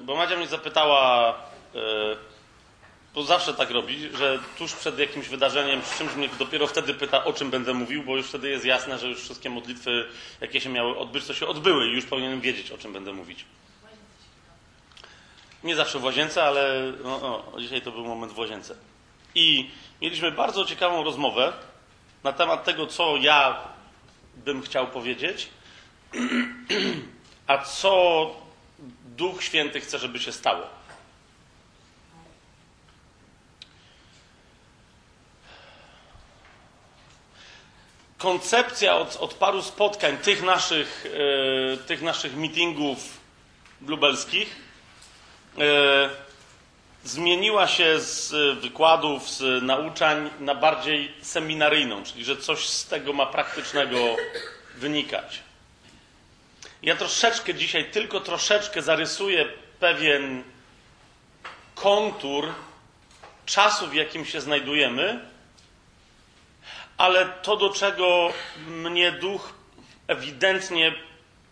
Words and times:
bo 0.00 0.16
Madzia 0.16 0.36
mnie 0.36 0.46
zapytała, 0.46 1.34
e, 1.74 1.80
bo 3.14 3.22
zawsze 3.22 3.54
tak 3.54 3.70
robi, 3.70 4.08
że 4.16 4.38
tuż 4.58 4.72
przed 4.72 4.98
jakimś 4.98 5.28
wydarzeniem, 5.28 5.82
przy 5.82 5.98
czymś 5.98 6.14
mnie 6.14 6.28
dopiero 6.38 6.66
wtedy 6.66 6.94
pyta, 6.94 7.24
o 7.24 7.32
czym 7.32 7.50
będę 7.50 7.74
mówił, 7.74 8.02
bo 8.02 8.16
już 8.16 8.26
wtedy 8.26 8.48
jest 8.48 8.64
jasne, 8.64 8.98
że 8.98 9.08
już 9.08 9.20
wszystkie 9.20 9.50
modlitwy, 9.50 10.08
jakie 10.40 10.60
się 10.60 10.70
miały 10.70 10.98
odbyć, 10.98 11.26
to 11.26 11.34
się 11.34 11.46
odbyły 11.46 11.86
i 11.86 11.92
już 11.92 12.04
powinienem 12.04 12.40
wiedzieć, 12.40 12.70
o 12.70 12.78
czym 12.78 12.92
będę 12.92 13.12
mówić. 13.12 13.44
Nie 15.64 15.76
zawsze 15.76 15.98
w 15.98 16.04
łazience, 16.04 16.42
ale 16.42 16.92
no, 17.04 17.44
dzisiaj 17.58 17.82
to 17.82 17.92
był 17.92 18.04
moment 18.04 18.32
w 18.32 18.38
łazience. 18.38 18.76
I 19.34 19.70
mieliśmy 20.02 20.32
bardzo 20.32 20.64
ciekawą 20.64 21.04
rozmowę 21.04 21.52
na 22.24 22.32
temat 22.32 22.64
tego, 22.64 22.86
co 22.86 23.16
ja 23.16 23.58
bym 24.36 24.62
chciał 24.62 24.86
powiedzieć, 24.86 25.48
a 27.46 27.58
co 27.58 28.43
Duch 29.16 29.42
Święty 29.42 29.80
chce, 29.80 29.98
żeby 29.98 30.20
się 30.20 30.32
stało. 30.32 30.66
Koncepcja 38.18 38.96
od, 38.96 39.16
od 39.16 39.34
paru 39.34 39.62
spotkań 39.62 40.18
tych 40.18 40.42
naszych, 40.42 41.06
e, 41.74 41.76
tych 41.76 42.02
naszych 42.02 42.36
meetingów 42.36 42.98
lubelskich 43.86 44.56
e, 45.58 46.10
zmieniła 47.04 47.66
się 47.66 48.00
z 48.00 48.32
wykładów, 48.60 49.30
z 49.30 49.62
nauczań 49.62 50.30
na 50.40 50.54
bardziej 50.54 51.14
seminaryjną, 51.22 52.04
czyli 52.04 52.24
że 52.24 52.36
coś 52.36 52.68
z 52.68 52.86
tego 52.86 53.12
ma 53.12 53.26
praktycznego 53.26 53.98
wynikać. 54.74 55.42
Ja 56.84 56.96
troszeczkę 56.96 57.54
dzisiaj, 57.54 57.90
tylko 57.90 58.20
troszeczkę 58.20 58.82
zarysuję 58.82 59.48
pewien 59.80 60.44
kontur 61.74 62.52
czasu, 63.46 63.86
w 63.86 63.94
jakim 63.94 64.24
się 64.24 64.40
znajdujemy, 64.40 65.28
ale 66.96 67.26
to, 67.26 67.56
do 67.56 67.70
czego 67.70 68.32
mnie 68.66 69.12
duch 69.12 69.52
ewidentnie 70.08 70.94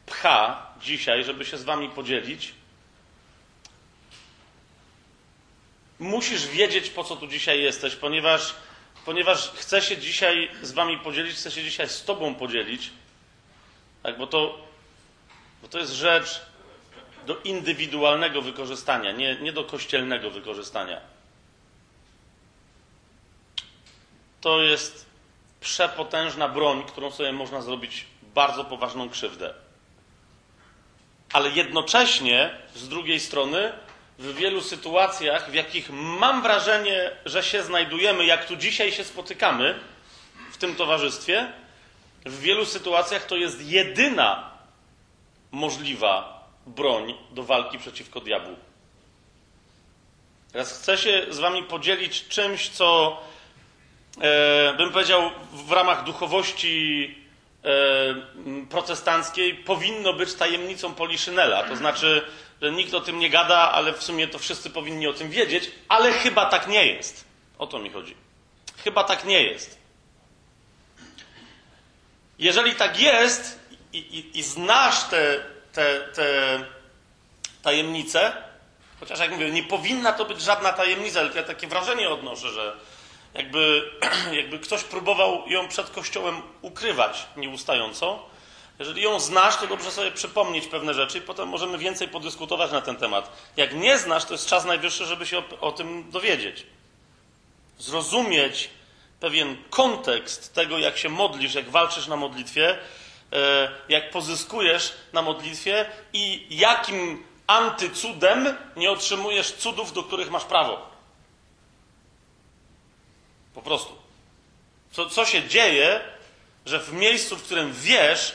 pcha 0.06 0.66
dzisiaj, 0.80 1.24
żeby 1.24 1.44
się 1.44 1.58
z 1.58 1.64
Wami 1.64 1.89
podzielić, 1.89 2.52
musisz 5.98 6.46
wiedzieć, 6.46 6.91
po 6.91 7.05
co 7.05 7.17
tu 7.17 7.27
dzisiaj 7.27 7.62
jesteś, 7.62 7.96
ponieważ, 7.96 8.55
ponieważ 9.05 9.50
chcę 9.50 9.83
się 9.83 9.96
dzisiaj 9.96 10.50
z 10.62 10.72
Wami 10.72 10.98
podzielić, 10.98 11.36
chcę 11.36 11.50
się 11.50 11.62
dzisiaj 11.62 11.89
z 11.89 12.05
Tobą 12.05 12.34
podzielić, 12.34 12.91
tak, 14.02 14.19
bo, 14.19 14.27
to, 14.27 14.71
bo 15.62 15.68
to 15.68 15.78
jest 15.78 15.92
rzecz 15.92 16.42
do 17.27 17.41
indywidualnego 17.44 18.42
wykorzystania, 18.42 19.12
nie, 19.12 19.36
nie 19.36 19.52
do 19.52 19.64
kościelnego 19.64 20.30
wykorzystania. 20.30 21.00
To 24.40 24.62
jest 24.62 25.06
przepotężna 25.60 26.48
broń, 26.48 26.83
którą 26.86 27.10
sobie 27.10 27.33
można 27.33 27.62
zrobić 27.62 28.06
bardzo 28.34 28.64
poważną 28.64 29.10
krzywdę. 29.10 29.55
Ale 31.33 31.50
jednocześnie, 31.50 32.58
z 32.74 32.88
drugiej 32.88 33.20
strony, 33.20 33.72
w 34.18 34.34
wielu 34.34 34.60
sytuacjach, 34.60 35.50
w 35.50 35.55
jakich 35.55 35.90
mam 35.90 36.42
wrażenie, 36.42 37.10
że 37.24 37.42
się 37.42 37.62
znajdujemy, 37.62 38.27
jak 38.27 38.46
tu 38.46 38.56
dzisiaj 38.56 38.92
się 38.92 39.05
spotykamy 39.05 39.78
w 40.52 40.56
tym 40.56 40.74
towarzystwie, 40.74 41.52
w 42.27 42.40
wielu 42.40 42.64
sytuacjach 42.64 43.27
to 43.27 43.36
jest 43.36 43.70
jedyna 43.70 44.52
możliwa 45.53 46.42
broń 46.67 47.14
do 47.31 47.42
walki 47.42 47.78
przeciwko 47.78 48.20
diabłu. 48.20 48.56
Teraz 50.53 50.78
chcę 50.78 50.98
się 50.98 51.27
z 51.31 51.39
Wami 51.39 51.62
podzielić 51.62 52.28
czymś, 52.28 52.68
co 52.68 53.18
e, 54.20 54.74
bym 54.74 54.91
powiedział 54.91 55.30
w 55.52 55.73
ramach 55.73 56.05
duchowości 56.05 57.14
e, 57.64 58.67
protestanckiej 58.70 59.55
powinno 59.55 60.12
być 60.12 60.35
tajemnicą 60.35 60.95
Poliszynela. 60.95 61.62
To 61.62 61.77
znaczy, 61.77 62.23
że 62.62 62.73
nikt 62.73 62.95
o 62.95 63.01
tym 63.01 63.18
nie 63.18 63.30
gada, 63.30 63.73
ale 63.73 63.92
w 63.92 64.02
sumie 64.02 64.29
to 64.29 64.39
wszyscy 64.39 64.70
powinni 64.70 65.07
o 65.07 65.12
tym 65.12 65.30
wiedzieć, 65.30 65.70
ale 65.89 66.12
chyba 66.12 66.46
tak 66.46 66.68
nie 66.68 66.86
jest. 66.86 67.24
O 67.58 67.67
to 67.67 67.79
mi 67.79 67.91
chodzi. 67.91 68.17
Chyba 68.85 69.05
tak 69.05 69.24
nie 69.24 69.42
jest. 69.42 69.79
Jeżeli 72.39 72.74
tak 72.74 73.01
jest 73.01 73.61
i, 73.92 73.98
i, 73.98 74.39
i 74.39 74.42
znasz 74.42 75.05
te, 75.05 75.45
te, 75.73 76.01
te 76.01 76.58
tajemnice, 77.63 78.33
chociaż 79.01 79.19
jak 79.19 79.30
mówię, 79.30 79.51
nie 79.51 79.63
powinna 79.63 80.13
to 80.13 80.25
być 80.25 80.41
żadna 80.41 80.73
tajemnica, 80.73 81.20
ale 81.20 81.35
ja 81.35 81.42
takie 81.42 81.67
wrażenie 81.67 82.11
odnoszę, 82.11 82.51
że 82.51 82.77
jakby, 83.35 83.91
jakby 84.41 84.58
ktoś 84.58 84.85
próbował 84.85 85.48
ją 85.48 85.69
przed 85.69 85.91
Kościołem 85.91 86.42
ukrywać 86.63 87.27
nieustająco, 87.36 88.33
jeżeli 88.79 89.03
ją 89.03 89.20
znasz, 89.20 89.57
to 89.57 89.67
dobrze 89.67 89.91
sobie 89.91 90.11
przypomnieć 90.11 90.67
pewne 90.67 90.95
rzeczy 90.95 91.19
i 91.19 91.20
potem 91.20 91.48
możemy 91.48 91.79
więcej 91.79 92.09
podyskutować 92.09 92.73
na 92.73 92.80
ten 92.80 92.97
temat. 92.97 93.53
Jak 93.57 93.74
nie 93.74 93.98
znasz, 93.98 94.24
to 94.24 94.35
jest 94.35 94.47
czas 94.47 94.64
najwyższy, 94.64 95.07
żeby 95.07 95.27
się 95.27 95.39
o, 95.39 95.61
o 95.61 95.73
tym 95.73 96.11
dowiedzieć. 96.11 96.67
Zrozumieć 97.79 98.70
pewien 99.20 99.57
kontekst 99.70 100.55
tego, 100.55 100.79
jak 100.79 100.98
się 100.98 101.09
modlisz, 101.09 101.55
jak 101.55 101.70
walczysz 101.70 102.07
na 102.07 102.17
modlitwie, 102.17 102.79
jak 103.88 104.10
pozyskujesz 104.10 104.92
na 105.12 105.22
modlitwie 105.22 105.86
i 106.12 106.46
jakim 106.50 107.24
antycudem 107.46 108.56
nie 108.76 108.90
otrzymujesz 108.90 109.52
cudów, 109.52 109.92
do 109.92 110.02
których 110.02 110.30
masz 110.30 110.44
prawo. 110.44 110.86
Po 113.54 113.62
prostu. 113.62 113.96
Co, 114.92 115.10
co 115.10 115.24
się 115.24 115.48
dzieje, 115.48 116.00
że 116.66 116.80
w 116.80 116.92
miejscu, 116.92 117.36
w 117.36 117.42
którym 117.42 117.72
wiesz, 117.72 118.34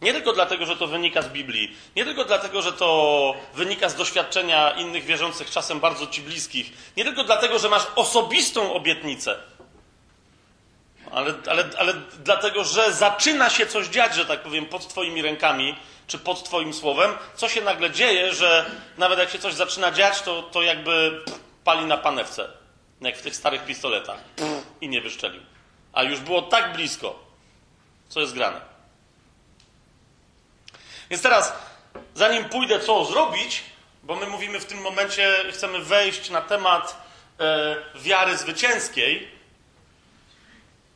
nie 0.00 0.12
tylko 0.12 0.32
dlatego, 0.32 0.66
że 0.66 0.76
to 0.76 0.86
wynika 0.86 1.22
z 1.22 1.28
Biblii, 1.28 1.76
nie 1.96 2.04
tylko 2.04 2.24
dlatego, 2.24 2.62
że 2.62 2.72
to 2.72 3.34
wynika 3.54 3.88
z 3.88 3.94
doświadczenia 3.94 4.70
innych 4.70 5.04
wierzących, 5.04 5.50
czasem 5.50 5.80
bardzo 5.80 6.06
ci 6.06 6.22
bliskich, 6.22 6.72
nie 6.96 7.04
tylko 7.04 7.24
dlatego, 7.24 7.58
że 7.58 7.68
masz 7.68 7.86
osobistą 7.96 8.74
obietnicę, 8.74 9.38
ale, 11.14 11.34
ale, 11.50 11.64
ale 11.78 11.94
dlatego, 12.24 12.64
że 12.64 12.92
zaczyna 12.92 13.50
się 13.50 13.66
coś 13.66 13.86
dziać, 13.86 14.14
że 14.14 14.26
tak 14.26 14.42
powiem, 14.42 14.66
pod 14.66 14.88
Twoimi 14.88 15.22
rękami, 15.22 15.76
czy 16.06 16.18
pod 16.18 16.44
Twoim 16.44 16.74
słowem, 16.74 17.12
co 17.34 17.48
się 17.48 17.60
nagle 17.60 17.90
dzieje, 17.90 18.34
że 18.34 18.70
nawet 18.98 19.18
jak 19.18 19.30
się 19.30 19.38
coś 19.38 19.54
zaczyna 19.54 19.90
dziać, 19.90 20.22
to, 20.22 20.42
to 20.42 20.62
jakby 20.62 21.24
pali 21.64 21.84
na 21.84 21.96
panewce, 21.96 22.48
jak 23.00 23.16
w 23.16 23.22
tych 23.22 23.36
starych 23.36 23.64
pistoletach, 23.64 24.18
i 24.80 24.88
nie 24.88 25.00
wyszczelił. 25.00 25.42
A 25.92 26.02
już 26.02 26.20
było 26.20 26.42
tak 26.42 26.72
blisko, 26.72 27.18
co 28.08 28.20
jest 28.20 28.34
grane. 28.34 28.60
Więc 31.10 31.22
teraz, 31.22 31.52
zanim 32.14 32.44
pójdę, 32.44 32.80
co 32.80 33.04
zrobić, 33.04 33.62
bo 34.02 34.16
my 34.16 34.26
mówimy 34.26 34.60
w 34.60 34.64
tym 34.64 34.80
momencie, 34.80 35.44
chcemy 35.52 35.78
wejść 35.78 36.30
na 36.30 36.40
temat 36.40 36.96
e, 37.40 37.76
wiary 37.94 38.36
zwycięskiej, 38.36 39.33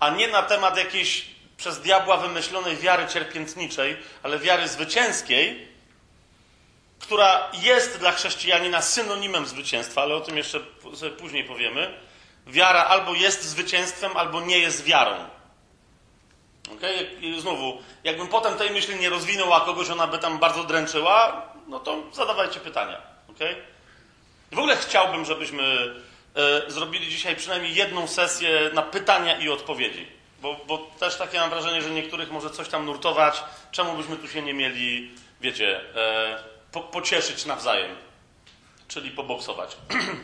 a 0.00 0.10
nie 0.10 0.28
na 0.28 0.42
temat 0.42 0.76
jakiejś 0.76 1.26
przez 1.56 1.80
diabła 1.80 2.16
wymyślonej 2.16 2.76
wiary 2.76 3.06
cierpiętniczej, 3.06 3.96
ale 4.22 4.38
wiary 4.38 4.68
zwycięskiej, 4.68 5.68
która 6.98 7.50
jest 7.52 7.98
dla 7.98 8.12
chrześcijanina 8.12 8.82
synonimem 8.82 9.46
zwycięstwa, 9.46 10.02
ale 10.02 10.14
o 10.14 10.20
tym 10.20 10.36
jeszcze 10.36 10.60
sobie 10.94 11.12
później 11.12 11.44
powiemy. 11.44 12.00
Wiara 12.46 12.84
albo 12.84 13.14
jest 13.14 13.44
zwycięstwem, 13.44 14.16
albo 14.16 14.40
nie 14.40 14.58
jest 14.58 14.84
wiarą. 14.84 15.16
Okay? 16.76 17.06
Znowu, 17.40 17.82
jakbym 18.04 18.28
potem 18.28 18.58
tej 18.58 18.70
myśli 18.70 18.96
nie 18.96 19.10
rozwinął, 19.10 19.54
a 19.54 19.60
kogoś 19.60 19.90
ona 19.90 20.06
by 20.06 20.18
tam 20.18 20.38
bardzo 20.38 20.64
dręczyła, 20.64 21.42
no 21.66 21.80
to 21.80 22.02
zadawajcie 22.12 22.60
pytania. 22.60 23.02
Okay? 23.30 23.56
W 24.52 24.58
ogóle 24.58 24.76
chciałbym, 24.76 25.24
żebyśmy 25.24 25.94
zrobili 26.68 27.08
dzisiaj 27.08 27.36
przynajmniej 27.36 27.74
jedną 27.74 28.06
sesję 28.06 28.70
na 28.74 28.82
pytania 28.82 29.38
i 29.38 29.48
odpowiedzi. 29.48 30.06
Bo, 30.42 30.56
bo, 30.66 30.78
też 30.78 31.16
takie 31.16 31.40
mam 31.40 31.50
wrażenie, 31.50 31.82
że 31.82 31.90
niektórych 31.90 32.30
może 32.30 32.50
coś 32.50 32.68
tam 32.68 32.86
nurtować. 32.86 33.44
Czemu 33.70 33.96
byśmy 33.96 34.16
tu 34.16 34.28
się 34.28 34.42
nie 34.42 34.54
mieli, 34.54 35.14
wiecie, 35.40 35.80
e, 35.94 36.44
po, 36.72 36.80
pocieszyć 36.80 37.46
nawzajem? 37.46 37.96
Czyli 38.88 39.10
poboksować. 39.10 39.76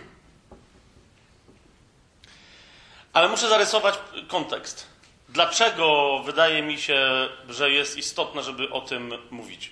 Ale 3.13 3.29
muszę 3.29 3.49
zarysować 3.49 3.95
kontekst. 4.29 4.87
Dlaczego 5.29 6.19
wydaje 6.25 6.63
mi 6.63 6.81
się, 6.81 7.29
że 7.49 7.71
jest 7.71 7.97
istotne, 7.97 8.43
żeby 8.43 8.71
o 8.71 8.81
tym 8.81 9.13
mówić? 9.31 9.71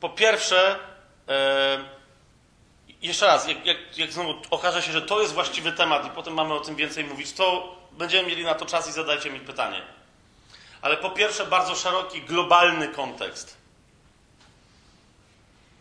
Po 0.00 0.08
pierwsze, 0.08 0.78
e, 1.28 1.78
jeszcze 3.02 3.26
raz, 3.26 3.48
jak, 3.48 3.66
jak, 3.66 3.98
jak 3.98 4.12
znowu 4.12 4.34
okaże 4.50 4.82
się, 4.82 4.92
że 4.92 5.02
to 5.02 5.20
jest 5.20 5.34
właściwy 5.34 5.72
temat 5.72 6.06
i 6.06 6.10
potem 6.10 6.34
mamy 6.34 6.54
o 6.54 6.60
tym 6.60 6.76
więcej 6.76 7.04
mówić, 7.04 7.32
to 7.32 7.76
będziemy 7.92 8.28
mieli 8.28 8.44
na 8.44 8.54
to 8.54 8.66
czas 8.66 8.88
i 8.88 8.92
zadajcie 8.92 9.30
mi 9.30 9.40
pytanie. 9.40 9.82
Ale 10.82 10.96
po 10.96 11.10
pierwsze, 11.10 11.46
bardzo 11.46 11.74
szeroki, 11.74 12.22
globalny 12.22 12.88
kontekst. 12.88 13.56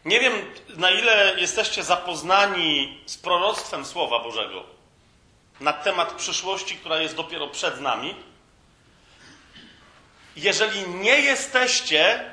Nie 0.05 0.19
wiem, 0.19 0.33
na 0.69 0.91
ile 0.91 1.39
jesteście 1.39 1.83
zapoznani 1.83 3.01
z 3.05 3.17
proroctwem 3.17 3.85
Słowa 3.85 4.19
Bożego 4.19 4.63
na 5.59 5.73
temat 5.73 6.13
przyszłości, 6.13 6.75
która 6.75 7.01
jest 7.01 7.15
dopiero 7.15 7.47
przed 7.47 7.81
nami. 7.81 8.15
Jeżeli 10.35 10.89
nie 10.89 11.19
jesteście, 11.19 12.31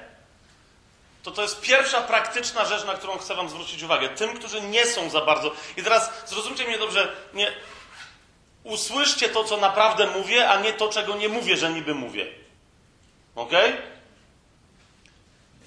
to 1.26 1.32
to 1.32 1.42
jest 1.42 1.60
pierwsza 1.60 2.00
praktyczna 2.00 2.64
rzecz, 2.64 2.84
na 2.84 2.94
którą 2.94 3.18
chcę 3.18 3.34
Wam 3.34 3.48
zwrócić 3.48 3.82
uwagę. 3.82 4.08
Tym, 4.08 4.36
którzy 4.36 4.60
nie 4.60 4.86
są 4.86 5.10
za 5.10 5.20
bardzo. 5.20 5.52
I 5.76 5.82
teraz 5.82 6.10
zrozumcie 6.26 6.64
mnie 6.64 6.78
dobrze, 6.78 7.16
nie. 7.34 7.52
Usłyszcie 8.64 9.28
to, 9.28 9.44
co 9.44 9.56
naprawdę 9.56 10.06
mówię, 10.06 10.48
a 10.48 10.60
nie 10.60 10.72
to, 10.72 10.88
czego 10.88 11.16
nie 11.16 11.28
mówię, 11.28 11.56
że 11.56 11.72
niby 11.72 11.94
mówię. 11.94 12.26
Ok? 13.34 13.52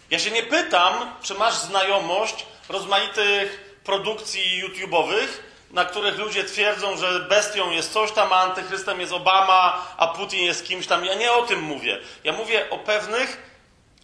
Ja 0.09 0.19
się 0.19 0.31
nie 0.31 0.43
pytam, 0.43 1.13
czy 1.21 1.33
masz 1.33 1.55
znajomość 1.55 2.45
rozmaitych 2.69 3.79
produkcji 3.83 4.63
YouTube'owych, 4.63 5.27
na 5.71 5.85
których 5.85 6.17
ludzie 6.17 6.43
twierdzą, 6.43 6.97
że 6.97 7.19
bestią 7.19 7.71
jest 7.71 7.93
coś 7.93 8.11
tam, 8.11 8.33
a 8.33 8.35
antychrystem 8.35 8.99
jest 8.99 9.13
Obama, 9.13 9.85
a 9.97 10.07
Putin 10.07 10.45
jest 10.45 10.67
kimś 10.67 10.87
tam. 10.87 11.05
Ja 11.05 11.13
nie 11.13 11.31
o 11.31 11.41
tym 11.41 11.61
mówię. 11.61 11.99
Ja 12.23 12.33
mówię 12.33 12.69
o 12.69 12.77
pewnych 12.77 13.48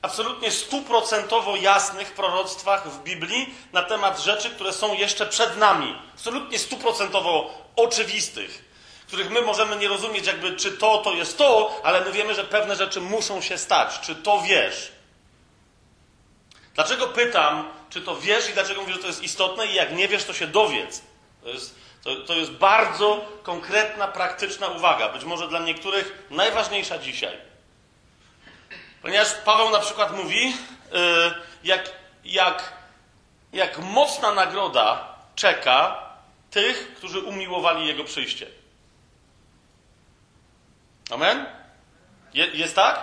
absolutnie 0.06 0.52
stuprocentowo 0.52 1.56
jasnych 1.56 2.14
proroctwach 2.14 2.90
w 2.90 3.04
Biblii 3.04 3.56
na 3.74 3.84
temat 3.84 4.20
rzeczy, 4.20 4.50
które 4.50 4.74
są 4.74 4.94
jeszcze 4.94 5.26
przed 5.26 5.58
nami. 5.58 5.96
Absolutnie 6.14 6.60
stuprocentowo 6.60 7.54
oczywistych, 7.76 8.66
których 9.08 9.30
my 9.30 9.42
możemy 9.42 9.76
nie 9.76 9.88
rozumieć, 9.88 10.28
jakby 10.28 10.56
czy 10.56 10.72
to, 10.72 10.98
to 10.98 11.14
jest 11.14 11.38
to, 11.38 11.82
ale 11.84 12.02
my 12.02 12.12
wiemy, 12.12 12.36
że 12.36 12.44
pewne 12.44 12.76
rzeczy 12.76 13.02
muszą 13.02 13.42
się 13.42 13.58
stać. 13.58 14.00
Czy 14.00 14.16
to 14.16 14.42
wiesz? 14.42 14.92
Dlaczego 16.76 17.08
pytam, 17.08 17.72
czy 17.90 18.02
to 18.02 18.16
wiesz 18.16 18.50
i 18.50 18.54
dlaczego 18.54 18.82
mówię, 18.82 18.94
że 18.94 19.00
to 19.00 19.08
jest 19.08 19.24
istotne 19.24 19.68
i 19.68 19.74
jak 19.74 19.96
nie 19.96 20.08
wiesz, 20.08 20.24
to 20.24 20.34
się 20.34 20.48
dowiedz. 20.48 21.02
To 21.44 21.50
jest, 21.50 21.76
to, 22.04 22.16
to 22.16 22.34
jest 22.34 22.52
bardzo 22.52 23.26
konkretna, 23.44 24.08
praktyczna 24.08 24.68
uwaga. 24.68 25.10
Być 25.10 25.24
może 25.24 25.48
dla 25.48 25.60
niektórych 25.60 26.28
najważniejsza 26.30 26.98
dzisiaj. 26.98 27.55
Ponieważ 29.06 29.34
Paweł 29.46 29.70
na 29.70 29.80
przykład 29.80 30.12
mówi, 30.12 30.46
yy, 30.46 31.34
jak, 31.64 31.92
jak, 32.24 32.74
jak 33.54 33.80
mocna 33.80 34.34
nagroda 34.34 35.16
czeka 35.36 36.04
tych, 36.52 36.96
którzy 36.96 37.20
umiłowali 37.20 37.88
Jego 37.88 38.04
przyjście. 38.04 38.48
Amen? 41.12 41.46
Je, 42.34 42.46
jest 42.46 42.76
tak? 42.76 43.00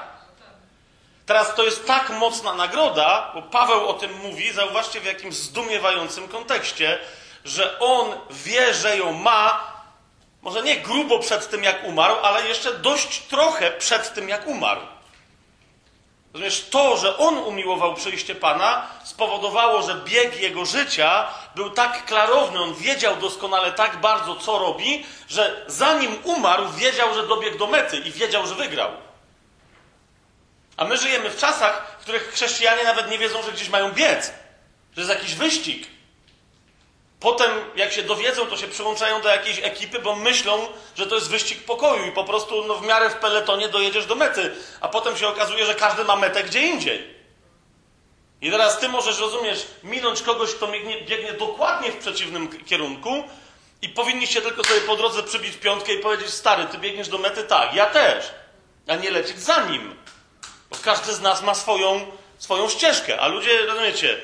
Teraz 1.26 1.54
to 1.54 1.64
jest 1.64 1.86
tak 1.86 2.10
mocna 2.10 2.54
nagroda, 2.54 3.30
bo 3.34 3.42
Paweł 3.42 3.88
o 3.88 3.94
tym 3.94 4.18
mówi, 4.18 4.52
zauważcie 4.52 5.00
w 5.00 5.04
jakim 5.04 5.32
zdumiewającym 5.32 6.28
kontekście, 6.28 6.98
że 7.44 7.78
on 7.78 8.14
wie, 8.30 8.74
że 8.74 8.98
ją 8.98 9.12
ma, 9.12 9.72
może 10.42 10.62
nie 10.62 10.76
grubo 10.76 11.18
przed 11.18 11.50
tym, 11.50 11.64
jak 11.64 11.84
umarł, 11.84 12.16
ale 12.22 12.48
jeszcze 12.48 12.74
dość 12.74 13.20
trochę 13.20 13.70
przed 13.70 14.14
tym, 14.14 14.28
jak 14.28 14.46
umarł. 14.46 14.80
Rozumiesz, 16.32 16.66
to, 16.70 16.96
że 16.96 17.18
on 17.18 17.38
umiłował 17.38 17.94
przyjście 17.94 18.34
Pana, 18.34 18.88
spowodowało, 19.04 19.82
że 19.82 19.94
bieg 19.94 20.40
jego 20.40 20.64
życia 20.64 21.28
był 21.54 21.70
tak 21.70 22.04
klarowny, 22.04 22.60
on 22.60 22.74
wiedział 22.74 23.16
doskonale 23.16 23.72
tak 23.72 24.00
bardzo, 24.00 24.36
co 24.36 24.58
robi, 24.58 25.06
że 25.28 25.64
zanim 25.66 26.16
umarł, 26.24 26.68
wiedział, 26.68 27.14
że 27.14 27.26
dobiegł 27.26 27.58
do 27.58 27.66
mety 27.66 27.96
i 27.96 28.10
wiedział, 28.10 28.46
że 28.46 28.54
wygrał. 28.54 28.90
A 30.76 30.84
my 30.84 30.96
żyjemy 30.96 31.30
w 31.30 31.36
czasach, 31.36 31.96
w 31.98 32.02
których 32.02 32.32
chrześcijanie 32.32 32.84
nawet 32.84 33.10
nie 33.10 33.18
wiedzą, 33.18 33.42
że 33.42 33.52
gdzieś 33.52 33.68
mają 33.68 33.92
biec, 33.92 34.32
że 34.96 35.00
jest 35.02 35.14
jakiś 35.14 35.34
wyścig. 35.34 35.91
Potem, 37.22 37.50
jak 37.76 37.92
się 37.92 38.02
dowiedzą, 38.02 38.46
to 38.46 38.56
się 38.56 38.66
przyłączają 38.66 39.20
do 39.20 39.28
jakiejś 39.28 39.58
ekipy, 39.58 39.98
bo 39.98 40.16
myślą, 40.16 40.68
że 40.96 41.06
to 41.06 41.14
jest 41.14 41.30
wyścig 41.30 41.64
pokoju 41.64 42.06
i 42.06 42.12
po 42.12 42.24
prostu 42.24 42.64
no, 42.64 42.74
w 42.74 42.86
miarę 42.86 43.10
w 43.10 43.14
peletonie 43.14 43.68
dojedziesz 43.68 44.06
do 44.06 44.14
mety. 44.14 44.54
A 44.80 44.88
potem 44.88 45.16
się 45.16 45.28
okazuje, 45.28 45.66
że 45.66 45.74
każdy 45.74 46.04
ma 46.04 46.16
metę 46.16 46.44
gdzie 46.44 46.62
indziej. 46.62 47.14
I 48.40 48.50
teraz 48.50 48.78
ty 48.78 48.88
możesz, 48.88 49.20
rozumiesz, 49.20 49.66
minąć 49.84 50.22
kogoś, 50.22 50.54
kto 50.54 50.68
biegnie, 50.68 51.00
biegnie 51.00 51.32
dokładnie 51.32 51.92
w 51.92 51.96
przeciwnym 51.96 52.64
kierunku 52.64 53.24
i 53.82 53.88
powinniście 53.88 54.42
tylko 54.42 54.64
sobie 54.64 54.80
po 54.80 54.96
drodze 54.96 55.22
przybić 55.22 55.56
piątkę 55.56 55.94
i 55.94 55.98
powiedzieć, 55.98 56.30
stary, 56.30 56.66
ty 56.66 56.78
biegniesz 56.78 57.08
do 57.08 57.18
mety? 57.18 57.44
Tak, 57.44 57.74
ja 57.74 57.86
też. 57.86 58.24
A 58.88 58.96
nie 58.96 59.10
lecieć 59.10 59.38
za 59.38 59.64
nim. 59.66 59.96
Bo 60.70 60.76
każdy 60.84 61.12
z 61.12 61.20
nas 61.20 61.42
ma 61.42 61.54
swoją, 61.54 62.06
swoją 62.38 62.68
ścieżkę, 62.68 63.20
a 63.20 63.28
ludzie, 63.28 63.66
rozumiecie, 63.66 64.20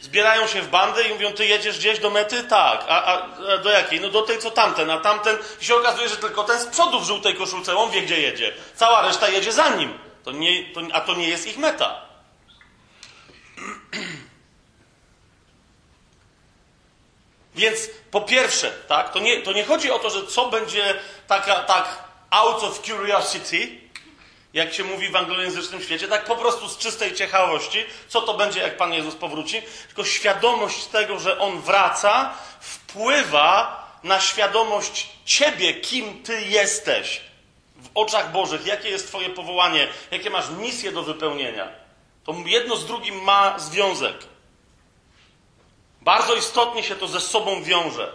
zbierają 0.00 0.46
się 0.46 0.62
w 0.62 0.68
bandy 0.68 1.02
i 1.02 1.12
mówią, 1.12 1.32
ty 1.32 1.46
jedziesz 1.46 1.78
gdzieś 1.78 1.98
do 1.98 2.10
mety? 2.10 2.44
Tak. 2.44 2.84
A, 2.88 3.04
a, 3.04 3.22
a, 3.54 3.58
do 3.58 3.70
jakiej? 3.70 4.00
No 4.00 4.08
do 4.08 4.22
tej, 4.22 4.38
co 4.38 4.50
tamten, 4.50 4.90
a 4.90 5.00
tamten... 5.00 5.38
I 5.60 5.64
się 5.64 5.74
okazuje, 5.74 6.08
że 6.08 6.16
tylko 6.16 6.44
ten 6.44 6.60
z 6.60 6.66
przodu 6.66 7.00
w 7.00 7.04
żółtej 7.04 7.34
koszulce, 7.34 7.76
on 7.76 7.90
wie, 7.90 8.02
gdzie 8.02 8.20
jedzie. 8.20 8.54
Cała 8.74 9.02
reszta 9.02 9.28
jedzie 9.28 9.52
za 9.52 9.68
nim. 9.68 9.98
To 10.24 10.32
nie, 10.32 10.72
to, 10.74 10.80
a 10.92 11.00
to 11.00 11.14
nie 11.14 11.28
jest 11.28 11.46
ich 11.46 11.58
meta. 11.58 12.02
Więc 17.54 17.90
po 18.10 18.20
pierwsze, 18.20 18.70
tak, 18.88 19.12
to 19.12 19.18
nie, 19.18 19.42
to 19.42 19.52
nie 19.52 19.64
chodzi 19.64 19.90
o 19.90 19.98
to, 19.98 20.10
że 20.10 20.26
co 20.26 20.48
będzie 20.48 20.94
taka, 21.26 21.54
tak 21.54 22.04
out 22.30 22.62
of 22.62 22.80
curiosity, 22.80 23.87
jak 24.52 24.74
się 24.74 24.84
mówi 24.84 25.08
w 25.08 25.16
anglojęzycznym 25.16 25.82
świecie, 25.82 26.08
tak 26.08 26.24
po 26.24 26.36
prostu 26.36 26.68
z 26.68 26.78
czystej 26.78 27.14
ciekawości, 27.14 27.84
co 28.08 28.20
to 28.20 28.34
będzie, 28.34 28.60
jak 28.60 28.76
Pan 28.76 28.92
Jezus 28.92 29.14
powróci, 29.14 29.62
tylko 29.86 30.04
świadomość 30.04 30.84
tego, 30.84 31.18
że 31.18 31.38
On 31.38 31.60
wraca, 31.60 32.34
wpływa 32.60 33.84
na 34.02 34.20
świadomość 34.20 35.08
Ciebie, 35.24 35.74
kim 35.74 36.22
Ty 36.22 36.42
jesteś 36.42 37.20
w 37.76 37.88
oczach 37.94 38.32
Bożych, 38.32 38.66
jakie 38.66 38.88
jest 38.88 39.08
Twoje 39.08 39.30
powołanie, 39.30 39.88
jakie 40.10 40.30
masz 40.30 40.50
misje 40.50 40.92
do 40.92 41.02
wypełnienia. 41.02 41.68
To 42.24 42.34
jedno 42.46 42.76
z 42.76 42.86
drugim 42.86 43.22
ma 43.22 43.58
związek. 43.58 44.16
Bardzo 46.00 46.34
istotnie 46.34 46.82
się 46.82 46.96
to 46.96 47.08
ze 47.08 47.20
sobą 47.20 47.62
wiąże. 47.62 48.12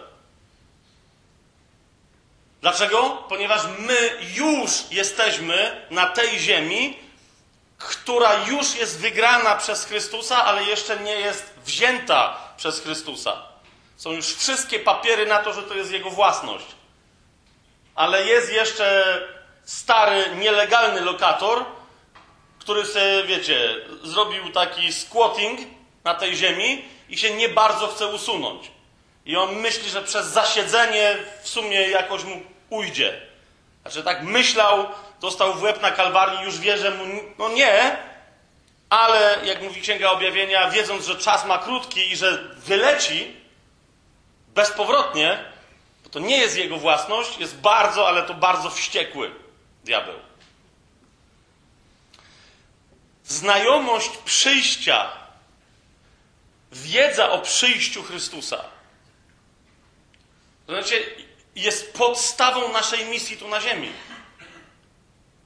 Dlaczego? 2.64 3.10
Ponieważ 3.28 3.62
my 3.78 4.10
już 4.34 4.70
jesteśmy 4.90 5.86
na 5.90 6.06
tej 6.06 6.38
ziemi, 6.38 6.98
która 7.78 8.34
już 8.34 8.74
jest 8.74 9.00
wygrana 9.00 9.56
przez 9.56 9.84
Chrystusa, 9.84 10.44
ale 10.44 10.64
jeszcze 10.64 11.00
nie 11.00 11.12
jest 11.12 11.54
wzięta 11.64 12.38
przez 12.56 12.80
Chrystusa. 12.80 13.42
Są 13.96 14.12
już 14.12 14.26
wszystkie 14.26 14.78
papiery 14.78 15.26
na 15.26 15.38
to, 15.38 15.52
że 15.52 15.62
to 15.62 15.74
jest 15.74 15.92
jego 15.92 16.10
własność. 16.10 16.66
Ale 17.94 18.26
jest 18.26 18.52
jeszcze 18.52 19.18
stary, 19.64 20.36
nielegalny 20.36 21.00
lokator, 21.00 21.64
który 22.58 22.86
sobie, 22.86 23.24
wiecie, 23.24 23.74
zrobił 24.02 24.52
taki 24.52 24.92
squatting 24.92 25.60
na 26.04 26.14
tej 26.14 26.36
ziemi 26.36 26.84
i 27.08 27.18
się 27.18 27.34
nie 27.34 27.48
bardzo 27.48 27.88
chce 27.88 28.06
usunąć. 28.06 28.70
I 29.26 29.36
on 29.36 29.54
myśli, 29.54 29.90
że 29.90 30.02
przez 30.02 30.26
zasiedzenie 30.26 31.16
w 31.42 31.48
sumie 31.48 31.88
jakoś 31.88 32.24
mu 32.24 32.53
ujdzie. 32.70 33.22
Znaczy 33.82 34.02
tak 34.02 34.22
myślał, 34.22 34.88
dostał 35.20 35.54
w 35.54 35.62
łeb 35.62 35.82
na 35.82 35.90
Kalwarii, 35.90 36.44
już 36.44 36.58
wie, 36.58 36.78
że 36.78 36.90
mu, 36.90 37.04
no 37.38 37.48
nie, 37.48 37.96
ale 38.90 39.38
jak 39.44 39.62
mówi 39.62 39.80
Księga 39.80 40.10
Objawienia, 40.10 40.70
wiedząc, 40.70 41.06
że 41.06 41.16
czas 41.16 41.46
ma 41.46 41.58
krótki 41.58 42.12
i 42.12 42.16
że 42.16 42.54
wyleci 42.56 43.36
bezpowrotnie, 44.54 45.44
bo 46.04 46.10
to 46.10 46.18
nie 46.18 46.38
jest 46.38 46.56
jego 46.56 46.76
własność, 46.76 47.38
jest 47.38 47.56
bardzo, 47.56 48.08
ale 48.08 48.22
to 48.22 48.34
bardzo 48.34 48.70
wściekły 48.70 49.30
diabeł. 49.84 50.18
Znajomość 53.24 54.10
przyjścia, 54.24 55.10
wiedza 56.72 57.30
o 57.30 57.38
przyjściu 57.38 58.02
Chrystusa. 58.02 58.64
Znaczy, 60.68 61.23
jest 61.56 61.92
podstawą 61.92 62.72
naszej 62.72 63.04
misji 63.04 63.36
tu 63.36 63.48
na 63.48 63.60
Ziemi. 63.60 63.92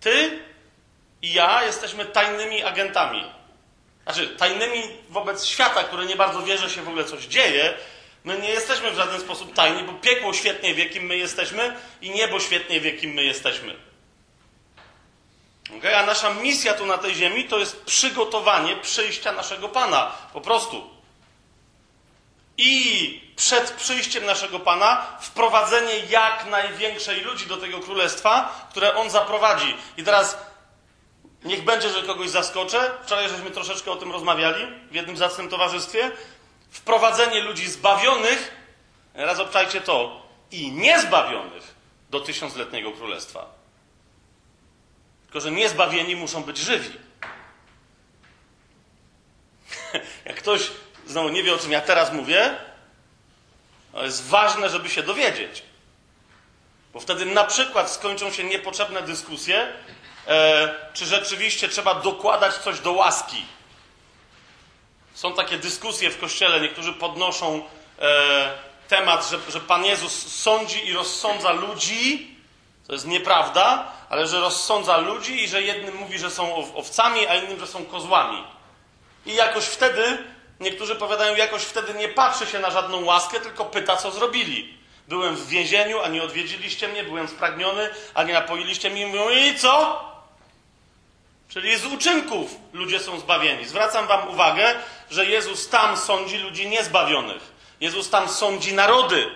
Ty 0.01 0.43
i 1.23 1.33
ja 1.33 1.65
jesteśmy 1.65 2.05
tajnymi 2.05 2.63
agentami. 2.63 3.25
Znaczy, 4.05 4.29
tajnymi 4.29 4.83
wobec 5.09 5.47
świata, 5.47 5.85
który 5.85 6.07
nie 6.07 6.17
bardzo 6.17 6.43
wie, 6.43 6.59
że 6.59 6.71
się 6.71 6.83
w 6.83 6.89
ogóle 6.89 7.05
coś 7.05 7.25
dzieje. 7.25 7.75
My 8.25 8.39
nie 8.39 8.49
jesteśmy 8.49 8.91
w 8.91 8.97
żaden 8.97 9.21
sposób 9.21 9.55
tajni, 9.55 9.83
bo 9.83 9.93
piekło 9.93 10.33
świetnie 10.33 10.75
wie, 10.75 10.87
kim 10.87 11.05
my 11.05 11.17
jesteśmy 11.17 11.77
i 12.01 12.11
niebo 12.11 12.41
świetnie 12.41 12.81
wie, 12.81 12.93
kim 12.93 13.11
my 13.11 13.25
jesteśmy. 13.25 13.77
Okay? 15.79 15.97
A 15.97 16.07
nasza 16.07 16.35
misja 16.35 16.75
tu 16.75 16.87
na 16.87 16.99
tej 16.99 17.15
ziemi 17.15 17.45
to 17.45 17.59
jest 17.59 17.85
przygotowanie 17.85 18.77
przyjścia 18.77 19.33
naszego 19.33 19.69
Pana. 19.69 20.13
Po 20.33 20.41
prostu 20.41 20.98
i 22.59 23.21
przed 23.37 23.71
przyjściem 23.71 24.25
naszego 24.25 24.61
Pana 24.61 25.07
wprowadzenie 25.21 25.99
jak 25.99 26.47
największej 26.51 27.21
ludzi 27.21 27.47
do 27.47 27.57
tego 27.57 27.81
królestwa, 27.81 28.67
które 28.71 28.95
On 28.95 29.11
zaprowadzi. 29.11 29.77
I 29.97 30.05
teraz 30.05 30.39
niech 31.45 31.65
będzie, 31.65 31.91
że 31.91 32.03
kogoś 32.03 32.31
zaskoczę. 32.31 32.91
Wczoraj 33.03 33.29
żeśmy 33.29 33.51
troszeczkę 33.51 33.91
o 33.91 33.97
tym 33.97 34.13
rozmawiali 34.13 34.67
w 34.91 34.95
jednym 34.95 35.17
zacnym 35.17 35.49
towarzystwie. 35.49 36.11
wprowadzenie 36.71 37.41
ludzi 37.41 37.71
zbawionych, 37.71 38.57
raz 39.15 39.41
obczajcie 39.41 39.81
to, 39.81 40.23
i 40.51 40.73
niezbawionych 40.73 41.75
do 42.11 42.21
tysiącletniego 42.21 42.93
królestwa. 42.93 43.47
Tylko, 45.25 45.41
że 45.41 45.51
niezbawieni 45.51 46.17
muszą 46.17 46.43
być 46.43 46.59
żywi. 46.59 46.99
Jak 50.25 50.37
ktoś 50.37 50.71
znowu 51.09 51.29
nie 51.29 51.43
wie, 51.43 51.55
o 51.55 51.59
czym 51.59 51.73
ja 51.73 51.81
teraz 51.81 52.13
mówię, 52.13 52.57
to 53.93 54.05
jest 54.05 54.29
ważne, 54.29 54.69
żeby 54.69 54.89
się 54.91 55.03
dowiedzieć. 55.03 55.63
Bo 56.93 57.01
wtedy 57.01 57.27
na 57.27 57.45
przykład 57.45 57.91
skończą 57.91 58.33
się 58.33 58.45
niepotrzebne 58.45 59.03
dyskusje, 59.03 59.73
e, 60.27 60.75
czy 60.95 61.07
rzeczywiście 61.07 61.69
trzeba 61.69 61.95
dokładać 61.95 62.55
coś 62.55 62.81
do 62.81 62.93
łaski. 62.93 63.45
Są 65.15 65.35
takie 65.35 65.59
dyskusje 65.59 66.11
w 66.11 66.21
kościele, 66.21 66.61
niektórzy 66.61 66.93
podnoszą 66.93 67.63
e, 67.99 68.53
temat, 68.89 69.31
że, 69.31 69.39
że 69.53 69.61
Pan 69.61 69.85
Jezus 69.85 70.43
sądzi 70.43 70.87
i 70.87 70.93
rozsądza 70.93 71.53
ludzi. 71.53 72.35
To 72.87 72.93
jest 72.93 73.07
nieprawda, 73.07 73.93
ale 74.09 74.27
że 74.27 74.41
rozsądza 74.41 74.97
ludzi 74.97 75.45
i 75.45 75.49
że 75.49 75.63
jednym 75.63 75.97
mówi, 75.97 76.19
że 76.19 76.31
są 76.31 76.75
owcami, 76.75 77.27
a 77.27 77.35
innym, 77.35 77.61
że 77.61 77.67
są 77.67 77.85
kozłami. 77.85 78.45
I 79.27 79.35
jakoś 79.35 79.65
wtedy, 79.65 80.25
niektórzy 80.61 80.97
powiadają, 80.97 81.37
jakoś 81.37 81.63
wtedy 81.63 81.95
nie 81.95 82.09
patrzy 82.09 82.47
się 82.47 82.59
na 82.59 82.71
żadną 82.71 83.05
łaskę, 83.05 83.41
tylko 83.41 83.65
pyta, 83.65 83.97
co 83.97 84.11
zrobili. 84.11 84.79
Byłem 85.09 85.37
w 85.37 85.49
więzieniu, 85.49 86.01
a 86.01 86.09
nie 86.09 86.23
odwiedziliście 86.23 86.89
mnie, 86.89 87.05
byłem 87.05 87.29
spragniony, 87.29 87.91
a 88.15 88.23
nie 88.23 88.33
napoiliście 88.33 88.91
mnie. 88.91 89.07
Mówią, 89.07 89.31
i 89.31 89.59
co? 89.59 90.05
Czyli 91.49 91.79
z 91.79 91.87
uczynków 91.87 92.57
ludzie 92.73 93.01
są 93.01 93.21
zbawieni. 93.21 93.65
Zwracam 93.65 94.07
Wam 94.07 94.29
uwagę, 94.29 94.75
że 95.11 95.27
Jezus 95.27 95.69
tam 95.69 95.97
sądzi 95.97 96.39
ludzi 96.39 96.69
niezbawionych. 96.69 97.53
Jezus 97.81 98.11
tam 98.11 98.29
sądzi 98.29 98.73
narody, 98.73 99.27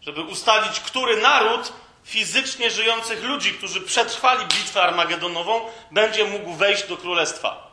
żeby 0.00 0.22
ustalić, 0.22 0.80
który 0.80 1.16
naród 1.16 1.72
fizycznie 2.04 2.70
żyjących 2.70 3.24
ludzi, 3.24 3.52
którzy 3.52 3.80
przetrwali 3.80 4.46
bitwę 4.46 4.82
armagedonową, 4.82 5.60
będzie 5.90 6.24
mógł 6.24 6.52
wejść 6.52 6.88
do 6.88 6.96
królestwa. 6.96 7.65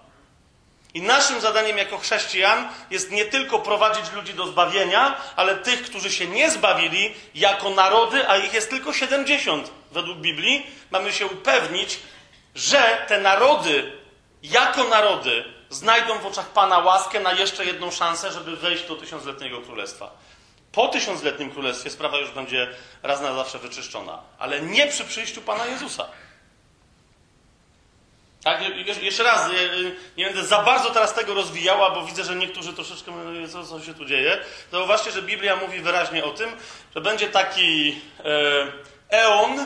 I 0.94 1.02
naszym 1.02 1.42
zadaniem 1.42 1.78
jako 1.78 1.98
chrześcijan 1.98 2.70
jest 2.90 3.12
nie 3.12 3.26
tylko 3.26 3.60
prowadzić 3.60 4.12
ludzi 4.12 4.34
do 4.34 4.48
zbawienia, 4.48 5.18
ale 5.36 5.56
tych, 5.56 5.84
którzy 5.84 6.12
się 6.12 6.28
nie 6.28 6.52
zbawili, 6.52 7.14
jako 7.36 7.70
narody, 7.70 8.30
a 8.30 8.38
ich 8.38 8.54
jest 8.54 8.70
tylko 8.70 8.94
70 8.94 9.72
według 9.92 10.18
Biblii, 10.18 10.68
mamy 10.92 11.14
się 11.14 11.26
upewnić, 11.26 12.00
że 12.56 13.06
te 13.08 13.20
narody, 13.22 13.92
jako 14.44 14.84
narody, 14.84 15.46
znajdą 15.70 16.20
w 16.20 16.26
oczach 16.26 16.50
Pana 16.50 16.78
łaskę 16.78 17.20
na 17.20 17.34
jeszcze 17.34 17.66
jedną 17.66 17.92
szansę, 17.92 18.32
żeby 18.32 18.58
wejść 18.58 18.88
do 18.88 18.96
tysiącletniego 18.96 19.62
królestwa. 19.62 20.12
Po 20.72 20.88
tysiącletnim 20.88 21.52
królestwie 21.52 21.90
sprawa 21.90 22.18
już 22.18 22.32
będzie 22.32 22.68
raz 23.04 23.22
na 23.22 23.34
zawsze 23.34 23.60
wyczyszczona, 23.60 24.20
ale 24.40 24.62
nie 24.62 24.88
przy 24.88 25.04
przyjściu 25.04 25.42
Pana 25.42 25.66
Jezusa. 25.66 26.06
Tak, 28.44 28.62
jeszcze 29.02 29.24
raz, 29.24 29.50
nie 30.18 30.26
będę 30.26 30.46
za 30.46 30.62
bardzo 30.62 30.90
teraz 30.90 31.14
tego 31.14 31.34
rozwijała, 31.34 31.92
bo 31.92 32.06
widzę, 32.06 32.24
że 32.24 32.36
niektórzy 32.36 32.74
troszeczkę 32.74 33.12
mówią, 33.12 33.48
co, 33.48 33.66
co 33.66 33.82
się 33.82 33.94
tu 33.94 34.06
dzieje. 34.06 34.38
Zauważcie, 34.72 35.12
że 35.12 35.22
Biblia 35.22 35.56
mówi 35.56 35.80
wyraźnie 35.80 36.24
o 36.24 36.32
tym, 36.32 36.50
że 36.96 37.02
będzie 37.02 37.30
taki 37.30 38.02
e, 38.26 38.68
eon, 39.10 39.66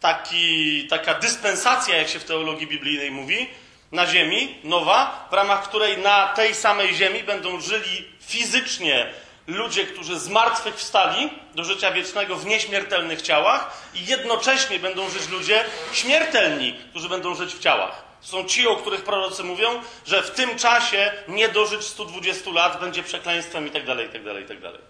taki, 0.00 0.86
taka 0.88 1.14
dyspensacja, 1.14 1.96
jak 1.96 2.08
się 2.08 2.18
w 2.18 2.24
teologii 2.24 2.66
biblijnej 2.66 3.10
mówi, 3.10 3.48
na 3.92 4.06
ziemi, 4.06 4.54
nowa, 4.64 5.28
w 5.30 5.34
ramach 5.34 5.68
której 5.68 5.98
na 5.98 6.26
tej 6.26 6.54
samej 6.54 6.94
ziemi 6.94 7.22
będą 7.22 7.60
żyli 7.60 8.08
fizycznie 8.20 9.12
ludzie, 9.46 9.86
którzy 9.86 10.18
z 10.18 10.28
martwych 10.28 10.74
wstali 10.74 11.30
do 11.54 11.64
życia 11.64 11.90
wiecznego 11.90 12.36
w 12.36 12.46
nieśmiertelnych 12.46 13.22
ciałach 13.22 13.88
i 13.94 14.06
jednocześnie 14.06 14.78
będą 14.78 15.10
żyć 15.10 15.28
ludzie 15.28 15.64
śmiertelni, 15.92 16.74
którzy 16.90 17.08
będą 17.08 17.34
żyć 17.34 17.54
w 17.54 17.58
ciałach. 17.58 18.07
To 18.20 18.26
są 18.26 18.44
ci, 18.44 18.66
o 18.66 18.76
których 18.76 19.04
prorocy 19.04 19.44
mówią, 19.44 19.82
że 20.06 20.22
w 20.22 20.30
tym 20.30 20.58
czasie 20.58 21.12
nie 21.28 21.48
dożyć 21.48 21.82
120 21.82 22.50
lat 22.50 22.80
będzie 22.80 23.02
przekleństwem 23.02 23.66
i 23.66 23.70
tak 23.70 23.86
dalej, 23.86 24.06
i 24.06 24.10
tak 24.10 24.24
dalej, 24.24 24.44
i 24.44 24.46
tak 24.46 24.60
dalej. 24.60 24.80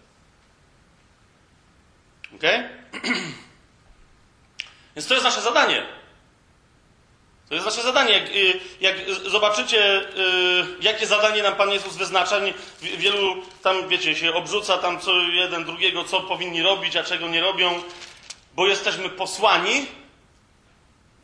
Ok? 2.35 2.43
Więc 4.97 5.09
to 5.09 5.15
jest 5.15 5.25
nasze 5.25 5.41
zadanie. 5.41 5.87
To 7.49 7.55
jest 7.55 7.67
nasze 7.67 7.83
zadanie. 7.83 8.13
Jak, 8.13 8.31
y, 8.31 8.61
jak 8.81 8.97
zobaczycie, 9.31 10.01
y, 10.01 10.05
jakie 10.81 11.07
zadanie 11.07 11.43
nam 11.43 11.55
Pan 11.55 11.71
Jezus 11.71 11.97
wyznacza, 11.97 12.41
wielu 12.81 13.43
tam, 13.63 13.89
wiecie, 13.89 14.17
się 14.17 14.35
obrzuca 14.35 14.79
tam 14.79 15.01
co 15.01 15.21
jeden 15.21 15.65
drugiego, 15.65 16.05
co 16.05 16.21
powinni 16.21 16.63
robić, 16.63 16.97
a 16.97 17.05
czego 17.05 17.29
nie 17.29 17.41
robią, 17.41 17.83
bo 18.55 18.67
jesteśmy 18.67 19.09
posłani 19.09 19.87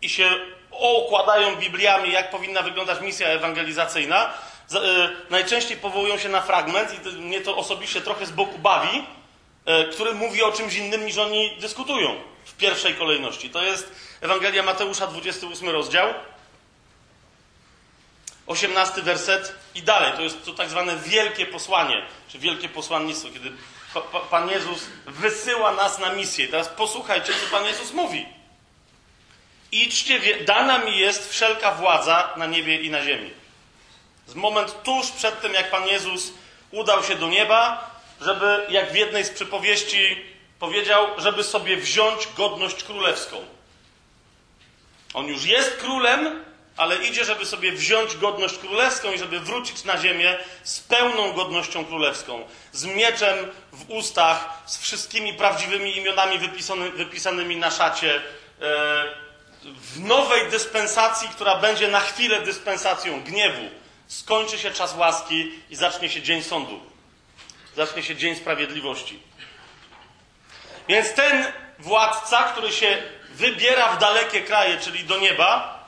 i 0.02 0.08
się 0.08 0.30
okładają 0.78 1.56
Bibliami, 1.56 2.12
jak 2.12 2.30
powinna 2.30 2.62
wyglądać 2.62 3.00
misja 3.00 3.28
ewangelizacyjna. 3.28 4.34
Y, 4.72 4.76
najczęściej 5.30 5.76
powołują 5.76 6.18
się 6.18 6.28
na 6.28 6.40
fragment, 6.40 7.06
i 7.06 7.12
mnie 7.12 7.40
to 7.40 7.56
osobiście 7.56 8.00
trochę 8.00 8.26
z 8.26 8.30
boku 8.30 8.58
bawi, 8.58 9.04
który 9.92 10.14
mówi 10.14 10.42
o 10.42 10.52
czymś 10.52 10.74
innym 10.74 11.06
niż 11.06 11.18
oni 11.18 11.56
dyskutują 11.60 12.14
w 12.44 12.56
pierwszej 12.56 12.94
kolejności. 12.94 13.50
To 13.50 13.62
jest 13.62 13.92
Ewangelia 14.20 14.62
Mateusza, 14.62 15.06
28 15.06 15.68
rozdział, 15.68 16.14
18 18.46 19.02
werset 19.02 19.54
i 19.74 19.82
dalej. 19.82 20.12
To 20.16 20.22
jest 20.22 20.44
to 20.44 20.52
tak 20.52 20.68
zwane 20.70 20.96
wielkie 20.96 21.46
posłanie, 21.46 22.02
czy 22.28 22.38
wielkie 22.38 22.68
posłannictwo, 22.68 23.28
kiedy 23.32 23.52
Pan 24.30 24.50
Jezus 24.50 24.86
wysyła 25.06 25.72
nas 25.72 25.98
na 25.98 26.12
misję. 26.12 26.48
Teraz 26.48 26.68
posłuchajcie, 26.68 27.32
co 27.32 27.56
Pan 27.56 27.64
Jezus 27.64 27.92
mówi. 27.92 28.26
Idźcie, 29.74 30.20
dana 30.44 30.78
mi 30.78 30.98
jest 30.98 31.32
wszelka 31.32 31.72
władza 31.72 32.30
na 32.36 32.46
niebie 32.46 32.82
i 32.82 32.90
na 32.90 33.04
ziemi. 33.04 33.30
Z 34.26 34.34
moment 34.34 34.82
tuż 34.82 35.10
przed 35.10 35.40
tym, 35.40 35.54
jak 35.54 35.70
Pan 35.70 35.86
Jezus 35.86 36.32
udał 36.70 37.02
się 37.04 37.14
do 37.14 37.28
nieba, 37.28 37.90
żeby, 38.20 38.66
jak 38.68 38.92
w 38.92 38.96
jednej 38.96 39.24
z 39.24 39.30
przypowieści 39.30 40.24
powiedział, 40.58 41.06
żeby 41.18 41.44
sobie 41.44 41.76
wziąć 41.76 42.28
godność 42.36 42.84
królewską. 42.84 43.36
On 45.14 45.26
już 45.26 45.44
jest 45.44 45.76
królem, 45.76 46.44
ale 46.76 46.96
idzie, 46.96 47.24
żeby 47.24 47.46
sobie 47.46 47.72
wziąć 47.72 48.16
godność 48.16 48.58
królewską 48.58 49.12
i 49.12 49.18
żeby 49.18 49.40
wrócić 49.40 49.84
na 49.84 49.98
ziemię 49.98 50.38
z 50.62 50.80
pełną 50.80 51.32
godnością 51.32 51.84
królewską, 51.84 52.44
z 52.72 52.84
mieczem 52.84 53.50
w 53.72 53.90
ustach, 53.90 54.62
z 54.66 54.78
wszystkimi 54.78 55.34
prawdziwymi 55.34 55.96
imionami 55.96 56.38
wypisany, 56.38 56.90
wypisanymi 56.90 57.56
na 57.56 57.70
szacie, 57.70 58.22
e, 58.60 59.23
w 59.72 60.00
nowej 60.00 60.50
dyspensacji, 60.50 61.28
która 61.28 61.56
będzie 61.56 61.88
na 61.88 62.00
chwilę 62.00 62.40
dyspensacją 62.40 63.22
gniewu. 63.22 63.68
Skończy 64.06 64.58
się 64.58 64.70
czas 64.70 64.96
łaski 64.96 65.52
i 65.70 65.76
zacznie 65.76 66.10
się 66.10 66.22
dzień 66.22 66.42
sądu. 66.42 66.80
Zacznie 67.76 68.02
się 68.02 68.16
dzień 68.16 68.36
sprawiedliwości. 68.36 69.20
Więc 70.88 71.12
ten 71.14 71.52
władca, 71.78 72.42
który 72.42 72.72
się 72.72 73.02
wybiera 73.30 73.92
w 73.92 73.98
dalekie 73.98 74.40
kraje, 74.40 74.78
czyli 74.78 75.04
do 75.04 75.18
nieba, 75.18 75.84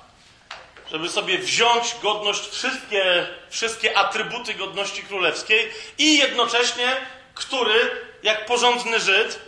żeby 0.90 1.08
sobie 1.08 1.38
wziąć 1.38 1.96
godność, 2.02 2.48
wszystkie, 2.48 3.26
wszystkie 3.50 3.98
atrybuty 3.98 4.54
godności 4.54 5.02
królewskiej 5.02 5.70
i 5.98 6.18
jednocześnie, 6.18 6.96
który, 7.34 7.90
jak 8.22 8.46
porządny 8.46 9.00
Żyd, 9.00 9.40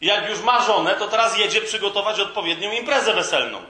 jak 0.00 0.30
już 0.30 0.40
ma 0.40 0.62
żonę, 0.62 0.94
to 0.94 1.08
teraz 1.08 1.38
jedzie 1.38 1.60
przygotować 1.60 2.20
odpowiednią 2.20 2.72
imprezę 2.72 3.14
weselną. 3.14 3.62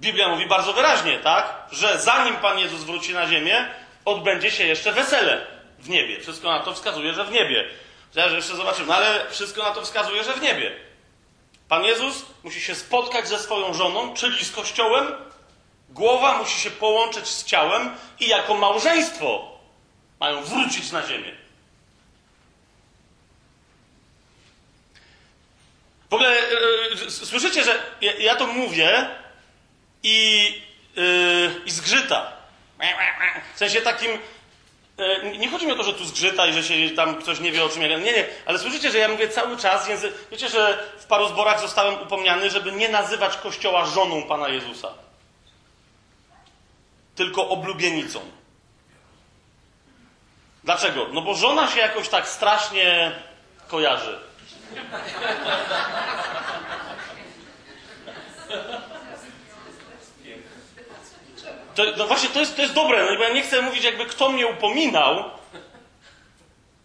Biblia 0.00 0.28
mówi 0.28 0.46
bardzo 0.46 0.72
wyraźnie, 0.72 1.18
tak? 1.18 1.54
Że 1.70 1.98
zanim 1.98 2.36
Pan 2.36 2.58
Jezus 2.58 2.84
wróci 2.84 3.14
na 3.14 3.26
ziemię, 3.26 3.68
odbędzie 4.04 4.50
się 4.50 4.64
jeszcze 4.64 4.92
wesele 4.92 5.46
w 5.78 5.88
niebie. 5.88 6.20
Wszystko 6.20 6.48
na 6.48 6.60
to 6.60 6.74
wskazuje, 6.74 7.14
że 7.14 7.24
w 7.24 7.30
niebie. 7.30 7.68
Zaraz 8.12 8.32
jeszcze 8.32 8.56
zobaczymy, 8.56 8.86
no 8.86 8.94
ale 8.94 9.30
wszystko 9.30 9.62
na 9.62 9.70
to 9.70 9.82
wskazuje, 9.82 10.24
że 10.24 10.32
w 10.32 10.42
niebie. 10.42 10.72
Pan 11.68 11.84
Jezus 11.84 12.24
musi 12.42 12.60
się 12.60 12.74
spotkać 12.74 13.28
ze 13.28 13.38
swoją 13.38 13.74
żoną, 13.74 14.14
czyli 14.14 14.44
z 14.44 14.52
Kościołem. 14.52 15.12
Głowa 15.88 16.38
musi 16.38 16.60
się 16.60 16.70
połączyć 16.70 17.26
z 17.26 17.44
ciałem 17.44 17.96
i 18.20 18.28
jako 18.28 18.54
małżeństwo 18.54 19.58
mają 20.20 20.42
wrócić 20.42 20.92
na 20.92 21.06
ziemię. 21.06 21.47
W 26.10 26.14
ogóle 26.14 26.36
yy, 27.00 27.10
słyszycie, 27.10 27.64
że 27.64 27.78
ja, 28.00 28.12
ja, 28.12 28.36
to 28.36 28.46
mówię 28.46 29.08
i, 30.02 30.44
yy, 30.96 31.60
i 31.66 31.70
zgrzyta. 31.70 32.32
W 33.54 33.58
sensie 33.58 33.80
takim 33.80 34.18
nie 35.38 35.50
chodzi 35.50 35.66
mi 35.66 35.72
o 35.72 35.76
to, 35.76 35.82
że 35.82 35.94
tu 35.94 36.04
zgrzyta 36.04 36.46
i 36.46 36.52
że 36.52 36.62
się 36.62 36.90
tam 36.90 37.16
ktoś 37.16 37.40
nie 37.40 37.52
wie 37.52 37.64
o 37.64 37.68
czym 37.68 37.82
ja 37.82 37.88
Nie, 37.88 38.12
nie, 38.12 38.26
ale 38.46 38.58
słyszycie, 38.58 38.90
że 38.90 38.98
ja 38.98 39.08
mówię 39.08 39.28
cały 39.28 39.56
czas 39.56 39.88
język... 39.88 40.14
Wiecie, 40.30 40.48
że 40.48 40.78
w 40.98 41.04
paru 41.04 41.28
zborach 41.28 41.60
zostałem 41.60 42.02
upomniany, 42.02 42.50
żeby 42.50 42.72
nie 42.72 42.88
nazywać 42.88 43.36
Kościoła 43.36 43.84
żoną 43.84 44.22
Pana 44.22 44.48
Jezusa. 44.48 44.94
Tylko 47.14 47.48
oblubienicą. 47.48 48.20
Dlaczego? 50.64 51.06
No 51.12 51.22
bo 51.22 51.34
żona 51.34 51.70
się 51.70 51.80
jakoś 51.80 52.08
tak 52.08 52.28
strasznie 52.28 53.12
kojarzy. 53.68 54.27
To, 61.74 61.82
no 61.96 62.06
właśnie, 62.06 62.28
to 62.28 62.40
jest, 62.40 62.56
to 62.56 62.62
jest 62.62 62.74
dobre, 62.74 63.06
no 63.10 63.16
bo 63.16 63.22
ja 63.22 63.32
nie 63.32 63.42
chcę 63.42 63.62
mówić 63.62 63.84
jakby 63.84 64.06
kto 64.06 64.28
mnie 64.28 64.46
upominał, 64.46 65.24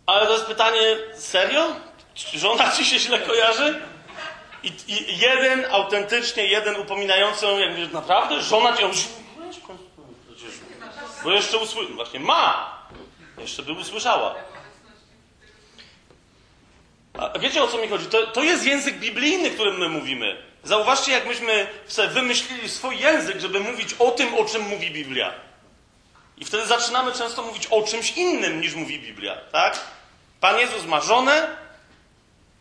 ale 0.06 0.25
to 0.25 0.34
jest 0.34 0.46
pytanie, 0.46 0.80
serio? 1.16 1.75
Żona 2.34 2.72
ci 2.72 2.86
się 2.86 3.00
źle 3.00 3.20
kojarzy? 3.20 3.82
I, 4.63 4.72
I, 4.88 5.18
jeden, 5.18 5.66
autentycznie 5.72 6.46
jeden 6.46 6.75
upominający, 6.75 7.46
ją, 7.46 7.58
jakby 7.58 7.88
naprawdę? 7.88 8.42
Żona 8.42 8.78
cię... 8.78 8.90
Bo 11.24 11.32
jeszcze 11.32 11.58
usłyszała, 11.58 11.96
właśnie 11.96 12.20
ma! 12.20 12.78
Jeszcze 13.38 13.63
by 13.63 13.72
usłyszała. 13.72 14.36
A 17.13 17.39
wiecie 17.39 17.63
o 17.63 17.67
co 17.67 17.77
mi 17.77 17.88
chodzi? 17.88 18.05
To, 18.05 18.27
to 18.27 18.43
jest 18.43 18.65
język 18.65 18.98
biblijny, 18.98 19.51
którym 19.51 19.77
my 19.77 19.89
mówimy. 19.89 20.43
Zauważcie, 20.63 21.12
jak 21.12 21.25
myśmy 21.25 21.67
sobie 21.88 22.08
wymyślili 22.08 22.70
swój 22.70 23.00
język, 23.00 23.39
żeby 23.39 23.60
mówić 23.60 23.93
o 24.00 24.12
tym, 24.12 24.36
o 24.36 24.46
czym 24.46 24.62
mówi 24.62 24.91
Biblia. 24.91 25.34
I 26.38 26.46
wtedy 26.46 26.65
zaczynamy 26.65 27.12
często 27.12 27.41
mówić 27.41 27.67
o 27.67 27.82
czymś 27.82 28.12
innym, 28.12 28.62
niż 28.62 28.75
mówi 28.75 29.00
Biblia, 29.00 29.36
tak? 29.51 29.79
Pan 30.39 30.58
Jezus 30.58 30.86
ma 30.86 31.01
żonę, 31.01 31.58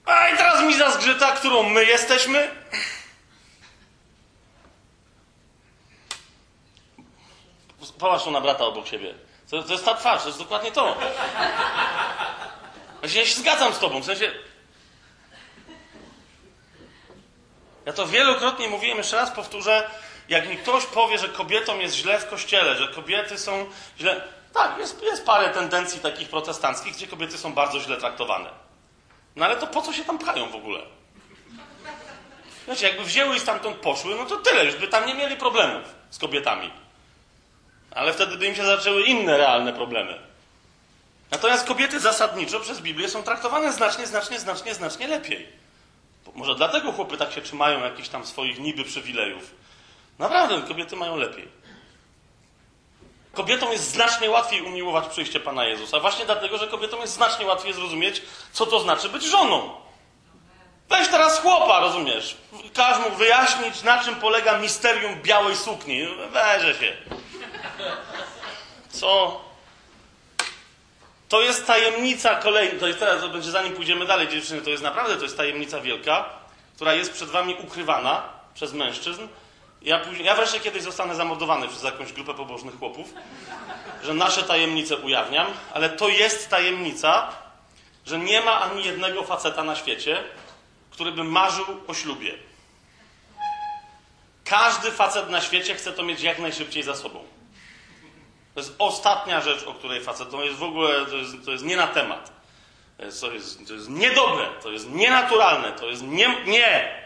a 0.06 0.28
i 0.28 0.36
teraz 0.36 0.62
mi 0.62 0.74
zazgrzyta, 0.74 1.32
którą 1.32 1.62
my 1.62 1.84
jesteśmy. 1.84 2.50
Popatrz 7.98 8.26
na 8.26 8.40
brata 8.40 8.64
obok 8.64 8.86
siebie. 8.86 9.14
To, 9.50 9.62
to 9.62 9.72
jest 9.72 9.84
ta 9.84 9.94
twarz, 9.94 10.22
to 10.22 10.28
jest 10.28 10.38
dokładnie 10.38 10.72
to. 10.72 10.96
Ja 13.02 13.08
się 13.08 13.40
zgadzam 13.40 13.74
z 13.74 13.78
tobą, 13.78 14.00
w 14.00 14.04
sensie... 14.04 14.32
Ja 17.86 17.92
to 17.92 18.06
wielokrotnie 18.06 18.68
mówiłem, 18.68 18.98
jeszcze 18.98 19.16
raz 19.16 19.30
powtórzę, 19.30 19.90
jak 20.28 20.48
mi 20.48 20.56
ktoś 20.56 20.86
powie, 20.86 21.18
że 21.18 21.28
kobietom 21.28 21.80
jest 21.80 21.94
źle 21.94 22.18
w 22.18 22.28
kościele, 22.28 22.76
że 22.76 22.88
kobiety 22.88 23.38
są 23.38 23.66
źle... 24.00 24.20
Tak, 24.54 24.78
jest, 24.78 25.02
jest 25.02 25.26
parę 25.26 25.48
tendencji 25.48 26.00
takich 26.00 26.28
protestanckich, 26.28 26.94
gdzie 26.94 27.06
kobiety 27.06 27.38
są 27.38 27.52
bardzo 27.52 27.80
źle 27.80 27.96
traktowane. 27.96 28.50
No 29.36 29.44
ale 29.44 29.56
to 29.56 29.66
po 29.66 29.82
co 29.82 29.92
się 29.92 30.04
tam 30.04 30.18
pchają 30.18 30.50
w 30.50 30.54
ogóle? 30.54 30.80
Znaczy, 32.64 32.84
jakby 32.84 33.04
wzięły 33.04 33.36
i 33.36 33.40
stamtąd 33.40 33.76
poszły, 33.76 34.14
no 34.14 34.26
to 34.26 34.36
tyle, 34.36 34.64
już 34.64 34.74
by 34.74 34.88
tam 34.88 35.06
nie 35.06 35.14
mieli 35.14 35.36
problemów 35.36 35.82
z 36.10 36.18
kobietami. 36.18 36.70
Ale 37.90 38.12
wtedy 38.12 38.36
by 38.36 38.46
im 38.46 38.54
się 38.54 38.64
zaczęły 38.64 39.02
inne 39.02 39.36
realne 39.36 39.72
problemy. 39.72 40.18
Natomiast 41.30 41.66
kobiety 41.66 42.00
zasadniczo 42.00 42.60
przez 42.60 42.80
Biblię 42.80 43.08
są 43.08 43.22
traktowane 43.22 43.72
znacznie, 43.72 44.06
znacznie, 44.06 44.40
znacznie, 44.40 44.74
znacznie 44.74 45.08
lepiej. 45.08 45.61
Może 46.34 46.54
dlatego 46.54 46.92
chłopy 46.92 47.16
tak 47.16 47.32
się 47.32 47.42
trzymają 47.42 47.84
jakichś 47.84 48.08
tam 48.08 48.26
swoich 48.26 48.58
niby 48.58 48.84
przywilejów. 48.84 49.54
Naprawdę, 50.18 50.62
kobiety 50.68 50.96
mają 50.96 51.16
lepiej. 51.16 51.48
Kobietom 53.34 53.72
jest 53.72 53.90
znacznie 53.90 54.30
łatwiej 54.30 54.62
umiłować 54.62 55.06
przyjście 55.08 55.40
Pana 55.40 55.64
Jezusa, 55.64 56.00
właśnie 56.00 56.24
dlatego, 56.24 56.58
że 56.58 56.66
kobietom 56.66 57.00
jest 57.00 57.14
znacznie 57.14 57.46
łatwiej 57.46 57.72
zrozumieć, 57.72 58.22
co 58.52 58.66
to 58.66 58.80
znaczy 58.80 59.08
być 59.08 59.24
żoną. 59.24 59.70
Weź 60.88 61.08
teraz 61.08 61.40
chłopa, 61.40 61.80
rozumiesz? 61.80 62.36
Każ 62.74 62.98
mu 62.98 63.16
wyjaśnić, 63.16 63.82
na 63.82 64.04
czym 64.04 64.14
polega 64.14 64.58
misterium 64.58 65.22
białej 65.22 65.56
sukni. 65.56 66.06
Weże 66.32 66.74
się. 66.74 66.96
Co? 68.90 69.40
To 71.32 71.42
jest 71.42 71.66
tajemnica 71.66 72.34
kolejna. 72.34 72.80
To 72.80 72.86
jest 72.86 72.98
teraz, 72.98 73.20
to 73.20 73.28
będzie 73.28 73.50
zanim 73.50 73.72
pójdziemy 73.72 74.06
dalej, 74.06 74.28
dziewczyny, 74.28 74.62
to 74.62 74.70
jest 74.70 74.82
naprawdę, 74.82 75.16
to 75.16 75.22
jest 75.22 75.36
tajemnica 75.36 75.80
wielka, 75.80 76.28
która 76.74 76.94
jest 76.94 77.12
przed 77.12 77.28
wami 77.28 77.56
ukrywana 77.64 78.22
przez 78.54 78.72
mężczyzn. 78.72 79.28
Ja, 79.82 79.98
później, 79.98 80.26
ja 80.26 80.34
wreszcie 80.34 80.60
kiedyś 80.60 80.82
zostanę 80.82 81.14
zamordowany 81.14 81.68
przez 81.68 81.82
jakąś 81.82 82.12
grupę 82.12 82.34
pobożnych 82.34 82.78
chłopów, 82.78 83.14
że 84.02 84.14
nasze 84.14 84.42
tajemnice 84.42 84.96
ujawniam, 84.96 85.46
ale 85.74 85.90
to 85.90 86.08
jest 86.08 86.50
tajemnica, 86.50 87.28
że 88.06 88.18
nie 88.18 88.40
ma 88.40 88.60
ani 88.60 88.84
jednego 88.84 89.22
faceta 89.22 89.64
na 89.64 89.76
świecie, 89.76 90.24
który 90.90 91.12
by 91.12 91.24
marzył 91.24 91.66
o 91.86 91.94
ślubie. 91.94 92.34
Każdy 94.44 94.90
facet 94.90 95.30
na 95.30 95.40
świecie 95.40 95.74
chce 95.74 95.92
to 95.92 96.02
mieć 96.02 96.20
jak 96.20 96.38
najszybciej 96.38 96.82
za 96.82 96.94
sobą. 96.94 97.24
To 98.54 98.60
jest 98.60 98.74
ostatnia 98.78 99.40
rzecz, 99.40 99.62
o 99.62 99.74
której 99.74 100.00
facet. 100.00 100.30
To 100.30 100.44
jest 100.44 100.58
w 100.58 100.62
ogóle, 100.62 101.06
to 101.06 101.16
jest, 101.16 101.32
to 101.44 101.50
jest 101.50 101.64
nie 101.64 101.76
na 101.76 101.86
temat. 101.86 102.32
To 102.96 103.04
jest, 103.04 103.20
to 103.20 103.32
jest, 103.32 103.68
to 103.68 103.74
jest 103.74 103.88
niedobre, 103.88 104.48
to 104.62 104.70
jest 104.70 104.90
nienaturalne, 104.90 105.72
to 105.72 105.86
jest 105.86 106.02
nie. 106.02 106.44
nie. 106.46 107.02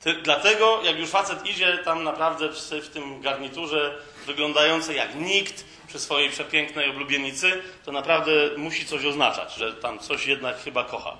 Ty, 0.00 0.14
dlatego, 0.14 0.80
jak 0.84 0.98
już 0.98 1.10
facet 1.10 1.46
idzie 1.46 1.78
tam 1.78 2.04
naprawdę 2.04 2.48
w, 2.48 2.58
w 2.70 2.88
tym 2.88 3.20
garniturze, 3.20 3.94
wyglądający 4.26 4.94
jak 4.94 5.14
nikt, 5.14 5.64
przy 5.88 5.98
swojej 5.98 6.30
przepięknej 6.30 6.90
oblubienicy, 6.90 7.62
to 7.84 7.92
naprawdę 7.92 8.32
musi 8.56 8.86
coś 8.86 9.04
oznaczać, 9.04 9.54
że 9.54 9.72
tam 9.72 9.98
coś 9.98 10.26
jednak 10.26 10.62
chyba 10.62 10.84
kocha. 10.84 11.16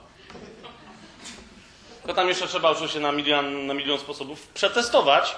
To 2.06 2.14
tam 2.14 2.28
jeszcze 2.28 2.46
trzeba 2.46 2.70
oczywiście 2.70 3.00
na 3.00 3.12
milion, 3.12 3.66
na 3.66 3.74
milion 3.74 3.98
sposobów 3.98 4.46
przetestować, 4.46 5.36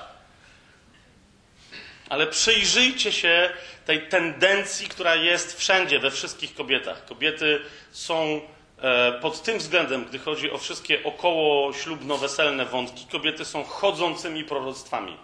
ale 2.09 2.27
przyjrzyjcie 2.27 3.13
się 3.13 3.51
tej 3.91 4.09
tendencji, 4.09 4.89
która 4.89 5.15
jest 5.15 5.59
wszędzie, 5.59 5.99
we 5.99 6.11
wszystkich 6.11 6.55
kobietach. 6.55 7.05
Kobiety 7.05 7.61
są 7.93 8.41
e, 8.79 9.13
pod 9.13 9.43
tym 9.43 9.59
względem, 9.59 10.05
gdy 10.05 10.19
chodzi 10.19 10.51
o 10.51 10.59
wszystkie 10.59 11.05
około 11.05 11.73
ślubno-weselne 11.73 12.65
wątki, 12.65 13.07
kobiety 13.13 13.45
są 13.45 13.65
chodzącymi 13.65 14.45
proroctwami. 14.45 15.17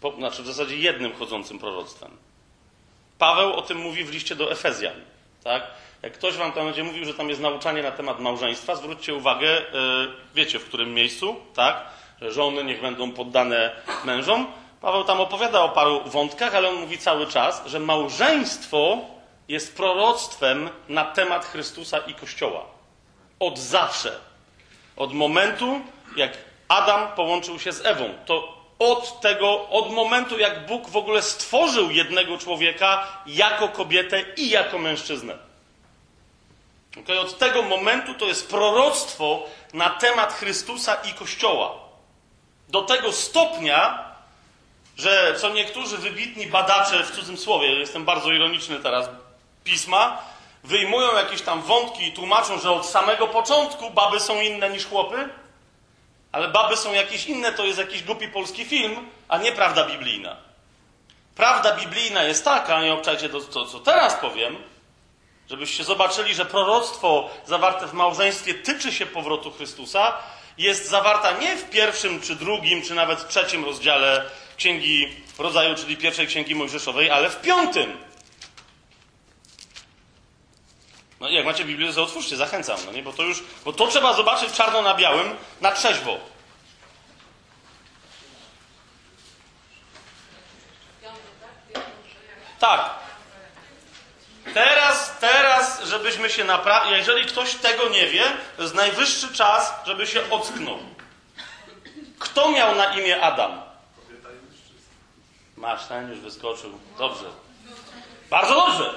Po, 0.00 0.12
znaczy 0.12 0.42
w 0.42 0.46
zasadzie 0.46 0.76
jednym 0.76 1.12
chodzącym 1.12 1.58
proroctwem. 1.58 2.10
Paweł 3.18 3.52
o 3.52 3.62
tym 3.62 3.78
mówi 3.78 4.04
w 4.04 4.10
liście 4.10 4.36
do 4.36 4.52
Efezjan. 4.52 5.00
Tak? 5.44 5.62
Jak 6.02 6.12
ktoś 6.12 6.34
wam 6.34 6.52
tam 6.52 6.64
będzie 6.66 6.84
mówił, 6.84 7.04
że 7.04 7.14
tam 7.14 7.28
jest 7.28 7.40
nauczanie 7.40 7.82
na 7.82 7.90
temat 7.90 8.20
małżeństwa, 8.20 8.76
zwróćcie 8.76 9.14
uwagę, 9.14 9.48
e, 9.48 9.62
wiecie 10.34 10.58
w 10.58 10.64
którym 10.64 10.94
miejscu, 10.94 11.36
tak? 11.54 11.84
Że 12.20 12.32
żony 12.32 12.64
niech 12.64 12.80
będą 12.80 13.12
poddane 13.12 13.76
mężom. 14.04 14.61
Paweł 14.82 15.04
tam 15.04 15.20
opowiada 15.20 15.60
o 15.60 15.68
paru 15.68 16.00
wątkach, 16.06 16.54
ale 16.54 16.68
on 16.68 16.74
mówi 16.74 16.98
cały 16.98 17.26
czas, 17.26 17.62
że 17.66 17.80
małżeństwo 17.80 18.96
jest 19.48 19.76
proroctwem 19.76 20.70
na 20.88 21.04
temat 21.04 21.44
Chrystusa 21.44 21.98
i 21.98 22.14
Kościoła. 22.14 22.64
Od 23.40 23.58
zawsze. 23.58 24.20
Od 24.96 25.12
momentu, 25.12 25.80
jak 26.16 26.32
Adam 26.68 27.08
połączył 27.16 27.58
się 27.58 27.72
z 27.72 27.86
Ewą. 27.86 28.14
To 28.26 28.62
od 28.78 29.20
tego, 29.20 29.68
od 29.68 29.90
momentu, 29.90 30.38
jak 30.38 30.66
Bóg 30.66 30.88
w 30.88 30.96
ogóle 30.96 31.22
stworzył 31.22 31.90
jednego 31.90 32.38
człowieka 32.38 33.06
jako 33.26 33.68
kobietę 33.68 34.24
i 34.36 34.50
jako 34.50 34.78
mężczyznę. 34.78 35.38
Okay? 37.02 37.20
Od 37.20 37.38
tego 37.38 37.62
momentu 37.62 38.14
to 38.14 38.26
jest 38.26 38.50
proroctwo 38.50 39.42
na 39.74 39.90
temat 39.90 40.32
Chrystusa 40.32 40.94
i 40.94 41.12
Kościoła. 41.12 41.74
Do 42.68 42.82
tego 42.82 43.12
stopnia, 43.12 44.11
że 44.96 45.34
co 45.40 45.48
niektórzy 45.48 45.98
wybitni 45.98 46.46
badacze, 46.46 47.04
w 47.04 47.10
cudzym 47.10 47.36
słowie, 47.36 47.68
jestem 47.68 48.04
bardzo 48.04 48.32
ironiczny 48.32 48.78
teraz, 48.78 49.08
pisma, 49.64 50.22
wyjmują 50.64 51.14
jakieś 51.16 51.42
tam 51.42 51.62
wątki 51.62 52.08
i 52.08 52.12
tłumaczą, 52.12 52.58
że 52.58 52.70
od 52.70 52.86
samego 52.86 53.28
początku 53.28 53.90
baby 53.90 54.20
są 54.20 54.40
inne 54.40 54.70
niż 54.70 54.86
chłopy, 54.86 55.28
ale 56.32 56.48
baby 56.48 56.76
są 56.76 56.92
jakieś 56.92 57.26
inne, 57.26 57.52
to 57.52 57.64
jest 57.64 57.78
jakiś 57.78 58.02
głupi 58.02 58.28
polski 58.28 58.64
film, 58.64 59.08
a 59.28 59.38
nie 59.38 59.52
prawda 59.52 59.84
biblijna. 59.84 60.36
Prawda 61.36 61.76
biblijna 61.76 62.22
jest 62.22 62.44
taka, 62.44 62.82
nie 62.82 62.92
obczajcie 62.92 63.28
to, 63.28 63.40
to, 63.40 63.66
co 63.66 63.80
teraz 63.80 64.14
powiem, 64.14 64.56
żebyście 65.50 65.84
zobaczyli, 65.84 66.34
że 66.34 66.44
proroctwo 66.44 67.30
zawarte 67.46 67.86
w 67.86 67.92
małżeństwie 67.92 68.54
tyczy 68.54 68.92
się 68.92 69.06
powrotu 69.06 69.50
Chrystusa, 69.50 70.14
jest 70.58 70.88
zawarta 70.88 71.32
nie 71.32 71.56
w 71.56 71.70
pierwszym, 71.70 72.20
czy 72.20 72.36
drugim, 72.36 72.82
czy 72.82 72.94
nawet 72.94 73.28
trzecim 73.28 73.64
rozdziale 73.64 74.24
Księgi 74.56 75.16
Rodzaju, 75.38 75.74
czyli 75.74 75.96
pierwszej 75.96 76.26
Księgi 76.26 76.54
Mojżeszowej, 76.54 77.10
ale 77.10 77.30
w 77.30 77.40
piątym. 77.40 77.98
No 81.20 81.28
jak 81.28 81.44
macie 81.44 81.64
Biblię, 81.64 81.92
to 81.92 82.02
otwórzcie, 82.02 82.36
zachęcam, 82.36 82.78
no 82.86 82.92
nie? 82.92 83.02
Bo 83.02 83.12
to 83.12 83.22
już, 83.22 83.42
bo 83.64 83.72
to 83.72 83.86
trzeba 83.86 84.14
zobaczyć 84.14 84.52
czarno 84.52 84.82
na 84.82 84.94
białym, 84.94 85.36
na 85.60 85.72
trzeźwo. 85.72 86.18
Tak. 92.58 92.90
Teraz, 94.54 95.18
teraz, 95.20 95.84
żebyśmy 95.84 96.30
się 96.30 96.44
naprawdę. 96.44 96.96
Jeżeli 96.96 97.26
ktoś 97.26 97.54
tego 97.54 97.88
nie 97.88 98.06
wie, 98.06 98.24
to 98.56 98.62
jest 98.62 98.74
najwyższy 98.74 99.34
czas, 99.34 99.74
żeby 99.86 100.06
się 100.06 100.30
ocknął. 100.30 100.78
Kto 102.18 102.50
miał 102.50 102.74
na 102.74 102.94
imię 102.94 103.22
Adam? 103.22 103.71
Masz, 105.62 105.86
ten 105.86 106.10
już 106.10 106.18
wyskoczył. 106.20 106.70
Dobrze. 106.98 107.24
Bardzo 108.30 108.54
dobrze. 108.54 108.94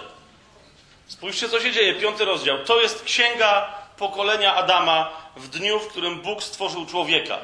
Spójrzcie, 1.08 1.50
co 1.50 1.60
się 1.60 1.72
dzieje. 1.72 1.94
Piąty 1.94 2.26
rozdział. 2.26 2.58
To 2.66 2.82
jest 2.82 3.04
księga 3.04 3.74
pokolenia 3.98 4.56
Adama 4.56 5.12
w 5.36 5.48
dniu, 5.48 5.80
w 5.80 5.88
którym 5.88 6.22
Bóg 6.22 6.44
stworzył 6.44 6.86
człowieka. 6.86 7.38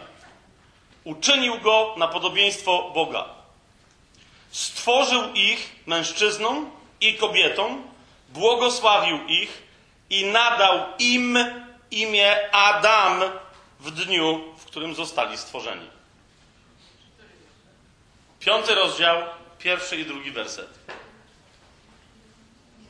Uczynił 1.04 1.60
go 1.60 1.96
na 1.98 2.08
podobieństwo 2.08 2.92
Boga. 2.94 3.26
Stworzył 4.52 5.34
ich 5.34 5.76
mężczyzną 5.86 6.70
i 7.02 7.16
kobietą, 7.16 7.82
błogosławił 8.30 9.28
ich 9.28 9.64
i 10.10 10.26
nadał 10.26 10.80
im 11.00 11.38
imię 11.92 12.56
Adam 12.56 13.22
w 13.80 13.92
dniu, 13.92 14.44
w 14.58 14.66
którym 14.66 14.96
zostali 14.96 15.38
stworzeni. 15.38 16.01
Piąty 18.42 18.76
rozdział, 18.76 19.22
pierwszy 19.60 19.98
i 19.98 20.06
drugi 20.06 20.32
werset. 20.32 20.70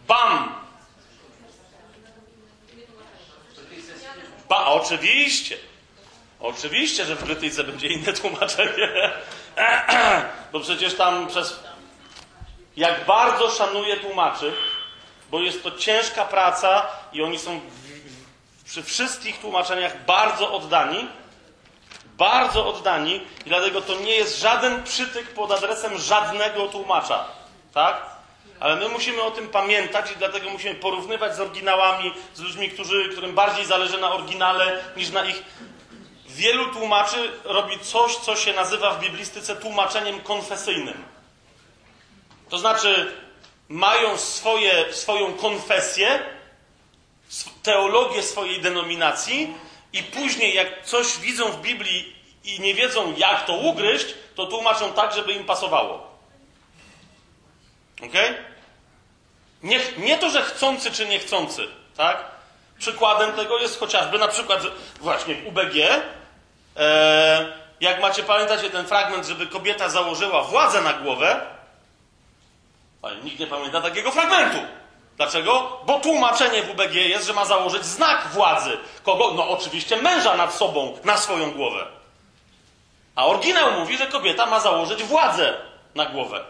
Bam! 0.08 0.56
Ba, 4.50 4.66
oczywiście. 4.66 5.58
Oczywiście, 6.40 7.06
że 7.06 7.16
w 7.16 7.24
krytyce 7.24 7.64
będzie 7.64 7.88
inne 7.88 8.14
tłumaczenie. 8.14 9.12
Bo 10.52 10.60
przecież 10.60 10.96
tam 10.96 11.28
przez. 11.28 11.60
Jak 12.78 13.06
bardzo 13.06 13.50
szanuję 13.50 13.98
tłumaczy, 13.98 14.54
bo 15.32 15.40
jest 15.40 15.64
to 15.64 15.72
ciężka 15.72 16.26
praca 16.26 16.88
i 17.14 17.22
oni 17.22 17.40
są 17.40 17.60
w, 17.60 17.64
w, 17.64 18.64
przy 18.66 18.84
wszystkich 18.84 19.40
tłumaczeniach 19.40 20.06
bardzo 20.06 20.54
oddani. 20.54 21.08
Bardzo 22.22 22.68
oddani, 22.68 23.16
i 23.46 23.50
dlatego 23.50 23.82
to 23.82 24.00
nie 24.00 24.16
jest 24.16 24.40
żaden 24.40 24.84
przytyk 24.84 25.34
pod 25.34 25.52
adresem 25.52 25.98
żadnego 25.98 26.68
tłumacza. 26.68 27.26
Tak? 27.74 28.06
Ale 28.60 28.76
my 28.76 28.90
musimy 28.90 29.22
o 29.22 29.32
tym 29.32 29.48
pamiętać 29.48 30.12
i 30.12 30.16
dlatego 30.16 30.50
musimy 30.50 30.76
porównywać 30.76 31.36
z 31.36 31.40
oryginałami, 31.40 32.14
z 32.34 32.40
ludźmi, 32.40 32.70
którzy, 32.70 33.10
którym 33.10 33.36
bardziej 33.36 33.66
zależy 33.66 34.02
na 34.02 34.14
oryginale 34.14 34.84
niż 34.98 35.10
na 35.10 35.26
ich. 35.26 35.44
Wielu 36.28 36.74
tłumaczy 36.74 37.32
robi 37.44 37.80
coś, 37.80 38.16
co 38.16 38.36
się 38.36 38.54
nazywa 38.54 38.94
w 38.94 39.00
biblistyce 39.00 39.56
tłumaczeniem 39.56 40.20
konfesyjnym. 40.20 41.04
To 42.50 42.58
znaczy, 42.58 43.14
mają 43.70 44.18
swoje, 44.18 44.94
swoją 44.94 45.34
konfesję, 45.34 46.20
teologię 47.64 48.24
swojej 48.24 48.62
denominacji, 48.62 49.54
i 49.94 50.04
później, 50.04 50.54
jak 50.54 50.86
coś 50.86 51.18
widzą 51.18 51.52
w 51.52 51.62
Biblii 51.62 52.16
i 52.44 52.60
nie 52.60 52.74
wiedzą, 52.74 53.14
jak 53.18 53.46
to 53.46 53.54
ugryźć, 53.54 54.06
to 54.36 54.46
tłumaczą 54.46 54.94
tak, 54.94 55.14
żeby 55.14 55.34
im 55.34 55.46
pasowało. 55.46 56.12
Ok? 58.04 58.14
Nie, 59.64 59.80
nie 59.98 60.18
to, 60.18 60.30
że 60.30 60.42
chcący 60.42 60.92
czy 60.92 61.06
niechcący, 61.06 61.68
tak? 61.98 62.26
Przykładem 62.80 63.32
tego 63.32 63.60
jest 63.60 63.80
chociażby 63.80 64.20
na 64.20 64.28
przykład, 64.28 64.64
właśnie 65.00 65.36
w 65.36 65.48
UBG, 65.48 65.76
e, 66.78 67.62
jak 67.82 68.02
macie 68.02 68.24
pamiętać 68.24 68.62
ten 68.72 68.88
fragment, 68.88 69.26
żeby 69.26 69.48
kobieta 69.48 69.90
założyła 69.90 70.44
władzę 70.44 70.82
na 70.82 70.94
głowę, 70.94 71.42
ale 73.02 73.16
nikt 73.16 73.40
nie 73.40 73.48
pamięta 73.48 73.82
takiego 73.82 74.12
fragmentu. 74.12 74.58
Dlaczego? 75.22 75.80
Bo 75.86 76.00
tłumaczenie 76.00 76.64
w 76.64 76.70
UBG 76.70 76.96
jest, 76.96 77.28
że 77.28 77.34
ma 77.34 77.46
założyć 77.46 77.86
znak 77.86 78.28
władzy. 78.28 78.78
Kogo? 79.04 79.34
No 79.34 79.50
oczywiście 79.50 79.98
męża 79.98 80.38
nad 80.38 80.54
sobą, 80.54 80.98
na 81.04 81.18
swoją 81.18 81.52
głowę. 81.52 81.86
A 83.16 83.26
oryginał 83.26 83.80
mówi, 83.80 83.98
że 83.98 84.08
kobieta 84.08 84.46
ma 84.46 84.60
założyć 84.60 85.04
władzę 85.04 85.54
na 85.96 86.06
głowę, 86.06 86.44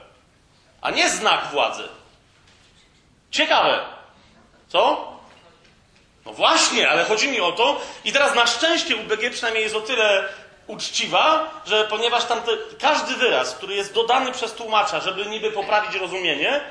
a 0.81 0.91
nie 0.91 1.10
znak 1.10 1.47
władzy. 1.51 1.84
Ciekawe. 3.31 3.79
Co? 4.67 5.12
No 6.25 6.34
właśnie, 6.34 6.89
ale 6.89 7.05
chodzi 7.05 7.27
mi 7.27 7.41
o 7.41 7.51
to, 7.51 7.81
i 8.05 8.12
teraz 8.12 8.36
na 8.36 8.47
szczęście 8.47 8.95
UBG 8.95 9.31
przynajmniej 9.31 9.63
jest 9.63 9.75
o 9.75 9.81
tyle 9.81 10.23
uczciwa, 10.67 11.49
że 11.65 11.84
ponieważ 11.84 12.25
tam 12.25 12.41
każdy 12.79 13.15
wyraz, 13.15 13.55
który 13.55 13.75
jest 13.75 13.93
dodany 13.93 14.31
przez 14.31 14.53
tłumacza, 14.53 14.99
żeby 14.99 15.25
niby 15.25 15.51
poprawić 15.51 15.95
rozumienie, 15.95 16.62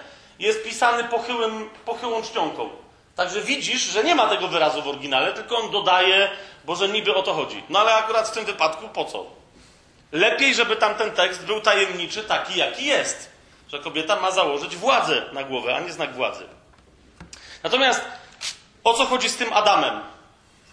jest 0.40 0.64
pisany 0.64 1.04
pochyłym, 1.04 1.70
pochyłą 1.84 2.22
czcionką. 2.22 2.70
Także 3.16 3.40
widzisz, 3.40 3.82
że 3.82 4.04
nie 4.04 4.14
ma 4.14 4.28
tego 4.28 4.48
wyrazu 4.48 4.82
w 4.82 4.88
oryginale, 4.88 5.32
tylko 5.32 5.58
on 5.58 5.70
dodaje, 5.70 6.30
bo 6.64 6.76
że 6.76 6.88
niby 6.88 7.14
o 7.14 7.22
to 7.22 7.34
chodzi. 7.34 7.64
No 7.68 7.78
ale 7.78 7.94
akurat 7.94 8.28
w 8.28 8.32
tym 8.32 8.44
wypadku 8.44 8.88
po 8.88 9.04
co? 9.04 9.26
Lepiej, 10.12 10.54
żeby 10.54 10.76
tamten 10.76 11.10
tekst 11.10 11.44
był 11.44 11.60
tajemniczy, 11.60 12.24
taki 12.24 12.58
jaki 12.58 12.84
jest. 12.84 13.30
Że 13.68 13.78
kobieta 13.78 14.16
ma 14.16 14.30
założyć 14.30 14.76
władzę 14.76 15.22
na 15.32 15.44
głowę, 15.44 15.76
a 15.76 15.80
nie 15.80 15.92
znak 15.92 16.14
władzy. 16.14 16.44
Natomiast 17.62 18.04
o 18.84 18.94
co 18.94 19.06
chodzi 19.06 19.28
z 19.28 19.36
tym 19.36 19.52
Adamem? 19.52 20.00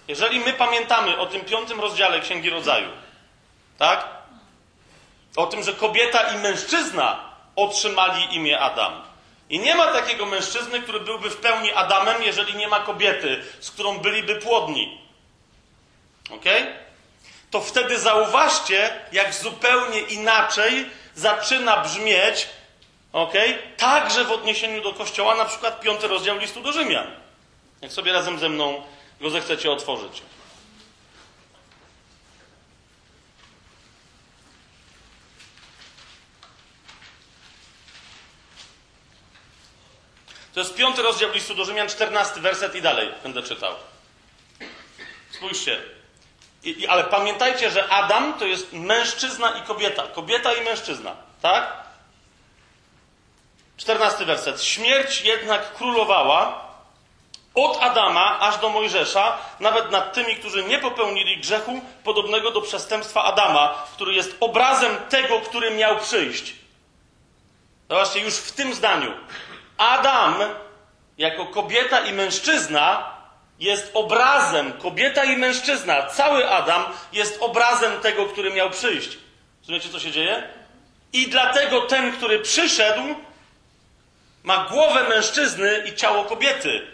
Jeżeli 0.08 0.40
my 0.40 0.54
pamiętamy 0.54 1.18
o 1.18 1.26
tym 1.26 1.42
piątym 1.42 1.82
rozdziale 1.82 2.20
Księgi 2.20 2.50
Rodzaju, 2.50 2.90
tak? 3.78 4.08
O 5.36 5.46
tym, 5.46 5.64
że 5.64 5.74
kobieta 5.74 6.22
i 6.22 6.38
mężczyzna 6.38 7.20
otrzymali 7.56 8.36
imię 8.36 8.60
Adam. 8.60 9.07
I 9.50 9.60
nie 9.60 9.76
ma 9.76 9.88
takiego 9.88 10.26
mężczyzny, 10.26 10.82
który 10.82 11.00
byłby 11.00 11.30
w 11.30 11.38
pełni 11.38 11.72
Adamem, 11.74 12.24
jeżeli 12.24 12.56
nie 12.56 12.68
ma 12.68 12.80
kobiety, 12.80 13.44
z 13.60 13.72
którą 13.72 13.98
byliby 13.98 14.36
płodni. 14.36 15.02
Ok? 16.30 16.46
To 17.52 17.62
wtedy 17.62 18.00
zauważcie, 18.00 19.02
jak 19.12 19.34
zupełnie 19.34 20.00
inaczej 20.00 20.90
zaczyna 21.16 21.78
brzmieć, 21.78 22.48
ok? 23.14 23.34
Także 23.78 24.26
w 24.26 24.32
odniesieniu 24.32 24.82
do 24.82 24.94
Kościoła, 24.94 25.36
na 25.36 25.46
przykład 25.46 25.82
piąty 25.82 26.08
rozdział 26.08 26.38
listu 26.38 26.62
do 26.62 26.72
Rzymian. 26.72 27.08
Jak 27.82 27.92
sobie 27.92 28.14
razem 28.14 28.40
ze 28.40 28.50
mną 28.50 28.84
go 29.22 29.30
zechcecie 29.30 29.72
otworzyć. 29.72 30.22
To 40.58 40.62
jest 40.62 40.76
piąty 40.76 41.02
rozdział 41.02 41.32
listu 41.32 41.56
do 41.56 41.66
Rzymian, 41.66 41.88
czternasty 41.88 42.42
werset 42.42 42.76
i 42.76 42.82
dalej 42.82 43.12
będę 43.24 43.44
czytał. 43.44 43.74
Spójrzcie. 45.32 45.82
I, 46.64 46.82
i, 46.82 46.88
ale 46.88 47.04
pamiętajcie, 47.04 47.72
że 47.72 47.90
Adam 47.90 48.34
to 48.40 48.46
jest 48.46 48.74
mężczyzna 48.74 49.52
i 49.52 49.62
kobieta. 49.62 50.04
Kobieta 50.08 50.54
i 50.54 50.62
mężczyzna. 50.62 51.16
Tak? 51.42 51.74
Czternasty 53.78 54.26
werset. 54.26 54.64
Śmierć 54.64 55.22
jednak 55.22 55.74
królowała 55.74 56.66
od 57.56 57.82
Adama 57.82 58.40
aż 58.40 58.58
do 58.58 58.70
Mojżesza, 58.70 59.38
nawet 59.60 59.92
nad 59.92 60.14
tymi, 60.14 60.36
którzy 60.36 60.64
nie 60.64 60.80
popełnili 60.80 61.38
grzechu 61.38 61.82
podobnego 62.04 62.52
do 62.52 62.62
przestępstwa 62.62 63.24
Adama, 63.24 63.86
który 63.94 64.14
jest 64.14 64.38
obrazem 64.40 64.98
tego, 65.10 65.42
który 65.42 65.72
miał 65.72 65.98
przyjść. 65.98 66.54
Zobaczcie, 67.90 68.20
już 68.20 68.34
w 68.34 68.52
tym 68.52 68.74
zdaniu. 68.74 69.14
Adam, 69.78 70.36
jako 71.18 71.46
kobieta 71.46 72.00
i 72.00 72.14
mężczyzna, 72.14 73.18
jest 73.60 73.92
obrazem, 73.94 74.74
kobieta 74.74 75.24
i 75.24 75.38
mężczyzna, 75.38 76.06
cały 76.06 76.50
Adam 76.50 76.84
jest 77.14 77.38
obrazem 77.42 78.02
tego, 78.02 78.26
który 78.26 78.54
miał 78.54 78.70
przyjść. 78.70 79.18
Rozumiecie, 79.62 79.90
co 79.90 80.00
się 80.00 80.12
dzieje? 80.12 80.50
I 81.14 81.28
dlatego 81.28 81.82
ten, 81.82 82.12
który 82.12 82.40
przyszedł, 82.40 83.02
ma 84.44 84.66
głowę 84.70 85.10
mężczyzny 85.10 85.84
i 85.86 85.96
ciało 85.96 86.24
kobiety. 86.24 86.88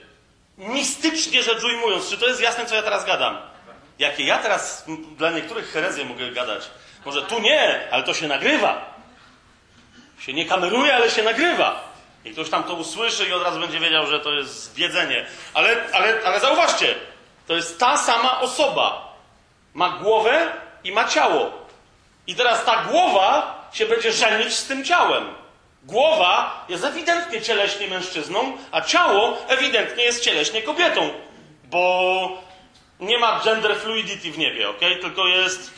Mistycznie 0.58 1.43
rzecz 1.43 1.63
ujmując, 1.63 2.10
czy 2.10 2.17
to 2.17 2.28
jest 2.28 2.41
jasne, 2.41 2.65
co 2.65 2.76
ja 2.76 2.82
teraz 2.82 3.06
gadam? 3.06 3.38
Jakie 4.00 4.24
ja 4.24 4.38
teraz 4.38 4.86
dla 5.17 5.32
niektórych 5.32 5.72
herezje 5.72 6.06
mogę 6.06 6.32
gadać? 6.32 6.69
Może 7.06 7.22
tu 7.22 7.39
nie, 7.39 7.88
ale 7.91 8.04
to 8.04 8.13
się 8.13 8.28
nagrywa. 8.28 8.93
Się 10.19 10.34
nie 10.34 10.46
kameruje, 10.46 10.96
ale 10.96 11.12
się 11.12 11.24
nagrywa. 11.24 11.92
I 12.26 12.32
ktoś 12.32 12.50
tam 12.50 12.64
to 12.64 12.74
usłyszy 12.74 13.26
i 13.26 13.34
od 13.34 13.44
razu 13.44 13.60
będzie 13.60 13.80
wiedział, 13.80 14.08
że 14.08 14.20
to 14.20 14.32
jest 14.32 14.64
zwiedzenie. 14.64 15.26
Ale, 15.54 15.76
ale, 15.94 16.20
ale 16.26 16.40
zauważcie, 16.40 16.96
to 17.48 17.54
jest 17.56 17.80
ta 17.80 17.98
sama 17.98 18.42
osoba. 18.42 19.14
Ma 19.74 19.90
głowę 19.90 20.52
i 20.84 20.92
ma 20.92 21.08
ciało. 21.08 21.52
I 22.28 22.36
teraz 22.36 22.66
ta 22.66 22.84
głowa 22.84 23.62
się 23.74 23.86
będzie 23.86 24.12
żenić 24.12 24.54
z 24.54 24.68
tym 24.68 24.86
ciałem. 24.86 25.34
Głowa 25.84 26.66
jest 26.70 26.84
ewidentnie 26.84 27.42
cieleśnie 27.42 27.88
mężczyzną, 27.88 28.58
a 28.72 28.82
ciało 28.82 29.38
ewidentnie 29.48 30.04
jest 30.04 30.24
cieleśnie 30.24 30.62
kobietą. 30.62 31.10
Bo 31.64 32.44
nie 33.00 33.20
ma 33.20 33.40
gender 33.44 33.76
fluidity 33.76 34.32
w 34.32 34.38
niebie, 34.38 34.70
ok? 34.70 34.80
Tylko 34.80 35.28
jest 35.28 35.74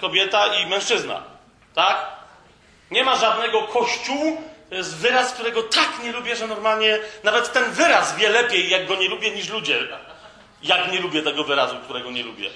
kobieta 0.00 0.46
i 0.46 0.66
mężczyzna. 0.66 1.22
Tak? 1.74 2.06
Nie 2.90 3.04
ma 3.04 3.16
żadnego 3.16 3.62
kościół, 3.62 4.42
to 4.72 4.76
jest 4.76 4.96
wyraz, 4.96 5.32
którego 5.32 5.62
tak 5.62 6.02
nie 6.02 6.12
lubię, 6.12 6.36
że 6.36 6.46
normalnie 6.46 6.98
nawet 7.22 7.52
ten 7.52 7.70
wyraz 7.72 8.16
wie 8.16 8.28
lepiej, 8.28 8.70
jak 8.70 8.86
go 8.86 8.96
nie 8.96 9.08
lubię, 9.08 9.30
niż 9.30 9.48
ludzie. 9.48 9.88
Jak 10.62 10.92
nie 10.92 11.00
lubię 11.00 11.22
tego 11.22 11.44
wyrazu, 11.44 11.76
którego 11.84 12.10
nie 12.10 12.22
lubię. 12.22 12.50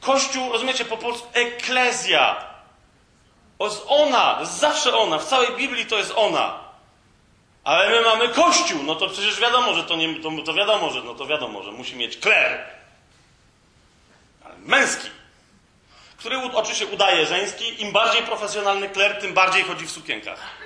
Kościół, 0.00 0.52
rozumiecie, 0.52 0.84
po 0.84 0.96
polsku 0.96 1.28
eklezja. 1.32 2.44
Ona, 3.88 4.44
zawsze 4.44 4.96
ona. 4.96 5.18
W 5.18 5.24
całej 5.24 5.56
Biblii 5.56 5.86
to 5.86 5.98
jest 5.98 6.12
ona. 6.16 6.58
Ale 7.64 7.90
my 7.90 8.00
mamy 8.00 8.28
kościół, 8.28 8.82
no 8.82 8.94
to 8.94 9.08
przecież 9.08 9.40
wiadomo, 9.40 9.74
że 9.74 9.84
to 9.84 9.96
nie, 9.96 10.14
to, 10.14 10.30
to 10.46 10.54
wiadomo, 10.54 10.90
że 10.90 11.02
no 11.02 11.14
to 11.14 11.26
wiadomo, 11.26 11.62
że 11.62 11.72
musi 11.72 11.96
mieć 11.96 12.16
kler. 12.16 12.64
Męski. 14.58 15.08
Który 16.16 16.38
oczywiście 16.38 16.86
udaje 16.86 17.26
żeński. 17.26 17.82
Im 17.82 17.92
bardziej 17.92 18.22
profesjonalny 18.22 18.88
kler, 18.88 19.20
tym 19.20 19.34
bardziej 19.34 19.62
chodzi 19.62 19.86
w 19.86 19.90
sukienkach. 19.90 20.59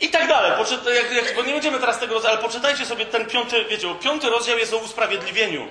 I 0.00 0.08
tak 0.08 0.28
dalej. 0.28 0.52
Poczyta, 0.58 0.90
jak, 0.90 1.12
jak, 1.12 1.34
bo 1.34 1.42
nie 1.42 1.52
będziemy 1.52 1.78
teraz 1.78 1.98
tego 1.98 2.28
ale 2.28 2.38
poczytajcie 2.38 2.86
sobie 2.86 3.06
ten 3.06 3.26
piąty, 3.26 3.64
wiecie, 3.64 3.86
bo 3.86 3.94
piąty 3.94 4.30
rozdział 4.30 4.58
jest 4.58 4.74
o 4.74 4.76
usprawiedliwieniu. 4.76 5.68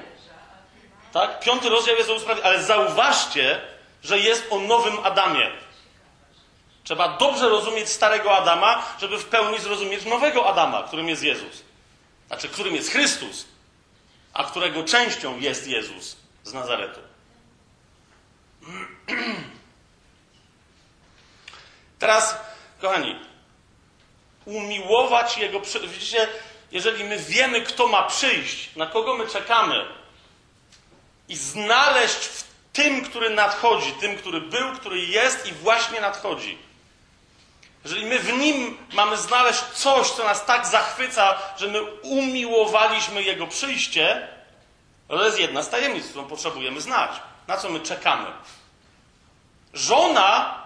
Tak? 1.13 1.39
Piąty 1.39 1.69
rozdział 1.69 1.95
jest 1.95 2.09
o 2.09 2.13
usprawiedliwieniu. 2.13 2.55
Ale 2.55 2.65
zauważcie, 2.65 3.61
że 4.03 4.19
jest 4.19 4.47
o 4.49 4.59
nowym 4.59 4.99
Adamie. 5.03 5.51
Trzeba 6.83 7.17
dobrze 7.17 7.49
rozumieć 7.49 7.89
starego 7.89 8.37
Adama, 8.37 8.85
żeby 8.99 9.17
w 9.17 9.25
pełni 9.25 9.59
zrozumieć 9.59 10.05
nowego 10.05 10.49
Adama, 10.49 10.83
którym 10.83 11.09
jest 11.09 11.23
Jezus. 11.23 11.63
Znaczy, 12.27 12.49
którym 12.49 12.75
jest 12.75 12.91
Chrystus, 12.91 13.45
a 14.33 14.43
którego 14.43 14.83
częścią 14.83 15.39
jest 15.39 15.67
Jezus 15.67 16.15
z 16.43 16.53
Nazaretu. 16.53 16.99
Teraz, 21.99 22.37
kochani, 22.81 23.19
umiłować 24.45 25.37
Jego. 25.37 25.59
Widzicie, 25.87 26.27
jeżeli 26.71 27.03
my 27.03 27.17
wiemy, 27.17 27.61
kto 27.61 27.87
ma 27.87 28.03
przyjść, 28.03 28.75
na 28.75 28.85
kogo 28.85 29.17
my 29.17 29.27
czekamy, 29.27 29.85
i 31.29 31.35
znaleźć 31.35 32.17
w 32.17 32.43
tym, 32.73 33.05
który 33.05 33.29
nadchodzi, 33.29 33.93
tym, 33.93 34.17
który 34.17 34.41
był, 34.41 34.75
który 34.75 34.99
jest 34.99 35.45
i 35.45 35.51
właśnie 35.51 36.01
nadchodzi. 36.01 36.57
Jeżeli 37.83 38.05
my 38.05 38.19
w 38.19 38.33
nim 38.33 38.77
mamy 38.93 39.17
znaleźć 39.17 39.59
coś, 39.73 40.09
co 40.09 40.23
nas 40.23 40.45
tak 40.45 40.67
zachwyca, 40.67 41.37
że 41.57 41.67
my 41.67 41.83
umiłowaliśmy 42.01 43.23
Jego 43.23 43.47
przyjście, 43.47 44.27
to 45.07 45.25
jest 45.25 45.39
jedna 45.39 45.63
z 45.63 45.69
tajemnic, 45.69 46.09
którą 46.09 46.25
potrzebujemy 46.25 46.81
znać. 46.81 47.11
Na 47.47 47.57
co 47.57 47.69
my 47.69 47.79
czekamy? 47.79 48.25
Żona, 49.73 50.58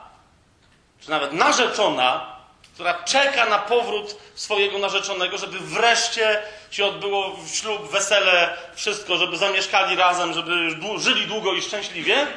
czy 1.03 1.09
nawet 1.09 1.33
narzeczona, 1.33 2.35
która 2.73 3.03
czeka 3.03 3.45
na 3.45 3.59
powrót 3.59 4.17
swojego 4.35 4.77
narzeczonego, 4.77 5.37
żeby 5.37 5.59
wreszcie 5.59 6.41
się 6.71 6.85
odbyło 6.85 7.39
ślub, 7.53 7.91
wesele, 7.91 8.57
wszystko, 8.75 9.17
żeby 9.17 9.37
zamieszkali 9.37 9.95
razem, 9.95 10.33
żeby 10.33 10.53
żyli 10.97 11.27
długo 11.27 11.53
i 11.53 11.61
szczęśliwie. 11.61 12.27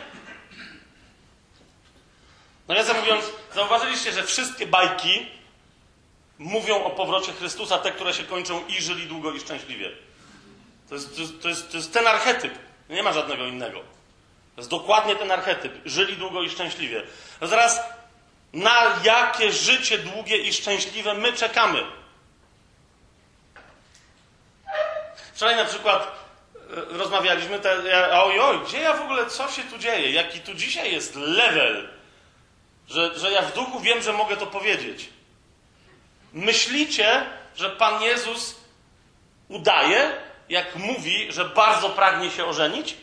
Nawiasem 2.68 2.96
mówiąc, 3.00 3.24
zauważyliście, 3.54 4.12
że 4.12 4.22
wszystkie 4.22 4.66
bajki 4.66 5.26
mówią 6.38 6.84
o 6.84 6.90
powrocie 6.90 7.32
Chrystusa, 7.32 7.78
te, 7.78 7.92
które 7.92 8.14
się 8.14 8.24
kończą 8.24 8.66
i 8.66 8.82
żyli 8.82 9.06
długo 9.06 9.32
i 9.32 9.40
szczęśliwie. 9.40 9.90
To 10.88 10.94
jest, 10.94 11.16
to 11.16 11.22
to 11.42 11.48
jest, 11.48 11.70
to 11.70 11.76
jest 11.76 11.92
ten 11.92 12.06
archetyp. 12.06 12.54
Nie 12.88 13.02
ma 13.02 13.12
żadnego 13.12 13.46
innego. 13.46 13.80
To 14.54 14.60
jest 14.60 14.70
dokładnie 14.70 15.16
ten 15.16 15.30
archetyp. 15.30 15.72
Żyli 15.84 16.16
długo 16.16 16.42
i 16.42 16.50
szczęśliwie. 16.50 17.02
No 17.40 17.46
zaraz, 17.46 17.80
na 18.56 19.00
jakie 19.04 19.52
życie 19.52 19.98
długie 19.98 20.36
i 20.36 20.52
szczęśliwe 20.52 21.14
my 21.14 21.32
czekamy? 21.32 21.82
Wczoraj 25.34 25.56
na 25.56 25.64
przykład 25.64 26.02
e, 26.92 26.98
rozmawialiśmy, 26.98 27.58
te, 27.58 27.82
ja, 27.88 28.24
oj, 28.24 28.40
oj, 28.40 28.60
gdzie 28.66 28.80
ja 28.80 28.92
w 28.92 29.02
ogóle, 29.02 29.26
co 29.26 29.48
się 29.48 29.62
tu 29.62 29.78
dzieje? 29.78 30.10
Jaki 30.10 30.40
tu 30.40 30.54
dzisiaj 30.54 30.92
jest 30.92 31.14
level? 31.14 31.88
Że, 32.88 33.18
że 33.18 33.30
ja 33.32 33.42
w 33.42 33.54
duchu 33.54 33.80
wiem, 33.80 34.02
że 34.02 34.12
mogę 34.12 34.36
to 34.36 34.46
powiedzieć. 34.46 35.08
Myślicie, 36.32 37.26
że 37.56 37.70
Pan 37.70 38.02
Jezus 38.02 38.56
udaje, 39.48 40.12
jak 40.48 40.76
mówi, 40.76 41.32
że 41.32 41.44
bardzo 41.44 41.90
pragnie 41.90 42.30
się 42.30 42.44
ożenić? 42.44 42.96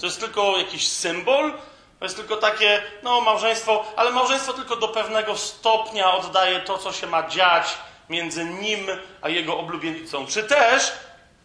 To 0.00 0.06
jest 0.06 0.20
tylko 0.20 0.58
jakiś 0.58 0.88
symbol? 0.88 1.52
To 1.98 2.04
jest 2.04 2.16
tylko 2.16 2.36
takie, 2.36 2.82
no, 3.02 3.20
małżeństwo, 3.20 3.84
ale 3.96 4.10
małżeństwo 4.10 4.52
tylko 4.52 4.76
do 4.76 4.88
pewnego 4.88 5.36
stopnia 5.36 6.12
oddaje 6.12 6.60
to, 6.60 6.78
co 6.78 6.92
się 6.92 7.06
ma 7.06 7.28
dziać 7.28 7.78
między 8.08 8.44
nim 8.44 8.86
a 9.22 9.28
jego 9.28 9.58
oblubienicą. 9.58 10.26
Czy 10.26 10.44
też 10.44 10.92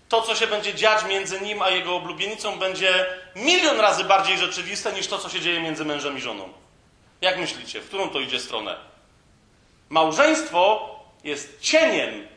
to, 0.10 0.22
co 0.22 0.36
się 0.36 0.48
będzie 0.48 0.74
dziać 0.74 1.06
między 1.06 1.42
nim 1.42 1.62
a 1.62 1.70
jego 1.70 1.96
oblubienicą, 1.96 2.60
będzie 2.60 3.06
milion 3.36 3.80
razy 3.80 4.04
bardziej 4.04 4.38
rzeczywiste 4.38 4.94
niż 4.94 5.08
to, 5.08 5.18
co 5.18 5.30
się 5.30 5.42
dzieje 5.42 5.60
między 5.60 5.86
mężem 5.86 6.18
i 6.18 6.22
żoną? 6.22 6.54
Jak 7.22 7.38
myślicie, 7.38 7.82
w 7.82 7.88
którą 7.88 8.10
to 8.10 8.20
idzie 8.20 8.40
stronę? 8.40 8.78
Małżeństwo 9.90 10.96
jest 11.24 11.62
cieniem 11.62 12.28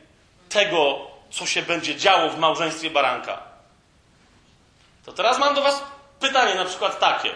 tego, 0.49 1.07
co 1.31 1.45
się 1.45 1.61
będzie 1.61 1.95
działo 1.95 2.29
w 2.29 2.39
małżeństwie 2.39 2.89
baranka. 2.89 3.43
To 5.05 5.13
teraz 5.13 5.39
mam 5.39 5.55
do 5.55 5.61
Was 5.61 5.83
pytanie, 6.19 6.55
na 6.55 6.65
przykład 6.65 6.99
takie. 6.99 7.31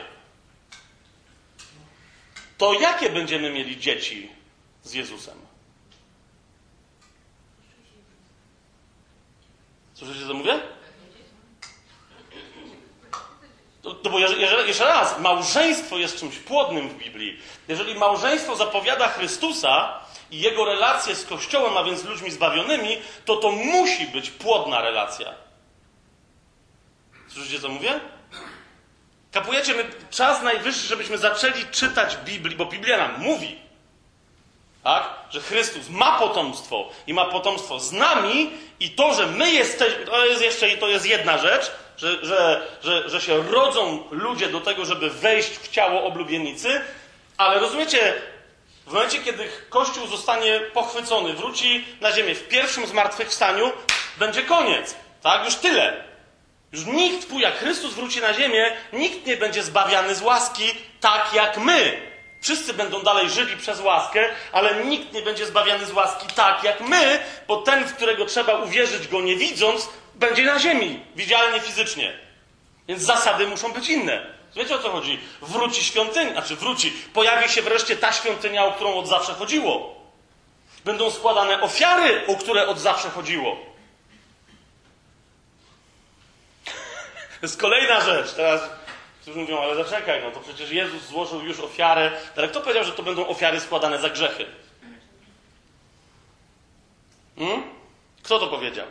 To 2.59 2.73
jakie 2.73 3.09
będziemy 3.09 3.51
mieli 3.51 3.77
dzieci 3.77 4.31
z 4.83 4.93
Jezusem? 4.93 5.37
Słyszycie, 9.93 10.27
co 10.27 10.33
mówię? 10.33 10.59
To, 13.81 13.93
to 13.93 14.09
bo 14.09 14.19
jeżeli, 14.19 14.41
jeżeli, 14.41 14.67
jeszcze 14.67 14.85
raz, 14.85 15.19
małżeństwo 15.19 15.97
jest 15.97 16.19
czymś 16.19 16.37
płodnym 16.37 16.89
w 16.89 16.93
Biblii. 16.93 17.39
Jeżeli 17.67 17.95
małżeństwo 17.95 18.55
zapowiada 18.55 19.07
Chrystusa 19.07 19.99
i 20.31 20.39
jego 20.39 20.65
relacje 20.65 21.15
z 21.15 21.25
Kościołem, 21.25 21.77
a 21.77 21.83
więc 21.83 21.99
z 21.99 22.05
ludźmi 22.05 22.31
zbawionymi, 22.31 22.97
to 23.25 23.37
to 23.37 23.51
musi 23.51 24.07
być 24.07 24.29
płodna 24.31 24.81
relacja. 24.81 25.33
Słyszycie, 27.27 27.59
co 27.59 27.69
mówię? 27.69 27.99
Kapujecie, 29.31 29.73
my, 29.73 29.85
czas 30.09 30.43
najwyższy, 30.43 30.87
żebyśmy 30.87 31.17
zaczęli 31.17 31.65
czytać 31.71 32.17
Biblię, 32.17 32.55
bo 32.55 32.65
Biblia 32.65 32.97
nam 32.97 33.19
mówi, 33.19 33.59
tak? 34.83 35.03
że 35.29 35.41
Chrystus 35.41 35.89
ma 35.89 36.19
potomstwo 36.19 36.89
i 37.07 37.13
ma 37.13 37.25
potomstwo 37.25 37.79
z 37.79 37.91
nami 37.91 38.51
i 38.79 38.89
to, 38.89 39.13
że 39.13 39.27
my 39.27 39.51
jesteśmy, 39.51 40.05
to 40.05 40.25
jest 40.25 40.41
jeszcze 40.41 40.77
to 40.77 40.87
jest 40.87 41.05
jedna 41.05 41.37
rzecz, 41.37 41.71
że, 41.97 42.25
że, 42.25 42.67
że, 42.83 43.09
że 43.09 43.21
się 43.21 43.43
rodzą 43.43 44.03
ludzie 44.11 44.47
do 44.47 44.61
tego, 44.61 44.85
żeby 44.85 45.09
wejść 45.09 45.49
w 45.49 45.71
ciało 45.71 46.03
oblubienicy, 46.03 46.81
ale 47.37 47.59
rozumiecie, 47.59 48.13
w 48.87 48.93
momencie, 48.93 49.19
kiedy 49.19 49.49
Kościół 49.69 50.07
zostanie 50.07 50.59
pochwycony, 50.73 51.33
wróci 51.33 51.85
na 52.01 52.11
ziemię 52.11 52.35
w 52.35 52.47
pierwszym 52.47 52.87
zmartwychwstaniu, 52.87 53.71
będzie 54.17 54.43
koniec. 54.43 54.95
Tak? 55.21 55.45
Już 55.45 55.55
tyle. 55.55 56.08
Już 56.71 56.85
nikt, 56.85 57.31
jak 57.39 57.57
Chrystus 57.57 57.93
wróci 57.93 58.21
na 58.21 58.33
ziemię, 58.33 58.71
nikt 58.93 59.25
nie 59.25 59.37
będzie 59.37 59.63
zbawiany 59.63 60.15
z 60.15 60.21
łaski 60.21 60.63
tak 60.99 61.33
jak 61.33 61.57
my. 61.57 62.01
Wszyscy 62.41 62.73
będą 62.73 63.01
dalej 63.01 63.29
żyli 63.29 63.57
przez 63.57 63.79
łaskę, 63.79 64.29
ale 64.51 64.85
nikt 64.85 65.13
nie 65.13 65.21
będzie 65.21 65.45
zbawiany 65.45 65.85
z 65.85 65.91
łaski 65.91 66.27
tak 66.35 66.63
jak 66.63 66.81
my, 66.81 67.19
bo 67.47 67.57
ten, 67.57 67.85
w 67.85 67.95
którego 67.95 68.25
trzeba 68.25 68.53
uwierzyć 68.53 69.07
go 69.07 69.21
nie 69.21 69.35
widząc, 69.35 69.89
będzie 70.15 70.43
na 70.43 70.59
ziemi, 70.59 70.99
widzialnie 71.15 71.59
fizycznie. 71.59 72.13
Więc 72.87 73.01
zasady 73.03 73.47
muszą 73.47 73.73
być 73.73 73.89
inne. 73.89 74.25
Wiecie 74.55 74.75
o 74.75 74.79
co 74.79 74.89
chodzi? 74.89 75.19
Wróci 75.41 75.83
świątynia, 75.83 76.31
znaczy 76.31 76.55
wróci, 76.55 76.93
pojawi 77.13 77.49
się 77.49 77.61
wreszcie 77.61 77.95
ta 77.95 78.11
świątynia, 78.11 78.65
o 78.65 78.71
którą 78.71 78.93
od 78.93 79.07
zawsze 79.07 79.33
chodziło. 79.33 79.95
Będą 80.85 81.11
składane 81.11 81.61
ofiary, 81.61 82.21
o 82.27 82.35
które 82.35 82.67
od 82.67 82.79
zawsze 82.79 83.09
chodziło. 83.09 83.68
To 87.39 87.45
jest 87.45 87.61
kolejna 87.61 88.01
rzecz. 88.01 88.33
Teraz 88.33 88.69
którzy 89.21 89.39
mówią, 89.39 89.59
ale 89.59 89.75
zaczekaj, 89.83 90.21
no 90.23 90.31
to 90.31 90.39
przecież 90.39 90.71
Jezus 90.71 91.03
złożył 91.03 91.41
już 91.41 91.59
ofiarę. 91.59 92.11
Ale 92.37 92.47
kto 92.47 92.61
powiedział, 92.61 92.83
że 92.83 92.91
to 92.91 93.03
będą 93.03 93.27
ofiary 93.27 93.59
składane 93.59 94.01
za 94.01 94.09
grzechy? 94.09 94.45
Hmm? 97.37 97.63
Kto 98.23 98.39
to 98.39 98.47
powiedział? 98.47 98.87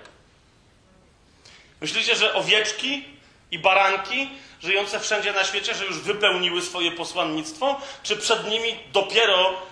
Myślicie, 1.81 2.17
że 2.17 2.35
owieczki 2.35 3.05
i 3.51 3.59
baranki 3.59 4.31
żyjące 4.63 5.01
wszędzie 5.01 5.33
na 5.33 5.45
świecie, 5.45 5.75
że 5.75 5.87
już 5.87 5.99
wypełniły 5.99 6.63
swoje 6.63 6.93
posłannictwo? 6.93 7.81
Czy 8.03 8.17
przed 8.17 8.51
nimi 8.51 8.79
dopiero 8.93 9.63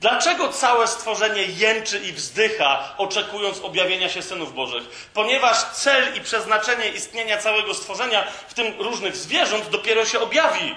Dlaczego 0.00 0.48
całe 0.48 0.86
stworzenie 0.86 1.42
jęczy 1.42 1.98
i 1.98 2.12
wzdycha, 2.12 2.94
oczekując 2.98 3.60
objawienia 3.60 4.08
się 4.08 4.22
synów 4.22 4.54
Bożych? 4.54 5.10
Ponieważ 5.14 5.64
cel 5.64 6.16
i 6.16 6.20
przeznaczenie 6.20 6.88
istnienia 6.88 7.38
całego 7.38 7.74
stworzenia, 7.74 8.26
w 8.48 8.54
tym 8.54 8.80
różnych 8.80 9.16
zwierząt, 9.16 9.68
dopiero 9.68 10.06
się 10.06 10.20
objawi. 10.20 10.76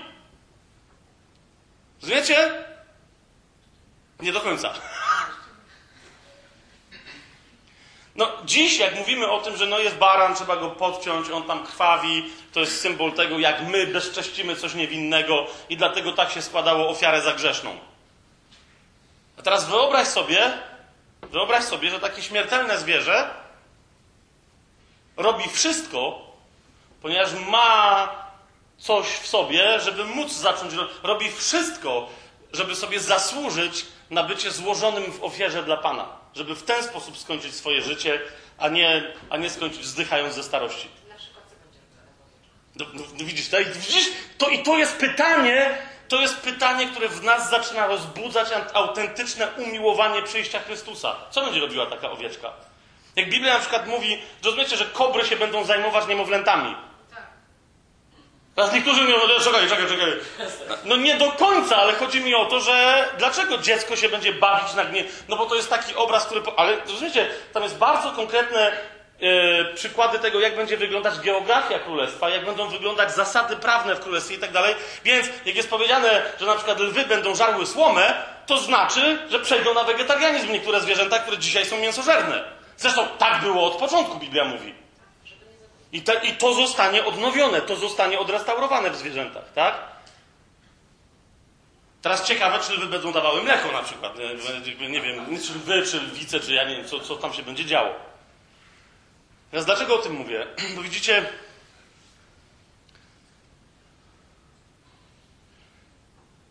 Rozumiecie? 2.02 2.64
Nie 4.20 4.32
do 4.32 4.42
końca. 4.42 4.74
No, 8.16 8.32
dziś, 8.46 8.80
jak 8.80 8.96
mówimy 8.96 9.32
o 9.32 9.42
tym, 9.42 9.58
że 9.58 9.66
no 9.66 9.80
jest 9.80 9.96
baran, 9.96 10.36
trzeba 10.36 10.56
go 10.56 10.70
podciąć, 10.70 11.30
on 11.30 11.44
tam 11.44 11.66
krwawi, 11.66 12.34
to 12.54 12.60
jest 12.60 12.82
symbol 12.82 13.12
tego, 13.12 13.40
jak 13.40 13.62
my 13.68 13.88
bezcześcimy 13.88 14.56
coś 14.56 14.74
niewinnego 14.74 15.48
i 15.70 15.78
dlatego 15.78 16.14
tak 16.14 16.32
się 16.32 16.42
składało 16.42 16.90
ofiarę 16.90 17.22
za 17.22 17.34
grzeszną. 17.34 17.89
A 19.40 19.42
teraz 19.42 19.66
wyobraź 19.66 20.08
sobie, 20.08 20.54
wyobraź 21.22 21.64
sobie, 21.64 21.90
że 21.90 22.00
takie 22.00 22.22
śmiertelne 22.22 22.78
zwierzę 22.78 23.30
robi 25.18 25.50
wszystko, 25.50 26.32
ponieważ 27.02 27.30
ma 27.34 28.10
coś 28.78 29.08
w 29.08 29.28
sobie, 29.28 29.80
żeby 29.80 30.04
móc 30.06 30.32
zacząć. 30.32 30.74
Robi 31.04 31.32
wszystko, 31.32 32.10
żeby 32.54 32.76
sobie 32.76 33.00
zasłużyć 33.00 33.86
na 34.10 34.24
bycie 34.24 34.52
złożonym 34.52 35.12
w 35.12 35.24
ofierze 35.24 35.64
dla 35.64 35.78
Pana. 35.78 36.08
Żeby 36.36 36.56
w 36.56 36.64
ten 36.64 36.84
sposób 36.84 37.18
skończyć 37.18 37.56
swoje 37.56 37.82
życie, 37.82 38.22
a 38.58 38.70
nie, 38.70 39.14
a 39.30 39.38
nie 39.38 39.50
skończyć 39.50 39.86
zdychając 39.86 40.36
ze 40.36 40.44
starości. 40.44 40.88
No, 42.76 42.86
no, 42.94 43.04
no 43.20 43.26
widzisz, 43.26 43.50
to, 43.50 43.58
widzisz 43.58 44.12
to, 44.38 44.50
i 44.50 44.64
to 44.64 44.78
jest 44.78 44.98
pytanie, 44.98 45.78
to 46.10 46.22
jest 46.22 46.38
pytanie, 46.38 46.88
które 46.88 47.10
w 47.10 47.24
nas 47.24 47.50
zaczyna 47.50 47.88
rozbudzać 47.88 48.48
autentyczne 48.74 49.48
umiłowanie 49.58 50.22
przyjścia 50.22 50.60
Chrystusa. 50.60 51.16
Co 51.30 51.42
będzie 51.42 51.60
robiła 51.60 51.86
taka 51.86 52.12
owieczka? 52.12 52.52
Jak 53.16 53.30
Biblia 53.30 53.54
na 53.54 53.60
przykład 53.60 53.88
mówi, 53.88 54.22
rozumiecie, 54.46 54.78
że 54.78 54.86
kobry 54.86 55.26
się 55.26 55.36
będą 55.36 55.64
zajmować 55.64 56.08
niemowlętami. 56.08 56.76
Teraz 58.56 58.74
niektórzy 58.74 59.02
mówią, 59.02 59.18
no, 59.28 59.40
czekaj, 59.40 59.70
czekaj, 59.70 59.88
czekaj. 59.88 60.14
No 60.86 60.96
nie 60.96 61.18
do 61.18 61.32
końca, 61.32 61.78
ale 61.78 61.94
chodzi 61.94 62.22
mi 62.22 62.36
o 62.36 62.46
to, 62.46 62.60
że 62.60 63.06
dlaczego 63.18 63.58
dziecko 63.58 63.96
się 63.96 64.10
będzie 64.10 64.34
bawić 64.34 64.74
na 64.74 64.86
gnie? 64.86 65.04
No 65.28 65.38
bo 65.38 65.46
to 65.46 65.56
jest 65.56 65.70
taki 65.70 65.96
obraz, 65.96 66.26
który... 66.26 66.42
Ale 66.58 66.78
rozumiecie, 66.80 67.30
tam 67.54 67.64
jest 67.64 67.78
bardzo 67.78 68.12
konkretne 68.12 68.72
e, 69.22 69.74
przykłady 69.74 70.20
tego, 70.20 70.40
jak 70.40 70.56
będzie 70.56 70.78
wyglądać 70.78 71.20
geografia 71.20 71.80
królestwa, 71.80 72.30
jak 72.30 72.46
będą 72.46 72.68
wyglądać 72.68 73.16
zasady 73.16 73.56
prawne 73.56 73.96
w 73.96 74.00
królestwie 74.00 74.36
i 74.36 74.40
tak 74.40 74.52
dalej. 74.52 74.76
Więc 75.04 75.28
jak 75.46 75.56
jest 75.56 75.70
powiedziane, 75.70 76.22
że 76.40 76.46
na 76.46 76.56
przykład 76.56 76.80
lwy 76.80 77.06
będą 77.06 77.36
żarły 77.36 77.66
słomę, 77.66 78.14
to 78.46 78.58
znaczy, 78.58 79.20
że 79.30 79.40
przejdą 79.40 79.74
na 79.74 79.84
wegetarianizm 79.84 80.52
niektóre 80.52 80.82
zwierzęta, 80.82 81.20
które 81.20 81.38
dzisiaj 81.38 81.66
są 81.66 81.78
mięsożerne. 81.78 82.44
Zresztą 82.78 83.08
tak 83.18 83.42
było 83.42 83.72
od 83.72 83.80
początku, 83.80 84.20
Biblia 84.20 84.46
mówi. 84.46 84.74
I, 85.92 86.02
te, 86.02 86.14
I 86.14 86.34
to 86.34 86.54
zostanie 86.54 87.06
odnowione, 87.06 87.62
to 87.62 87.76
zostanie 87.76 88.20
odrestaurowane 88.20 88.90
w 88.90 88.96
zwierzętach, 88.96 89.54
tak? 89.56 89.76
Teraz 92.02 92.28
ciekawe, 92.28 92.60
czy 92.60 92.74
lwy 92.74 92.88
będą 92.88 93.12
dawały 93.12 93.44
mleko 93.44 93.72
na 93.72 93.84
przykład. 93.84 94.14
Nie, 94.80 94.90
nie 94.90 95.02
wiem, 95.02 95.38
czy 95.48 95.54
lwy, 95.54 95.84
czy 95.92 95.98
lwice, 95.98 96.40
czy 96.40 96.54
ja 96.54 96.64
nie 96.64 96.76
wiem, 96.76 96.86
co, 96.86 97.00
co 97.00 97.16
tam 97.16 97.34
się 97.34 97.44
będzie 97.44 97.66
działo. 97.66 97.90
Teraz 99.52 99.66
dlaczego 99.66 99.96
o 99.96 99.98
tym 99.98 100.14
mówię? 100.14 100.48
Bo 100.76 100.82
widzicie, 100.82 101.26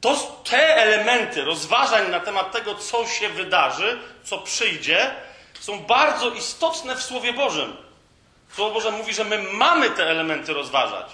to, 0.01 0.17
te 0.45 0.77
elementy 0.77 1.45
rozważań 1.45 2.11
na 2.11 2.21
temat 2.21 2.53
tego, 2.53 2.75
co 2.75 3.07
się 3.07 3.29
wydarzy, 3.29 3.99
co 4.25 4.39
przyjdzie, 4.39 5.11
są 5.61 5.79
bardzo 5.79 6.31
istotne 6.31 6.97
w 6.97 7.03
Słowie 7.03 7.33
Bożym. 7.33 7.77
Słowo 8.55 8.75
Boże 8.75 8.91
mówi, 8.91 9.15
że 9.15 9.25
my 9.25 9.43
mamy 9.43 9.91
te 9.91 10.11
elementy 10.11 10.53
rozważać, 10.53 11.07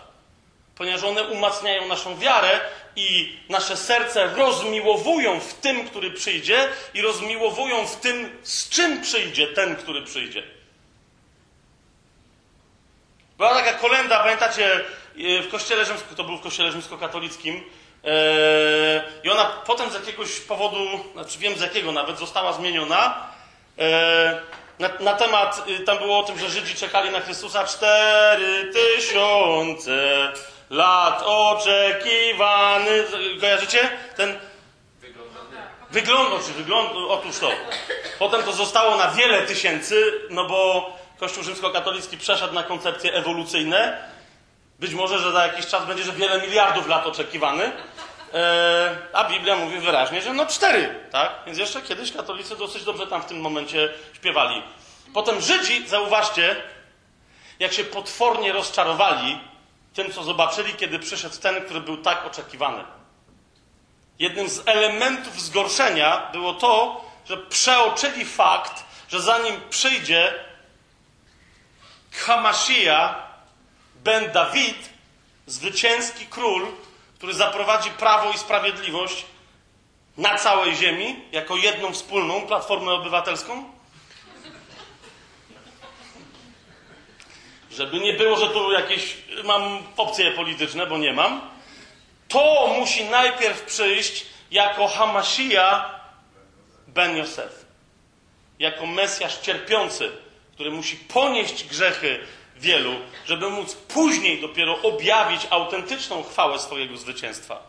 ponieważ 0.76 1.04
one 1.04 1.22
umacniają 1.22 1.88
naszą 1.88 2.18
wiarę 2.18 2.60
i 2.96 3.38
nasze 3.48 3.76
serce 3.76 4.26
rozmiłowują 4.26 5.40
w 5.40 5.54
tym, 5.54 5.88
który 5.88 6.10
przyjdzie 6.10 6.68
i 6.94 7.02
rozmiłowują 7.02 7.86
w 7.86 7.96
tym, 7.96 8.38
z 8.42 8.68
czym 8.68 9.02
przyjdzie 9.02 9.46
ten, 9.46 9.76
który 9.76 10.02
przyjdzie. 10.02 10.42
Była 13.44 13.57
taka 13.57 13.72
kolenda, 13.72 14.18
pamiętacie, 14.18 14.74
e, 14.74 15.42
w 15.42 15.50
kościele 15.50 15.85
rzymskim, 15.85 16.16
to 16.16 16.24
był 16.24 16.37
w 16.37 16.40
kościele 16.40 16.72
rzymskokatolickim, 16.72 17.64
e, 18.04 18.11
i 19.24 19.30
ona 19.30 19.44
potem 19.44 19.90
z 19.90 19.94
jakiegoś 19.94 20.40
powodu, 20.40 20.78
znaczy 21.12 21.38
wiem 21.38 21.57
z 21.57 21.61
jakiego 21.61 21.92
nawet, 21.92 22.18
została 22.18 22.52
zmieniona. 22.52 23.14
E, 23.78 24.40
na, 24.78 24.88
na, 25.00 25.14
temat, 25.14 25.64
y, 25.68 25.85
tam 25.85 25.98
było 25.98 26.18
o 26.18 26.22
tym, 26.22 26.38
że 26.38 26.50
Żydzi 26.50 26.74
czekali 26.74 27.11
na 27.11 27.20
Chrystusa 27.20 27.64
cztery 27.64 28.72
tysiące 28.72 30.33
lat 30.70 31.22
oczekiwany. 31.26 33.04
Kojarzycie? 33.40 33.88
Ten 34.16 34.38
wygląd, 35.90 36.46
czy 36.46 36.52
wygląd, 36.52 36.90
otóż 37.09 37.38
to. 37.38 37.50
Potem 38.18 38.42
to 38.42 38.52
zostało 38.52 38.96
na 38.96 39.11
wiele 39.11 39.42
tysięcy, 39.42 40.12
no 40.30 40.44
bo 40.44 40.90
Kościół 41.24 41.44
rzymskokatolicki 41.44 42.18
przeszedł 42.18 42.54
na 42.54 42.62
koncepcje 42.62 43.14
ewolucyjne. 43.14 44.08
Być 44.80 44.94
może, 44.94 45.18
że 45.18 45.32
za 45.32 45.46
jakiś 45.46 45.66
czas 45.66 45.87
będzie, 45.87 46.02
że 46.02 46.12
wiele 46.12 46.42
miliardów 46.42 46.88
lat 46.88 47.06
oczekiwany. 47.06 47.72
E, 48.34 48.96
a 49.12 49.24
Biblia 49.24 49.56
mówi 49.56 49.78
wyraźnie, 49.78 50.22
że 50.22 50.32
no 50.32 50.46
cztery, 50.46 51.00
tak? 51.10 51.32
Więc 51.46 51.58
jeszcze 51.58 51.82
kiedyś 51.82 52.12
katolicy 52.12 52.56
dosyć 52.56 52.84
dobrze 52.84 53.06
tam 53.06 53.22
w 53.22 53.26
tym 53.26 53.40
momencie 53.40 53.92
śpiewali. 54.12 54.62
Potem 55.14 55.40
Żydzi, 55.40 55.88
zauważcie, 55.88 56.56
jak 57.58 57.72
się 57.72 57.84
potwornie 57.84 58.52
rozczarowali 58.52 59.40
tym, 59.94 60.12
co 60.12 60.22
zobaczyli, 60.22 60.74
kiedy 60.74 60.98
przyszedł 60.98 61.37
ten, 61.37 61.64
który 61.64 61.80
był 61.80 61.96
tak 61.96 62.26
oczekiwany. 62.26 62.84
Jednym 64.18 64.48
z 64.48 64.68
elementów 64.68 65.40
zgorszenia 65.40 66.28
było 66.32 66.54
to, 66.54 67.04
że 67.24 67.37
przeoczyli 67.37 68.24
fakt, 68.24 68.84
że 69.08 69.20
zanim 69.20 69.60
przyjdzie 69.70 70.53
Hamashia 72.14 73.14
ben 73.94 74.33
Dawid, 74.33 74.88
zwycięski 75.46 76.27
król, 76.27 76.66
który 77.14 77.35
zaprowadzi 77.35 77.90
prawo 77.90 78.31
i 78.31 78.38
sprawiedliwość 78.38 79.24
na 80.16 80.38
całej 80.38 80.77
ziemi, 80.77 81.16
jako 81.33 81.57
jedną 81.57 81.92
wspólną 81.92 82.46
platformę 82.46 82.92
obywatelską? 82.92 83.64
Żeby 87.70 88.00
nie 88.00 88.12
było, 88.12 88.37
że 88.37 88.48
tu 88.48 88.72
jakieś 88.72 89.16
mam 89.44 89.83
opcje 89.96 90.31
polityczne, 90.31 90.87
bo 90.87 90.98
nie 90.98 91.12
mam. 91.12 91.40
To 92.29 92.74
musi 92.79 93.05
najpierw 93.05 93.62
przyjść 93.62 94.27
jako 94.50 94.88
Hamashia 94.88 95.90
ben 96.88 97.16
Yosef. 97.16 97.64
Jako 98.59 98.87
Mesjasz 98.87 99.38
cierpiący, 99.38 100.23
który 100.54 100.70
musi 100.70 100.96
ponieść 100.96 101.64
grzechy 101.64 102.20
wielu, 102.56 102.92
żeby 103.26 103.50
móc 103.50 103.74
później 103.74 104.40
dopiero 104.40 104.82
objawić 104.82 105.46
autentyczną 105.50 106.22
chwałę 106.22 106.58
swojego 106.58 106.96
zwycięstwa. 106.96 107.62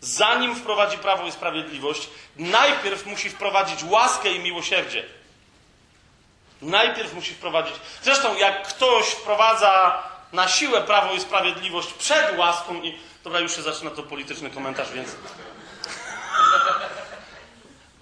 Zanim 0.00 0.56
wprowadzi 0.56 0.98
prawo 0.98 1.26
i 1.26 1.32
sprawiedliwość, 1.32 2.08
najpierw 2.36 3.06
musi 3.06 3.30
wprowadzić 3.30 3.84
łaskę 3.84 4.32
i 4.32 4.38
miłosierdzie. 4.38 5.04
Najpierw 6.62 7.14
musi 7.14 7.34
wprowadzić. 7.34 7.74
Zresztą, 8.02 8.36
jak 8.36 8.68
ktoś 8.68 9.06
wprowadza 9.06 10.02
na 10.32 10.48
siłę 10.48 10.82
prawo 10.82 11.14
i 11.14 11.20
sprawiedliwość 11.20 11.92
przed 11.92 12.38
łaską 12.38 12.82
i. 12.82 12.98
Dobra, 13.24 13.40
już 13.40 13.56
się 13.56 13.62
zaczyna 13.62 13.90
to 13.90 14.02
polityczny 14.02 14.50
komentarz, 14.50 14.92
więc. 14.92 15.16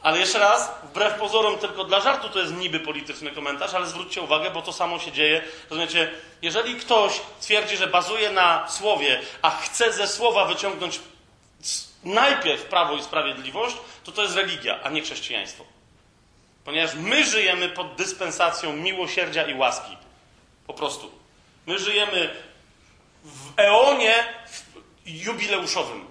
Ale 0.04 0.18
jeszcze 0.18 0.38
raz, 0.38 0.70
wbrew 0.82 1.14
pozorom, 1.14 1.58
tylko 1.58 1.84
dla 1.84 2.00
żartu 2.00 2.28
to 2.28 2.38
jest 2.38 2.54
niby 2.54 2.80
polityczny 2.80 3.30
komentarz, 3.30 3.74
ale 3.74 3.86
zwróćcie 3.86 4.22
uwagę, 4.22 4.50
bo 4.50 4.62
to 4.62 4.72
samo 4.72 4.98
się 4.98 5.12
dzieje. 5.12 5.42
Rozumiecie, 5.70 6.10
jeżeli 6.42 6.74
ktoś 6.74 7.20
twierdzi, 7.40 7.76
że 7.76 7.86
bazuje 7.86 8.30
na 8.30 8.68
słowie, 8.68 9.20
a 9.42 9.50
chce 9.50 9.92
ze 9.92 10.08
słowa 10.08 10.44
wyciągnąć 10.44 11.00
najpierw 12.04 12.62
prawo 12.62 12.96
i 12.96 13.02
sprawiedliwość, 13.02 13.76
to 14.04 14.12
to 14.12 14.22
jest 14.22 14.36
religia, 14.36 14.80
a 14.82 14.90
nie 14.90 15.02
chrześcijaństwo. 15.02 15.64
Ponieważ 16.64 16.94
my 16.94 17.24
żyjemy 17.24 17.68
pod 17.68 17.94
dyspensacją 17.94 18.72
miłosierdzia 18.72 19.42
i 19.46 19.54
łaski. 19.54 19.96
Po 20.66 20.74
prostu. 20.74 21.10
My 21.66 21.79
żyjemy 21.79 22.35
w 23.24 23.52
eonie 23.56 24.24
jubileuszowym. 25.06 26.06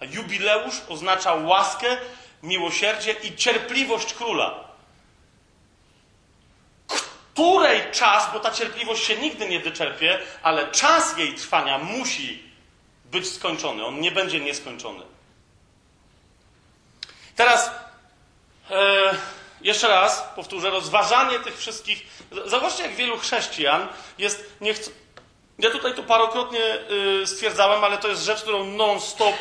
A 0.00 0.04
jubileusz 0.04 0.80
oznacza 0.88 1.34
łaskę 1.34 1.96
miłosierdzie 2.42 3.12
i 3.12 3.36
cierpliwość 3.36 4.14
króla. 4.14 4.70
Której 7.32 7.82
czas, 7.92 8.32
bo 8.32 8.40
ta 8.40 8.50
cierpliwość 8.50 9.04
się 9.04 9.16
nigdy 9.16 9.48
nie 9.48 9.60
wyczerpie, 9.60 10.18
ale 10.42 10.70
czas 10.70 11.18
jej 11.18 11.34
trwania 11.34 11.78
musi 11.78 12.42
być 13.04 13.32
skończony. 13.32 13.86
On 13.86 14.00
nie 14.00 14.12
będzie 14.12 14.40
nieskończony. 14.40 15.02
Teraz 17.36 17.70
e, 18.70 19.14
jeszcze 19.60 19.88
raz 19.88 20.22
powtórzę, 20.36 20.70
rozważanie 20.70 21.38
tych 21.38 21.58
wszystkich. 21.58 22.06
Zobaczcie, 22.46 22.82
jak 22.82 22.94
wielu 22.94 23.18
chrześcijan 23.18 23.88
jest. 24.18 24.56
Nie 24.60 24.74
ja 25.58 25.70
tutaj 25.70 25.94
to 25.94 26.02
parokrotnie 26.02 26.78
y, 27.22 27.26
stwierdzałem, 27.26 27.84
ale 27.84 27.98
to 27.98 28.08
jest 28.08 28.22
rzecz, 28.22 28.42
którą 28.42 28.64
non-stop 28.64 29.34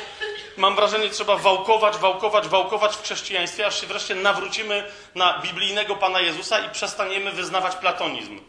mam 0.59 0.75
wrażenie, 0.75 1.09
trzeba 1.09 1.35
wałkować, 1.35 1.97
wałkować, 1.97 2.47
wałkować 2.47 2.95
w 2.95 3.03
chrześcijaństwie, 3.03 3.65
aż 3.65 3.81
się 3.81 3.87
wreszcie 3.87 4.15
nawrócimy 4.15 4.91
na 5.15 5.39
biblijnego 5.39 5.95
Pana 5.95 6.19
Jezusa 6.19 6.59
i 6.59 6.69
przestaniemy 6.69 7.31
wyznawać 7.31 7.75
platonizm. 7.75 8.39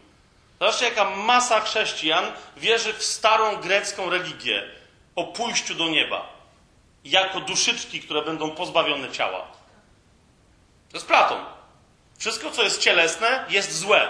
Zobaczcie, 0.59 0.85
jaka 0.85 1.05
masa 1.05 1.61
chrześcijan 1.61 2.31
wierzy 2.57 2.93
w 2.93 3.03
starą 3.03 3.55
grecką 3.55 4.09
religię 4.09 4.63
o 5.15 5.23
pójściu 5.23 5.75
do 5.75 5.89
nieba 5.89 6.29
jako 7.03 7.39
duszyczki, 7.39 8.01
które 8.01 8.21
będą 8.21 8.51
pozbawione 8.51 9.11
ciała. 9.11 9.47
To 10.91 10.97
jest 10.97 11.07
Platon. 11.07 11.45
Wszystko, 12.19 12.51
co 12.51 12.63
jest 12.63 12.81
cielesne, 12.81 13.45
jest 13.49 13.77
złe. 13.79 14.07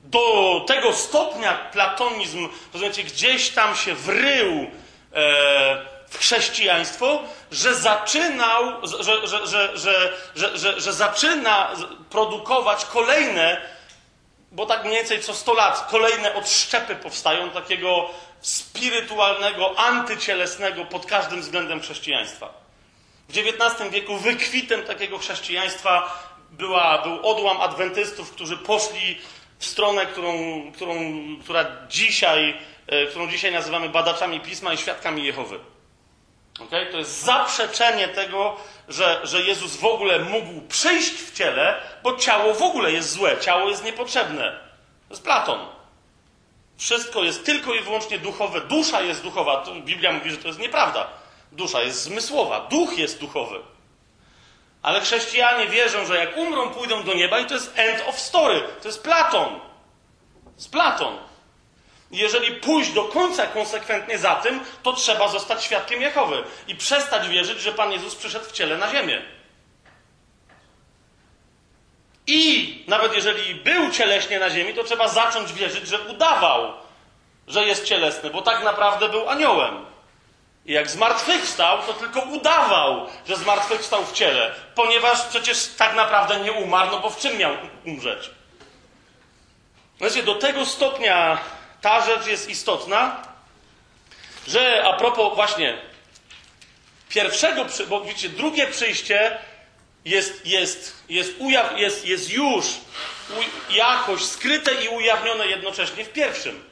Do 0.00 0.64
tego 0.66 0.92
stopnia 0.92 1.54
platonizm, 1.54 2.48
rozumiecie, 2.72 3.04
gdzieś 3.04 3.50
tam 3.50 3.76
się 3.76 3.94
wrył 3.94 4.70
w 6.08 6.18
chrześcijaństwo, 6.18 7.22
że 7.50 7.74
zaczynał, 7.74 8.86
że, 8.86 9.26
że, 9.26 9.46
że, 9.46 9.78
że, 10.34 10.58
że, 10.58 10.80
że, 10.80 10.92
zaczyna 10.92 11.70
produkować 12.10 12.84
kolejne, 12.84 13.60
bo 14.52 14.66
tak 14.66 14.84
mniej 14.84 14.96
więcej 14.96 15.20
co 15.20 15.34
100 15.34 15.54
lat, 15.54 15.86
kolejne 15.90 16.34
odszczepy 16.34 16.96
powstają 16.96 17.50
takiego 17.50 18.10
spirytualnego, 18.40 19.78
antycielesnego 19.78 20.84
pod 20.84 21.06
każdym 21.06 21.40
względem 21.40 21.80
chrześcijaństwa. 21.80 22.64
W 23.28 23.38
XIX 23.38 23.90
wieku 23.90 24.16
wykwitem 24.16 24.82
takiego 24.82 25.18
chrześcijaństwa 25.18 26.22
była, 26.50 26.98
był 26.98 27.28
odłam 27.28 27.60
adwentystów, 27.60 28.30
którzy 28.30 28.56
poszli 28.56 29.18
w 29.58 29.66
stronę, 29.66 30.06
którą, 30.06 30.32
którą, 30.72 30.94
która 31.42 31.66
dzisiaj, 31.88 32.56
którą 33.10 33.30
dzisiaj 33.30 33.52
nazywamy 33.52 33.88
badaczami 33.88 34.40
pisma 34.40 34.72
i 34.72 34.78
świadkami 34.78 35.24
Jehowy. 35.24 35.58
Okay? 36.60 36.86
To 36.86 36.98
jest 36.98 37.22
zaprzeczenie 37.22 38.08
tego, 38.08 38.56
że, 38.88 39.20
że 39.22 39.42
Jezus 39.42 39.76
w 39.76 39.84
ogóle 39.84 40.18
mógł 40.18 40.60
przyjść 40.68 41.12
w 41.12 41.34
ciele, 41.34 41.82
bo 42.02 42.16
ciało 42.16 42.54
w 42.54 42.62
ogóle 42.62 42.92
jest 42.92 43.12
złe, 43.12 43.36
ciało 43.40 43.70
jest 43.70 43.84
niepotrzebne. 43.84 44.60
To 45.08 45.14
jest 45.14 45.24
Platon. 45.24 45.66
Wszystko 46.76 47.24
jest 47.24 47.44
tylko 47.44 47.74
i 47.74 47.80
wyłącznie 47.80 48.18
duchowe. 48.18 48.60
Dusza 48.60 49.00
jest 49.00 49.22
duchowa. 49.22 49.64
Biblia 49.84 50.12
mówi, 50.12 50.30
że 50.30 50.36
to 50.36 50.48
jest 50.48 50.60
nieprawda. 50.60 51.08
Dusza 51.52 51.82
jest 51.82 52.02
zmysłowa, 52.02 52.60
duch 52.60 52.98
jest 52.98 53.20
duchowy. 53.20 53.60
Ale 54.82 55.00
chrześcijanie 55.00 55.66
wierzą, 55.66 56.06
że 56.06 56.18
jak 56.18 56.36
umrą, 56.36 56.70
pójdą 56.70 57.02
do 57.02 57.14
nieba 57.14 57.38
i 57.38 57.46
to 57.46 57.54
jest 57.54 57.72
end 57.76 58.08
of 58.08 58.18
story. 58.18 58.62
To 58.82 58.88
jest 58.88 59.02
Platon. 59.02 59.60
To 60.44 60.50
jest 60.56 60.72
Platon. 60.72 61.18
Jeżeli 62.14 62.52
pójść 62.52 62.92
do 62.92 63.04
końca 63.04 63.46
konsekwentnie 63.46 64.18
za 64.18 64.34
tym, 64.34 64.60
to 64.82 64.92
trzeba 64.92 65.28
zostać 65.28 65.64
świadkiem 65.64 66.02
Jehowy 66.02 66.44
i 66.68 66.74
przestać 66.74 67.28
wierzyć, 67.28 67.60
że 67.60 67.72
Pan 67.72 67.92
Jezus 67.92 68.14
przyszedł 68.14 68.44
w 68.44 68.52
ciele 68.52 68.78
na 68.78 68.90
ziemię. 68.90 69.22
I 72.26 72.84
nawet 72.88 73.14
jeżeli 73.14 73.54
był 73.54 73.90
cieleśnie 73.90 74.38
na 74.38 74.50
ziemi, 74.50 74.74
to 74.74 74.84
trzeba 74.84 75.08
zacząć 75.08 75.52
wierzyć, 75.52 75.88
że 75.88 76.00
udawał, 76.00 76.72
że 77.48 77.66
jest 77.66 77.84
cielesny, 77.84 78.30
bo 78.30 78.42
tak 78.42 78.64
naprawdę 78.64 79.08
był 79.08 79.28
aniołem. 79.28 79.84
I 80.66 80.72
jak 80.72 80.90
zmartwychwstał, 80.90 81.78
to 81.86 81.92
tylko 81.92 82.20
udawał, 82.20 83.06
że 83.28 83.36
zmartwychwstał 83.36 84.04
w 84.04 84.12
ciele, 84.12 84.54
ponieważ 84.74 85.22
przecież 85.22 85.66
tak 85.66 85.94
naprawdę 85.94 86.40
nie 86.40 86.52
umarł, 86.52 86.90
no 86.90 87.00
bo 87.00 87.10
w 87.10 87.18
czym 87.18 87.36
miał 87.38 87.52
umrzeć? 87.86 88.30
Wiecie, 90.00 90.22
do 90.22 90.34
tego 90.34 90.66
stopnia 90.66 91.38
ta 91.84 92.00
rzecz 92.00 92.26
jest 92.26 92.48
istotna, 92.48 93.22
że 94.48 94.84
a 94.84 94.92
propos 94.92 95.34
właśnie 95.34 95.78
pierwszego, 97.08 97.66
bo 97.88 98.00
widzicie, 98.00 98.28
drugie 98.28 98.66
przyjście 98.66 99.38
jest, 100.04 100.46
jest, 100.46 101.04
jest, 101.08 101.34
ujaw, 101.38 101.78
jest, 101.78 102.06
jest 102.06 102.30
już 102.30 102.64
jakoś 103.70 104.22
skryte 104.24 104.74
i 104.74 104.88
ujawnione 104.88 105.46
jednocześnie 105.46 106.04
w 106.04 106.12
pierwszym. 106.12 106.64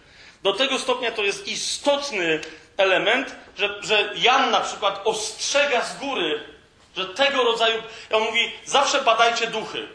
Do 0.42 0.52
tego 0.52 0.78
stopnia 0.78 1.12
to 1.12 1.22
jest 1.22 1.48
istotny 1.48 2.40
element, 2.76 3.36
że, 3.56 3.82
że 3.82 4.12
Jan 4.16 4.50
na 4.50 4.60
przykład 4.60 5.00
ostrzega 5.04 5.84
z 5.84 5.98
góry, 5.98 6.44
że 6.96 7.06
tego 7.06 7.42
rodzaju. 7.42 7.82
On 8.12 8.22
mówi: 8.22 8.52
zawsze 8.64 9.02
badajcie 9.02 9.46
duchy, 9.46 9.88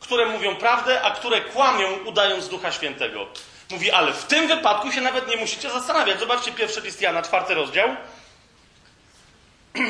które 0.00 0.26
mówią 0.26 0.56
prawdę, 0.56 1.02
a 1.02 1.10
które 1.10 1.40
kłamią, 1.40 1.92
udając 2.04 2.48
Ducha 2.48 2.72
Świętego. 2.72 3.26
Mówi, 3.72 3.90
ale 3.90 4.12
w 4.12 4.24
tym 4.24 4.48
wypadku 4.48 4.92
się 4.92 5.00
nawet 5.00 5.28
nie 5.28 5.36
musicie 5.36 5.70
zastanawiać. 5.70 6.20
Zobaczcie 6.20 6.52
pierwszy 6.52 6.80
list 6.80 7.00
Jana, 7.00 7.22
czwarty 7.22 7.54
rozdział. 7.54 7.88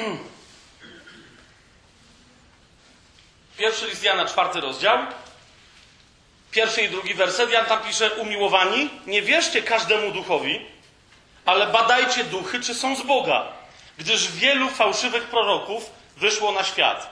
Pierwszy 3.59 3.87
list 3.87 4.03
Jana, 4.03 4.27
czwarty 4.27 4.61
rozdział. 4.61 4.99
Pierwszy 6.51 6.83
i 6.83 6.89
drugi 6.89 7.15
werset. 7.15 7.51
Jan 7.51 7.67
tam 7.67 7.83
pisze: 7.83 8.11
Umiłowani, 8.11 8.91
nie 9.07 9.23
wierzcie 9.23 9.63
każdemu 9.63 10.11
duchowi, 10.11 10.67
ale 11.45 11.67
badajcie 11.67 12.25
duchy, 12.25 12.61
czy 12.61 12.75
są 12.75 12.97
z 12.97 13.03
Boga, 13.03 13.47
gdyż 13.99 14.33
wielu 14.33 14.69
fałszywych 14.69 15.25
proroków 15.25 15.91
wyszło 16.17 16.53
na 16.53 16.65
świat. 16.65 17.11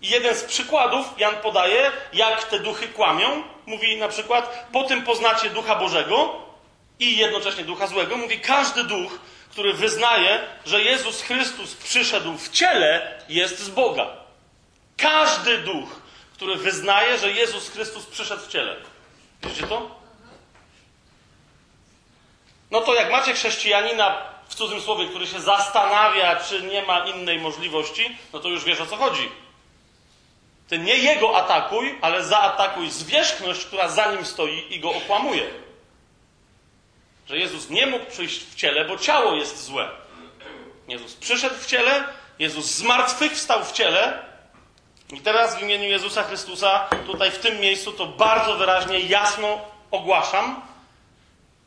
I 0.00 0.08
jeden 0.08 0.36
z 0.36 0.44
przykładów 0.44 1.06
Jan 1.18 1.36
podaje, 1.36 1.92
jak 2.12 2.44
te 2.44 2.58
duchy 2.58 2.88
kłamią. 2.88 3.53
Mówi 3.66 3.96
na 3.96 4.08
przykład, 4.08 4.68
po 4.72 4.84
tym 4.84 5.02
poznacie 5.02 5.50
ducha 5.50 5.76
Bożego 5.76 6.42
i 6.98 7.16
jednocześnie 7.16 7.64
ducha 7.64 7.86
złego. 7.86 8.16
Mówi, 8.16 8.40
każdy 8.40 8.84
duch, 8.84 9.18
który 9.50 9.72
wyznaje, 9.72 10.40
że 10.66 10.82
Jezus 10.82 11.22
Chrystus 11.22 11.74
przyszedł 11.74 12.38
w 12.38 12.50
ciele, 12.50 13.22
jest 13.28 13.58
z 13.58 13.68
Boga. 13.68 14.06
Każdy 14.96 15.58
duch, 15.58 15.88
który 16.34 16.56
wyznaje, 16.56 17.18
że 17.18 17.32
Jezus 17.32 17.70
Chrystus 17.70 18.06
przyszedł 18.06 18.42
w 18.42 18.48
ciele. 18.48 18.76
Widzicie 19.42 19.66
to? 19.66 19.90
No 22.70 22.80
to 22.80 22.94
jak 22.94 23.10
macie 23.10 23.32
chrześcijanina, 23.32 24.22
w 24.48 24.54
cudzym 24.54 24.80
słowie, 24.80 25.08
który 25.08 25.26
się 25.26 25.40
zastanawia, 25.40 26.36
czy 26.36 26.62
nie 26.62 26.82
ma 26.82 26.98
innej 26.98 27.38
możliwości, 27.38 28.16
no 28.32 28.38
to 28.38 28.48
już 28.48 28.64
wiesz 28.64 28.80
o 28.80 28.86
co 28.86 28.96
chodzi. 28.96 29.28
Ty 30.74 30.78
nie 30.80 30.96
jego 30.96 31.36
atakuj, 31.36 31.98
ale 32.00 32.24
zaatakuj 32.24 32.90
zwierzchność, 32.90 33.64
która 33.64 33.88
za 33.88 34.12
nim 34.12 34.24
stoi 34.24 34.64
i 34.70 34.80
go 34.80 34.90
okłamuje. 34.90 35.46
Że 37.28 37.38
Jezus 37.38 37.70
nie 37.70 37.86
mógł 37.86 38.04
przyjść 38.04 38.44
w 38.44 38.54
ciele, 38.54 38.84
bo 38.84 38.98
ciało 38.98 39.34
jest 39.34 39.64
złe. 39.64 39.88
Jezus 40.88 41.14
przyszedł 41.14 41.54
w 41.54 41.66
ciele, 41.66 42.04
Jezus 42.38 42.66
zmartwychwstał 42.66 43.64
w 43.64 43.72
ciele. 43.72 44.24
I 45.12 45.20
teraz 45.20 45.56
w 45.58 45.62
imieniu 45.62 45.84
Jezusa 45.84 46.22
Chrystusa, 46.22 46.88
tutaj 47.06 47.30
w 47.30 47.38
tym 47.38 47.60
miejscu, 47.60 47.92
to 47.92 48.06
bardzo 48.06 48.56
wyraźnie, 48.56 49.00
jasno 49.00 49.60
ogłaszam, 49.90 50.62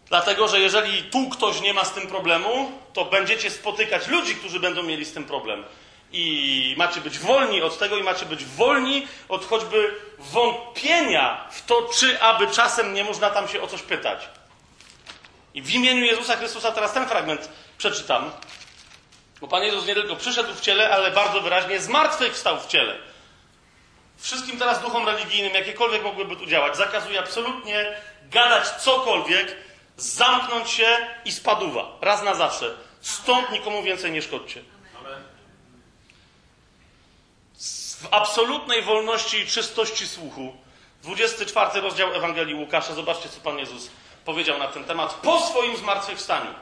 Dlatego, 0.10 0.48
że 0.48 0.60
jeżeli 0.60 1.04
tu 1.04 1.30
ktoś 1.30 1.62
nie 1.62 1.74
ma 1.74 1.86
z 1.86 1.94
tym 1.94 2.08
problemu, 2.08 2.72
to 2.94 3.06
będziecie 3.06 3.50
spotykać 3.52 4.08
ludzi, 4.08 4.36
którzy 4.36 4.60
będą 4.60 4.84
mieli 4.84 5.06
z 5.06 5.14
tym 5.14 5.24
problem. 5.24 5.64
I 6.12 6.76
macie 6.78 7.02
być 7.02 7.20
wolni 7.20 7.62
od 7.62 7.78
tego, 7.78 7.98
i 7.98 8.04
macie 8.04 8.26
być 8.26 8.46
wolni 8.46 9.08
od 9.30 9.46
choćby 9.46 9.96
wątpienia 10.20 11.48
w 11.52 11.66
to, 11.66 11.90
czy 11.94 12.22
aby 12.22 12.48
czasem 12.48 12.94
nie 12.94 13.04
można 13.04 13.30
tam 13.30 13.48
się 13.48 13.62
o 13.62 13.68
coś 13.68 13.82
pytać. 13.82 14.30
I 15.54 15.62
w 15.62 15.72
imieniu 15.72 16.06
Jezusa 16.06 16.36
Chrystusa 16.36 16.72
teraz 16.72 16.94
ten 16.94 17.08
fragment 17.08 17.50
przeczytam. 17.78 18.32
Bo 19.42 19.48
Pan 19.48 19.64
Jezus 19.64 19.86
nie 19.86 19.96
tylko 19.96 20.16
przyszedł 20.16 20.54
w 20.54 20.62
ciele, 20.62 20.90
ale 20.90 21.12
bardzo 21.12 21.42
wyraźnie 21.42 21.80
zmartwychwstał 21.80 22.60
w 22.60 22.68
ciele. 22.68 22.96
Wszystkim 24.18 24.60
teraz 24.60 24.82
duchom 24.82 25.08
religijnym, 25.08 25.54
jakiekolwiek 25.54 26.04
mogłyby 26.04 26.36
tu 26.36 26.46
działać, 26.46 26.78
zakazuje 26.78 27.20
absolutnie 27.20 27.98
gadać 28.24 28.68
cokolwiek, 28.70 29.56
zamknąć 29.98 30.70
się 30.70 30.98
i 31.26 31.32
spaduwa. 31.32 31.98
Raz 32.02 32.24
na 32.24 32.36
zawsze. 32.36 32.76
Stąd 33.02 33.52
nikomu 33.52 33.84
więcej 33.84 34.12
nie 34.12 34.22
szkodźcie. 34.22 34.62
W 38.02 38.08
absolutnej 38.12 38.82
wolności 38.82 39.38
i 39.38 39.48
czystości 39.48 40.08
słuchu. 40.08 40.56
24 41.04 41.82
rozdział 41.82 42.14
Ewangelii 42.14 42.56
Łukasza. 42.56 42.94
Zobaczcie, 42.94 43.30
co 43.30 43.40
Pan 43.40 43.60
Jezus 43.60 43.90
powiedział 44.26 44.58
na 44.58 44.68
ten 44.68 44.84
temat 44.84 45.14
po 45.14 45.40
swoim 45.40 45.78
zmartwychwstaniu. 45.78 46.54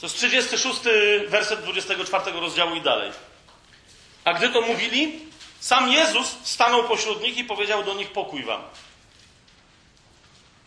To 0.00 0.06
jest 0.06 0.16
36 0.16 0.80
werset 1.28 1.60
24 1.62 2.40
rozdziału 2.40 2.74
i 2.74 2.80
dalej. 2.80 3.12
A 4.24 4.34
gdy 4.34 4.48
to 4.48 4.60
mówili, 4.60 5.20
sam 5.60 5.92
Jezus 5.92 6.36
stanął 6.42 6.84
pośród 6.84 7.22
nich 7.22 7.38
i 7.38 7.44
powiedział 7.44 7.84
do 7.84 7.94
nich: 7.94 8.12
Pokój 8.12 8.44
wam. 8.44 8.62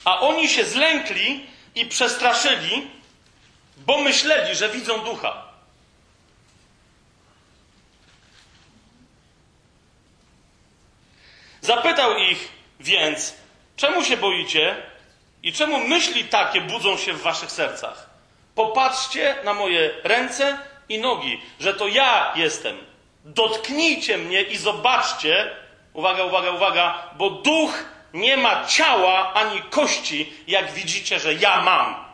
A 0.05 0.19
oni 0.19 0.49
się 0.49 0.65
zlękli 0.65 1.47
i 1.75 1.85
przestraszyli, 1.85 2.87
bo 3.77 3.97
myśleli, 3.97 4.55
że 4.55 4.69
widzą 4.69 5.03
ducha. 5.03 5.50
Zapytał 11.61 12.17
ich 12.17 12.51
więc, 12.79 13.35
czemu 13.75 14.03
się 14.03 14.17
boicie? 14.17 14.75
I 15.43 15.53
czemu 15.53 15.79
myśli 15.87 16.23
takie 16.23 16.61
budzą 16.61 16.97
się 16.97 17.13
w 17.13 17.21
waszych 17.21 17.51
sercach? 17.51 18.09
Popatrzcie 18.55 19.35
na 19.43 19.53
moje 19.53 19.91
ręce 20.03 20.59
i 20.89 20.99
nogi, 20.99 21.41
że 21.59 21.73
to 21.73 21.87
ja 21.87 22.33
jestem. 22.35 22.77
Dotknijcie 23.25 24.17
mnie 24.17 24.41
i 24.41 24.57
zobaczcie, 24.57 25.51
uwaga, 25.93 26.23
uwaga, 26.23 26.51
uwaga, 26.51 27.09
bo 27.17 27.29
duch 27.29 27.85
nie 28.13 28.37
ma 28.37 28.65
ciała 28.65 29.33
ani 29.33 29.61
kości, 29.61 30.33
jak 30.47 30.71
widzicie, 30.71 31.19
że 31.19 31.33
ja 31.33 31.61
mam. 31.61 32.11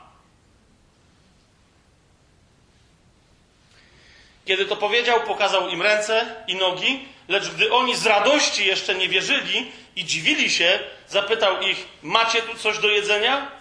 Kiedy 4.46 4.66
to 4.66 4.76
powiedział, 4.76 5.22
pokazał 5.22 5.70
im 5.70 5.82
ręce 5.82 6.36
i 6.48 6.56
nogi, 6.56 7.08
lecz 7.28 7.50
gdy 7.50 7.74
oni 7.74 7.96
z 7.96 8.06
radości 8.06 8.66
jeszcze 8.66 8.96
nie 8.96 9.10
wierzyli 9.10 9.72
i 9.96 10.06
dziwili 10.06 10.50
się, 10.50 10.80
zapytał 11.08 11.62
ich: 11.62 11.88
Macie 12.04 12.42
tu 12.42 12.58
coś 12.58 12.80
do 12.80 12.88
jedzenia? 12.88 13.52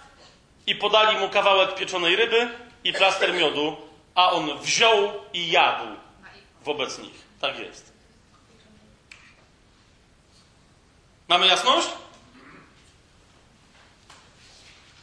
I 0.66 0.74
podali 0.74 1.18
mu 1.18 1.28
kawałek 1.28 1.74
pieczonej 1.74 2.16
ryby 2.16 2.50
i 2.84 2.92
plaster 2.92 3.34
miodu, 3.34 3.76
a 4.14 4.30
on 4.30 4.58
wziął 4.58 5.12
i 5.32 5.50
jadł 5.50 5.86
wobec 6.64 6.98
nich. 6.98 7.14
Tak 7.40 7.58
jest. 7.58 7.92
Mamy 11.28 11.46
jasność? 11.46 11.88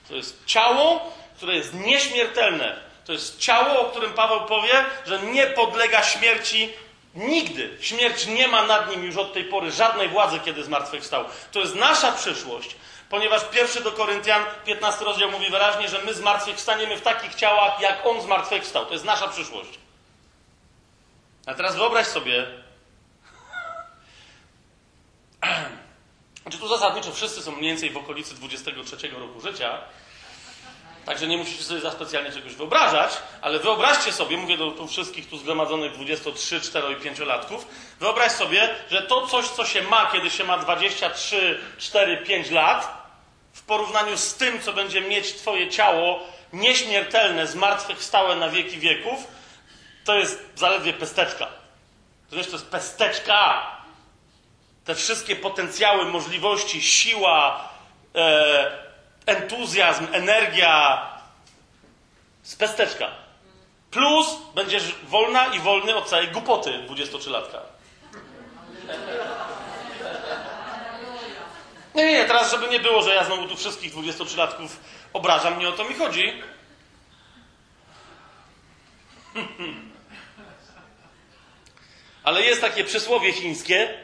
To 0.08 0.16
jest 0.16 0.46
ciało, 0.46 1.14
które 1.38 1.56
jest 1.56 1.74
nieśmiertelne. 1.74 2.80
To 3.06 3.14
jest 3.14 3.40
ciało, 3.40 3.80
o 3.80 3.92
którym 3.92 4.14
Paweł 4.14 4.46
powie, 4.46 4.86
że 5.06 5.22
nie 5.22 5.48
podlega 5.48 6.04
śmierci 6.04 6.70
nigdy. 7.16 7.78
Śmierć 7.82 8.28
nie 8.28 8.48
ma 8.48 8.66
nad 8.66 8.90
nim 8.90 9.04
już 9.04 9.18
od 9.18 9.34
tej 9.34 9.44
pory 9.46 9.72
żadnej 9.72 10.10
władzy, 10.10 10.40
kiedy 10.46 10.64
zmartwychwstał. 10.64 11.26
To 11.52 11.60
jest 11.60 11.76
nasza 11.76 12.12
przyszłość, 12.12 12.76
ponieważ 13.10 13.50
pierwszy 13.50 13.84
do 13.84 13.92
Koryntian, 13.92 14.44
15 14.66 15.06
rozdział 15.06 15.32
mówi 15.32 15.50
wyraźnie, 15.50 15.90
że 15.90 16.02
my 16.02 16.14
zmartwychwstaniemy 16.14 16.98
w 16.98 17.02
takich 17.02 17.36
ciałach, 17.36 17.82
jak 17.82 18.06
on 18.06 18.22
zmartwychwstał. 18.22 18.86
To 18.86 18.94
jest 18.94 19.06
nasza 19.06 19.28
przyszłość. 19.28 19.80
A 21.46 21.54
teraz 21.54 21.76
wyobraź 21.76 22.08
sobie, 22.08 22.48
znaczy 26.42 26.58
tu 26.60 26.68
zasadniczo 26.68 27.12
wszyscy 27.12 27.42
są 27.42 27.52
mniej 27.52 27.70
więcej 27.72 27.90
w 27.90 27.98
okolicy 27.98 28.36
23 28.36 29.08
roku 29.08 29.42
życia, 29.42 29.82
Także 31.06 31.28
nie 31.28 31.38
musicie 31.38 31.64
sobie 31.64 31.80
za 31.80 31.92
specjalnie 31.92 32.32
czegoś 32.32 32.56
wyobrażać, 32.56 33.12
ale 33.42 33.60
wyobraźcie 33.60 34.12
sobie, 34.12 34.38
mówię 34.38 34.58
do 34.58 34.72
tu 34.72 34.88
wszystkich 34.88 35.30
tu 35.30 35.38
zgromadzonych 35.38 35.92
23, 35.92 36.62
4 36.62 36.94
i 36.94 36.96
5 36.96 37.20
latków, 37.20 37.68
wyobraź 38.00 38.32
sobie, 38.32 38.70
że 38.92 39.02
to 39.02 39.28
coś, 39.28 39.48
co 39.48 39.66
się 39.66 39.82
ma, 39.82 40.10
kiedy 40.12 40.30
się 40.30 40.44
ma 40.44 40.58
23, 40.58 41.60
4, 41.78 42.18
5 42.18 42.50
lat, 42.52 43.04
w 43.54 43.62
porównaniu 43.62 44.18
z 44.18 44.36
tym, 44.36 44.62
co 44.62 44.74
będzie 44.74 45.02
mieć 45.02 45.34
Twoje 45.34 45.70
ciało 45.70 46.20
nieśmiertelne, 46.54 47.48
zmartwychwstałe 47.48 48.36
na 48.36 48.50
wieki 48.50 48.80
wieków, 48.80 49.28
to 50.06 50.16
jest 50.16 50.46
zaledwie 50.56 50.94
pesteczka. 50.94 51.48
To 52.30 52.36
to 52.36 52.52
jest 52.52 52.68
pesteczka. 52.68 53.68
Te 54.86 54.96
wszystkie 54.96 55.36
potencjały, 55.36 56.06
możliwości, 56.06 56.82
siła, 56.82 57.70
e, 58.16 58.93
entuzjazm, 59.26 60.08
energia 60.12 61.02
z 62.44 62.56
pesteczka. 62.56 63.12
Plus 63.92 64.28
będziesz 64.56 64.96
wolna 65.04 65.46
i 65.46 65.60
wolny 65.60 65.96
od 65.96 66.10
całej 66.10 66.28
głupoty 66.28 66.72
23-latka. 66.90 67.60
Nie, 71.96 72.12
nie, 72.12 72.26
teraz 72.26 72.52
żeby 72.52 72.68
nie 72.68 72.80
było, 72.80 73.02
że 73.02 73.16
ja 73.16 73.24
znowu 73.24 73.48
tu 73.48 73.56
wszystkich 73.56 73.94
23-latków 73.94 74.68
obrażam, 75.14 75.60
nie 75.60 75.70
o 75.70 75.72
to 75.72 75.84
mi 75.84 75.96
chodzi. 75.96 76.34
Ale 82.24 82.42
jest 82.42 82.62
takie 82.62 82.84
przysłowie 82.84 83.34
chińskie. 83.34 83.98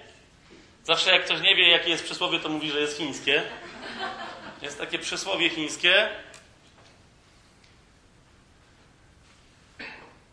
Zawsze 0.83 1.11
jak 1.11 1.25
ktoś 1.25 1.41
nie 1.41 1.55
wie, 1.55 1.69
jakie 1.69 1.89
jest 1.89 2.03
przysłowie, 2.03 2.39
to 2.39 2.49
mówi, 2.49 2.71
że 2.71 2.79
jest 2.79 2.97
chińskie. 2.97 3.43
Jest 4.61 4.79
takie 4.79 4.99
przysłowie 4.99 5.49
chińskie, 5.49 6.09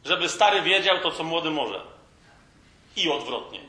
żeby 0.05 0.29
stary 0.29 0.63
wiedział 0.63 1.01
to, 1.01 1.13
co 1.13 1.25
młody 1.25 1.51
może. 1.51 1.81
I 2.97 3.11
odwrotnie. 3.11 3.61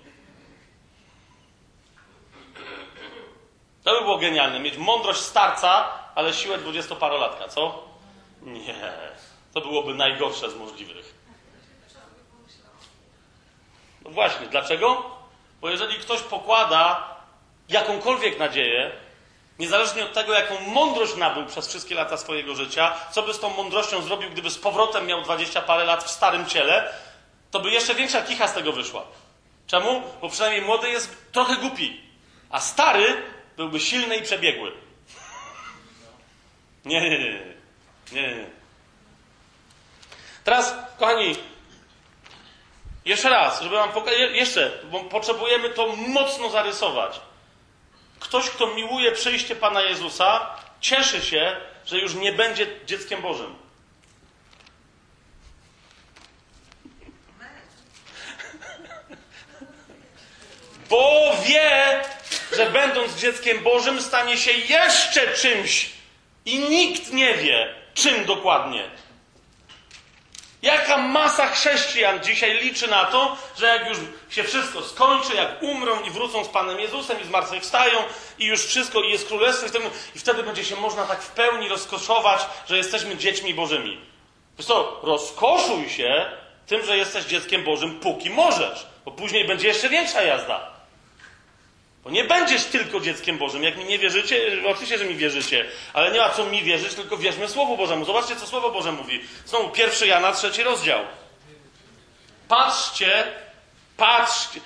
To 3.84 3.94
by 3.94 4.02
było 4.02 4.18
genialne. 4.18 4.60
Mieć 4.60 4.78
mądrość 4.78 5.20
starca, 5.20 5.90
ale 6.16 6.34
siłę 6.34 6.58
dwudziestoparolatka, 6.58 7.48
co? 7.48 7.88
Nie. 8.42 8.92
To 9.54 9.62
byłoby 9.62 9.94
najgorsze 9.94 10.52
z 10.52 10.56
możliwych. 10.56 11.14
No 14.06 14.10
właśnie, 14.10 14.48
dlaczego? 14.48 15.18
Bo 15.62 15.70
jeżeli 15.70 15.96
ktoś 15.96 16.22
pokłada 16.22 17.16
jakąkolwiek 17.70 18.40
nadzieję 18.40 18.92
Niezależnie 19.60 20.06
od 20.06 20.14
tego, 20.14 20.34
jaką 20.34 20.60
mądrość 20.60 21.16
nabył 21.16 21.46
przez 21.46 21.68
wszystkie 21.68 21.96
lata 21.96 22.18
swojego 22.18 22.56
życia, 22.56 22.94
co 23.12 23.24
by 23.24 23.34
z 23.34 23.40
tą 23.40 23.50
mądrością 23.50 24.02
zrobił, 24.02 24.30
gdyby 24.30 24.50
z 24.50 24.58
powrotem 24.58 25.06
miał 25.06 25.22
dwadzieścia 25.22 25.62
parę 25.62 25.84
lat 25.84 26.04
w 26.04 26.12
starym 26.12 26.46
ciele, 26.46 26.94
to 27.52 27.60
by 27.60 27.72
jeszcze 27.72 27.96
większa 27.96 28.22
kicha 28.22 28.48
z 28.48 28.54
tego 28.54 28.74
wyszła. 28.74 29.04
Czemu? 29.68 30.04
Bo 30.22 30.30
przynajmniej 30.30 30.62
młody 30.62 30.90
jest 30.90 31.32
trochę 31.32 31.56
głupi, 31.56 32.02
a 32.50 32.60
stary 32.60 33.22
byłby 33.58 33.80
silny 33.80 34.18
i 34.18 34.22
przebiegły. 34.22 34.72
Nie, 36.86 37.02
nie, 37.02 37.20
nie. 37.20 37.42
nie. 38.12 38.46
Teraz, 40.44 40.76
kochani, 41.00 41.36
jeszcze 43.06 43.30
raz, 43.30 43.62
żeby 43.62 43.76
wam 43.76 43.92
pokazać, 43.92 44.20
jeszcze, 44.32 44.72
bo 44.92 45.00
potrzebujemy 45.00 45.70
to 45.70 45.88
mocno 45.96 46.50
zarysować. 46.50 47.20
Ktoś, 48.20 48.50
kto 48.50 48.68
miłuje 48.68 49.12
przyjście 49.12 49.56
Pana 49.56 49.82
Jezusa, 49.82 50.56
cieszy 50.82 51.22
się, 51.22 51.56
że 51.86 52.00
już 52.00 52.14
nie 52.16 52.32
będzie 52.32 52.68
dzieckiem 52.86 53.22
Bożym. 53.22 53.56
Bo 60.90 61.32
wie, 61.48 62.02
że 62.56 62.70
będąc 62.70 63.16
dzieckiem 63.16 63.64
Bożym 63.64 64.02
stanie 64.02 64.38
się 64.38 64.52
jeszcze 64.52 65.34
czymś 65.34 65.90
i 66.46 66.60
nikt 66.60 67.14
nie 67.14 67.34
wie, 67.34 67.76
czym 67.94 68.26
dokładnie. 68.26 68.90
Jaka 70.62 70.98
masa 70.98 71.48
chrześcijan 71.48 72.24
dzisiaj 72.24 72.64
liczy 72.64 72.88
na 72.88 73.06
to, 73.06 73.38
że 73.58 73.66
jak 73.66 73.90
już 73.90 73.98
się 74.30 74.44
wszystko 74.44 74.82
skończy, 74.82 75.36
jak 75.36 75.64
umrą 75.64 76.02
i 76.02 76.10
wrócą 76.10 76.44
z 76.44 76.48
Panem 76.48 76.80
Jezusem 76.80 77.22
i 77.22 77.26
zmartwychwstają 77.26 78.00
i 78.40 78.46
już 78.46 78.66
wszystko 78.66 79.02
i 79.02 79.12
jest 79.12 79.28
królestwo 79.28 79.66
i 79.66 79.70
wtedy, 79.70 79.86
i 80.16 80.20
wtedy 80.20 80.44
będzie 80.44 80.66
się 80.66 80.76
można 80.76 81.06
tak 81.06 81.22
w 81.22 81.32
pełni 81.32 81.70
rozkoszować, 81.70 82.42
że 82.70 82.78
jesteśmy 82.78 83.18
dziećmi 83.18 83.54
Bożymi. 83.54 84.02
Wiesz 84.58 84.68
co, 84.68 85.00
rozkoszuj 85.04 85.90
się 85.90 86.26
tym, 86.68 86.86
że 86.86 86.98
jesteś 86.98 87.26
dzieckiem 87.26 87.64
Bożym, 87.64 88.00
póki 88.00 88.30
możesz, 88.30 88.88
bo 89.06 89.12
później 89.12 89.48
będzie 89.48 89.68
jeszcze 89.68 89.90
większa 89.90 90.22
jazda. 90.22 90.77
Bo 92.08 92.14
nie 92.14 92.24
będziesz 92.24 92.66
tylko 92.66 93.00
dzieckiem 93.00 93.38
Bożym. 93.38 93.64
Jak 93.64 93.78
mi 93.78 93.86
nie 93.86 94.00
wierzycie, 94.00 94.42
oczywiście, 94.68 94.98
że 94.98 95.06
mi 95.06 95.16
wierzycie, 95.16 95.66
ale 95.94 96.12
nie 96.12 96.20
ma 96.20 96.30
co 96.30 96.46
mi 96.46 96.64
wierzyć, 96.64 96.94
tylko 96.94 97.18
wierzmy 97.18 97.48
Słowu 97.48 97.78
Bożemu. 97.78 98.06
Zobaczcie, 98.06 98.36
co 98.36 98.48
Słowo 98.48 98.72
Boże 98.72 98.92
mówi. 98.92 99.22
Znowu 99.46 99.70
pierwszy 99.70 100.08
Jana, 100.08 100.32
trzeci 100.32 100.64
rozdział. 100.64 101.02
Patrzcie, 102.48 103.24
patrzcie. 103.98 104.60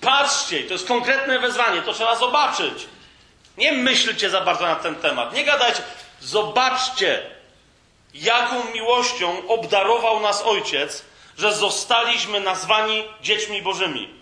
Patrzcie, 0.00 0.62
to 0.64 0.72
jest 0.72 0.88
konkretne 0.88 1.38
wezwanie, 1.38 1.82
to 1.82 1.92
trzeba 1.92 2.16
zobaczyć. 2.16 2.86
Nie 3.56 3.72
myślcie 3.72 4.30
za 4.30 4.40
bardzo 4.40 4.66
na 4.66 4.76
ten 4.76 4.94
temat. 4.94 5.34
Nie 5.34 5.44
gadajcie. 5.44 5.82
Zobaczcie, 6.20 7.22
jaką 8.14 8.72
miłością 8.72 9.48
obdarował 9.48 10.20
nas 10.20 10.42
Ojciec, 10.42 11.04
że 11.38 11.54
zostaliśmy 11.54 12.40
nazwani 12.40 13.04
dziećmi 13.22 13.62
Bożymi. 13.62 14.19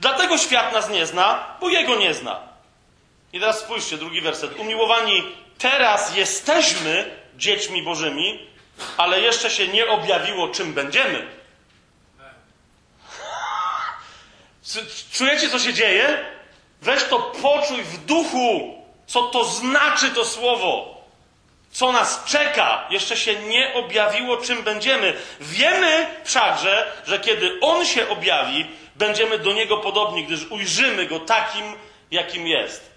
Dlatego 0.00 0.38
świat 0.38 0.72
nas 0.72 0.90
nie 0.90 1.06
zna, 1.06 1.44
bo 1.60 1.68
Jego 1.68 1.96
nie 1.96 2.14
zna. 2.14 2.40
I 3.32 3.40
teraz 3.40 3.58
spójrzcie, 3.58 3.96
drugi 3.96 4.20
werset. 4.20 4.58
Umiłowani, 4.58 5.22
teraz 5.58 6.16
jesteśmy 6.16 7.10
dziećmi 7.36 7.82
Bożymi, 7.82 8.46
ale 8.96 9.20
jeszcze 9.20 9.50
się 9.50 9.68
nie 9.68 9.88
objawiło, 9.88 10.48
czym 10.48 10.74
będziemy. 10.74 11.26
Czujecie, 15.12 15.48
co 15.48 15.58
się 15.58 15.74
dzieje? 15.74 16.24
Weź 16.82 17.04
to 17.04 17.18
poczuj 17.18 17.82
w 17.82 18.04
duchu, 18.04 18.74
co 19.06 19.22
to 19.22 19.44
znaczy 19.44 20.10
to 20.10 20.24
słowo. 20.24 21.00
Co 21.72 21.92
nas 21.92 22.24
czeka, 22.24 22.86
jeszcze 22.90 23.16
się 23.16 23.36
nie 23.36 23.74
objawiło, 23.74 24.36
czym 24.36 24.62
będziemy. 24.62 25.16
Wiemy 25.40 26.06
wszakże, 26.24 26.92
że 27.06 27.20
kiedy 27.20 27.58
On 27.60 27.86
się 27.86 28.08
objawi, 28.08 28.66
będziemy 29.00 29.38
do 29.38 29.52
Niego 29.52 29.76
podobni, 29.76 30.24
gdyż 30.24 30.46
ujrzymy 30.50 31.06
Go 31.06 31.20
takim, 31.20 31.64
jakim 32.10 32.46
jest. 32.46 32.90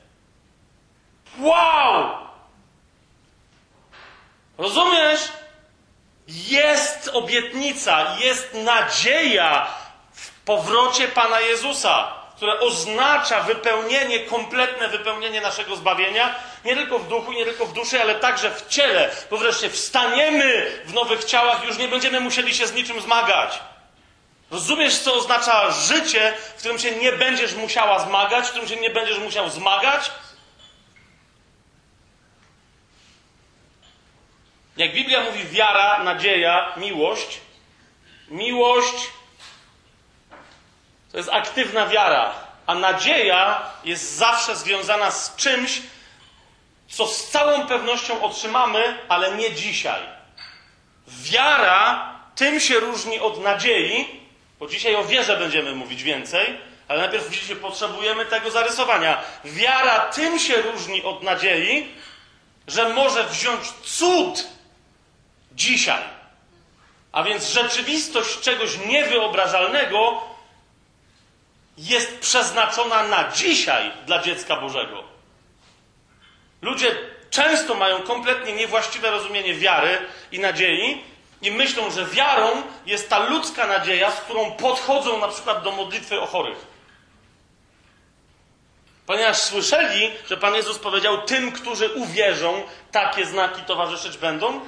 Wow! 1.40 2.10
Rozumiesz? 4.58 5.22
Jest 6.28 7.10
obietnica, 7.14 8.18
jest 8.20 8.54
nadzieja 8.54 9.68
w 10.14 10.30
powrocie 10.46 11.08
Pana 11.08 11.40
Jezusa, 11.40 12.14
które 12.36 12.60
oznacza 12.60 13.44
wypełnienie, 13.44 14.20
kompletne 14.20 14.88
wypełnienie 14.88 15.42
naszego 15.42 15.76
zbawienia, 15.76 16.36
nie 16.66 16.76
tylko 16.76 17.00
w 17.00 17.08
duchu, 17.08 17.32
nie 17.32 17.46
tylko 17.46 17.66
w 17.66 17.74
duszy, 17.74 18.02
ale 18.02 18.16
także 18.16 18.52
w 18.52 18.68
ciele, 18.68 19.12
bo 19.30 19.38
wreszcie 19.38 19.70
wstaniemy 19.70 20.72
w 20.86 20.94
nowych 20.94 21.24
ciałach 21.24 21.66
już 21.66 21.78
nie 21.78 21.88
będziemy 21.88 22.20
musieli 22.20 22.56
się 22.56 22.68
z 22.68 22.74
niczym 22.74 23.02
zmagać. 23.02 23.60
Rozumiesz, 24.54 25.00
co 25.00 25.14
oznacza 25.14 25.72
życie, 25.72 26.34
w 26.56 26.60
którym 26.60 26.80
się 26.80 26.96
nie 26.96 27.12
będziesz 27.12 27.54
musiała 27.54 28.00
zmagać, 28.00 28.46
w 28.46 28.50
którym 28.50 28.68
się 28.68 28.76
nie 28.76 28.90
będziesz 28.90 29.20
musiał 29.20 29.50
zmagać? 29.50 30.12
Jak 34.78 34.94
Biblia 34.94 35.24
mówi 35.24 35.44
wiara, 35.44 36.04
nadzieja, 36.04 36.74
miłość, 36.78 37.40
miłość 38.30 38.96
to 41.12 41.18
jest 41.18 41.30
aktywna 41.30 41.88
wiara, 41.88 42.34
a 42.68 42.76
nadzieja 42.76 43.62
jest 43.84 44.16
zawsze 44.16 44.56
związana 44.56 45.12
z 45.12 45.36
czymś, 45.36 45.82
co 46.90 47.08
z 47.08 47.30
całą 47.30 47.68
pewnością 47.68 48.22
otrzymamy, 48.22 48.98
ale 49.10 49.36
nie 49.36 49.56
dzisiaj. 49.56 50.02
Wiara 51.08 52.14
tym 52.36 52.60
się 52.60 52.80
różni 52.80 53.20
od 53.20 53.44
nadziei, 53.44 54.23
bo 54.60 54.68
dzisiaj 54.68 54.96
o 54.96 55.06
wierze 55.06 55.38
będziemy 55.38 55.76
mówić 55.76 56.04
więcej, 56.04 56.58
ale 56.88 57.00
najpierw 57.00 57.30
widzicie, 57.30 57.56
potrzebujemy 57.56 58.26
tego 58.26 58.52
zarysowania. 58.52 59.24
Wiara 59.46 60.00
tym 60.00 60.40
się 60.40 60.62
różni 60.62 61.04
od 61.04 61.24
nadziei, 61.24 61.88
że 62.68 62.90
może 62.90 63.24
wziąć 63.24 63.72
cud 63.84 64.48
dzisiaj. 65.52 66.04
A 67.12 67.24
więc 67.24 67.50
rzeczywistość 67.50 68.40
czegoś 68.40 68.78
niewyobrażalnego 68.86 70.22
jest 71.78 72.20
przeznaczona 72.20 73.08
na 73.08 73.32
dzisiaj 73.32 73.92
dla 74.06 74.22
dziecka 74.22 74.56
Bożego. 74.56 75.04
Ludzie 76.62 76.96
często 77.30 77.76
mają 77.76 78.02
kompletnie 78.02 78.54
niewłaściwe 78.54 79.12
rozumienie 79.12 79.54
wiary 79.54 79.98
i 80.32 80.40
nadziei 80.40 81.04
i 81.44 81.52
myślą, 81.52 81.92
że 81.92 82.06
wiarą 82.06 82.50
jest 82.86 83.10
ta 83.10 83.20
ludzka 83.20 83.68
nadzieja, 83.68 84.12
z 84.12 84.22
którą 84.22 84.52
podchodzą 84.52 85.20
na 85.20 85.28
przykład 85.28 85.64
do 85.64 85.72
modlitwy 85.72 86.22
o 86.22 86.26
chorych. 86.26 86.74
Ponieważ 89.06 89.38
słyszeli, 89.38 90.12
że 90.30 90.38
Pan 90.38 90.56
Jezus 90.56 90.80
powiedział: 90.80 91.22
Tym, 91.22 91.52
którzy 91.52 91.90
uwierzą, 91.90 92.64
takie 92.92 93.26
znaki 93.26 93.62
towarzyszyć 93.62 94.18
będą, 94.18 94.62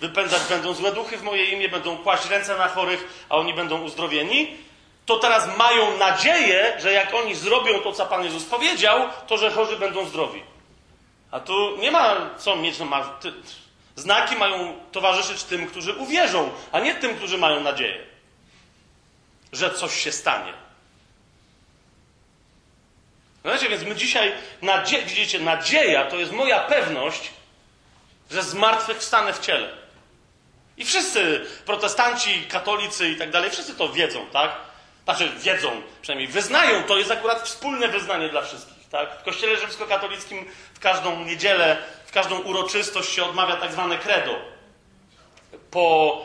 wypędzać 0.00 0.42
będą 0.48 0.74
złe 0.74 0.92
duchy 0.92 1.16
w 1.16 1.22
moje 1.22 1.44
imię, 1.44 1.68
będą 1.68 1.96
kłaść 1.96 2.28
ręce 2.28 2.56
na 2.56 2.68
chorych, 2.68 3.26
a 3.28 3.36
oni 3.36 3.54
będą 3.54 3.82
uzdrowieni, 3.82 4.56
to 5.06 5.18
teraz 5.18 5.58
mają 5.58 5.98
nadzieję, 5.98 6.76
że 6.78 6.92
jak 6.92 7.14
oni 7.14 7.34
zrobią 7.34 7.80
to, 7.80 7.92
co 7.92 8.06
Pan 8.06 8.24
Jezus 8.24 8.44
powiedział, 8.44 9.08
to 9.26 9.38
że 9.38 9.50
chorzy 9.50 9.76
będą 9.76 10.06
zdrowi. 10.06 10.42
A 11.30 11.40
tu 11.40 11.76
nie 11.76 11.90
ma 11.90 12.16
co 12.38 12.56
mieć 12.56 12.76
ty, 13.20 13.32
Znaki 13.96 14.36
mają 14.36 14.78
towarzyszyć 14.92 15.42
tym, 15.42 15.66
którzy 15.66 15.92
uwierzą, 15.92 16.50
a 16.72 16.80
nie 16.80 16.94
tym, 16.94 17.16
którzy 17.16 17.38
mają 17.38 17.60
nadzieję, 17.60 18.04
że 19.52 19.70
coś 19.70 20.00
się 20.00 20.12
stanie. 20.12 20.52
Znacie, 23.42 23.68
więc 23.68 23.82
my 23.82 23.94
dzisiaj, 23.94 24.32
nadzie 24.62 25.02
widzicie, 25.02 25.40
nadzieja 25.40 26.04
to 26.04 26.16
jest 26.16 26.32
moja 26.32 26.60
pewność, 26.60 27.30
że 28.30 28.42
zmartwychwstanę 28.42 29.32
w 29.32 29.40
ciele. 29.40 29.68
I 30.76 30.84
wszyscy 30.84 31.46
protestanci, 31.66 32.42
katolicy 32.42 33.08
i 33.08 33.16
tak 33.16 33.30
dalej, 33.30 33.50
wszyscy 33.50 33.74
to 33.74 33.88
wiedzą, 33.88 34.26
tak? 34.26 34.56
Znaczy 35.04 35.32
wiedzą, 35.38 35.82
przynajmniej 36.02 36.28
wyznają, 36.28 36.82
to 36.82 36.98
jest 36.98 37.10
akurat 37.10 37.42
wspólne 37.42 37.88
wyznanie 37.88 38.28
dla 38.28 38.42
wszystkich, 38.42 38.88
tak? 38.88 39.20
W 39.20 39.24
kościele 39.24 39.56
rzymskokatolickim 39.56 40.50
w 40.74 40.80
każdą 40.80 41.24
niedzielę, 41.24 41.76
każdą 42.14 42.38
uroczystość 42.38 43.12
się 43.12 43.24
odmawia 43.24 43.56
tak 43.56 43.72
zwane 43.72 43.98
credo. 43.98 44.34
Po... 45.70 46.22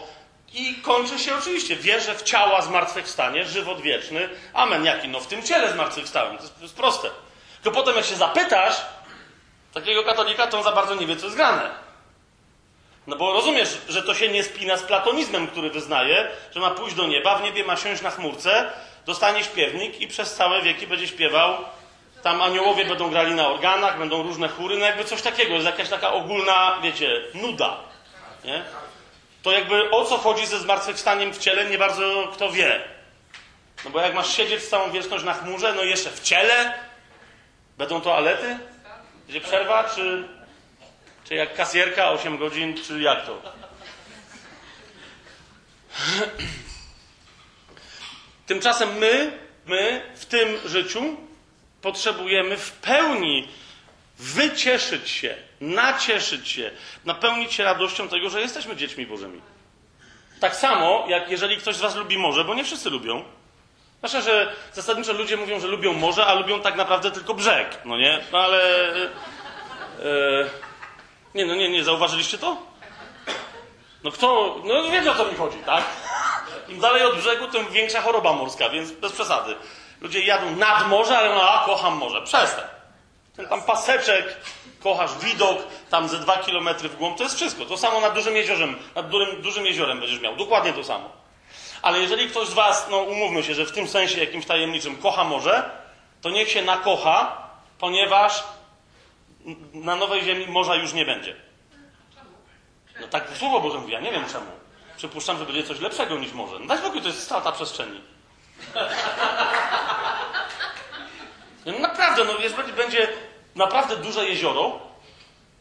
I 0.54 0.76
kończy 0.76 1.20
się 1.20 1.36
oczywiście, 1.38 1.76
wierzę 1.76 2.16
w 2.16 2.24
ciała 2.24 2.62
zmartwychwstanie, 2.62 3.46
żywot 3.46 3.82
wieczny. 3.82 4.30
Amen, 4.54 4.86
jaki? 4.86 5.08
No 5.08 5.20
w 5.20 5.28
tym 5.28 5.44
ciele 5.44 5.72
zmartwychwstałem, 5.72 6.38
to 6.38 6.44
jest, 6.44 6.56
to 6.56 6.62
jest 6.62 6.76
proste. 6.76 7.10
Tylko 7.64 7.78
potem 7.78 7.96
jak 7.96 8.06
się 8.06 8.16
zapytasz 8.16 8.76
takiego 9.74 10.04
katolika, 10.04 10.48
to 10.48 10.58
on 10.58 10.64
za 10.64 10.72
bardzo 10.72 10.96
nie 10.96 11.08
wie, 11.08 11.16
co 11.16 11.26
jest 11.26 11.38
grane. 11.38 11.70
No 13.08 13.16
bo 13.16 13.34
rozumiesz, 13.34 13.78
że 13.88 14.04
to 14.04 14.16
się 14.16 14.28
nie 14.28 14.44
spina 14.44 14.78
z 14.78 14.84
platonizmem, 14.84 15.48
który 15.48 15.70
wyznaje, 15.70 16.28
że 16.52 16.60
ma 16.60 16.72
pójść 16.72 16.96
do 16.96 17.08
nieba, 17.08 17.36
w 17.36 17.44
niebie 17.44 17.64
ma 17.64 17.76
siąść 17.76 18.02
na 18.02 18.12
chmurce, 18.12 18.72
dostanie 19.06 19.44
śpiewnik 19.44 20.02
i 20.02 20.08
przez 20.08 20.36
całe 20.36 20.62
wieki 20.62 20.88
będzie 20.88 21.08
śpiewał. 21.08 21.58
Tam 22.24 22.42
aniołowie 22.42 22.86
będą 22.86 23.10
grali 23.10 23.34
na 23.34 23.48
organach, 23.48 24.00
będą 24.00 24.24
różne 24.24 24.48
chóry, 24.48 24.78
no 24.78 24.86
jakby 24.86 25.06
coś 25.06 25.22
takiego, 25.22 25.54
jest 25.54 25.66
jakaś 25.66 25.90
taka 25.90 26.14
ogólna, 26.14 26.80
wiecie, 26.84 27.22
nuda. 27.34 27.78
Nie? 28.44 28.64
To 29.44 29.52
jakby 29.52 29.92
o 29.92 30.06
co 30.06 30.18
chodzi 30.18 30.46
ze 30.46 30.60
zmartwychwstaniem 30.60 31.34
w 31.34 31.38
ciele, 31.38 31.66
nie 31.66 31.78
bardzo 31.78 32.28
kto 32.34 32.52
wie. 32.52 32.82
No 33.86 33.92
bo 33.92 34.02
jak 34.02 34.14
masz 34.14 34.38
siedzieć 34.38 34.64
całą 34.64 34.92
wieczność 34.92 35.24
na 35.24 35.34
chmurze, 35.34 35.74
no 35.74 35.84
jeszcze 35.84 36.10
w 36.10 36.22
ciele, 36.22 36.74
będą 37.78 38.02
toalety? 38.02 38.58
Będzie 39.28 39.42
przerwa, 39.42 39.84
czy 39.84 40.30
czy 41.30 41.36
jak 41.36 41.56
kasjerka 41.56 42.10
8 42.10 42.38
godzin, 42.38 42.84
czy 42.84 43.02
jak 43.02 43.26
to? 43.26 43.42
Tymczasem 48.48 48.98
my, 48.98 49.40
my 49.66 50.12
w 50.16 50.26
tym 50.26 50.58
życiu 50.66 51.18
potrzebujemy 51.82 52.58
w 52.58 52.72
pełni 52.72 53.48
wycieszyć 54.20 55.10
się, 55.10 55.36
nacieszyć 55.62 56.50
się, 56.50 56.72
napełnić 57.06 57.54
się 57.54 57.64
radością 57.64 58.10
tego, 58.10 58.30
że 58.30 58.42
jesteśmy 58.42 58.76
dziećmi 58.76 59.06
Bożymi. 59.06 59.42
Tak 60.40 60.56
samo, 60.56 61.06
jak 61.08 61.30
jeżeli 61.32 61.58
ktoś 61.58 61.76
z 61.76 61.82
Was 61.82 61.96
lubi 61.96 62.18
morze, 62.18 62.44
bo 62.44 62.54
nie 62.54 62.64
wszyscy 62.64 62.90
lubią. 62.90 63.24
Znaczy, 64.00 64.22
że 64.22 64.54
zasadniczo 64.74 65.14
ludzie 65.14 65.38
mówią, 65.38 65.60
że 65.60 65.68
lubią 65.68 65.94
morze, 65.94 66.26
a 66.26 66.34
lubią 66.34 66.62
tak 66.62 66.76
naprawdę 66.76 67.12
tylko 67.12 67.34
brzeg, 67.34 67.78
no 67.86 67.98
nie? 67.98 68.20
No 68.32 68.40
ale. 68.40 68.92
Yy, 70.04 70.50
nie, 71.36 71.46
no 71.46 71.56
nie, 71.56 71.70
nie, 71.70 71.84
zauważyliście 71.84 72.38
to? 72.38 72.58
No 74.04 74.12
kto, 74.12 74.60
no 74.64 74.92
wiecie 74.92 75.12
o 75.12 75.16
co 75.16 75.26
mi 75.26 75.36
chodzi, 75.36 75.58
tak? 75.58 75.84
Im 76.70 76.80
dalej 76.80 77.04
od 77.04 77.16
brzegu, 77.18 77.48
tym 77.48 77.68
większa 77.72 78.02
choroba 78.02 78.34
morska, 78.34 78.70
więc 78.70 78.92
bez 78.92 79.12
przesady. 79.12 79.56
Ludzie 80.02 80.22
jadą 80.22 80.56
nad 80.56 80.88
morze, 80.88 81.18
ale 81.18 81.36
no, 81.36 81.50
a 81.50 81.66
kocham 81.66 81.98
morze. 81.98 82.22
Przestań. 82.22 82.66
Ten 83.36 83.48
tam 83.48 83.62
paseczek, 83.62 84.38
kochasz 84.84 85.18
widok, 85.18 85.58
tam 85.90 86.10
ze 86.10 86.20
dwa 86.20 86.38
kilometry 86.38 86.90
w 86.90 86.96
głąb, 86.96 87.18
to 87.18 87.24
jest 87.24 87.36
wszystko. 87.36 87.66
To 87.66 87.78
samo 87.78 88.00
nad 88.00 88.14
dużym 88.14 88.36
jeziorem, 88.36 88.76
nad 88.96 89.10
dużym, 89.10 89.42
dużym 89.42 89.66
jeziorem 89.66 90.00
będziesz 90.00 90.22
miał. 90.22 90.36
Dokładnie 90.36 90.74
to 90.74 90.84
samo. 90.84 91.10
Ale 91.82 92.00
jeżeli 92.00 92.30
ktoś 92.30 92.48
z 92.48 92.54
was, 92.54 92.88
no 92.92 92.98
umówmy 92.98 93.44
się, 93.44 93.56
że 93.56 93.66
w 93.66 93.72
tym 93.72 93.88
sensie 93.88 94.20
jakimś 94.20 94.46
tajemniczym 94.46 94.98
kocha 94.98 95.24
morze, 95.24 95.70
to 96.22 96.30
niech 96.30 96.50
się 96.50 96.62
nakocha, 96.62 97.38
ponieważ 97.80 98.44
na 99.74 99.96
nowej 99.96 100.24
ziemi 100.24 100.48
morza 100.48 100.76
już 100.76 100.94
nie 100.94 101.06
będzie. 101.06 101.36
No 103.02 103.08
tak 103.08 103.28
Słowo 103.38 103.60
Boże 103.60 103.80
mówi, 103.80 103.94
ja 103.94 104.00
nie 104.00 104.12
wiem 104.12 104.26
czemu. 104.32 104.52
Przypuszczam, 104.98 105.38
że 105.38 105.46
będzie 105.46 105.64
coś 105.64 105.80
lepszego 105.80 106.18
niż 106.18 106.34
morze. 106.34 106.60
No 106.60 106.68
daj 106.68 106.78
spokój, 106.78 107.02
to 107.02 107.08
jest 107.08 107.24
strata 107.24 107.52
przestrzeni. 107.52 108.02
No 111.66 111.80
naprawdę, 111.80 112.24
no 112.24 112.38
wiesz, 112.38 112.54
będzie 112.76 113.08
naprawdę 113.56 113.98
duże 113.98 114.30
jezioro. 114.30 114.80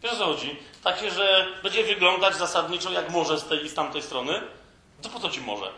Wiesz 0.02 0.12
o 0.12 0.16
co 0.16 0.24
chodzi? 0.24 0.56
Takie, 0.84 1.10
że 1.10 1.46
będzie 1.62 1.84
wyglądać 1.84 2.36
zasadniczo 2.36 2.92
jak 2.92 3.10
morze 3.10 3.38
z 3.38 3.44
tej 3.44 3.64
i 3.64 3.68
z 3.68 3.74
tamtej 3.74 4.02
strony. 4.02 4.42
To 5.02 5.08
po 5.08 5.20
co 5.20 5.30
ci 5.30 5.40
morze? 5.40 5.70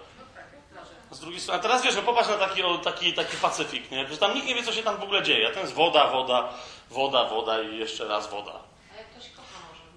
Z 1.11 1.21
drugiej 1.21 1.41
strony, 1.41 1.61
a 1.61 1.63
teraz 1.63 1.83
wiesz, 1.83 1.97
no 1.97 2.03
popatrz 2.03 2.29
na 2.29 2.37
taki, 2.37 2.63
taki, 2.85 3.15
taki 3.15 3.37
Pacyfik, 3.37 3.91
nie? 3.91 4.09
Że 4.09 4.17
tam 4.17 4.35
nikt 4.35 4.47
nie 4.47 4.55
wie, 4.55 4.63
co 4.63 4.73
się 4.73 4.83
tam 4.83 4.97
w 4.97 5.03
ogóle 5.03 5.23
dzieje. 5.23 5.49
A 5.49 5.51
ten 5.51 5.63
jest 5.63 5.75
woda, 5.75 6.07
woda, 6.07 6.49
woda, 6.91 7.25
woda 7.25 7.63
i 7.63 7.79
jeszcze 7.79 8.09
raz 8.09 8.31
woda. 8.31 8.53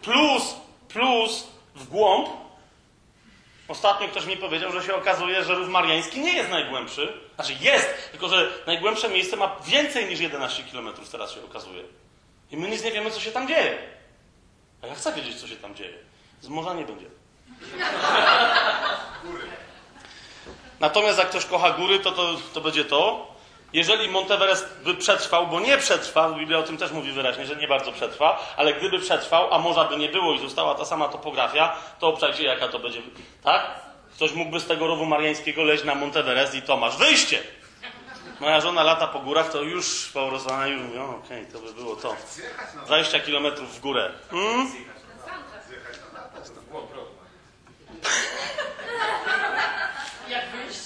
Plus, 0.01 0.55
plus 0.89 1.47
w 1.76 1.88
głąb. 1.88 2.30
Ostatnio 3.67 4.07
ktoś 4.07 4.26
mi 4.26 4.38
powiedział, 4.38 4.71
że 4.71 4.84
się 4.84 4.95
okazuje, 4.95 5.43
że 5.43 5.55
rów 5.55 5.69
mariański 5.69 6.19
nie 6.19 6.34
jest 6.34 6.49
najgłębszy. 6.49 7.13
Znaczy 7.36 7.53
jest, 7.61 8.11
tylko 8.11 8.29
że 8.29 8.51
najgłębsze 8.67 9.09
miejsce 9.09 9.36
ma 9.36 9.55
więcej 9.65 10.05
niż 10.05 10.19
11 10.19 10.63
km, 10.71 10.89
teraz 11.11 11.31
się 11.31 11.45
okazuje. 11.45 11.84
I 12.51 12.57
my 12.57 12.69
nic 12.69 12.84
nie 12.84 12.91
wiemy, 12.91 13.11
co 13.11 13.19
się 13.19 13.31
tam 13.31 13.47
dzieje. 13.47 13.77
A 14.81 14.88
ja 14.88 14.95
chcę 14.95 15.13
wiedzieć, 15.13 15.41
co 15.41 15.47
się 15.47 15.55
tam 15.55 15.75
dzieje. 15.75 15.97
Z 16.41 16.47
morza 16.47 16.73
nie 16.73 16.86
będzie. 16.86 17.05
Natomiast 20.79 21.17
jak 21.17 21.29
ktoś 21.29 21.45
kocha 21.45 21.71
góry, 21.71 21.99
to, 21.99 22.11
to, 22.11 22.36
to 22.53 22.61
będzie 22.61 22.86
to. 22.86 23.27
jeżeli 23.73 24.09
Monteverest 24.09 24.67
by 24.84 24.95
przetrwał, 24.95 25.47
bo 25.47 25.59
nie 25.59 25.77
przetrwał, 25.77 26.36
Biblia 26.36 26.57
o 26.57 26.63
tym 26.63 26.77
też 26.77 26.91
mówi 26.91 27.11
wyraźnie, 27.11 27.45
że 27.45 27.55
nie 27.55 27.67
bardzo 27.67 27.91
przetrwa, 27.91 28.53
ale 28.57 28.73
gdyby 28.73 28.99
przetrwał, 28.99 29.53
a 29.53 29.59
morza 29.59 29.86
by 29.86 29.97
nie 29.97 30.09
było 30.09 30.34
i 30.34 30.39
została 30.39 30.75
ta 30.75 30.86
sama 30.86 31.07
topografia, 31.07 31.75
to 31.99 32.07
obczajcie 32.07 32.43
jaka 32.43 32.67
to 32.67 32.79
będzie, 32.79 33.01
tak? 33.43 33.92
Ktoś 34.16 34.32
mógłby 34.34 34.59
z 34.59 34.68
tego 34.68 34.88
rowu 34.88 35.05
mariańskiego 35.05 35.64
leźć 35.64 35.84
na 35.84 35.95
Monteverest 35.95 36.55
i 36.55 36.61
to 36.61 36.78
masz 36.78 36.97
wyjście! 36.97 37.39
Moja 38.39 38.61
żona 38.61 38.84
lata 38.84 39.07
po 39.07 39.20
górach, 39.20 39.51
to 39.51 39.61
już 39.61 40.09
po 40.14 40.28
prostu 40.28 40.49
ona 40.53 40.68
już 40.68 40.82
mówi, 40.82 40.97
okej, 40.99 41.45
to 41.53 41.59
by 41.59 41.74
było 41.74 41.95
to. 41.95 42.16
20 42.86 43.20
kilometrów 43.20 43.76
w 43.78 43.80
górę. 43.80 44.11
Hmm? 44.32 44.68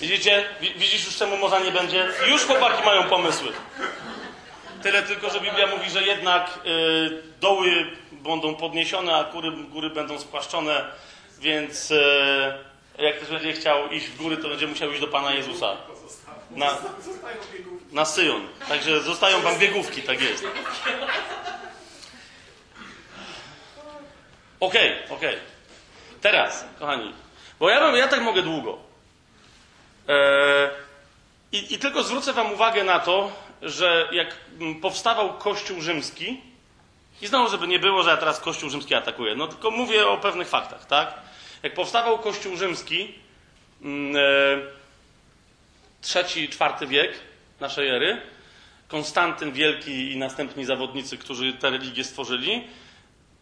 Widzicie? 0.02 0.44
Wi- 0.62 0.74
Widzisz 0.74 1.06
już 1.06 1.16
czemu 1.18 1.38
morza 1.38 1.60
nie 1.60 1.72
będzie? 1.72 2.08
Już 2.28 2.46
chłopaki 2.46 2.86
mają 2.86 3.04
pomysły. 3.04 3.52
Tyle 4.84 5.04
tylko, 5.04 5.30
że 5.30 5.40
Biblia 5.42 5.68
mówi, 5.68 5.90
że 5.90 6.04
jednak 6.04 6.60
y, 6.66 7.24
doły 7.42 7.92
będą 8.12 8.56
podniesione, 8.56 9.16
a 9.16 9.24
góry, 9.24 9.52
góry 9.52 9.90
będą 9.90 10.20
spłaszczone, 10.20 10.86
więc 11.40 11.92
y, 11.92 12.54
jak 12.98 13.18
ktoś 13.18 13.30
będzie 13.30 13.54
chciał 13.54 13.90
iść 13.90 14.08
w 14.08 14.18
góry, 14.18 14.38
to 14.38 14.50
będzie 14.50 14.68
musiał 14.68 14.92
iść 14.92 15.02
do 15.02 15.08
Pana 15.08 15.34
Jezusa. 15.34 15.78
Na, 16.52 16.78
na 17.92 18.06
Syjon. 18.06 18.48
Także 18.68 19.02
zostają 19.02 19.42
wam 19.42 19.60
biegówki, 19.60 20.02
tak 20.02 20.22
jest. 20.22 20.44
Okej, 24.60 24.92
okej. 25.10 25.36
Teraz, 26.22 26.66
kochani, 26.80 27.14
bo 27.60 27.70
ja, 27.70 27.98
ja 27.98 28.08
tak 28.08 28.22
mogę 28.22 28.42
długo. 28.42 28.78
Eee, 30.08 30.70
i, 31.52 31.74
I 31.74 31.80
tylko 31.80 32.04
zwrócę 32.04 32.34
Wam 32.34 32.54
uwagę 32.54 32.84
na 32.84 33.00
to, 33.00 33.32
że 33.62 34.10
jak 34.12 34.36
mm, 34.60 34.82
powstawał 34.82 35.34
Kościół 35.34 35.82
Rzymski, 35.82 36.42
i 37.22 37.28
znowu, 37.28 37.50
żeby 37.50 37.68
nie 37.68 37.80
było, 37.80 38.04
że 38.04 38.10
ja 38.10 38.18
teraz 38.18 38.40
Kościół 38.40 38.70
Rzymski 38.70 38.96
atakuję, 38.96 39.36
no 39.36 39.48
tylko 39.48 39.72
mówię 39.72 40.08
o 40.08 40.18
pewnych 40.18 40.50
faktach, 40.50 40.86
tak? 40.86 41.14
Jak 41.64 41.74
powstawał 41.74 42.20
Kościół 42.20 42.58
Rzymski, 42.58 43.14
mm, 43.82 44.16
e, 44.16 44.20
trzeci, 46.02 46.50
czwarty 46.50 46.88
wiek 46.88 47.12
naszej 47.60 47.90
ery, 47.90 48.22
Konstantyn 48.88 49.52
Wielki 49.52 50.12
i 50.12 50.18
następni 50.18 50.66
zawodnicy, 50.66 51.18
którzy 51.18 51.54
tę 51.54 51.70
religię 51.70 52.04
stworzyli, 52.04 52.64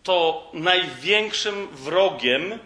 to 0.04 0.50
największym 0.54 1.68
wrogiem 1.68 2.60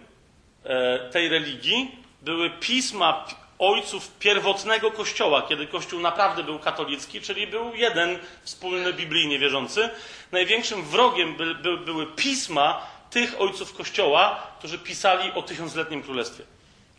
e, 0.64 1.00
tej 1.12 1.30
religii 1.30 1.92
były 2.22 2.50
pisma 2.50 3.14
pi- 3.14 3.36
ojców 3.60 4.12
pierwotnego 4.20 4.92
kościoła, 4.92 5.42
kiedy 5.42 5.68
kościół 5.68 6.00
naprawdę 6.00 6.44
był 6.44 6.60
katolicki, 6.60 7.22
czyli 7.22 7.48
był 7.48 7.76
jeden 7.76 8.20
wspólny 8.44 8.94
biblijnie 8.94 9.40
wierzący. 9.40 9.90
Największym 10.32 10.84
wrogiem 10.84 11.36
by, 11.36 11.56
by, 11.56 11.78
były 11.78 12.06
pisma 12.08 12.88
tych 13.10 13.42
ojców 13.42 13.74
kościoła, 13.74 14.48
którzy 14.60 14.80
pisali 14.80 15.32
o 15.32 15.42
tysiącletnim 15.42 16.04
królestwie. 16.04 16.44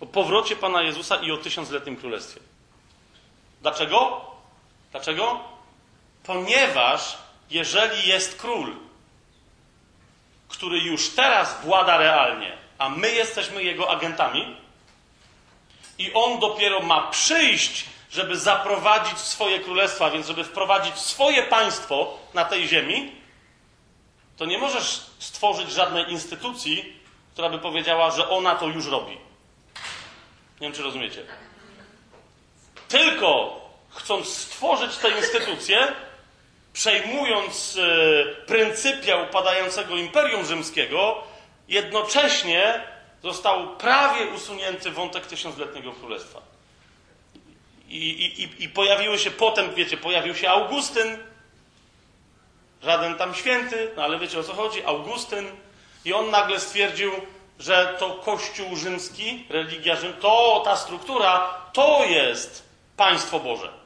O 0.00 0.06
powrocie 0.06 0.56
Pana 0.56 0.82
Jezusa 0.82 1.16
i 1.16 1.32
o 1.32 1.36
tysiącletnim 1.36 1.96
królestwie. 1.96 2.40
Dlaczego? 3.62 4.20
Dlaczego? 4.90 5.40
Ponieważ 6.24 7.18
jeżeli 7.50 8.08
jest 8.08 8.40
król, 8.40 8.76
który 10.48 10.78
już 10.78 11.08
teraz 11.08 11.62
włada 11.62 11.98
realnie, 11.98 12.58
a 12.78 12.88
my 12.88 13.12
jesteśmy 13.12 13.62
jego 13.62 13.90
agentami, 13.90 14.56
i 15.98 16.12
on 16.12 16.38
dopiero 16.38 16.80
ma 16.80 17.10
przyjść, 17.10 17.84
żeby 18.10 18.38
zaprowadzić 18.38 19.18
swoje 19.18 19.60
królestwa, 19.60 20.10
więc 20.10 20.26
żeby 20.26 20.44
wprowadzić 20.44 20.94
swoje 20.94 21.42
państwo 21.42 22.18
na 22.34 22.44
tej 22.44 22.68
ziemi, 22.68 23.12
to 24.36 24.44
nie 24.44 24.58
możesz 24.58 25.09
stworzyć 25.20 25.70
żadnej 25.70 26.10
instytucji, 26.10 27.00
która 27.32 27.48
by 27.48 27.58
powiedziała, 27.58 28.10
że 28.10 28.28
ona 28.28 28.54
to 28.54 28.66
już 28.66 28.86
robi. 28.86 29.12
Nie 30.60 30.66
wiem, 30.66 30.72
czy 30.72 30.82
rozumiecie. 30.82 31.24
Tylko 32.88 33.60
chcąc 33.90 34.28
stworzyć 34.28 34.96
tę 34.96 35.10
instytucję, 35.10 35.92
przejmując 36.72 37.78
e, 37.78 38.44
pryncypia 38.46 39.16
upadającego 39.16 39.96
Imperium 39.96 40.44
Rzymskiego, 40.44 41.22
jednocześnie 41.68 42.82
został 43.22 43.76
prawie 43.76 44.26
usunięty 44.26 44.90
wątek 44.90 45.26
tysiącletniego 45.26 45.92
królestwa. 45.92 46.40
I, 47.88 47.96
i, 47.96 48.42
i, 48.42 48.64
I 48.64 48.68
pojawiły 48.68 49.18
się 49.18 49.30
potem, 49.30 49.74
wiecie, 49.74 49.96
pojawił 49.96 50.34
się 50.34 50.50
Augustyn, 50.50 51.18
żaden 52.82 53.14
tam 53.14 53.34
święty, 53.34 53.90
no 53.96 54.02
ale 54.02 54.18
wiecie 54.18 54.38
o 54.38 54.42
co 54.42 54.54
chodzi, 54.54 54.84
Augustyn, 54.84 55.46
i 56.04 56.12
on 56.12 56.30
nagle 56.30 56.60
stwierdził, 56.60 57.12
że 57.58 57.96
to 57.98 58.10
Kościół 58.10 58.76
rzymski, 58.76 59.46
religia 59.48 59.96
Rzym, 59.96 60.12
to 60.20 60.62
ta 60.64 60.76
struktura, 60.76 61.54
to 61.72 62.04
jest 62.04 62.68
państwo 62.96 63.40
Boże. 63.40 63.80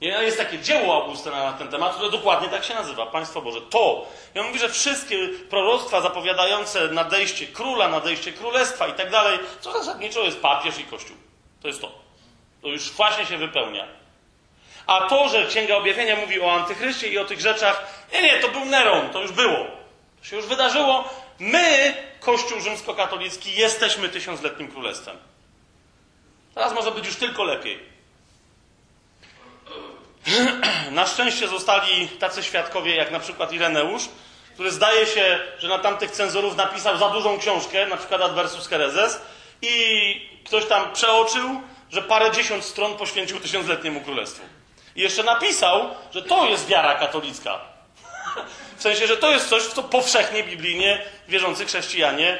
I 0.00 0.06
Jest 0.06 0.38
takie 0.38 0.58
dzieło 0.58 1.02
Augustyna 1.02 1.44
na 1.44 1.52
ten 1.52 1.68
temat, 1.68 1.94
które 1.94 2.10
dokładnie 2.10 2.48
tak 2.48 2.64
się 2.64 2.74
nazywa, 2.74 3.06
Państwo 3.06 3.42
Boże. 3.42 3.60
To. 3.60 4.06
I 4.34 4.38
on 4.38 4.46
mówi, 4.46 4.58
że 4.58 4.68
wszystkie 4.68 5.28
proroctwa 5.50 6.00
zapowiadające 6.00 6.88
nadejście 6.88 7.46
króla, 7.46 7.88
nadejście 7.88 8.32
królestwa 8.32 8.88
i 8.88 8.92
tak 8.92 9.10
dalej, 9.10 9.38
co 9.60 9.72
zasadniczo 9.72 10.20
jest 10.20 10.40
papież 10.40 10.78
i 10.78 10.84
kościół. 10.84 11.16
To 11.62 11.68
jest 11.68 11.80
to. 11.80 11.92
To 12.62 12.68
już 12.68 12.92
właśnie 12.92 13.26
się 13.26 13.38
wypełnia. 13.38 14.01
A 14.86 15.00
to, 15.00 15.28
że 15.28 15.46
Księga 15.46 15.76
Objawienia 15.76 16.16
mówi 16.16 16.40
o 16.40 16.52
antychryście 16.52 17.08
i 17.08 17.18
o 17.18 17.24
tych 17.24 17.40
rzeczach, 17.40 18.06
nie, 18.12 18.22
nie, 18.22 18.38
to 18.38 18.48
był 18.48 18.64
Neron, 18.64 19.10
to 19.10 19.22
już 19.22 19.32
było. 19.32 19.66
To 20.20 20.26
się 20.26 20.36
już 20.36 20.46
wydarzyło. 20.46 21.04
My, 21.38 21.94
Kościół 22.20 22.60
rzymskokatolicki, 22.60 23.54
jesteśmy 23.56 24.08
tysiącletnim 24.08 24.68
królestwem. 24.70 25.16
Teraz 26.54 26.72
może 26.72 26.90
być 26.90 27.06
już 27.06 27.16
tylko 27.16 27.44
lepiej. 27.44 27.78
Na 30.90 31.06
szczęście 31.06 31.48
zostali 31.48 32.08
tacy 32.08 32.42
świadkowie, 32.42 32.96
jak 32.96 33.10
na 33.10 33.20
przykład 33.20 33.52
Ireneusz, 33.52 34.02
który 34.54 34.70
zdaje 34.70 35.06
się, 35.06 35.40
że 35.58 35.68
na 35.68 35.78
tamtych 35.78 36.10
cenzorów 36.10 36.56
napisał 36.56 36.98
za 36.98 37.08
dużą 37.08 37.38
książkę, 37.38 37.86
na 37.86 37.96
przykład 37.96 38.20
Adversus 38.20 38.66
Hereses, 38.66 39.20
i 39.62 40.28
ktoś 40.44 40.66
tam 40.66 40.92
przeoczył, 40.92 41.60
że 41.90 42.02
parę 42.02 42.30
dziesiąt 42.30 42.64
stron 42.64 42.96
poświęcił 42.96 43.40
tysiącletniemu 43.40 44.00
królestwu. 44.00 44.42
I 44.96 45.00
jeszcze 45.00 45.22
napisał, 45.22 45.88
że 46.14 46.22
to 46.22 46.44
jest 46.44 46.66
wiara 46.66 46.94
katolicka. 46.94 47.60
W 48.76 48.82
sensie, 48.82 49.06
że 49.06 49.16
to 49.16 49.30
jest 49.30 49.48
coś, 49.48 49.62
w 49.62 49.72
co 49.72 49.82
powszechnie 49.82 50.42
biblijnie 50.42 51.02
wierzący 51.28 51.66
chrześcijanie 51.66 52.38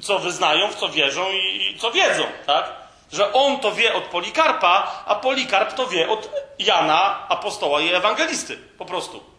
co 0.00 0.18
wyznają, 0.18 0.70
w 0.70 0.74
co 0.74 0.88
wierzą 0.88 1.30
i, 1.30 1.70
i 1.70 1.78
co 1.78 1.90
wiedzą, 1.90 2.24
tak? 2.46 2.72
Że 3.12 3.32
on 3.32 3.60
to 3.60 3.72
wie 3.72 3.94
od 3.94 4.04
Polikarpa, 4.04 5.02
a 5.06 5.14
Polikarp 5.14 5.74
to 5.74 5.86
wie 5.86 6.08
od 6.08 6.30
Jana, 6.58 7.28
apostoła 7.28 7.80
i 7.80 7.94
ewangelisty. 7.94 8.56
Po 8.78 8.84
prostu. 8.84 9.32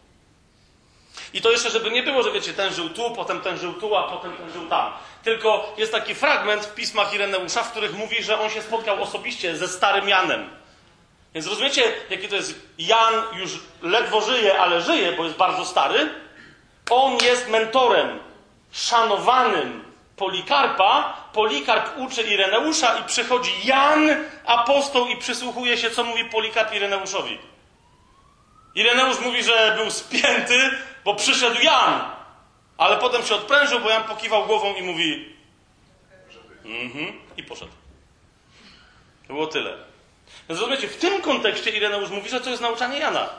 I 1.34 1.42
to 1.42 1.52
jeszcze, 1.52 1.70
żeby 1.70 1.92
nie 1.92 2.04
było, 2.04 2.24
że 2.24 2.32
wiecie, 2.32 2.54
ten 2.54 2.74
żył 2.74 2.90
tu, 2.90 3.12
potem 3.12 3.42
ten 3.42 3.58
żył 3.58 3.74
tu, 3.74 3.96
a 3.96 4.04
potem 4.04 4.38
ten 4.38 4.52
żył 4.52 4.68
tam. 4.68 4.94
Tylko 5.24 5.74
jest 5.78 5.92
taki 5.92 6.16
fragment 6.16 6.66
w 6.66 6.74
pismach 6.74 7.14
Ireneusza, 7.14 7.64
w 7.64 7.72
których 7.72 7.98
mówi, 7.98 8.24
że 8.24 8.40
on 8.40 8.50
się 8.50 8.62
spotkał 8.62 9.04
osobiście 9.04 9.58
ze 9.58 9.68
starym 9.68 10.10
Janem. 10.10 10.50
Więc 11.34 11.48
rozumiecie, 11.48 11.94
jaki 12.10 12.28
to 12.28 12.36
jest 12.36 12.68
Jan 12.78 13.14
już 13.34 13.52
ledwo 13.82 14.22
żyje, 14.22 14.60
ale 14.60 14.82
żyje, 14.82 15.12
bo 15.12 15.24
jest 15.24 15.36
bardzo 15.36 15.66
stary. 15.66 16.10
On 16.90 17.18
jest 17.24 17.50
mentorem 17.50 18.20
szanowanym 18.72 19.84
Polikarpa. 20.16 21.24
Polikarp 21.34 21.98
uczy 21.98 22.22
Ireneusza 22.22 22.98
i 22.98 23.04
przychodzi 23.04 23.52
Jan, 23.64 24.10
apostoł, 24.46 25.08
i 25.08 25.18
przysłuchuje 25.18 25.78
się, 25.78 25.90
co 25.90 26.04
mówi 26.04 26.26
Polikarp 26.26 26.74
Ireneuszowi. 26.74 27.40
Ireneusz 28.76 29.20
mówi, 29.20 29.44
że 29.44 29.74
był 29.78 29.92
spięty, 29.92 30.72
bo 31.06 31.16
przyszedł 31.16 31.62
Jan. 31.62 32.02
Ale 32.78 32.98
potem 32.98 33.24
się 33.24 33.36
odprężył, 33.36 33.80
bo 33.80 33.90
Jan 33.90 34.04
pokiwał 34.04 34.46
głową 34.46 34.76
i 34.76 34.82
mówi 34.82 35.36
mhm, 36.66 37.14
i 37.38 37.44
poszedł. 37.44 37.72
Było 39.28 39.48
tyle. 39.48 39.93
Więc 40.50 40.62
w 40.94 40.98
tym 40.98 41.22
kontekście 41.22 41.70
Ireneusz 41.70 42.10
mówi, 42.10 42.30
że 42.30 42.42
to 42.42 42.50
jest 42.50 42.62
nauczanie 42.62 43.00
Jana. 43.00 43.30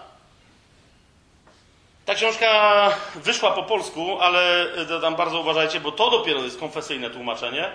Ta 2.04 2.14
książka 2.14 2.90
wyszła 3.14 3.50
po 3.50 3.62
polsku, 3.62 4.20
ale 4.20 4.72
e, 4.96 5.00
tam 5.00 5.16
bardzo 5.16 5.40
uważajcie, 5.40 5.80
bo 5.80 5.92
to 5.92 6.10
dopiero 6.10 6.42
jest 6.42 6.60
konfesyjne 6.60 7.10
tłumaczenie. 7.10 7.70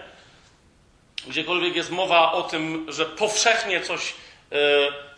Gdziekolwiek 1.27 1.75
jest 1.75 1.91
mowa 1.91 2.31
o 2.31 2.43
tym, 2.43 2.85
że 2.89 3.05
powszechnie 3.05 3.81
coś, 3.81 4.13
e, 4.51 4.55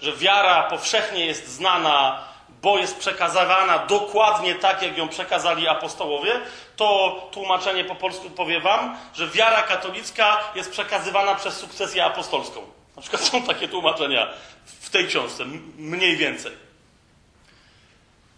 że 0.01 0.13
wiara 0.13 0.63
powszechnie 0.63 1.25
jest 1.25 1.47
znana, 1.47 2.23
bo 2.61 2.77
jest 2.77 2.99
przekazywana 2.99 3.79
dokładnie 3.79 4.55
tak, 4.55 4.81
jak 4.81 4.97
ją 4.97 5.07
przekazali 5.07 5.67
apostołowie, 5.67 6.39
to 6.75 7.29
tłumaczenie 7.31 7.83
po 7.83 7.95
polsku 7.95 8.29
powie 8.29 8.59
wam, 8.59 8.97
że 9.13 9.27
wiara 9.27 9.61
katolicka 9.61 10.39
jest 10.55 10.71
przekazywana 10.71 11.35
przez 11.35 11.57
sukcesję 11.57 12.05
apostolską. 12.05 12.80
Na 13.01 13.03
przykład 13.03 13.23
są 13.23 13.43
takie 13.43 13.67
tłumaczenia 13.67 14.27
w 14.65 14.89
tej 14.89 15.07
książce, 15.07 15.45
mniej 15.77 16.17
więcej. 16.17 16.51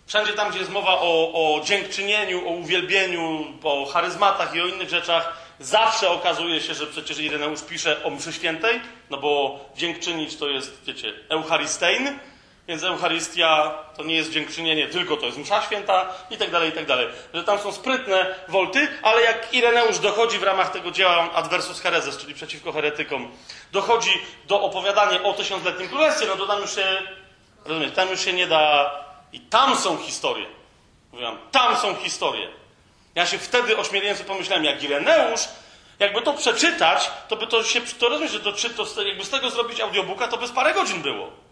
Wszędzie 0.05 0.33
tam, 0.33 0.49
gdzie 0.49 0.59
jest 0.59 0.71
mowa 0.71 0.91
o, 0.91 1.31
o 1.33 1.61
dziękczynieniu, 1.65 2.47
o 2.47 2.51
uwielbieniu, 2.51 3.45
o 3.63 3.85
charyzmatach 3.85 4.55
i 4.55 4.61
o 4.61 4.65
innych 4.65 4.89
rzeczach, 4.89 5.37
zawsze 5.59 6.09
okazuje 6.09 6.61
się, 6.61 6.73
że 6.73 6.87
przecież 6.87 7.19
Ireneusz 7.19 7.61
pisze 7.61 8.03
o 8.03 8.09
mszy 8.09 8.33
świętej, 8.33 8.79
no 9.09 9.17
bo 9.17 9.59
dziękczynić 9.75 10.35
to 10.35 10.47
jest, 10.47 10.85
wiecie, 10.85 11.13
eucharystein, 11.29 12.19
więc 12.67 12.83
Eucharystia 12.83 13.73
to 13.97 14.03
nie 14.03 14.15
jest 14.15 14.31
dziękczynienie, 14.31 14.87
tylko 14.87 15.17
to 15.17 15.25
jest 15.25 15.37
msza 15.37 15.61
święta 15.61 16.13
i 16.29 16.37
tak 16.37 16.51
dalej, 16.51 16.69
i 16.69 16.71
tak 16.71 16.85
dalej. 16.85 17.07
Że 17.33 17.43
tam 17.43 17.59
są 17.59 17.71
sprytne 17.71 18.35
wolty, 18.47 18.87
ale 19.01 19.21
jak 19.21 19.53
Ireneusz 19.53 19.99
dochodzi 19.99 20.39
w 20.39 20.43
ramach 20.43 20.71
tego 20.71 20.91
dzieła 20.91 21.33
Adversus 21.33 21.79
Hereses, 21.79 22.17
czyli 22.17 22.33
przeciwko 22.33 22.71
heretykom, 22.71 23.31
dochodzi 23.71 24.21
do 24.47 24.61
opowiadania 24.61 25.23
o 25.23 25.33
tysiącletnim 25.33 25.89
królestwie, 25.89 26.27
no 26.27 26.35
to 26.35 26.47
tam 26.47 26.61
już 26.61 26.75
się, 26.75 27.01
rozumiecie, 27.65 27.91
tam 27.91 28.09
już 28.09 28.25
się 28.25 28.33
nie 28.33 28.47
da... 28.47 28.91
I 29.33 29.39
tam 29.39 29.75
są 29.75 29.97
historie. 29.97 30.45
Mówiłam, 31.11 31.37
tam 31.51 31.77
są 31.77 31.95
historie. 31.95 32.47
Ja 33.15 33.25
się 33.25 33.37
wtedy 33.37 33.77
ośmieliłem 33.77 34.17
sobie 34.17 34.29
pomyślałem, 34.29 34.65
jak 34.65 34.83
Ireneusz, 34.83 35.41
jakby 35.99 36.21
to 36.21 36.33
przeczytać, 36.33 37.11
to 37.27 37.35
by 37.35 37.47
to 37.47 37.63
się, 37.63 37.81
to 37.81 38.09
rozumiesz, 38.09 38.31
że 38.31 38.39
to, 38.39 38.51
to, 38.85 39.01
jakby 39.01 39.25
z 39.25 39.29
tego 39.29 39.49
zrobić 39.49 39.79
audiobooka, 39.79 40.27
to 40.27 40.37
by 40.37 40.47
z 40.47 40.51
parę 40.51 40.73
godzin 40.73 41.01
było. 41.01 41.42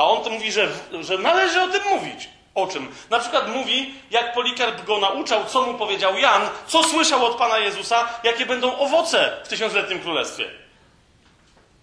A 0.00 0.04
on 0.04 0.24
to 0.24 0.30
mówi, 0.30 0.52
że, 0.52 0.68
że 1.00 1.18
należy 1.18 1.62
o 1.62 1.68
tym 1.68 1.82
mówić. 1.84 2.28
O 2.54 2.66
czym? 2.66 2.94
Na 3.10 3.18
przykład 3.18 3.48
mówi, 3.48 3.94
jak 4.10 4.34
Polikarp 4.34 4.84
go 4.84 4.98
nauczał, 4.98 5.44
co 5.44 5.62
mu 5.62 5.74
powiedział 5.74 6.18
Jan, 6.18 6.48
co 6.66 6.84
słyszał 6.84 7.24
od 7.24 7.36
Pana 7.36 7.58
Jezusa, 7.58 8.08
jakie 8.22 8.46
będą 8.46 8.78
owoce 8.78 9.36
w 9.44 9.48
tysiącletnim 9.48 10.00
królestwie. 10.00 10.50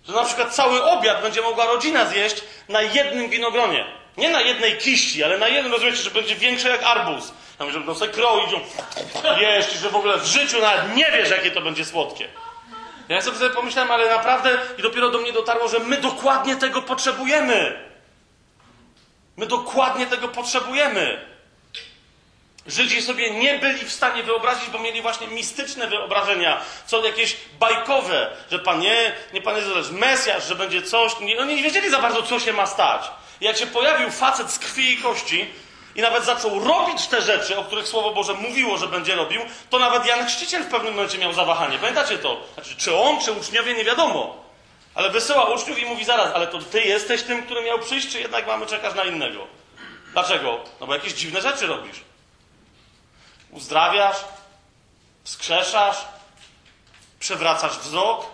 Że 0.08 0.14
na 0.14 0.24
przykład 0.24 0.56
cały 0.56 0.84
obiad 0.84 1.22
będzie 1.22 1.42
mogła 1.42 1.66
rodzina 1.66 2.06
zjeść 2.06 2.44
na 2.70 2.82
jednym 2.82 3.30
winogronie. 3.30 3.86
Nie 4.18 4.30
na 4.30 4.42
jednej 4.42 4.78
kiści, 4.78 5.24
ale 5.24 5.38
na 5.38 5.48
jednym, 5.48 5.74
rozumiecie, 5.74 5.98
że 5.98 6.12
będzie 6.12 6.36
większe 6.36 6.70
jak 6.70 6.84
arbuz. 6.84 7.34
Tam, 7.58 7.72
że 7.72 7.78
będą 7.78 7.96
sobie 7.96 8.12
kroić, 8.12 8.50
jeść 9.40 9.74
że 9.74 9.90
w 9.90 9.96
ogóle 9.96 10.18
w 10.18 10.26
życiu 10.26 10.62
nawet 10.62 10.96
nie 10.96 11.12
wiesz, 11.12 11.30
jakie 11.30 11.52
to 11.52 11.62
będzie 11.62 11.86
słodkie. 11.86 12.28
Ja 13.10 13.22
sobie 13.22 13.50
pomyślałem, 13.50 13.92
ale 13.92 14.10
naprawdę 14.10 14.60
i 14.78 14.82
dopiero 14.82 15.10
do 15.10 15.18
mnie 15.18 15.34
dotarło, 15.34 15.68
że 15.68 15.80
my 15.80 15.98
dokładnie 15.98 16.56
tego 16.56 16.82
potrzebujemy. 16.82 17.87
My 19.38 19.46
dokładnie 19.46 20.08
tego 20.08 20.28
potrzebujemy. 20.28 21.26
Żydzi 22.68 23.02
sobie 23.02 23.32
nie 23.32 23.60
byli 23.60 23.86
w 23.86 23.92
stanie 23.92 24.24
wyobrazić, 24.24 24.70
bo 24.70 24.80
mieli 24.80 25.02
właśnie 25.02 25.28
mistyczne 25.28 25.88
wyobrażenia, 25.88 26.62
co 26.86 27.06
jakieś 27.06 27.38
bajkowe, 27.60 28.30
że 28.52 28.60
Pan 28.60 28.80
nie, 28.80 29.16
nie 29.34 29.42
Pan 29.42 29.56
jest 29.56 29.92
Mesjasz, 29.92 30.48
że 30.48 30.56
będzie 30.56 30.82
coś. 30.82 31.20
Nie, 31.20 31.40
oni 31.40 31.56
nie 31.56 31.64
wiedzieli 31.64 31.90
za 31.90 32.02
bardzo, 32.02 32.24
co 32.24 32.40
się 32.40 32.54
ma 32.54 32.66
stać. 32.66 33.02
I 33.42 33.46
jak 33.46 33.58
się 33.58 33.68
pojawił 33.68 34.12
facet 34.12 34.52
z 34.52 34.60
krwi 34.60 34.94
i 34.94 34.98
kości 34.98 35.46
i 35.96 36.02
nawet 36.02 36.26
zaczął 36.26 36.60
robić 36.60 37.08
te 37.08 37.22
rzeczy, 37.22 37.58
o 37.58 37.64
których 37.64 37.88
Słowo 37.88 38.14
Boże 38.14 38.34
mówiło, 38.34 38.78
że 38.78 38.88
będzie 38.88 39.16
robił, 39.16 39.42
to 39.70 39.80
nawet 39.80 40.06
Jan 40.06 40.28
Chrzciciel 40.28 40.64
w 40.64 40.68
pewnym 40.68 40.94
momencie 40.94 41.18
miał 41.18 41.34
zawahanie. 41.34 41.78
Pamiętacie 41.80 42.18
to? 42.18 42.44
Znaczy, 42.54 42.76
czy 42.78 42.96
on, 42.96 43.22
czy 43.22 43.32
uczniowie, 43.32 43.74
nie 43.74 43.86
wiadomo. 43.86 44.47
Ale 44.98 45.10
wysyła 45.10 45.46
uczniów 45.46 45.80
i 45.80 45.86
mówi 45.86 46.06
zaraz, 46.06 46.36
ale 46.36 46.48
to 46.48 46.60
ty 46.60 46.82
jesteś 46.82 47.24
tym, 47.24 47.44
który 47.44 47.62
miał 47.62 47.80
przyjść, 47.80 48.12
czy 48.12 48.20
jednak 48.20 48.48
mamy 48.48 48.66
czekać 48.66 48.96
na 48.96 49.04
innego? 49.04 49.48
Dlaczego? 50.12 50.64
No 50.80 50.88
bo 50.88 50.94
jakieś 50.94 51.14
dziwne 51.14 51.42
rzeczy 51.42 51.68
robisz. 51.68 52.02
Uzdrawiasz, 53.52 54.18
wskrzeszasz, 55.24 56.06
przewracasz 57.20 57.78
wzrok. 57.78 58.26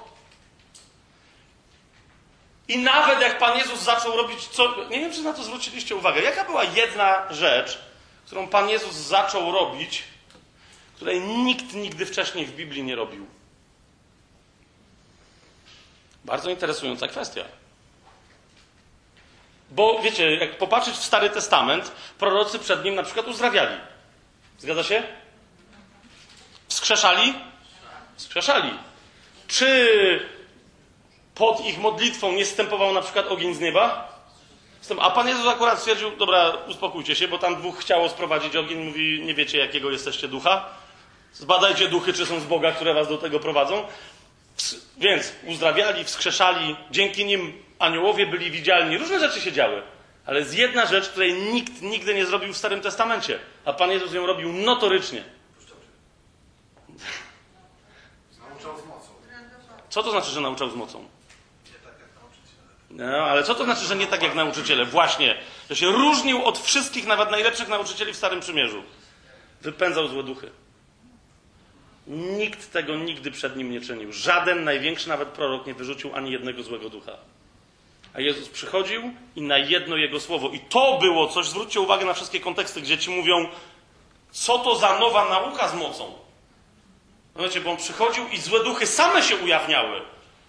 I 2.67 2.77
nawet 2.77 3.21
jak 3.21 3.39
Pan 3.39 3.57
Jezus 3.57 3.79
zaczął 3.79 4.17
robić 4.17 4.47
co. 4.47 4.75
Nie 4.89 4.99
wiem, 4.99 5.13
czy 5.13 5.21
na 5.21 5.33
to 5.33 5.43
zwróciliście 5.43 5.95
uwagę. 5.95 6.21
Jaka 6.21 6.45
była 6.45 6.63
jedna 6.63 7.33
rzecz, 7.33 7.79
którą 8.25 8.47
Pan 8.47 8.69
Jezus 8.69 8.95
zaczął 8.95 9.51
robić, 9.51 10.03
której 10.95 11.21
nikt 11.21 11.73
nigdy 11.73 12.05
wcześniej 12.05 12.45
w 12.45 12.55
Biblii 12.55 12.83
nie 12.83 12.95
robił? 12.95 13.32
Bardzo 16.25 16.49
interesująca 16.49 17.07
kwestia. 17.07 17.43
Bo 19.71 19.99
wiecie, 20.03 20.35
jak 20.35 20.57
popatrzeć 20.57 20.95
w 20.95 21.03
Stary 21.03 21.29
Testament, 21.29 21.91
prorocy 22.19 22.59
przed 22.59 22.83
nim 22.83 22.95
na 22.95 23.03
przykład 23.03 23.27
uzdrawiali. 23.27 23.75
Zgadza 24.57 24.83
się? 24.83 25.03
Wskrzeszali? 26.67 27.33
Wskrzeszali. 28.15 28.69
Czy 29.47 30.29
pod 31.35 31.65
ich 31.65 31.79
modlitwą 31.79 32.31
nie 32.31 32.45
stępował 32.45 32.93
na 32.93 33.01
przykład 33.01 33.27
ogień 33.27 33.53
z 33.53 33.59
nieba? 33.59 34.13
A 34.99 35.09
Pan 35.11 35.27
Jezus 35.27 35.47
akurat 35.47 35.79
stwierdził, 35.79 36.11
dobra, 36.17 36.49
uspokójcie 36.67 37.15
się, 37.15 37.27
bo 37.27 37.37
tam 37.37 37.55
dwóch 37.55 37.79
chciało 37.79 38.09
sprowadzić 38.09 38.55
ogień, 38.55 38.83
mówi, 38.83 39.21
nie 39.25 39.33
wiecie 39.33 39.57
jakiego 39.57 39.91
jesteście 39.91 40.27
ducha. 40.27 40.65
Zbadajcie 41.33 41.87
duchy, 41.87 42.13
czy 42.13 42.25
są 42.25 42.39
z 42.39 42.43
Boga, 42.43 42.71
które 42.71 42.93
was 42.93 43.07
do 43.07 43.17
tego 43.17 43.39
prowadzą. 43.39 43.87
Więc 44.97 45.33
uzdrawiali, 45.45 46.03
wskrzeszali, 46.03 46.75
dzięki 46.91 47.25
nim 47.25 47.63
aniołowie 47.79 48.27
byli 48.27 48.51
widzialni, 48.51 48.97
różne 48.97 49.19
rzeczy 49.19 49.41
się 49.41 49.51
działy. 49.51 49.81
Ale 50.25 50.39
jest 50.39 50.57
jedna 50.57 50.85
rzecz, 50.85 51.09
której 51.09 51.33
nikt 51.33 51.81
nigdy 51.81 52.13
nie 52.15 52.25
zrobił 52.25 52.53
w 52.53 52.57
Starym 52.57 52.81
Testamencie, 52.81 53.39
a 53.65 53.73
Pan 53.73 53.91
Jezus 53.91 54.13
ją 54.13 54.25
robił 54.25 54.53
notorycznie. 54.53 55.23
Nauczał 58.39 58.79
z 58.79 58.85
mocą. 58.85 59.07
Co 59.89 60.03
to 60.03 60.11
znaczy, 60.11 60.31
że 60.31 60.41
nauczał 60.41 60.69
z 60.69 60.75
mocą? 60.75 61.07
No, 62.89 63.05
ale 63.05 63.43
co 63.43 63.55
to 63.55 63.63
znaczy, 63.63 63.85
że 63.85 63.95
nie 63.95 64.07
tak 64.07 64.23
jak 64.23 64.35
nauczyciele? 64.35 64.85
Właśnie, 64.85 65.37
że 65.69 65.75
się 65.75 65.91
różnił 65.91 66.45
od 66.45 66.59
wszystkich, 66.59 67.05
nawet 67.05 67.31
najlepszych 67.31 67.67
nauczycieli 67.67 68.13
w 68.13 68.17
Starym 68.17 68.39
Przymierzu. 68.39 68.83
Wypędzał 69.61 70.07
złe 70.07 70.23
duchy. 70.23 70.51
Nikt 72.07 72.71
tego 72.71 72.95
nigdy 72.95 73.31
przed 73.31 73.55
nim 73.55 73.71
nie 73.71 73.81
czynił. 73.81 74.13
Żaden 74.13 74.63
największy 74.63 75.09
nawet 75.09 75.27
prorok 75.29 75.67
nie 75.67 75.73
wyrzucił 75.73 76.15
ani 76.15 76.31
jednego 76.31 76.63
złego 76.63 76.89
ducha. 76.89 77.17
A 78.13 78.21
Jezus 78.21 78.49
przychodził 78.49 79.13
i 79.35 79.41
na 79.41 79.57
jedno 79.57 79.95
jego 79.95 80.19
słowo. 80.19 80.49
I 80.49 80.59
to 80.59 80.97
było 81.01 81.27
coś, 81.27 81.45
zwróćcie 81.45 81.79
uwagę 81.79 82.05
na 82.05 82.13
wszystkie 82.13 82.39
konteksty, 82.39 82.81
gdzie 82.81 82.97
ci 82.97 83.11
mówią, 83.11 83.47
co 84.31 84.59
to 84.59 84.75
za 84.75 84.99
nowa 84.99 85.29
nauka 85.29 85.67
z 85.67 85.75
mocą. 85.75 86.13
Wiecie, 87.35 87.61
bo 87.61 87.71
on 87.71 87.77
przychodził 87.77 88.27
i 88.27 88.37
złe 88.37 88.63
duchy 88.63 88.87
same 88.87 89.23
się 89.23 89.35
ujawniały. 89.35 90.01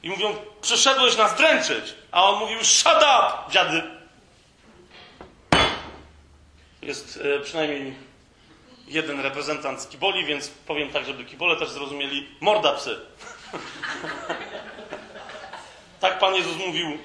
I 0.03 0.11
mówią, 0.11 0.35
przyszedłeś 0.61 1.17
nas 1.17 1.37
dręczyć. 1.37 1.95
A 2.13 2.31
on 2.31 2.41
mówił, 2.41 2.65
shut 2.65 2.97
up, 2.97 3.53
dziady. 3.53 3.83
Jest 6.83 7.21
e, 7.37 7.41
przynajmniej 7.41 7.95
jeden 8.89 9.21
reprezentant 9.21 9.81
z 9.81 9.87
Kiboli, 9.87 10.25
więc 10.25 10.49
powiem 10.49 10.91
tak, 10.91 11.07
żeby 11.07 11.25
Kibole 11.25 11.57
też 11.57 11.71
zrozumieli. 11.71 12.29
Morda 12.41 12.73
psy. 12.73 13.01
tak 16.01 16.19
Pan 16.19 16.35
Jezus 16.35 16.57
mówił. 16.57 16.99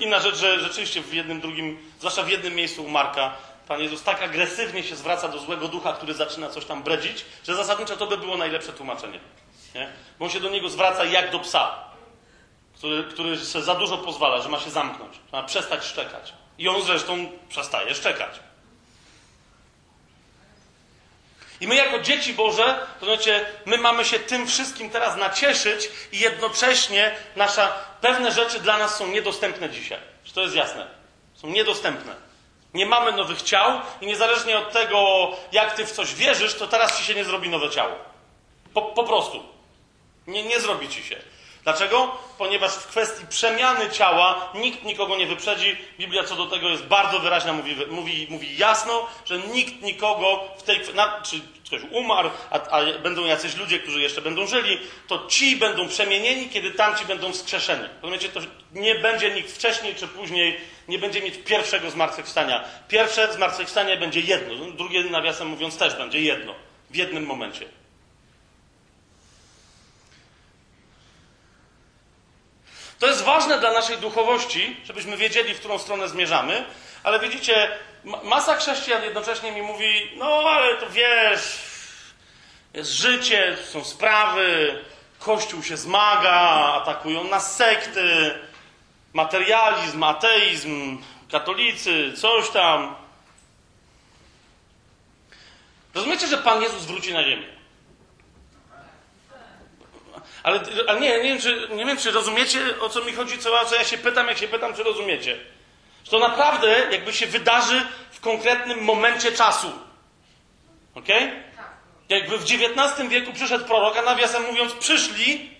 Inna 0.00 0.20
rzecz, 0.20 0.36
że 0.36 0.60
rzeczywiście 0.60 1.00
w 1.00 1.14
jednym, 1.14 1.40
drugim, 1.40 1.78
zwłaszcza 1.98 2.22
w 2.22 2.28
jednym 2.28 2.54
miejscu 2.54 2.84
u 2.84 2.88
Marka, 2.88 3.36
Pan 3.68 3.80
Jezus 3.80 4.02
tak 4.02 4.22
agresywnie 4.22 4.82
się 4.82 4.96
zwraca 4.96 5.28
do 5.28 5.38
złego 5.38 5.68
ducha, 5.68 5.92
który 5.92 6.14
zaczyna 6.14 6.50
coś 6.50 6.64
tam 6.64 6.82
bredzić, 6.82 7.24
że 7.44 7.54
zasadniczo 7.54 7.96
to 7.96 8.06
by 8.06 8.16
było 8.16 8.36
najlepsze 8.36 8.72
tłumaczenie. 8.72 9.20
Nie? 9.74 9.88
Bo 10.18 10.24
on 10.24 10.30
się 10.30 10.40
do 10.40 10.50
niego 10.50 10.68
zwraca 10.68 11.04
jak 11.04 11.30
do 11.30 11.38
psa, 11.38 11.84
który, 12.74 13.04
który 13.04 13.36
za 13.36 13.74
dużo 13.74 13.98
pozwala, 13.98 14.42
że 14.42 14.48
ma 14.48 14.60
się 14.60 14.70
zamknąć, 14.70 15.20
ma 15.32 15.42
przestać 15.42 15.84
szczekać. 15.84 16.32
I 16.58 16.68
on 16.68 16.82
zresztą 16.82 17.30
przestaje 17.48 17.94
szczekać. 17.94 18.40
I 21.60 21.66
my 21.66 21.74
jako 21.74 21.98
dzieci 21.98 22.34
Boże, 22.34 22.86
to 23.00 23.06
znaczy, 23.06 23.46
my 23.64 23.78
mamy 23.78 24.04
się 24.04 24.18
tym 24.18 24.46
wszystkim 24.46 24.90
teraz 24.90 25.16
nacieszyć 25.16 25.90
i 26.12 26.18
jednocześnie 26.18 27.14
nasza, 27.36 27.72
pewne 28.00 28.32
rzeczy 28.32 28.60
dla 28.60 28.78
nas 28.78 28.96
są 28.96 29.06
niedostępne 29.06 29.70
dzisiaj. 29.70 29.98
Czy 30.24 30.34
to 30.34 30.42
jest 30.42 30.54
jasne? 30.54 30.86
Są 31.34 31.48
niedostępne. 31.48 32.14
Nie 32.74 32.86
mamy 32.86 33.12
nowych 33.12 33.42
ciał 33.42 33.80
i 34.00 34.06
niezależnie 34.06 34.58
od 34.58 34.72
tego, 34.72 35.30
jak 35.52 35.74
ty 35.74 35.86
w 35.86 35.92
coś 35.92 36.14
wierzysz, 36.14 36.54
to 36.54 36.66
teraz 36.66 36.98
ci 36.98 37.04
się 37.04 37.14
nie 37.14 37.24
zrobi 37.24 37.48
nowe 37.48 37.70
ciało. 37.70 37.94
Po, 38.74 38.82
po 38.82 39.04
prostu. 39.04 39.42
Nie, 40.26 40.42
nie 40.42 40.60
zrobi 40.60 40.88
ci 40.88 41.02
się. 41.02 41.16
Dlaczego? 41.66 42.18
Ponieważ 42.38 42.72
w 42.72 42.86
kwestii 42.86 43.26
przemiany 43.26 43.90
ciała 43.90 44.52
nikt 44.54 44.84
nikogo 44.84 45.16
nie 45.16 45.26
wyprzedzi. 45.26 45.76
Biblia 45.98 46.24
co 46.24 46.36
do 46.36 46.46
tego 46.46 46.68
jest 46.68 46.84
bardzo 46.84 47.20
wyraźna, 47.20 47.52
mówi, 47.52 47.76
mówi, 47.90 48.26
mówi 48.30 48.58
jasno, 48.58 49.06
że 49.24 49.38
nikt 49.38 49.82
nikogo 49.82 50.44
w 50.58 50.62
tej 50.62 50.80
na, 50.94 51.20
czy 51.22 51.40
ktoś 51.66 51.80
umarł, 51.90 52.30
a, 52.50 52.60
a, 52.60 52.98
będą 53.02 53.24
jacyś 53.24 53.56
ludzie, 53.56 53.78
którzy 53.78 54.00
jeszcze 54.00 54.22
będą 54.22 54.46
żyli, 54.46 54.78
to 55.08 55.26
ci 55.28 55.56
będą 55.56 55.88
przemienieni, 55.88 56.48
kiedy 56.48 56.70
tamci 56.70 57.04
będą 57.04 57.32
wskrzeszeni. 57.32 57.88
Rozumiecie, 58.02 58.28
to 58.28 58.40
nie 58.72 58.94
będzie 58.94 59.34
nikt 59.34 59.50
wcześniej 59.52 59.94
czy 59.94 60.08
później, 60.08 60.60
nie 60.88 60.98
będzie 60.98 61.22
mieć 61.22 61.34
pierwszego 61.44 61.90
zmartwychwstania. 61.90 62.64
Pierwsze 62.88 63.32
zmartwychwstanie 63.32 63.96
będzie 63.96 64.20
jedno, 64.20 64.66
drugie 64.66 65.04
nawiasem 65.04 65.48
mówiąc 65.48 65.78
też 65.78 65.94
będzie 65.94 66.20
jedno, 66.20 66.54
w 66.90 66.96
jednym 66.96 67.26
momencie. 67.26 67.85
To 72.98 73.06
jest 73.06 73.22
ważne 73.24 73.58
dla 73.60 73.72
naszej 73.72 73.98
duchowości, 73.98 74.76
żebyśmy 74.84 75.16
wiedzieli, 75.16 75.54
w 75.54 75.58
którą 75.58 75.78
stronę 75.78 76.08
zmierzamy, 76.08 76.64
ale 77.04 77.20
widzicie, 77.20 77.68
ma- 78.04 78.22
masa 78.22 78.56
chrześcijan 78.56 79.02
jednocześnie 79.02 79.52
mi 79.52 79.62
mówi, 79.62 80.10
no 80.16 80.26
ale 80.50 80.76
to 80.76 80.90
wiesz, 80.90 81.58
jest 82.74 82.90
życie, 82.92 83.56
są 83.70 83.84
sprawy, 83.84 84.78
Kościół 85.18 85.62
się 85.62 85.76
zmaga, 85.76 86.40
atakują 86.82 87.24
nas 87.24 87.56
sekty, 87.56 88.38
materializm, 89.12 90.02
ateizm, 90.02 90.98
katolicy, 91.32 92.12
coś 92.16 92.50
tam. 92.50 92.96
Rozumiecie, 95.94 96.26
że 96.26 96.38
Pan 96.38 96.62
Jezus 96.62 96.84
wróci 96.84 97.12
na 97.14 97.24
ziemię? 97.24 97.55
Ale, 100.46 100.60
ale 100.86 101.00
nie, 101.00 101.08
nie, 101.08 101.22
wiem, 101.22 101.40
czy, 101.40 101.68
nie 101.70 101.84
wiem, 101.84 101.96
czy 101.96 102.10
rozumiecie, 102.10 102.60
o 102.80 102.88
co 102.88 103.04
mi 103.04 103.12
chodzi, 103.12 103.38
co, 103.38 103.64
co 103.64 103.74
ja 103.74 103.84
się 103.84 103.98
pytam, 103.98 104.28
jak 104.28 104.38
się 104.38 104.48
pytam, 104.48 104.74
czy 104.74 104.82
rozumiecie. 104.82 105.36
Że 106.04 106.10
to 106.10 106.18
naprawdę 106.18 106.86
jakby 106.90 107.12
się 107.12 107.26
wydarzy 107.26 107.86
w 108.10 108.20
konkretnym 108.20 108.84
momencie 108.84 109.32
czasu. 109.32 109.72
Ok? 110.94 111.08
Jakby 112.08 112.38
w 112.38 112.42
XIX 112.42 113.08
wieku 113.08 113.32
przyszedł 113.32 113.64
prorok, 113.64 113.96
a 113.96 114.02
nawiasem 114.02 114.42
mówiąc, 114.42 114.72
przyszli 114.72 115.50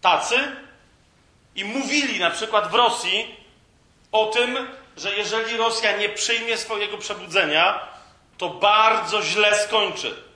tacy 0.00 0.36
i 1.54 1.64
mówili 1.64 2.20
na 2.20 2.30
przykład 2.30 2.70
w 2.70 2.74
Rosji 2.74 3.36
o 4.12 4.26
tym, 4.26 4.68
że 4.96 5.16
jeżeli 5.16 5.56
Rosja 5.56 5.96
nie 5.96 6.08
przyjmie 6.08 6.56
swojego 6.56 6.98
przebudzenia, 6.98 7.88
to 8.38 8.48
bardzo 8.48 9.22
źle 9.22 9.56
skończy. 9.56 10.27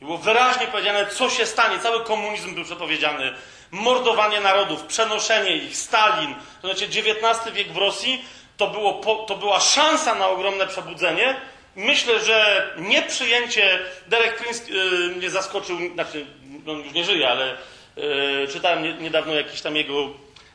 I 0.00 0.04
było 0.04 0.18
wyraźnie 0.18 0.66
powiedziane, 0.66 1.06
co 1.06 1.30
się 1.30 1.46
stanie. 1.46 1.78
Cały 1.78 2.04
komunizm 2.04 2.54
był 2.54 2.64
przepowiedziany. 2.64 3.32
Mordowanie 3.70 4.40
narodów, 4.40 4.82
przenoszenie 4.82 5.56
ich, 5.56 5.76
Stalin. 5.76 6.34
To 6.62 6.68
znaczy 6.68 6.84
XIX 6.84 7.54
wiek 7.54 7.72
w 7.72 7.76
Rosji 7.76 8.24
to, 8.56 8.66
było 8.66 8.94
po, 8.94 9.14
to 9.14 9.36
była 9.36 9.60
szansa 9.60 10.14
na 10.14 10.28
ogromne 10.28 10.66
przebudzenie. 10.66 11.36
Myślę, 11.76 12.20
że 12.20 12.70
nieprzyjęcie 12.76 13.78
Derek 14.06 14.36
Prince 14.36 14.68
yy, 14.68 15.08
mnie 15.16 15.30
zaskoczył, 15.30 15.78
znaczy 15.94 16.26
on 16.68 16.78
już 16.78 16.92
nie 16.92 17.04
żyje, 17.04 17.28
ale 17.28 17.56
yy, 17.96 18.48
czytałem 18.52 18.82
nie, 18.82 18.94
niedawno 18.94 19.34
jakiś 19.34 19.60
tam 19.62 19.76
jego 19.76 20.08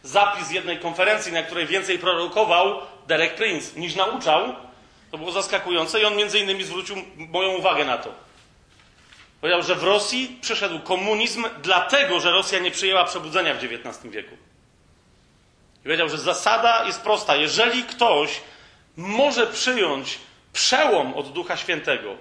zapis 0.03 0.47
z 0.47 0.51
jednej 0.51 0.79
konferencji, 0.79 1.33
na 1.33 1.43
której 1.43 1.67
więcej 1.67 1.99
prorokował 1.99 2.79
Derek 3.07 3.35
Prince 3.35 3.75
niż 3.75 3.95
nauczał. 3.95 4.55
To 5.11 5.17
było 5.17 5.31
zaskakujące 5.31 6.01
i 6.01 6.05
on 6.05 6.15
między 6.15 6.39
innymi 6.39 6.63
zwrócił 6.63 6.95
moją 7.17 7.49
uwagę 7.49 7.85
na 7.85 7.97
to. 7.97 8.30
Powiedział, 9.41 9.63
że 9.63 9.75
w 9.75 9.83
Rosji 9.83 10.37
przyszedł 10.41 10.79
komunizm 10.79 11.45
dlatego, 11.63 12.19
że 12.19 12.31
Rosja 12.31 12.59
nie 12.59 12.71
przyjęła 12.71 13.03
przebudzenia 13.03 13.53
w 13.53 13.63
XIX 13.63 14.13
wieku. 14.13 14.35
I 15.79 15.83
powiedział, 15.83 16.09
że 16.09 16.17
zasada 16.17 16.85
jest 16.85 17.01
prosta. 17.01 17.35
Jeżeli 17.35 17.83
ktoś 17.83 18.41
może 18.97 19.47
przyjąć 19.47 20.19
przełom 20.53 21.13
od 21.13 21.31
Ducha 21.31 21.57
Świętego, 21.57 22.15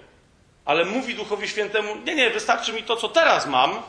ale 0.65 0.85
mówi 0.85 1.15
Duchowi 1.15 1.49
Świętemu, 1.49 1.97
nie, 1.97 2.15
nie, 2.15 2.31
wystarczy 2.31 2.73
mi 2.73 2.83
to, 2.83 2.97
co 2.97 3.09
teraz 3.09 3.47
mam, 3.47 3.83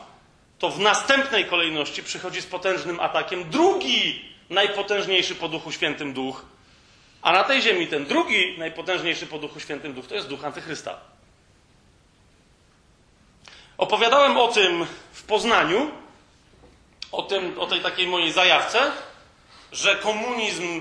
to 0.58 0.70
w 0.70 0.78
następnej 0.78 1.44
kolejności 1.44 2.02
przychodzi 2.02 2.42
z 2.42 2.46
potężnym 2.46 3.00
atakiem 3.00 3.50
drugi 3.50 4.24
najpotężniejszy 4.50 5.34
po 5.34 5.48
Duchu 5.48 5.72
Świętym 5.72 6.12
Duch, 6.12 6.44
a 7.22 7.32
na 7.32 7.44
tej 7.44 7.62
ziemi 7.62 7.86
ten 7.86 8.04
drugi 8.04 8.58
najpotężniejszy 8.58 9.26
po 9.26 9.38
Duchu 9.38 9.60
Świętym 9.60 9.94
Duch 9.94 10.06
to 10.06 10.14
jest 10.14 10.28
Duch 10.28 10.44
Antychrysta. 10.44 11.00
Opowiadałem 13.78 14.36
o 14.36 14.48
tym 14.48 14.86
w 15.12 15.22
Poznaniu, 15.22 15.90
o, 17.12 17.22
tym, 17.22 17.60
o 17.60 17.66
tej 17.66 17.80
takiej 17.80 18.06
mojej 18.06 18.32
zajawce, 18.32 18.92
że 19.72 19.96
komunizm 19.96 20.80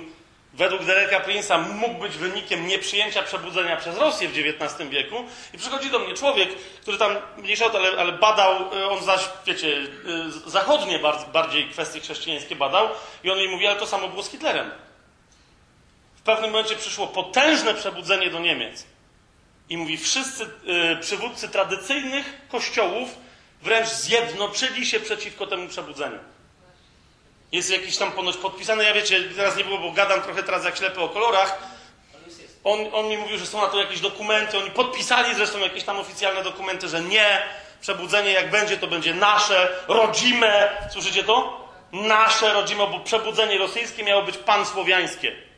według 0.53 0.83
Dereka 0.83 1.19
Prince'a 1.19 1.73
mógł 1.73 1.99
być 1.99 2.17
wynikiem 2.17 2.67
nieprzyjęcia 2.67 3.23
przebudzenia 3.23 3.77
przez 3.77 3.97
Rosję 3.97 4.29
w 4.29 4.37
XIX 4.37 4.89
wieku. 4.89 5.15
I 5.53 5.57
przychodzi 5.57 5.89
do 5.89 5.99
mnie 5.99 6.13
człowiek, 6.13 6.49
który 6.81 6.97
tam 6.97 7.15
mniejsza 7.37 7.65
ale, 7.73 7.99
ale 7.99 8.11
badał, 8.11 8.73
y, 8.73 8.89
on 8.89 9.03
zaś, 9.03 9.21
wiecie, 9.45 9.67
y, 9.67 10.49
zachodnie 10.49 10.99
bar- 10.99 11.31
bardziej 11.33 11.69
kwestie 11.69 11.99
chrześcijańskie 11.99 12.55
badał, 12.55 12.89
i 13.23 13.31
on 13.31 13.37
mi 13.37 13.47
mówi, 13.47 13.67
ale 13.67 13.79
to 13.79 13.87
samo 13.87 14.07
było 14.07 14.23
z 14.23 14.29
Hitlerem. 14.29 14.71
W 16.15 16.21
pewnym 16.21 16.51
momencie 16.51 16.75
przyszło 16.75 17.07
potężne 17.07 17.73
przebudzenie 17.73 18.29
do 18.29 18.39
Niemiec. 18.39 18.85
I 19.71 19.77
mówi, 19.77 19.97
wszyscy 19.97 20.43
y, 20.43 20.97
przywódcy 21.01 21.49
tradycyjnych 21.49 22.25
kościołów 22.49 23.09
wręcz 23.61 23.87
zjednoczyli 23.87 24.85
się 24.85 24.99
przeciwko 24.99 25.47
temu 25.47 25.67
przebudzeniu. 25.67 26.19
Jest 27.51 27.69
jakiś 27.69 27.97
tam 27.97 28.11
ponoć 28.11 28.37
podpisany, 28.37 28.83
ja 28.83 28.93
wiecie, 28.93 29.23
teraz 29.35 29.57
nie 29.57 29.63
było, 29.63 29.77
bo 29.77 29.91
gadam 29.91 30.21
trochę 30.21 30.43
teraz 30.43 30.65
jak 30.65 30.77
ślepy 30.77 31.01
o 31.01 31.09
kolorach. 31.09 31.59
On, 32.63 32.79
on 32.93 33.07
mi 33.07 33.17
mówił, 33.17 33.37
że 33.37 33.45
są 33.45 33.61
na 33.61 33.67
to 33.67 33.79
jakieś 33.79 33.99
dokumenty, 33.99 34.57
oni 34.57 34.71
podpisali 34.71 35.35
zresztą 35.35 35.59
jakieś 35.59 35.83
tam 35.83 35.99
oficjalne 35.99 36.43
dokumenty, 36.43 36.87
że 36.87 37.01
nie, 37.01 37.41
przebudzenie 37.81 38.31
jak 38.31 38.51
będzie, 38.51 38.77
to 38.77 38.87
będzie 38.87 39.13
nasze, 39.13 39.69
rodzime. 39.87 40.77
Słyszycie 40.93 41.23
to? 41.23 41.67
Nasze, 41.91 42.53
rodzime, 42.53 42.87
bo 42.87 42.99
przebudzenie 42.99 43.57
rosyjskie 43.57 44.03
miało 44.03 44.23
być 44.23 44.37
pansłowiańskie. 44.37 45.50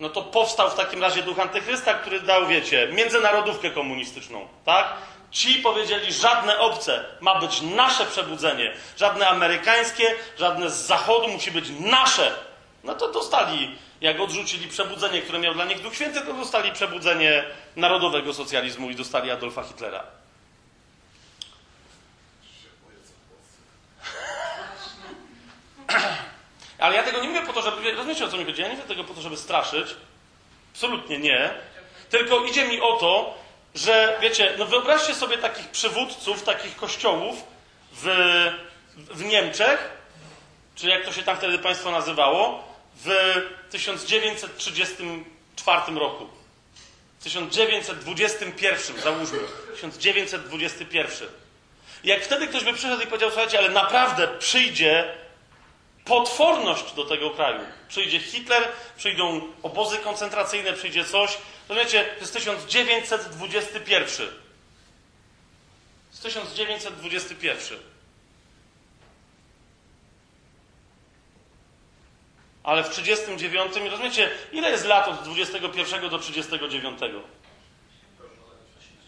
No 0.00 0.08
to 0.08 0.22
powstał 0.22 0.70
w 0.70 0.74
takim 0.74 1.02
razie 1.02 1.22
duch 1.22 1.38
antychrysta, 1.38 1.94
który 1.94 2.20
dał, 2.20 2.46
wiecie, 2.46 2.88
międzynarodówkę 2.92 3.70
komunistyczną, 3.70 4.48
tak? 4.64 4.94
Ci 5.30 5.54
powiedzieli, 5.54 6.12
żadne 6.12 6.58
obce, 6.58 7.04
ma 7.20 7.40
być 7.40 7.62
nasze 7.62 8.06
przebudzenie, 8.06 8.74
żadne 8.96 9.28
amerykańskie, 9.28 10.14
żadne 10.38 10.70
z 10.70 10.86
zachodu, 10.86 11.28
musi 11.28 11.50
być 11.50 11.64
nasze. 11.80 12.34
No 12.84 12.94
to 12.94 13.12
dostali, 13.12 13.78
jak 14.00 14.20
odrzucili 14.20 14.68
przebudzenie, 14.68 15.22
które 15.22 15.38
miał 15.38 15.54
dla 15.54 15.64
nich 15.64 15.82
Duch 15.82 15.94
Święty, 15.94 16.20
to 16.20 16.32
dostali 16.32 16.72
przebudzenie 16.72 17.44
narodowego 17.76 18.34
socjalizmu 18.34 18.90
i 18.90 18.94
dostali 18.94 19.30
Adolfa 19.30 19.62
Hitlera. 19.62 20.04
Ale 26.78 26.96
ja 26.96 27.02
tego 27.02 27.20
nie 27.20 27.28
mówię 27.28 27.46
po 27.46 27.52
to, 27.52 27.62
żeby. 27.62 27.92
Rozumiecie 27.92 28.24
o 28.24 28.28
co 28.28 28.36
mi 28.36 28.44
chodzi? 28.44 28.62
Ja 28.62 28.68
nie 28.68 28.74
mówię 28.74 28.88
tego 28.88 29.04
po 29.04 29.14
to, 29.14 29.20
żeby 29.20 29.36
straszyć. 29.36 29.94
Absolutnie 30.72 31.18
nie. 31.18 31.50
Tylko 32.10 32.44
idzie 32.44 32.68
mi 32.68 32.80
o 32.80 32.92
to, 32.92 33.38
że 33.74 34.18
wiecie, 34.20 34.54
no 34.58 34.66
wyobraźcie 34.66 35.14
sobie 35.14 35.38
takich 35.38 35.68
przywódców, 35.68 36.42
takich 36.42 36.76
kościołów 36.76 37.44
w, 37.92 38.06
w 38.96 39.24
Niemczech, 39.24 39.90
czy 40.74 40.88
jak 40.88 41.04
to 41.04 41.12
się 41.12 41.22
tam 41.22 41.36
wtedy 41.36 41.58
państwo 41.58 41.90
nazywało, 41.90 42.68
w 43.04 43.10
1934 43.70 45.98
roku. 45.98 46.26
W 47.20 47.24
1921, 47.24 49.00
załóżmy. 49.00 49.38
1921. 49.74 51.28
Jak 52.04 52.24
wtedy 52.24 52.48
ktoś 52.48 52.64
by 52.64 52.72
przyszedł 52.72 53.02
i 53.02 53.06
powiedział, 53.06 53.30
słuchajcie, 53.30 53.58
ale 53.58 53.68
naprawdę 53.68 54.28
przyjdzie 54.28 55.14
potworność 56.08 56.92
do 56.92 57.04
tego 57.04 57.30
kraju. 57.30 57.60
Przyjdzie 57.88 58.20
Hitler, 58.20 58.68
przyjdą 58.96 59.40
obozy 59.62 59.98
koncentracyjne, 59.98 60.72
przyjdzie 60.72 61.04
coś. 61.04 61.38
Rozumiecie, 61.68 62.04
to 62.04 62.20
jest 62.20 62.34
1921. 62.34 64.28
To 66.22 66.28
jest 66.28 66.52
1921. 66.52 67.78
Ale 72.62 72.84
w 72.84 72.88
39, 72.88 73.76
rozumiecie, 73.90 74.30
ile 74.52 74.70
jest 74.70 74.84
lat 74.84 75.08
od 75.08 75.22
21 75.22 76.10
do 76.10 76.18
39? 76.18 77.00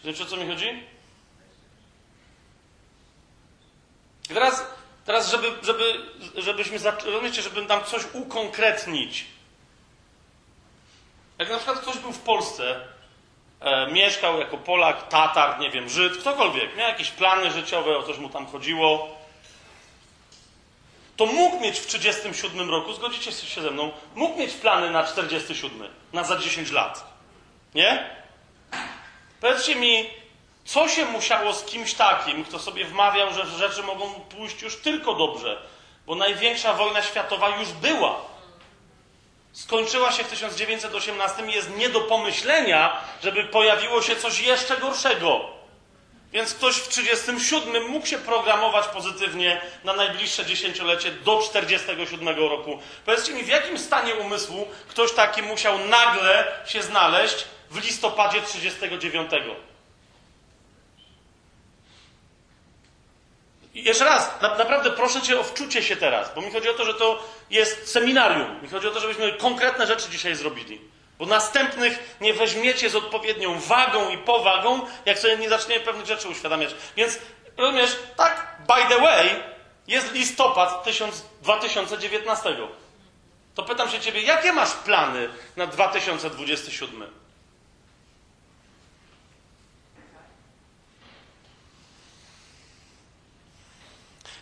Wiecie 0.03 0.23
o 0.23 0.25
co 0.25 0.37
mi 0.37 0.47
chodzi? 0.47 0.83
I 4.29 4.33
teraz, 4.33 4.65
teraz 5.05 5.31
żeby, 5.31 5.47
żeby, 5.63 5.93
żebyśmy, 6.35 6.79
zaczę- 6.79 7.05
rozumiecie, 7.05 7.41
żeby 7.41 7.61
nam 7.61 7.83
coś 7.83 8.03
ukonkretnić. 8.13 9.25
Jak 11.37 11.49
na 11.49 11.57
przykład 11.57 11.79
ktoś 11.79 11.97
był 11.97 12.11
w 12.11 12.19
Polsce, 12.19 12.87
e, 13.59 13.87
mieszkał 13.91 14.39
jako 14.39 14.57
Polak, 14.57 15.07
Tatar, 15.07 15.59
nie 15.59 15.69
wiem, 15.69 15.89
Żyd, 15.89 16.17
ktokolwiek, 16.17 16.77
miał 16.77 16.87
jakieś 16.89 17.11
plany 17.11 17.51
życiowe, 17.51 17.97
o 17.97 18.03
coś 18.03 18.17
mu 18.17 18.29
tam 18.29 18.45
chodziło, 18.47 19.21
to 21.17 21.25
mógł 21.25 21.59
mieć 21.59 21.79
w 21.79 21.87
37 21.87 22.69
roku, 22.69 22.93
zgodzicie 22.93 23.31
się 23.31 23.61
ze 23.61 23.71
mną, 23.71 23.91
mógł 24.15 24.39
mieć 24.39 24.53
plany 24.53 24.91
na 24.91 25.03
47, 25.03 25.87
na 26.13 26.23
za 26.23 26.37
10 26.37 26.71
lat. 26.71 27.05
Nie? 27.75 28.09
Powiedzcie 29.41 29.75
mi, 29.75 30.09
co 30.65 30.87
się 30.87 31.05
musiało 31.05 31.53
z 31.53 31.65
kimś 31.65 31.93
takim, 31.93 32.45
kto 32.45 32.59
sobie 32.59 32.85
wmawiał, 32.85 33.33
że 33.33 33.45
rzeczy 33.45 33.83
mogą 33.83 34.13
pójść 34.13 34.61
już 34.61 34.77
tylko 34.77 35.13
dobrze, 35.13 35.61
bo 36.05 36.15
największa 36.15 36.73
wojna 36.73 37.01
światowa 37.01 37.49
już 37.49 37.69
była. 37.69 38.21
Skończyła 39.53 40.11
się 40.11 40.23
w 40.23 40.27
1918 40.27 41.45
i 41.47 41.51
jest 41.51 41.77
nie 41.77 41.89
do 41.89 42.01
pomyślenia, 42.01 42.97
żeby 43.23 43.43
pojawiło 43.43 44.01
się 44.01 44.15
coś 44.15 44.39
jeszcze 44.39 44.77
gorszego. 44.77 45.61
Więc 46.31 46.53
ktoś 46.53 46.75
w 46.75 46.87
37 46.87 47.87
mógł 47.87 48.05
się 48.05 48.17
programować 48.17 48.87
pozytywnie 48.87 49.61
na 49.83 49.93
najbliższe 49.93 50.45
dziesięciolecie 50.45 51.11
do 51.11 51.41
47 51.41 52.39
roku. 52.39 52.79
Powiedzcie 53.05 53.33
mi, 53.33 53.43
w 53.43 53.47
jakim 53.47 53.79
stanie 53.79 54.15
umysłu 54.15 54.67
ktoś 54.87 55.11
taki 55.11 55.41
musiał 55.41 55.79
nagle 55.79 56.47
się 56.65 56.81
znaleźć 56.81 57.45
w 57.69 57.83
listopadzie 57.83 58.41
39? 58.41 59.31
Jeszcze 63.73 64.05
raz, 64.05 64.41
na, 64.41 64.57
naprawdę 64.57 64.91
proszę 64.91 65.21
Cię 65.21 65.39
o 65.39 65.43
wczucie 65.43 65.83
się 65.83 65.95
teraz, 65.95 66.35
bo 66.35 66.41
mi 66.41 66.51
chodzi 66.51 66.69
o 66.69 66.73
to, 66.73 66.85
że 66.85 66.93
to 66.93 67.23
jest 67.49 67.91
seminarium. 67.91 68.61
Mi 68.61 68.67
chodzi 68.67 68.87
o 68.87 68.91
to, 68.91 68.99
żebyśmy 68.99 69.33
konkretne 69.33 69.87
rzeczy 69.87 70.09
dzisiaj 70.09 70.35
zrobili. 70.35 70.81
Bo 71.19 71.25
następnych 71.25 72.17
nie 72.21 72.33
weźmiecie 72.33 72.89
z 72.89 72.95
odpowiednią 72.95 73.59
wagą 73.59 74.09
i 74.09 74.17
powagą, 74.17 74.81
jak 75.05 75.19
sobie 75.19 75.37
nie 75.37 75.49
zaczniemy 75.49 75.85
pewnych 75.85 76.05
rzeczy 76.05 76.27
uświadamiać. 76.27 76.75
Więc 76.95 77.19
rozumiesz, 77.57 77.95
tak, 78.17 78.57
by 78.67 78.95
the 78.95 79.01
way, 79.01 79.29
jest 79.87 80.13
listopad 80.13 80.83
1000 80.83 81.25
2019. 81.41 82.55
To 83.55 83.63
pytam 83.63 83.89
się 83.89 83.99
Ciebie, 83.99 84.21
jakie 84.21 84.53
masz 84.53 84.71
plany 84.71 85.29
na 85.55 85.67
2027? 85.67 87.20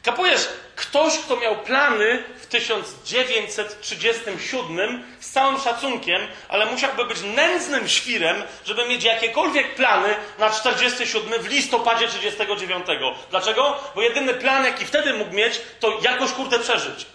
Kapujesz, 0.10 0.50
ktoś, 0.76 1.18
kto 1.18 1.38
miał 1.38 1.56
plany 1.56 2.24
w 2.42 2.46
1937 2.46 5.04
z 5.20 5.30
całym 5.30 5.60
szacunkiem, 5.60 6.22
ale 6.48 6.66
musiałby 6.66 7.06
być 7.06 7.22
nędznym 7.22 7.90
świrem, 7.90 8.44
żeby 8.66 8.86
mieć 8.86 9.04
jakiekolwiek 9.04 9.76
plany 9.76 10.16
na 10.40 10.50
47 10.50 11.42
w 11.42 11.48
listopadzie 11.48 12.08
39. 12.08 12.86
Dlaczego? 13.30 13.76
Bo 13.96 14.02
jedyny 14.02 14.34
plan, 14.34 14.66
jaki 14.66 14.86
wtedy 14.86 15.14
mógł 15.14 15.34
mieć, 15.34 15.62
to 15.80 16.00
jakoś 16.02 16.32
kurde 16.32 16.60
przeżyć. 16.60 17.06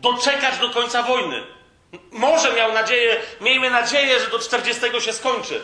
Doczekać 0.00 0.58
do 0.58 0.70
końca 0.70 1.02
wojny. 1.02 1.42
Może 2.10 2.52
miał 2.52 2.72
nadzieję, 2.72 3.20
miejmy 3.40 3.70
nadzieję, 3.70 4.20
że 4.20 4.26
do 4.26 4.38
40 4.38 5.00
się 5.00 5.12
skończy. 5.12 5.62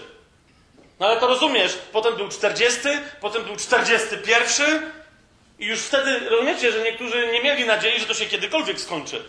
No 1.00 1.06
ale 1.06 1.20
to 1.20 1.26
rozumiesz, 1.26 1.78
potem 1.92 2.16
był 2.16 2.28
40, 2.28 2.80
potem 3.20 3.44
był 3.44 3.56
41 3.56 5.01
i 5.58 5.66
już 5.66 5.80
wtedy 5.80 6.28
rozumiecie, 6.28 6.72
że 6.72 6.82
niektórzy 6.82 7.32
nie 7.32 7.42
mieli 7.42 7.64
nadziei, 7.64 8.00
że 8.00 8.06
to 8.06 8.14
się 8.14 8.26
kiedykolwiek 8.26 8.80
skończy. 8.80 9.24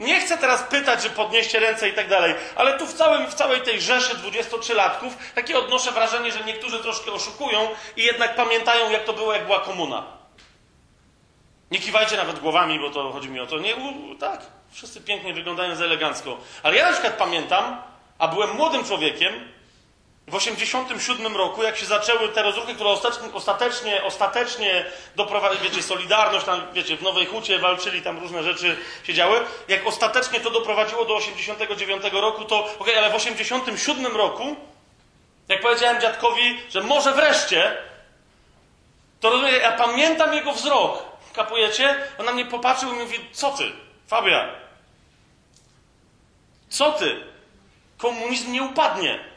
Nie 0.00 0.20
chcę 0.20 0.38
teraz 0.38 0.62
pytać, 0.62 1.02
że 1.02 1.10
podnieście 1.10 1.60
ręce 1.60 1.88
i 1.88 1.92
tak 1.92 2.08
dalej, 2.08 2.34
ale 2.56 2.78
tu 2.78 2.86
w, 2.86 2.94
całym, 2.94 3.30
w 3.30 3.34
całej 3.34 3.60
tej 3.60 3.80
rzeszy 3.80 4.14
23-latków 4.16 5.10
takie 5.34 5.58
odnoszę 5.58 5.92
wrażenie, 5.92 6.32
że 6.32 6.44
niektórzy 6.44 6.78
troszkę 6.78 7.12
oszukują 7.12 7.68
i 7.96 8.02
jednak 8.02 8.36
pamiętają, 8.36 8.90
jak 8.90 9.04
to 9.04 9.12
było, 9.12 9.32
jak 9.32 9.46
była 9.46 9.60
komuna. 9.60 10.04
Nie 11.70 11.78
kiwajcie 11.78 12.16
nawet 12.16 12.38
głowami, 12.38 12.80
bo 12.80 12.90
to 12.90 13.12
chodzi 13.12 13.28
mi 13.28 13.40
o 13.40 13.46
to. 13.46 13.58
Nie, 13.58 13.76
u, 13.76 14.14
tak, 14.14 14.40
wszyscy 14.72 15.00
pięknie 15.00 15.34
wyglądają 15.34 15.76
za 15.76 15.84
elegancko. 15.84 16.38
Ale 16.62 16.76
ja 16.76 16.86
na 16.86 16.92
przykład 16.92 17.12
pamiętam, 17.12 17.82
a 18.18 18.28
byłem 18.28 18.50
młodym 18.50 18.84
człowiekiem, 18.84 19.48
w 20.26 20.38
1987 20.38 21.36
roku, 21.36 21.62
jak 21.62 21.76
się 21.76 21.86
zaczęły 21.86 22.28
te 22.28 22.42
rozruchy, 22.42 22.74
które 22.74 22.90
ostatecznie, 23.32 24.04
ostatecznie 24.04 24.86
doprowadziły, 25.16 25.68
wiecie, 25.68 25.82
Solidarność, 25.82 26.46
tam, 26.46 26.60
wiecie, 26.72 26.96
w 26.96 27.02
Nowej 27.02 27.26
Hucie 27.26 27.58
walczyli, 27.58 28.02
tam 28.02 28.18
różne 28.18 28.42
rzeczy 28.42 28.76
się 29.04 29.14
działy, 29.14 29.40
jak 29.68 29.86
ostatecznie 29.86 30.40
to 30.40 30.50
doprowadziło 30.50 31.04
do 31.04 31.16
89 31.16 32.02
roku, 32.12 32.44
to 32.44 32.64
okej, 32.64 32.78
okay, 32.78 32.98
ale 32.98 33.10
w 33.10 33.14
87 33.14 34.16
roku, 34.16 34.56
jak 35.48 35.60
powiedziałem 35.60 36.00
dziadkowi, 36.00 36.60
że 36.70 36.80
może 36.80 37.12
wreszcie, 37.12 37.76
to 39.20 39.30
rozumiem, 39.30 39.60
ja 39.60 39.72
pamiętam 39.72 40.34
jego 40.34 40.52
wzrok, 40.52 41.02
kapujecie? 41.34 41.96
On 42.18 42.26
na 42.26 42.32
mnie 42.32 42.44
popatrzył 42.44 42.94
i 42.94 42.98
mówi, 42.98 43.18
co 43.32 43.50
ty, 43.52 43.72
Fabian? 44.06 44.48
Co 46.68 46.92
ty? 46.92 47.20
Komunizm 47.98 48.52
nie 48.52 48.62
upadnie. 48.62 49.33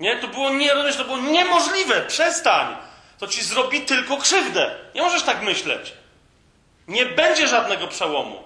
Nie? 0.00 0.16
To 0.16 0.28
było, 0.28 0.50
nie, 0.50 0.74
rozumiesz, 0.74 0.96
to 0.96 1.04
było 1.04 1.18
niemożliwe. 1.18 2.00
Przestań. 2.00 2.76
To 3.18 3.26
ci 3.26 3.42
zrobi 3.42 3.80
tylko 3.80 4.16
krzywdę. 4.16 4.74
Nie 4.94 5.02
możesz 5.02 5.22
tak 5.22 5.42
myśleć. 5.42 5.92
Nie 6.88 7.06
będzie 7.06 7.48
żadnego 7.48 7.88
przełomu. 7.88 8.42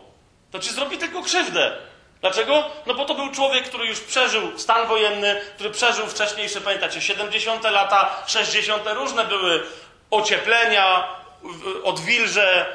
To 0.50 0.58
ci 0.58 0.70
zrobi 0.70 0.98
tylko 0.98 1.22
krzywdę. 1.22 1.76
Dlaczego? 2.20 2.70
No 2.86 2.94
bo 2.94 3.04
to 3.04 3.14
był 3.14 3.30
człowiek, 3.32 3.64
który 3.64 3.86
już 3.86 4.00
przeżył 4.00 4.58
stan 4.58 4.86
wojenny, 4.86 5.40
który 5.54 5.70
przeżył 5.70 6.06
wcześniejsze, 6.06 6.60
pamiętacie, 6.60 7.00
70. 7.00 7.64
lata, 7.64 8.22
60. 8.26 8.82
różne 8.94 9.24
były 9.24 9.62
ocieplenia, 10.10 11.08
odwilże, 11.84 12.66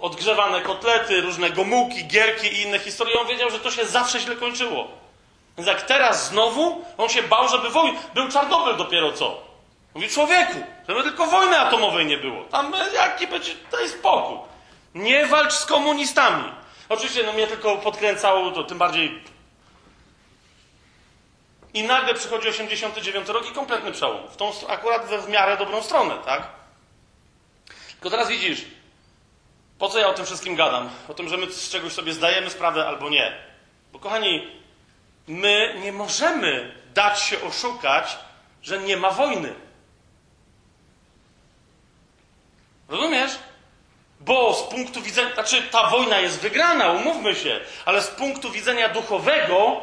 odgrzewane 0.00 0.60
kotlety, 0.60 1.20
różne 1.20 1.50
gomułki, 1.50 2.04
gierki 2.06 2.46
i 2.46 2.62
inne 2.62 2.78
historie. 2.78 3.20
On 3.20 3.26
wiedział, 3.26 3.50
że 3.50 3.58
to 3.58 3.70
się 3.70 3.86
zawsze 3.86 4.20
źle 4.20 4.36
kończyło. 4.36 4.88
Więc 5.60 5.68
jak 5.68 5.82
teraz 5.82 6.28
znowu, 6.28 6.84
on 6.98 7.08
się 7.08 7.22
bał, 7.22 7.48
żeby 7.48 7.70
wojna. 7.70 8.00
Był 8.14 8.28
Czarnobyl 8.28 8.76
dopiero 8.76 9.12
co. 9.12 9.40
Mówi 9.94 10.08
człowieku, 10.08 10.58
żeby 10.88 11.02
tylko 11.02 11.26
wojny 11.26 11.58
atomowej 11.58 12.06
nie 12.06 12.18
było. 12.18 12.44
Tam 12.44 12.74
e, 12.74 12.92
jaki 12.94 13.26
będzie, 13.26 13.52
daj 13.72 13.88
spokój. 13.88 14.38
Nie 14.94 15.26
walcz 15.26 15.52
z 15.52 15.66
komunistami. 15.66 16.44
Oczywiście, 16.88 17.22
no 17.22 17.32
mnie 17.32 17.46
tylko 17.46 17.76
podkręcało, 17.76 18.50
to 18.50 18.64
tym 18.64 18.78
bardziej. 18.78 19.22
I 21.74 21.82
nagle 21.82 22.14
przychodzi 22.14 22.48
89 22.48 23.28
rok 23.28 23.50
i 23.50 23.52
kompletny 23.52 23.92
przełom. 23.92 24.28
W 24.28 24.36
tą 24.36 24.52
akurat 24.68 25.06
we 25.06 25.18
w 25.18 25.28
miarę 25.28 25.56
dobrą 25.56 25.82
stronę, 25.82 26.14
tak? 26.24 26.42
Tylko 27.90 28.10
teraz 28.10 28.28
widzisz, 28.28 28.64
po 29.78 29.88
co 29.88 29.98
ja 29.98 30.08
o 30.08 30.14
tym 30.14 30.26
wszystkim 30.26 30.56
gadam? 30.56 30.90
O 31.08 31.14
tym, 31.14 31.28
że 31.28 31.36
my 31.36 31.52
z 31.52 31.70
czegoś 31.70 31.92
sobie 31.92 32.12
zdajemy 32.12 32.50
sprawę 32.50 32.88
albo 32.88 33.08
nie. 33.08 33.32
Bo 33.92 33.98
kochani, 33.98 34.59
my 35.28 35.74
nie 35.82 35.92
możemy 35.92 36.74
dać 36.94 37.20
się 37.20 37.42
oszukać, 37.42 38.18
że 38.62 38.78
nie 38.78 38.96
ma 38.96 39.10
wojny. 39.10 39.54
Rozumiesz? 42.88 43.32
Bo 44.20 44.54
z 44.54 44.62
punktu 44.62 45.02
widzenia, 45.02 45.34
znaczy 45.34 45.62
ta 45.62 45.90
wojna 45.90 46.20
jest 46.20 46.40
wygrana, 46.40 46.90
umówmy 46.90 47.34
się, 47.34 47.60
ale 47.84 48.02
z 48.02 48.08
punktu 48.08 48.50
widzenia 48.50 48.88
duchowego, 48.88 49.80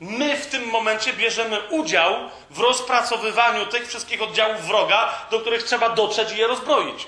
my 0.00 0.36
w 0.36 0.46
tym 0.46 0.66
momencie 0.66 1.12
bierzemy 1.12 1.60
udział 1.70 2.14
w 2.50 2.58
rozpracowywaniu 2.58 3.66
tych 3.66 3.88
wszystkich 3.88 4.22
oddziałów 4.22 4.66
wroga, 4.66 5.26
do 5.30 5.40
których 5.40 5.62
trzeba 5.62 5.88
dotrzeć 5.88 6.32
i 6.32 6.36
je 6.36 6.46
rozbroić. 6.46 7.06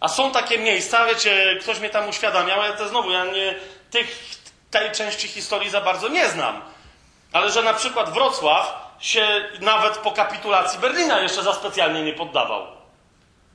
A 0.00 0.08
są 0.08 0.32
takie 0.32 0.58
miejsca, 0.58 1.06
wiecie, 1.06 1.58
ktoś 1.60 1.78
mnie 1.78 1.90
tam 1.90 2.08
uświadamiał, 2.08 2.60
ale 2.60 2.76
to 2.76 2.88
znowu, 2.88 3.10
ja 3.10 3.24
nie, 3.24 3.54
tych 3.90 4.41
tej 4.72 4.90
części 4.90 5.28
historii 5.28 5.70
za 5.70 5.80
bardzo 5.80 6.08
nie 6.08 6.28
znam. 6.28 6.62
Ale 7.32 7.52
że 7.52 7.62
na 7.62 7.74
przykład 7.74 8.12
Wrocław 8.12 8.94
się 9.00 9.48
nawet 9.60 9.98
po 9.98 10.12
kapitulacji 10.12 10.78
Berlina 10.78 11.20
jeszcze 11.20 11.42
za 11.42 11.54
specjalnie 11.54 12.02
nie 12.02 12.12
poddawał. 12.12 12.66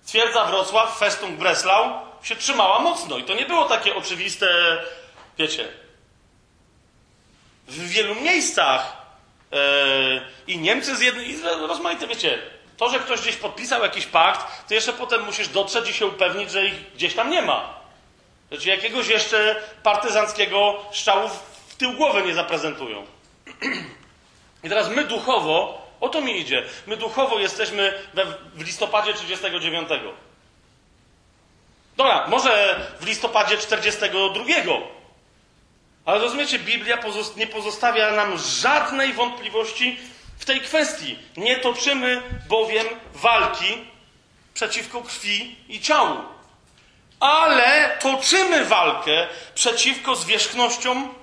Twierdza 0.06 0.46
Wrocław, 0.46 0.98
Festung 0.98 1.40
Breslau 1.40 1.92
się 2.24 2.36
trzymała 2.36 2.80
mocno 2.80 3.18
i 3.18 3.24
to 3.24 3.34
nie 3.34 3.46
było 3.46 3.66
takie 3.66 3.96
oczywiste, 3.96 4.48
wiecie. 5.38 5.68
W 7.68 7.90
wielu 7.90 8.16
miejscach 8.16 8.98
yy, 9.52 10.22
i 10.48 10.58
Niemcy 10.58 10.96
z 10.96 11.02
jednej, 11.02 11.42
rozmaite, 11.68 12.08
wiecie, 12.08 12.40
to, 12.78 12.90
że 12.90 13.00
ktoś 13.00 13.22
gdzieś 13.22 13.36
podpisał 13.36 13.82
jakiś 13.82 14.06
pakt, 14.06 14.68
to 14.68 14.74
jeszcze 14.74 14.94
potem 14.94 15.26
musisz 15.26 15.48
dotrzeć 15.48 15.90
i 15.90 15.94
się 15.94 16.06
upewnić, 16.06 16.52
że 16.52 16.66
ich 16.66 16.94
gdzieś 16.94 17.14
tam 17.14 17.30
nie 17.30 17.42
ma. 17.42 17.78
Znaczy 18.50 18.70
jakiegoś 18.70 19.08
jeszcze 19.08 19.56
partyzanckiego 19.84 20.86
szczału 20.92 21.30
w 21.70 21.76
tył 21.76 21.94
głowy 21.94 22.24
nie 22.24 22.34
zaprezentują. 22.34 23.06
I 24.64 24.70
teraz 24.70 24.90
my 24.90 25.04
duchowo, 25.04 25.82
o 26.00 26.10
to 26.10 26.22
mi 26.22 26.40
idzie, 26.40 26.64
my 26.88 26.98
duchowo 26.98 27.40
jesteśmy 27.40 27.94
we, 28.14 28.26
w 28.54 28.66
listopadzie 28.66 29.14
39. 29.14 29.90
Dobra, 31.98 32.28
może 32.28 32.80
w 33.00 33.06
listopadzie 33.06 33.58
42. 33.58 34.44
Ale 36.06 36.20
rozumiecie, 36.20 36.60
Biblia 36.60 37.00
nie 37.38 37.48
pozostawia 37.48 38.12
nam 38.12 38.38
żadnej 38.38 39.14
wątpliwości 39.14 40.00
w 40.38 40.46
tej 40.46 40.62
kwestii. 40.62 41.20
Nie 41.38 41.56
toczymy 41.56 42.22
bowiem 42.50 42.88
walki 43.14 43.78
przeciwko 44.54 45.02
krwi 45.02 45.56
i 45.70 45.80
ciału 45.80 46.37
ale 47.20 47.98
toczymy 48.02 48.66
walkę 48.66 49.28
przeciwko 49.56 50.16
zwierzchnościom, 50.16 51.16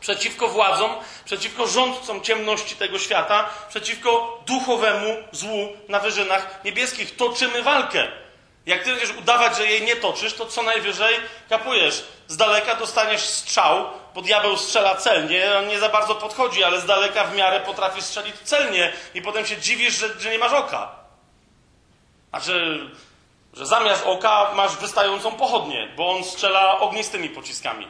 przeciwko 0.00 0.48
władzom, 0.48 0.90
przeciwko 1.24 1.66
rządcom 1.66 2.20
ciemności 2.20 2.76
tego 2.76 2.98
świata, 2.98 3.50
przeciwko 3.68 4.42
duchowemu 4.46 5.16
złu 5.32 5.68
na 5.88 6.00
wyżynach 6.00 6.60
niebieskich. 6.64 7.16
Toczymy 7.16 7.62
walkę. 7.62 8.08
Jak 8.66 8.84
ty 8.84 8.90
będziesz 8.90 9.16
udawać, 9.16 9.56
że 9.56 9.66
jej 9.66 9.82
nie 9.82 9.96
toczysz, 9.96 10.34
to 10.34 10.46
co 10.46 10.62
najwyżej 10.62 11.16
kapujesz. 11.48 12.04
Z 12.28 12.36
daleka 12.36 12.74
dostaniesz 12.74 13.20
strzał, 13.20 13.86
bo 14.14 14.22
diabeł 14.22 14.56
strzela 14.56 14.94
celnie, 14.94 15.58
on 15.58 15.68
nie 15.68 15.78
za 15.78 15.88
bardzo 15.88 16.14
podchodzi, 16.14 16.64
ale 16.64 16.80
z 16.80 16.86
daleka 16.86 17.24
w 17.24 17.36
miarę 17.36 17.60
potrafi 17.60 18.02
strzelić 18.02 18.36
celnie 18.44 18.92
i 19.14 19.22
potem 19.22 19.46
się 19.46 19.56
dziwisz, 19.56 19.98
że, 19.98 20.20
że 20.20 20.30
nie 20.30 20.38
masz 20.38 20.52
oka. 20.52 20.92
Znaczy, 22.30 22.44
że 22.46 22.90
zamiast 23.54 24.06
oka 24.06 24.50
masz 24.54 24.76
wystającą 24.76 25.32
pochodnię, 25.32 25.88
bo 25.96 26.16
on 26.16 26.24
strzela 26.24 26.80
ognistymi 26.80 27.28
pociskami. 27.28 27.88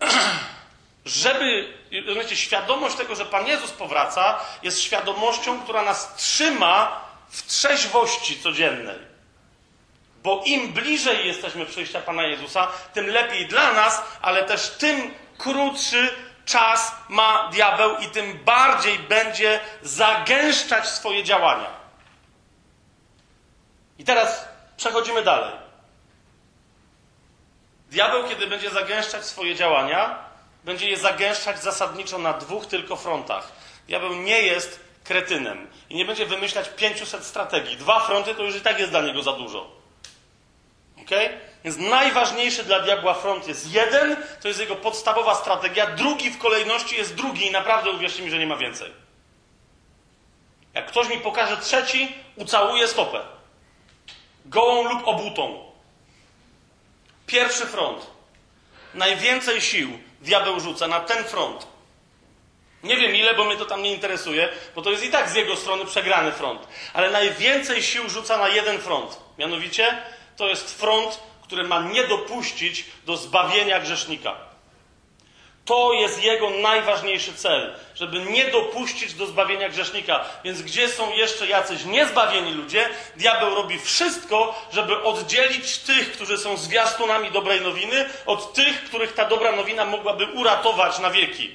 Żeby, 1.04 1.78
rozumiecie, 2.06 2.36
świadomość 2.36 2.96
tego, 2.96 3.14
że 3.14 3.24
Pan 3.24 3.46
Jezus 3.46 3.70
powraca, 3.70 4.38
jest 4.62 4.80
świadomością, 4.82 5.60
która 5.60 5.82
nas 5.82 6.14
trzyma 6.16 7.04
w 7.28 7.46
trzeźwości 7.46 8.42
codziennej. 8.42 8.98
Bo 10.22 10.42
im 10.46 10.72
bliżej 10.72 11.26
jesteśmy 11.26 11.66
przyjścia 11.66 12.00
Pana 12.00 12.22
Jezusa, 12.22 12.68
tym 12.94 13.06
lepiej 13.06 13.46
dla 13.46 13.72
nas, 13.72 14.02
ale 14.22 14.44
też 14.44 14.70
tym 14.70 15.14
krótszy 15.38 16.14
czas 16.44 16.92
ma 17.08 17.48
diabeł 17.52 17.96
i 17.96 18.08
tym 18.08 18.44
bardziej 18.44 18.98
będzie 18.98 19.60
zagęszczać 19.82 20.88
swoje 20.88 21.24
działania. 21.24 21.70
I 23.98 24.04
teraz 24.04 24.48
przechodzimy 24.76 25.22
dalej. 25.22 25.52
Diabeł, 27.90 28.28
kiedy 28.28 28.46
będzie 28.46 28.70
zagęszczać 28.70 29.24
swoje 29.24 29.54
działania, 29.54 30.18
będzie 30.64 30.90
je 30.90 30.96
zagęszczać 30.96 31.62
zasadniczo 31.62 32.18
na 32.18 32.32
dwóch 32.32 32.66
tylko 32.66 32.96
frontach. 32.96 33.52
Diabeł 33.88 34.14
nie 34.14 34.42
jest 34.42 34.80
kretynem 35.04 35.70
i 35.90 35.94
nie 35.96 36.04
będzie 36.04 36.26
wymyślać 36.26 36.68
500 36.68 37.24
strategii. 37.24 37.76
Dwa 37.76 38.00
fronty 38.00 38.34
to 38.34 38.42
już 38.42 38.56
i 38.56 38.60
tak 38.60 38.78
jest 38.78 38.90
dla 38.90 39.00
niego 39.00 39.22
za 39.22 39.32
dużo. 39.32 39.70
Ok? 41.02 41.10
Więc 41.64 41.76
najważniejszy 41.76 42.64
dla 42.64 42.80
diabła 42.80 43.14
front 43.14 43.48
jest 43.48 43.72
jeden, 43.72 44.16
to 44.42 44.48
jest 44.48 44.60
jego 44.60 44.76
podstawowa 44.76 45.34
strategia. 45.34 45.86
Drugi 45.86 46.30
w 46.30 46.38
kolejności 46.38 46.96
jest 46.96 47.14
drugi 47.14 47.46
i 47.46 47.50
naprawdę 47.50 47.90
uwierzcie 47.90 48.22
mi, 48.22 48.30
że 48.30 48.38
nie 48.38 48.46
ma 48.46 48.56
więcej. 48.56 48.92
Jak 50.74 50.86
ktoś 50.86 51.08
mi 51.08 51.18
pokaże 51.18 51.56
trzeci, 51.56 52.14
ucałuję 52.36 52.88
stopę. 52.88 53.20
Gołą 54.44 54.88
lub 54.88 55.08
obutą. 55.08 55.72
Pierwszy 57.26 57.66
front. 57.66 58.06
Najwięcej 58.94 59.60
sił 59.60 59.98
diabeł 60.20 60.60
rzuca 60.60 60.88
na 60.88 61.00
ten 61.00 61.24
front. 61.24 61.66
Nie 62.82 62.96
wiem 62.96 63.16
ile, 63.16 63.34
bo 63.34 63.44
mnie 63.44 63.56
to 63.56 63.64
tam 63.64 63.82
nie 63.82 63.92
interesuje, 63.94 64.48
bo 64.74 64.82
to 64.82 64.90
jest 64.90 65.04
i 65.04 65.10
tak 65.10 65.30
z 65.30 65.34
jego 65.34 65.56
strony 65.56 65.84
przegrany 65.84 66.32
front. 66.32 66.68
Ale 66.92 67.10
najwięcej 67.10 67.82
sił 67.82 68.08
rzuca 68.08 68.38
na 68.38 68.48
jeden 68.48 68.78
front. 68.78 69.20
Mianowicie 69.38 70.02
to 70.36 70.48
jest 70.48 70.80
front, 70.80 71.20
który 71.44 71.64
ma 71.64 71.80
nie 71.80 72.04
dopuścić 72.04 72.84
do 73.06 73.16
zbawienia 73.16 73.80
grzesznika. 73.80 74.34
To 75.64 75.92
jest 75.92 76.24
jego 76.24 76.50
najważniejszy 76.50 77.34
cel, 77.34 77.74
żeby 77.94 78.20
nie 78.20 78.44
dopuścić 78.44 79.14
do 79.14 79.26
zbawienia 79.26 79.68
grzesznika. 79.68 80.24
Więc 80.44 80.62
gdzie 80.62 80.88
są 80.88 81.12
jeszcze 81.12 81.46
jacyś 81.46 81.84
niezbawieni 81.84 82.52
ludzie, 82.52 82.88
diabeł 83.16 83.54
robi 83.54 83.78
wszystko, 83.78 84.62
żeby 84.72 85.02
oddzielić 85.02 85.78
tych, 85.78 86.12
którzy 86.12 86.38
są 86.38 86.56
zwiastunami 86.56 87.30
dobrej 87.30 87.60
nowiny, 87.60 88.08
od 88.26 88.52
tych, 88.52 88.84
których 88.84 89.12
ta 89.12 89.24
dobra 89.24 89.52
nowina 89.52 89.84
mogłaby 89.84 90.26
uratować 90.26 90.98
na 90.98 91.10
wieki. 91.10 91.54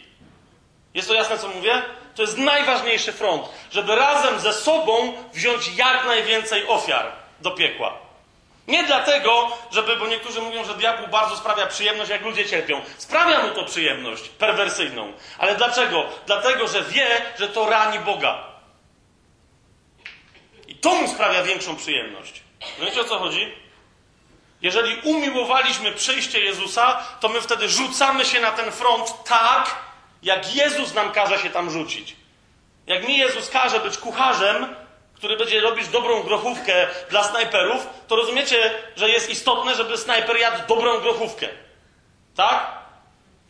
Jest 0.93 1.07
to 1.07 1.13
jasne, 1.13 1.37
co 1.37 1.47
mówię? 1.47 1.81
To 2.15 2.21
jest 2.21 2.37
najważniejszy 2.37 3.13
front, 3.13 3.43
żeby 3.71 3.95
razem 3.95 4.39
ze 4.39 4.53
sobą 4.53 5.13
wziąć 5.33 5.77
jak 5.77 6.05
najwięcej 6.05 6.67
ofiar 6.67 7.11
do 7.41 7.51
piekła. 7.51 8.08
Nie 8.69 8.83
dlatego, 8.83 9.57
żeby, 9.71 9.97
bo 9.97 10.07
niektórzy 10.07 10.41
mówią, 10.41 10.63
że 10.65 10.73
diabłu 10.73 11.07
bardzo 11.07 11.37
sprawia 11.37 11.67
przyjemność, 11.67 12.09
jak 12.09 12.21
ludzie 12.21 12.45
cierpią. 12.45 12.81
Sprawia 12.97 13.43
mu 13.43 13.49
to 13.49 13.63
przyjemność 13.63 14.29
perwersyjną. 14.29 15.13
Ale 15.37 15.55
dlaczego? 15.55 16.05
Dlatego, 16.25 16.67
że 16.67 16.83
wie, 16.83 17.07
że 17.39 17.47
to 17.47 17.69
rani 17.69 17.99
Boga. 17.99 18.43
I 20.67 20.75
to 20.75 20.95
mu 20.95 21.07
sprawia 21.07 21.43
większą 21.43 21.75
przyjemność. 21.75 22.43
Wiecie 22.79 23.01
o 23.01 23.03
co 23.03 23.19
chodzi? 23.19 23.53
Jeżeli 24.61 25.01
umiłowaliśmy 25.03 25.91
przyjście 25.91 26.39
Jezusa, 26.39 27.03
to 27.19 27.29
my 27.29 27.41
wtedy 27.41 27.69
rzucamy 27.69 28.25
się 28.25 28.39
na 28.39 28.51
ten 28.51 28.71
front 28.71 29.23
tak, 29.23 29.75
jak 30.23 30.55
Jezus 30.55 30.93
nam 30.93 31.11
każe 31.11 31.39
się 31.39 31.49
tam 31.49 31.69
rzucić. 31.69 32.15
Jak 32.87 33.07
mi 33.07 33.17
Jezus 33.17 33.49
każe 33.49 33.79
być 33.79 33.97
kucharzem, 33.97 34.75
który 35.19 35.37
będzie 35.37 35.61
robić 35.61 35.87
dobrą 35.87 36.23
grochówkę 36.23 36.87
dla 37.09 37.23
snajperów, 37.23 37.87
to 38.07 38.15
rozumiecie, 38.15 38.73
że 38.95 39.09
jest 39.09 39.29
istotne, 39.29 39.75
żeby 39.75 39.97
snajper 39.97 40.37
jadł 40.37 40.67
dobrą 40.67 40.99
grochówkę. 40.99 41.47
Tak? 42.35 42.67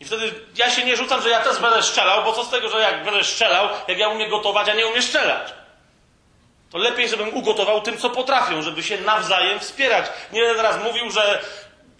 I 0.00 0.04
wtedy 0.04 0.34
ja 0.56 0.70
się 0.70 0.84
nie 0.84 0.96
rzucam, 0.96 1.22
że 1.22 1.28
ja 1.28 1.40
też 1.40 1.58
będę 1.58 1.82
strzelał, 1.82 2.24
bo 2.24 2.32
co 2.32 2.44
z 2.44 2.50
tego, 2.50 2.68
że 2.68 2.80
jak 2.80 3.04
będę 3.04 3.24
strzelał, 3.24 3.68
jak 3.88 3.98
ja 3.98 4.08
umiem 4.08 4.30
gotować, 4.30 4.68
a 4.68 4.74
nie 4.74 4.86
umiem 4.86 5.02
strzelać. 5.02 5.52
To 6.70 6.78
lepiej, 6.78 7.08
żebym 7.08 7.34
ugotował 7.34 7.80
tym, 7.80 7.98
co 7.98 8.10
potrafią, 8.10 8.62
żeby 8.62 8.82
się 8.82 9.00
nawzajem 9.00 9.60
wspierać. 9.60 10.06
Nie 10.32 10.40
będę 10.40 10.56
teraz 10.56 10.84
mówił, 10.84 11.10
że 11.10 11.42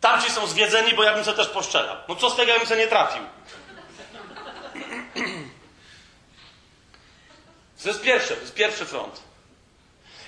tamci 0.01 0.31
są 0.31 0.47
zwiedzeni, 0.47 0.95
bo 0.95 1.03
ja 1.03 1.15
bym 1.15 1.25
sobie 1.25 1.37
też 1.37 1.49
poszczelał. 1.49 1.97
No 2.09 2.17
co 2.17 2.31
z 2.31 2.37
tego, 2.37 2.53
ja 2.53 2.59
bym 2.59 2.69
sobie 2.69 2.81
nie 2.81 2.89
trafił. 2.89 3.23
To 7.83 7.89
jest 7.89 8.03
pierwsze, 8.03 8.35
to 8.35 8.41
jest 8.41 8.55
pierwszy 8.55 8.87
front. 8.87 9.30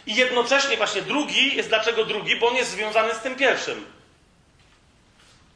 I 0.07 0.15
jednocześnie 0.15 0.77
właśnie 0.77 1.03
drugi 1.03 1.57
jest 1.57 1.69
dlaczego 1.69 2.05
drugi? 2.05 2.37
Bo 2.37 2.49
on 2.49 2.57
jest 2.57 2.71
związany 2.71 3.15
z 3.15 3.19
tym 3.19 3.37
pierwszym. 3.37 3.87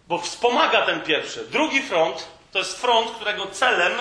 Bo 0.08 0.18
wspomaga 0.18 0.86
ten 0.86 1.00
pierwszy. 1.00 1.44
Drugi 1.44 1.82
front 1.82 2.26
to 2.52 2.58
jest 2.58 2.80
front, 2.80 3.10
którego 3.10 3.46
celem, 3.46 3.92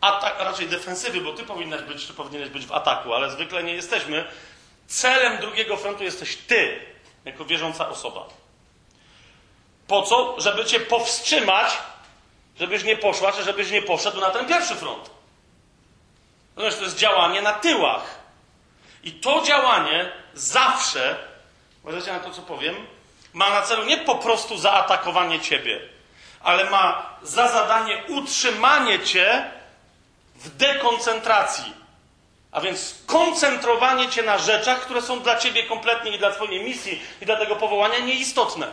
atak, 0.00 0.34
raczej 0.38 0.68
defensywy, 0.68 1.20
bo 1.20 1.32
ty 1.32 1.44
powinnaś 1.44 1.82
być, 1.82 2.06
czy 2.06 2.14
powinieneś 2.14 2.48
być 2.48 2.66
w 2.66 2.72
ataku, 2.72 3.14
ale 3.14 3.30
zwykle 3.30 3.62
nie 3.62 3.74
jesteśmy. 3.74 4.24
Celem 4.86 5.38
drugiego 5.38 5.76
frontu 5.76 6.04
jesteś 6.04 6.36
ty, 6.36 6.80
jako 7.24 7.44
wierząca 7.44 7.88
osoba. 7.88 8.26
Po 9.86 10.02
co? 10.02 10.40
Żeby 10.40 10.64
cię 10.64 10.80
powstrzymać, 10.80 11.78
żebyś 12.58 12.84
nie 12.84 12.96
poszła, 12.96 13.32
czy 13.32 13.44
żebyś 13.44 13.70
nie 13.70 13.82
poszedł 13.82 14.20
na 14.20 14.30
ten 14.30 14.46
pierwszy 14.46 14.74
front. 14.74 15.10
Natomiast 16.56 16.78
to 16.78 16.84
jest 16.84 16.96
działanie 16.96 17.42
na 17.42 17.52
tyłach. 17.52 18.17
I 19.08 19.12
to 19.12 19.42
działanie 19.42 20.12
zawsze, 20.34 21.16
uważajcie 21.82 22.12
na 22.12 22.20
to, 22.20 22.30
co 22.30 22.42
powiem, 22.42 22.74
ma 23.32 23.50
na 23.50 23.62
celu 23.62 23.84
nie 23.84 23.98
po 23.98 24.14
prostu 24.14 24.58
zaatakowanie 24.58 25.40
ciebie, 25.40 25.80
ale 26.40 26.70
ma 26.70 27.16
za 27.22 27.48
zadanie 27.48 28.02
utrzymanie 28.08 29.00
cię 29.00 29.50
w 30.34 30.56
dekoncentracji. 30.56 31.72
A 32.52 32.60
więc 32.60 32.80
skoncentrowanie 32.80 34.08
cię 34.08 34.22
na 34.22 34.38
rzeczach, 34.38 34.80
które 34.80 35.02
są 35.02 35.20
dla 35.20 35.36
ciebie 35.36 35.62
kompletnie 35.62 36.10
i 36.10 36.18
dla 36.18 36.30
twojej 36.30 36.64
misji 36.64 37.02
i 37.20 37.26
dla 37.26 37.36
tego 37.36 37.56
powołania 37.56 37.98
nieistotne. 37.98 38.72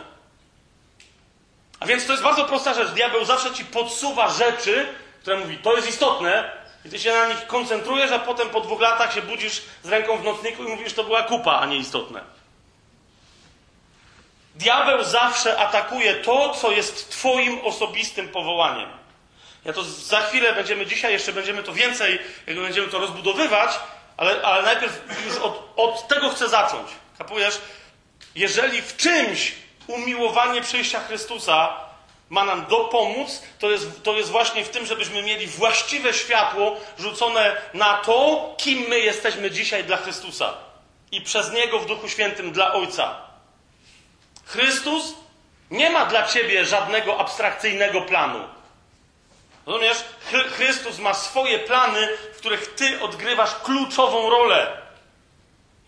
A 1.80 1.86
więc 1.86 2.06
to 2.06 2.12
jest 2.12 2.24
bardzo 2.24 2.44
prosta 2.44 2.74
rzecz. 2.74 2.88
Diabeł 2.88 3.24
zawsze 3.24 3.54
ci 3.54 3.64
podsuwa 3.64 4.28
rzeczy, 4.28 4.94
które 5.20 5.36
mówi, 5.36 5.58
to 5.58 5.76
jest 5.76 5.88
istotne, 5.88 6.65
i 6.86 6.88
ty 6.88 6.98
się 6.98 7.12
na 7.12 7.26
nich 7.26 7.46
koncentrujesz, 7.46 8.12
a 8.12 8.18
potem 8.18 8.48
po 8.48 8.60
dwóch 8.60 8.80
latach 8.80 9.14
się 9.14 9.22
budzisz 9.22 9.62
z 9.82 9.88
ręką 9.88 10.18
w 10.18 10.24
nocniku 10.24 10.64
i 10.64 10.68
mówisz, 10.68 10.92
to 10.92 11.04
była 11.04 11.22
kupa, 11.22 11.58
a 11.58 11.66
nie 11.66 11.76
istotne. 11.76 12.20
Diabeł 14.54 15.04
zawsze 15.04 15.58
atakuje 15.58 16.14
to, 16.14 16.54
co 16.54 16.70
jest 16.70 17.10
Twoim 17.10 17.60
osobistym 17.64 18.28
powołaniem. 18.28 18.88
Ja 19.64 19.72
to 19.72 19.82
za 19.84 20.20
chwilę 20.20 20.52
będziemy, 20.52 20.86
dzisiaj 20.86 21.12
jeszcze 21.12 21.32
będziemy 21.32 21.62
to 21.62 21.72
więcej, 21.72 22.18
jak 22.46 22.56
będziemy 22.56 22.88
to 22.88 22.98
rozbudowywać, 22.98 23.70
ale, 24.16 24.42
ale 24.42 24.62
najpierw 24.62 25.02
już 25.26 25.36
od, 25.36 25.72
od 25.76 26.08
tego 26.08 26.30
chcę 26.30 26.48
zacząć. 26.48 26.88
Kapujesz? 27.18 27.60
Jeżeli 28.34 28.82
w 28.82 28.96
czymś 28.96 29.52
umiłowanie 29.86 30.62
przyjścia 30.62 31.00
Chrystusa 31.00 31.85
ma 32.28 32.44
nam 32.44 32.66
dopomóc, 32.66 33.42
to 33.58 33.70
jest, 33.70 34.02
to 34.02 34.16
jest 34.16 34.30
właśnie 34.30 34.64
w 34.64 34.68
tym, 34.68 34.86
żebyśmy 34.86 35.22
mieli 35.22 35.46
właściwe 35.46 36.14
światło 36.14 36.76
rzucone 36.98 37.56
na 37.74 37.94
to, 37.94 38.54
kim 38.58 38.78
my 38.88 39.00
jesteśmy 39.00 39.50
dzisiaj 39.50 39.84
dla 39.84 39.96
Chrystusa 39.96 40.54
i 41.12 41.20
przez 41.20 41.52
Niego 41.52 41.78
w 41.78 41.86
Duchu 41.86 42.08
Świętym 42.08 42.52
dla 42.52 42.72
Ojca. 42.72 43.16
Chrystus 44.44 45.14
nie 45.70 45.90
ma 45.90 46.06
dla 46.06 46.28
ciebie 46.28 46.64
żadnego 46.64 47.20
abstrakcyjnego 47.20 48.00
planu. 48.00 48.48
Rozumiesz? 49.66 50.04
Chrystus 50.56 50.98
ma 50.98 51.14
swoje 51.14 51.58
plany, 51.58 52.08
w 52.34 52.38
których 52.38 52.74
ty 52.74 53.00
odgrywasz 53.00 53.54
kluczową 53.54 54.30
rolę. 54.30 54.85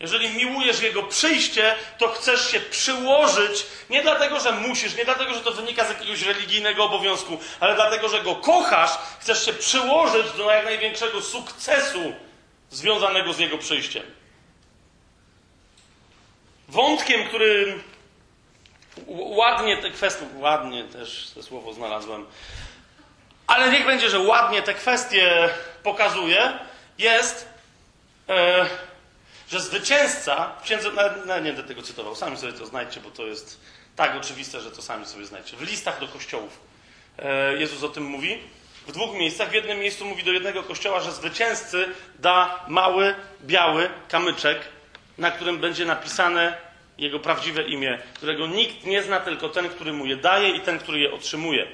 Jeżeli 0.00 0.30
miłujesz 0.30 0.80
Jego 0.80 1.02
przyjście, 1.02 1.74
to 1.98 2.08
chcesz 2.08 2.50
się 2.50 2.60
przyłożyć 2.60 3.66
nie 3.90 4.02
dlatego, 4.02 4.40
że 4.40 4.52
musisz, 4.52 4.96
nie 4.96 5.04
dlatego, 5.04 5.34
że 5.34 5.40
to 5.40 5.52
wynika 5.52 5.84
z 5.84 5.88
jakiegoś 5.88 6.22
religijnego 6.22 6.84
obowiązku, 6.84 7.38
ale 7.60 7.74
dlatego, 7.74 8.08
że 8.08 8.22
Go 8.22 8.36
kochasz, 8.36 8.90
chcesz 9.20 9.44
się 9.44 9.52
przyłożyć 9.52 10.32
do 10.36 10.50
jak 10.50 10.64
największego 10.64 11.22
sukcesu 11.22 12.12
związanego 12.70 13.32
z 13.32 13.38
jego 13.38 13.58
przyjściem. 13.58 14.02
Wątkiem, 16.68 17.28
który 17.28 17.80
ładnie 19.06 19.76
te 19.76 19.90
kwestie, 19.90 20.24
ładnie 20.34 20.84
też 20.84 21.30
to 21.34 21.42
słowo 21.42 21.72
znalazłem, 21.72 22.26
ale 23.46 23.70
niech 23.70 23.86
będzie, 23.86 24.10
że 24.10 24.18
ładnie 24.18 24.62
te 24.62 24.74
kwestie 24.74 25.48
pokazuje, 25.82 26.58
jest, 26.98 27.48
e, 28.28 28.66
że 29.50 29.60
zwycięzca, 29.60 30.56
księdze, 30.64 30.90
nie 31.26 31.52
będę 31.52 31.62
tego 31.62 31.82
cytował, 31.82 32.16
sami 32.16 32.36
sobie 32.36 32.52
to 32.52 32.66
znajdźcie, 32.66 33.00
bo 33.00 33.10
to 33.10 33.26
jest 33.26 33.60
tak 33.96 34.16
oczywiste, 34.16 34.60
że 34.60 34.70
to 34.70 34.82
sami 34.82 35.06
sobie 35.06 35.26
znajdźcie. 35.26 35.56
W 35.56 35.62
listach 35.62 36.00
do 36.00 36.08
kościołów 36.08 36.60
e, 37.18 37.56
Jezus 37.58 37.82
o 37.82 37.88
tym 37.88 38.04
mówi. 38.04 38.38
W 38.86 38.92
dwóch 38.92 39.14
miejscach. 39.14 39.50
W 39.50 39.52
jednym 39.52 39.78
miejscu 39.78 40.04
mówi 40.04 40.24
do 40.24 40.32
jednego 40.32 40.62
kościoła, 40.62 41.00
że 41.00 41.12
zwycięzcy 41.12 41.88
da 42.18 42.64
mały, 42.68 43.14
biały 43.42 43.90
kamyczek, 44.08 44.58
na 45.18 45.30
którym 45.30 45.58
będzie 45.58 45.84
napisane 45.84 46.56
jego 46.98 47.20
prawdziwe 47.20 47.62
imię, 47.62 47.98
którego 48.14 48.46
nikt 48.46 48.84
nie 48.84 49.02
zna, 49.02 49.20
tylko 49.20 49.48
ten, 49.48 49.68
który 49.68 49.92
mu 49.92 50.06
je 50.06 50.16
daje 50.16 50.48
i 50.56 50.60
ten, 50.60 50.78
który 50.78 50.98
je 50.98 51.12
otrzymuje. 51.12 51.66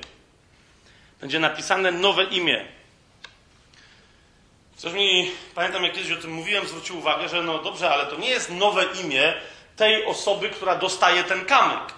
Będzie 1.20 1.40
napisane 1.40 1.92
nowe 1.92 2.24
imię. 2.24 2.64
Coś 4.76 4.92
mi, 4.92 5.30
pamiętam 5.55 5.84
jak 5.84 5.92
kiedyś 5.92 6.12
o 6.12 6.20
tym 6.20 6.32
mówiłem, 6.32 6.68
zwrócił 6.68 6.98
uwagę, 6.98 7.28
że 7.28 7.42
no 7.42 7.59
dobrze, 7.59 7.90
ale 7.90 8.06
to 8.06 8.16
nie 8.16 8.28
jest 8.28 8.51
nowe 8.51 8.84
imię 8.84 9.34
tej 9.76 10.06
osoby, 10.06 10.51
która 10.51 10.76
dostaje 10.76 11.24
ten 11.24 11.44
kamyk. 11.44 11.94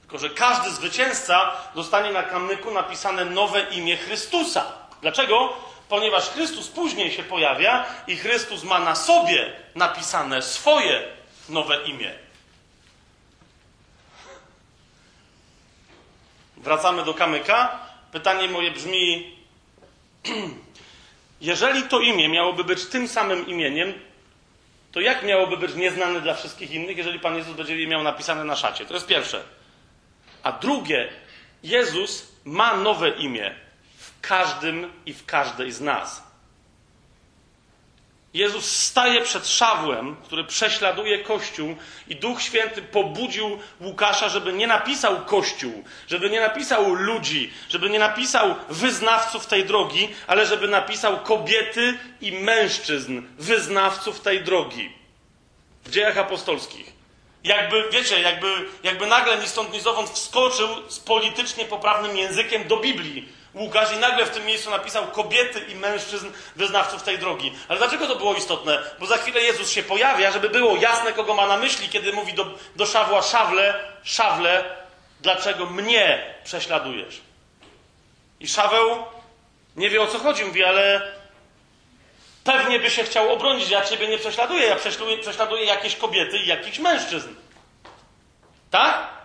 Tylko, 0.00 0.18
że 0.18 0.30
każdy 0.30 0.70
zwycięzca 0.70 1.52
dostanie 1.74 2.12
na 2.12 2.22
kamyku 2.22 2.70
napisane 2.70 3.24
nowe 3.24 3.60
imię 3.60 3.96
Chrystusa. 3.96 4.72
Dlaczego? 5.02 5.52
Ponieważ 5.88 6.30
Chrystus 6.30 6.68
później 6.68 7.12
się 7.12 7.22
pojawia 7.22 7.84
i 8.06 8.16
Chrystus 8.16 8.64
ma 8.64 8.78
na 8.78 8.94
sobie 8.94 9.52
napisane 9.74 10.42
swoje 10.42 11.02
nowe 11.48 11.82
imię. 11.82 12.14
Wracamy 16.56 17.04
do 17.04 17.14
kamyka. 17.14 17.78
Pytanie 18.12 18.48
moje 18.48 18.70
brzmi: 18.70 19.36
jeżeli 21.40 21.82
to 21.82 22.00
imię 22.00 22.28
miałoby 22.28 22.64
być 22.64 22.86
tym 22.86 23.08
samym 23.08 23.46
imieniem, 23.46 23.92
to 24.92 25.00
jak 25.00 25.22
miałoby 25.22 25.56
być 25.56 25.74
nieznane 25.74 26.20
dla 26.20 26.34
wszystkich 26.34 26.70
innych, 26.70 26.96
jeżeli 26.96 27.20
Pan 27.20 27.36
Jezus 27.36 27.56
będzie 27.56 27.76
je 27.76 27.86
miał 27.86 28.02
napisane 28.02 28.44
na 28.44 28.56
szacie? 28.56 28.86
To 28.86 28.94
jest 28.94 29.06
pierwsze. 29.06 29.42
A 30.42 30.52
drugie, 30.52 31.08
Jezus 31.62 32.32
ma 32.44 32.76
nowe 32.76 33.08
imię 33.08 33.54
w 33.98 34.20
każdym 34.20 34.92
i 35.06 35.14
w 35.14 35.26
każdej 35.26 35.72
z 35.72 35.80
nas. 35.80 36.25
Jezus 38.36 38.76
staje 38.76 39.20
przed 39.20 39.48
Szawłem, 39.48 40.16
który 40.16 40.44
prześladuje 40.44 41.18
Kościół 41.18 41.76
i 42.08 42.16
Duch 42.16 42.42
Święty 42.42 42.82
pobudził 42.82 43.58
Łukasza, 43.80 44.28
żeby 44.28 44.52
nie 44.52 44.66
napisał 44.66 45.24
Kościół, 45.24 45.84
żeby 46.08 46.30
nie 46.30 46.40
napisał 46.40 46.94
ludzi, 46.94 47.52
żeby 47.68 47.90
nie 47.90 47.98
napisał 47.98 48.54
wyznawców 48.68 49.46
tej 49.46 49.64
drogi, 49.64 50.08
ale 50.26 50.46
żeby 50.46 50.68
napisał 50.68 51.20
kobiety 51.20 51.98
i 52.20 52.32
mężczyzn, 52.32 53.22
wyznawców 53.38 54.20
tej 54.20 54.44
drogi. 54.44 54.92
W 55.84 55.90
dziejach 55.90 56.18
apostolskich. 56.18 56.92
Jakby, 57.44 57.84
wiecie, 57.92 58.20
jakby, 58.20 58.46
jakby 58.82 59.06
nagle 59.06 59.38
ni 59.38 59.48
stąd, 59.48 59.72
ni 59.72 59.80
zowąd 59.80 60.10
wskoczył 60.10 60.68
z 60.88 60.98
politycznie 60.98 61.64
poprawnym 61.64 62.16
językiem 62.16 62.68
do 62.68 62.76
Biblii. 62.76 63.35
Łukasz 63.56 63.92
i 63.92 63.96
nagle 63.96 64.26
w 64.26 64.30
tym 64.30 64.44
miejscu 64.44 64.70
napisał 64.70 65.06
kobiety 65.06 65.60
i 65.60 65.74
mężczyzn 65.74 66.26
wyznawców 66.56 67.02
tej 67.02 67.18
drogi. 67.18 67.52
Ale 67.68 67.78
dlaczego 67.78 68.06
to 68.06 68.16
było 68.16 68.34
istotne? 68.34 68.82
Bo 68.98 69.06
za 69.06 69.16
chwilę 69.16 69.40
Jezus 69.40 69.70
się 69.70 69.82
pojawia, 69.82 70.30
żeby 70.30 70.50
było 70.50 70.76
jasne, 70.76 71.12
kogo 71.12 71.34
ma 71.34 71.46
na 71.46 71.56
myśli, 71.56 71.88
kiedy 71.88 72.12
mówi 72.12 72.34
do, 72.34 72.46
do 72.76 72.86
Szawła, 72.86 73.22
Szawle, 73.22 73.74
Szawle, 74.02 74.64
dlaczego 75.20 75.66
mnie 75.66 76.34
prześladujesz? 76.44 77.20
I 78.40 78.48
Szaweł 78.48 79.04
nie 79.76 79.90
wie 79.90 80.02
o 80.02 80.06
co 80.06 80.18
chodzi, 80.18 80.44
mówi, 80.44 80.64
ale 80.64 81.12
pewnie 82.44 82.80
by 82.80 82.90
się 82.90 83.04
chciał 83.04 83.32
obronić. 83.32 83.70
Ja 83.70 83.84
ciebie 83.84 84.08
nie 84.08 84.18
prześladuję, 84.18 84.66
ja 84.66 84.76
prześladuję, 84.76 85.18
prześladuję 85.18 85.64
jakieś 85.64 85.96
kobiety 85.96 86.38
i 86.38 86.46
jakichś 86.46 86.78
mężczyzn. 86.78 87.34
Tak? 88.70 89.15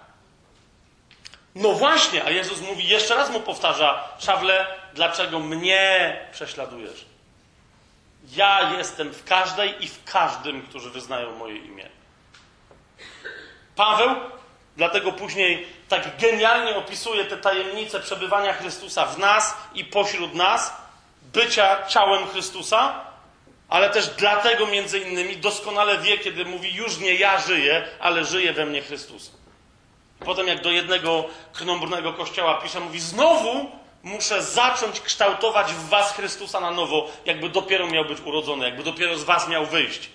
No 1.56 1.74
właśnie, 1.74 2.26
a 2.26 2.30
Jezus 2.30 2.62
mówi, 2.62 2.88
jeszcze 2.88 3.16
raz 3.16 3.30
mu 3.30 3.40
powtarza, 3.40 4.04
Szawle, 4.20 4.66
dlaczego 4.94 5.40
mnie 5.40 6.18
prześladujesz? 6.32 7.06
Ja 8.36 8.74
jestem 8.78 9.14
w 9.14 9.24
każdej 9.24 9.84
i 9.84 9.88
w 9.88 10.04
każdym, 10.04 10.62
którzy 10.62 10.90
wyznają 10.90 11.36
moje 11.36 11.58
imię. 11.58 11.90
Paweł 13.76 14.16
dlatego 14.78 15.12
później 15.12 15.68
tak 15.90 16.18
genialnie 16.18 16.76
opisuje 16.76 17.26
te 17.26 17.38
tajemnice 17.38 18.00
przebywania 18.00 18.54
Chrystusa 18.54 19.06
w 19.06 19.20
nas 19.20 19.58
i 19.74 19.86
pośród 19.86 20.34
nas, 20.34 20.74
bycia 21.22 21.88
ciałem 21.88 22.28
Chrystusa, 22.28 23.06
ale 23.70 23.90
też 23.90 24.08
dlatego 24.08 24.68
między 24.68 25.00
innymi 25.00 25.38
doskonale 25.38 25.98
wie, 25.98 26.18
kiedy 26.18 26.46
mówi, 26.46 26.76
już 26.76 26.98
nie 26.98 27.16
ja 27.16 27.40
żyję, 27.40 27.88
ale 28.00 28.26
żyje 28.26 28.54
we 28.54 28.66
mnie 28.66 28.82
Chrystus. 28.82 29.41
Potem 30.26 30.48
jak 30.48 30.62
do 30.62 30.72
jednego 30.72 31.26
krnąbrnego 31.54 32.14
kościoła 32.14 32.62
pisze, 32.62 32.80
mówi, 32.80 33.00
znowu 33.00 33.72
muszę 34.04 34.44
zacząć 34.44 35.02
kształtować 35.02 35.74
w 35.74 35.90
was 35.90 36.16
Chrystusa 36.16 36.60
na 36.60 36.72
nowo, 36.72 37.12
jakby 37.26 37.50
dopiero 37.50 37.88
miał 37.88 38.06
być 38.06 38.20
urodzony, 38.20 38.66
jakby 38.66 38.84
dopiero 38.84 39.18
z 39.18 39.24
was 39.24 39.48
miał 39.48 39.66
wyjść. 39.66 40.10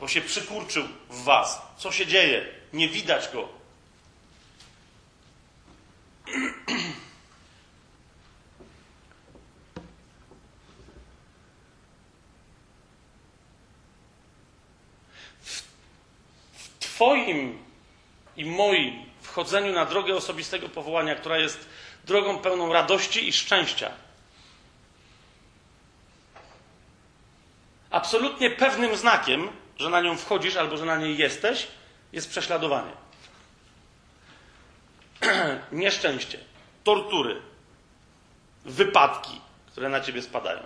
Bo 0.00 0.08
się 0.08 0.20
przykurczył 0.20 0.84
w 1.10 1.24
was. 1.24 1.62
Co 1.76 1.92
się 1.92 2.06
dzieje? 2.06 2.46
Nie 2.72 2.88
widać 2.88 3.28
go. 3.32 3.48
W 16.52 16.78
Twoim 16.80 17.58
i 18.36 18.44
moim 18.44 19.07
wchodzeniu 19.38 19.72
na 19.72 19.84
drogę 19.84 20.16
osobistego 20.16 20.68
powołania, 20.68 21.14
która 21.14 21.38
jest 21.38 21.68
drogą 22.04 22.38
pełną 22.38 22.72
radości 22.72 23.28
i 23.28 23.32
szczęścia. 23.32 23.90
Absolutnie 27.90 28.50
pewnym 28.50 28.96
znakiem, 28.96 29.48
że 29.76 29.90
na 29.90 30.00
nią 30.00 30.16
wchodzisz 30.16 30.56
albo 30.56 30.76
że 30.76 30.84
na 30.84 30.96
niej 30.96 31.18
jesteś, 31.18 31.68
jest 32.12 32.30
prześladowanie. 32.30 32.92
Nieszczęście, 35.72 36.38
tortury, 36.84 37.42
wypadki, 38.64 39.40
które 39.66 39.88
na 39.88 40.00
ciebie 40.00 40.22
spadają. 40.22 40.62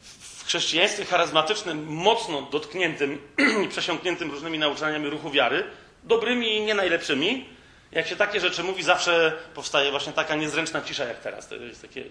W 0.00 0.41
chrześcijaństwie 0.52 1.04
charyzmatycznym, 1.04 1.86
mocno 1.86 2.42
dotkniętym 2.42 3.18
i 3.64 3.68
przesiąkniętym 3.74 4.30
różnymi 4.30 4.58
nauczaniami 4.58 5.10
ruchu 5.10 5.30
wiary, 5.30 5.64
dobrymi 6.02 6.56
i 6.56 6.60
nie 6.60 6.74
najlepszymi, 6.74 7.48
jak 7.92 8.06
się 8.06 8.16
takie 8.16 8.40
rzeczy 8.40 8.64
mówi, 8.64 8.82
zawsze 8.82 9.32
powstaje 9.54 9.90
właśnie 9.90 10.12
taka 10.12 10.36
niezręczna 10.36 10.82
cisza 10.82 11.04
jak 11.04 11.20
teraz. 11.20 11.48
To 11.48 11.54
jest 11.54 11.82
takie. 11.82 12.04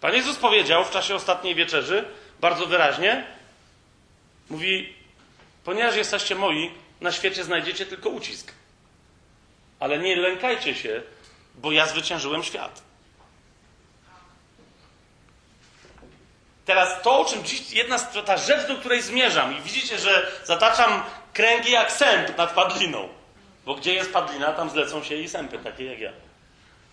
Pan 0.00 0.14
Jezus 0.14 0.36
powiedział 0.36 0.84
w 0.84 0.90
czasie 0.90 1.14
ostatniej 1.14 1.54
wieczerzy 1.54 2.04
bardzo 2.40 2.66
wyraźnie: 2.66 3.26
Mówi, 4.50 4.94
ponieważ 5.64 5.96
jesteście 5.96 6.34
moi, 6.34 6.70
na 7.00 7.12
świecie 7.12 7.44
znajdziecie 7.44 7.86
tylko 7.86 8.08
ucisk. 8.08 8.52
Ale 9.84 9.98
nie 9.98 10.16
lękajcie 10.16 10.74
się, 10.74 11.02
bo 11.54 11.72
ja 11.72 11.86
zwyciężyłem 11.86 12.42
świat. 12.42 12.82
Teraz 16.64 17.02
to, 17.02 17.20
o 17.20 17.24
czym 17.24 17.44
dziś, 17.44 17.72
jedna 17.72 17.98
ta 17.98 18.36
rzecz, 18.36 18.68
do 18.68 18.74
której 18.76 19.02
zmierzam, 19.02 19.58
i 19.58 19.60
widzicie, 19.60 19.98
że 19.98 20.26
zataczam 20.44 21.02
kręgi 21.32 21.70
jak 21.70 21.92
sęp 21.92 22.36
nad 22.36 22.52
padliną. 22.52 23.08
Bo 23.64 23.74
gdzie 23.74 23.94
jest 23.94 24.12
padlina, 24.12 24.52
tam 24.52 24.70
zlecą 24.70 25.02
się 25.02 25.14
i 25.14 25.28
sępy, 25.28 25.58
takie 25.58 25.84
jak 25.84 25.98
ja. 25.98 26.12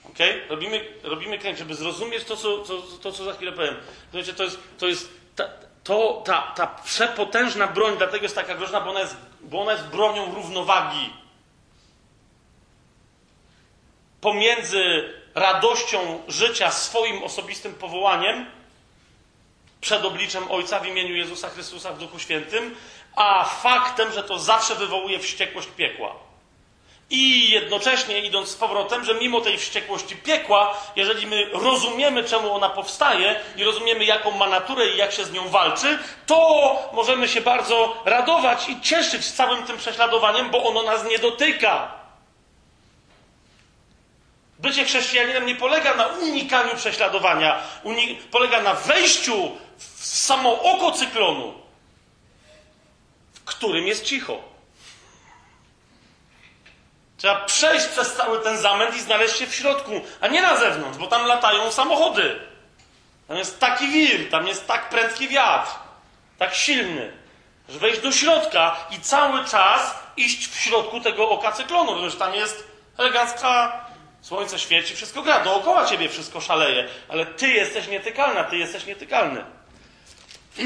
Ok? 0.06 0.18
Robimy, 0.50 0.86
robimy 1.04 1.40
kręg, 1.40 1.58
żeby 1.58 1.76
zrozumieć 1.76 2.24
to 2.24 2.38
co, 2.38 2.58
to, 2.58 2.82
to, 3.04 3.12
co 3.12 3.24
za 3.24 3.34
chwilę 3.34 3.52
powiem. 3.52 3.76
Wiecie, 4.14 4.34
to 4.34 4.44
jest, 4.44 4.60
to 4.78 4.88
jest 4.88 5.10
ta, 5.36 5.50
to, 5.84 6.24
ta, 6.26 6.42
ta 6.56 6.68
przepotężna 6.68 7.68
broń, 7.68 7.98
dlatego 7.98 8.24
jest 8.24 8.36
taka 8.36 8.56
groźna, 8.56 8.82
bo 8.82 8.90
ona 8.90 9.00
jest, 9.00 9.18
bo 9.42 9.62
ona 9.62 9.72
jest 9.72 9.88
bronią 9.88 10.36
równowagi 10.36 11.22
pomiędzy 14.22 15.14
radością 15.36 16.24
życia 16.28 16.72
swoim 16.72 17.24
osobistym 17.24 17.74
powołaniem 17.74 18.46
przed 19.82 20.06
obliczem 20.06 20.52
Ojca 20.52 20.80
w 20.80 20.88
imieniu 20.88 21.16
Jezusa 21.16 21.50
Chrystusa 21.50 21.92
w 21.92 21.98
Duchu 21.98 22.20
Świętym, 22.20 22.76
a 23.16 23.46
faktem, 23.46 24.12
że 24.14 24.24
to 24.24 24.40
zawsze 24.40 24.76
wywołuje 24.76 25.20
wściekłość 25.20 25.68
piekła. 25.78 26.16
I 27.10 27.50
jednocześnie 27.50 28.20
idąc 28.20 28.50
z 28.50 28.56
powrotem, 28.56 29.06
że 29.06 29.16
mimo 29.16 29.42
tej 29.42 29.58
wściekłości 29.58 30.16
piekła, 30.16 30.78
jeżeli 30.96 31.28
my 31.28 31.50
rozumiemy, 31.54 32.24
czemu 32.24 32.54
ona 32.54 32.70
powstaje 32.70 33.40
i 33.58 33.64
rozumiemy, 33.64 34.06
jaką 34.06 34.32
ma 34.32 34.48
naturę 34.50 34.88
i 34.88 34.98
jak 34.98 35.12
się 35.12 35.26
z 35.26 35.32
nią 35.32 35.50
walczy, 35.50 36.00
to 36.26 36.90
możemy 36.94 37.28
się 37.28 37.42
bardzo 37.42 38.02
radować 38.06 38.70
i 38.70 38.82
cieszyć 38.82 39.32
całym 39.32 39.64
tym 39.64 39.78
prześladowaniem, 39.78 40.50
bo 40.50 40.64
ono 40.64 40.84
nas 40.84 41.06
nie 41.06 41.20
dotyka. 41.20 42.01
Bycie 44.62 44.86
chrześcijaninem 44.86 45.46
nie 45.46 45.56
polega 45.56 45.94
na 45.96 46.08
unikaniu 46.08 46.76
prześladowania, 46.76 47.60
uni- 47.84 48.16
polega 48.32 48.62
na 48.62 48.74
wejściu 48.74 49.52
w 49.78 50.06
samo 50.06 50.62
oko 50.64 50.92
cyklonu, 50.92 51.54
w 53.34 53.44
którym 53.44 53.88
jest 53.88 54.06
cicho. 54.06 54.38
Trzeba 57.18 57.36
przejść 57.46 57.86
przez 57.88 58.14
cały 58.14 58.40
ten 58.40 58.58
zamęt 58.58 58.96
i 58.96 59.02
znaleźć 59.02 59.38
się 59.38 59.48
w 59.48 59.56
środku, 59.56 59.92
a 60.22 60.28
nie 60.28 60.42
na 60.42 60.58
zewnątrz, 60.58 60.98
bo 60.98 61.08
tam 61.08 61.26
latają 61.26 61.72
samochody. 61.72 62.40
Tam 63.28 63.38
jest 63.38 63.60
taki 63.60 63.88
wir, 63.88 64.30
tam 64.30 64.48
jest 64.48 64.68
tak 64.68 64.90
prędki 64.90 65.28
wiatr, 65.28 65.72
tak 66.38 66.56
silny, 66.56 67.12
że 67.70 67.80
wejść 67.80 68.02
do 68.02 68.12
środka 68.12 68.76
i 68.92 69.00
cały 69.00 69.46
czas 69.46 69.96
iść 70.18 70.48
w 70.48 70.60
środku 70.60 71.00
tego 71.02 71.30
oka 71.30 71.52
cyklonu, 71.52 71.92
ponieważ 71.92 72.16
tam 72.16 72.34
jest 72.36 72.68
elegancka, 72.98 73.86
słońce 74.22 74.60
świeci, 74.60 74.96
wszystko 74.96 75.22
gra, 75.22 75.44
dookoła 75.44 75.86
ciebie 75.86 76.10
wszystko 76.10 76.42
szaleje, 76.42 76.88
ale 77.08 77.26
ty 77.26 77.48
jesteś 77.48 77.88
nietykalna, 77.88 78.44
ty 78.44 78.58
jesteś 78.58 78.86
nietykalny. 78.86 79.46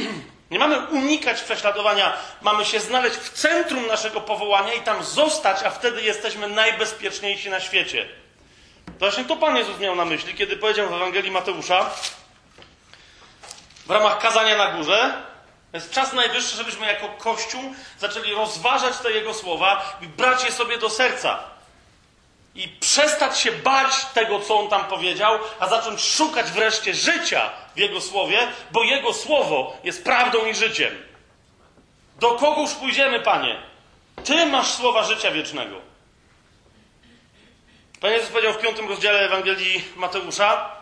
Nie 0.52 0.60
mamy 0.60 0.80
unikać 0.80 1.42
prześladowania, 1.42 2.18
mamy 2.42 2.66
się 2.66 2.80
znaleźć 2.80 3.16
w 3.16 3.30
centrum 3.30 3.88
naszego 3.88 4.22
powołania 4.22 4.74
i 4.74 4.82
tam 4.82 5.04
zostać, 5.04 5.64
a 5.64 5.70
wtedy 5.70 6.02
jesteśmy 6.02 6.48
najbezpieczniejsi 6.48 7.50
na 7.50 7.60
świecie. 7.60 8.06
To 8.86 9.00
właśnie 9.00 9.26
to 9.26 9.36
Pan 9.36 9.58
Jezus 9.58 9.80
miał 9.80 9.96
na 9.96 10.06
myśli, 10.06 10.34
kiedy 10.34 10.58
powiedział 10.58 10.90
w 10.90 10.94
Ewangelii 10.94 11.32
Mateusza, 11.32 11.90
w 13.86 13.90
ramach 13.90 14.20
kazania 14.20 14.58
na 14.58 14.72
górze, 14.72 15.14
jest 15.74 15.92
czas 15.92 16.14
najwyższy, 16.14 16.58
żebyśmy 16.58 16.86
jako 16.86 17.10
Kościół 17.10 17.62
zaczęli 18.00 18.32
rozważać 18.32 18.98
te 18.98 19.12
Jego 19.12 19.34
słowa 19.34 19.98
i 20.02 20.08
brać 20.08 20.44
je 20.44 20.52
sobie 20.52 20.78
do 20.78 20.90
serca. 20.90 21.55
I 22.56 22.68
przestać 22.68 23.40
się 23.40 23.52
bać 23.52 24.06
tego, 24.14 24.40
co 24.40 24.60
On 24.60 24.70
tam 24.70 24.86
powiedział, 24.86 25.40
a 25.60 25.68
zacząć 25.68 26.02
szukać 26.02 26.52
wreszcie 26.52 26.94
życia 26.94 27.50
w 27.76 27.80
Jego 27.80 28.02
słowie, 28.02 28.48
bo 28.72 28.84
Jego 28.84 29.14
słowo 29.14 29.78
jest 29.84 30.04
prawdą 30.04 30.46
i 30.46 30.56
życiem. 30.56 31.04
Do 32.20 32.32
kogóż 32.32 32.74
pójdziemy, 32.74 33.20
Panie? 33.20 33.62
Ty 34.26 34.46
masz 34.46 34.68
słowa 34.68 35.04
życia 35.04 35.32
wiecznego. 35.32 35.82
Pan 38.02 38.12
Jezus 38.12 38.30
powiedział 38.30 38.54
w 38.54 38.58
piątym 38.58 38.88
rozdziale 38.90 39.20
Ewangelii 39.20 39.84
Mateusza, 39.96 40.76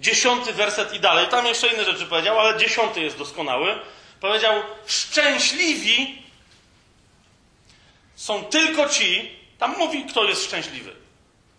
dziesiąty 0.00 0.52
werset 0.52 0.94
i 0.94 1.00
dalej. 1.00 1.28
Tam 1.28 1.46
jeszcze 1.46 1.68
inne 1.68 1.84
rzeczy 1.84 2.06
powiedział, 2.06 2.40
ale 2.40 2.58
dziesiąty 2.58 3.00
jest 3.00 3.18
doskonały. 3.18 3.78
Powiedział: 4.20 4.62
Szczęśliwi 4.86 6.22
są 8.16 8.44
tylko 8.44 8.88
ci, 8.88 9.39
tam 9.60 9.78
mówi, 9.78 10.04
kto 10.04 10.24
jest 10.24 10.44
szczęśliwy. 10.44 10.92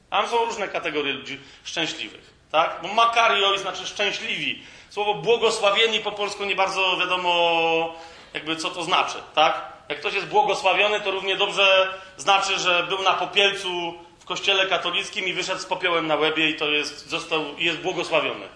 Tam 0.10 0.28
są 0.28 0.46
różne 0.46 0.68
kategorie 0.68 1.14
ludzi 1.14 1.40
szczęśliwych. 1.64 2.34
Tak? 2.52 2.80
Bo 2.82 3.58
znaczy 3.58 3.88
szczęśliwi. 3.88 4.64
Słowo 4.90 5.14
błogosławieni 5.14 6.00
po 6.00 6.12
polsku 6.12 6.46
nie 6.46 6.56
bardzo 6.56 6.98
wiadomo, 6.98 7.96
jakby 8.34 8.56
co 8.56 8.70
to 8.70 8.84
znaczy. 8.84 9.18
Tak? 9.36 9.72
Jak 9.90 10.00
ktoś 10.00 10.14
jest 10.14 10.28
błogosławiony, 10.28 11.02
to 11.02 11.12
równie 11.12 11.36
dobrze 11.36 11.94
znaczy, 12.18 12.60
że 12.60 12.84
był 12.84 13.02
na 13.02 13.14
popielcu 13.14 13.94
w 14.20 14.26
kościele 14.26 14.68
katolickim 14.68 15.26
i 15.26 15.34
wyszedł 15.34 15.62
z 15.62 15.66
popiołem 15.66 16.08
na 16.08 16.16
łebie 16.16 16.50
i 16.50 16.56
to 16.56 16.66
jest, 16.66 17.10
został, 17.10 17.58
jest 17.58 17.78
błogosławiony. 17.78 18.48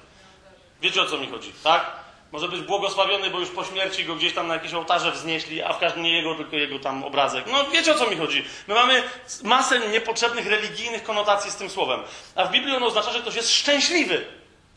Wiecie 0.81 1.01
o 1.01 1.05
co 1.05 1.17
mi 1.17 1.27
chodzi, 1.27 1.51
tak? 1.63 1.91
Może 2.35 2.47
być 2.47 2.61
błogosławiony, 2.61 3.29
bo 3.29 3.39
już 3.39 3.49
po 3.49 3.63
śmierci 3.63 4.05
go 4.05 4.15
gdzieś 4.15 4.33
tam 4.33 4.47
na 4.47 4.53
jakieś 4.53 4.73
ołtarze 4.73 5.11
wznieśli, 5.11 5.63
a 5.63 5.73
w 5.73 5.79
każdym 5.79 6.03
nie 6.03 6.17
jego, 6.17 6.35
tylko 6.35 6.55
jego 6.55 6.79
tam 6.79 7.03
obrazek. 7.03 7.45
No 7.51 7.65
wiecie 7.65 7.91
o 7.91 7.97
co 7.97 8.07
mi 8.09 8.17
chodzi. 8.17 8.45
My 8.67 8.73
mamy 8.73 9.03
masę 9.43 9.79
niepotrzebnych 9.79 10.47
religijnych 10.47 11.03
konotacji 11.03 11.51
z 11.51 11.55
tym 11.55 11.69
słowem. 11.69 11.99
A 12.35 12.45
w 12.45 12.51
Biblii 12.51 12.75
ono 12.75 12.85
oznacza, 12.85 13.11
że 13.11 13.19
ktoś 13.19 13.35
jest 13.35 13.51
szczęśliwy. 13.51 14.25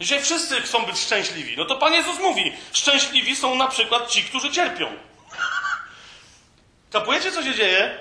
Dzisiaj 0.00 0.22
wszyscy 0.22 0.60
chcą 0.60 0.86
być 0.86 0.98
szczęśliwi. 0.98 1.56
No 1.56 1.64
to 1.64 1.76
Pan 1.76 1.92
Jezus 1.92 2.18
mówi, 2.20 2.52
szczęśliwi 2.72 3.36
są 3.36 3.54
na 3.54 3.68
przykład 3.68 4.10
ci, 4.10 4.22
którzy 4.22 4.50
cierpią. 4.50 4.92
Kapujecie, 6.92 7.32
co 7.32 7.42
się 7.42 7.54
dzieje? 7.54 7.98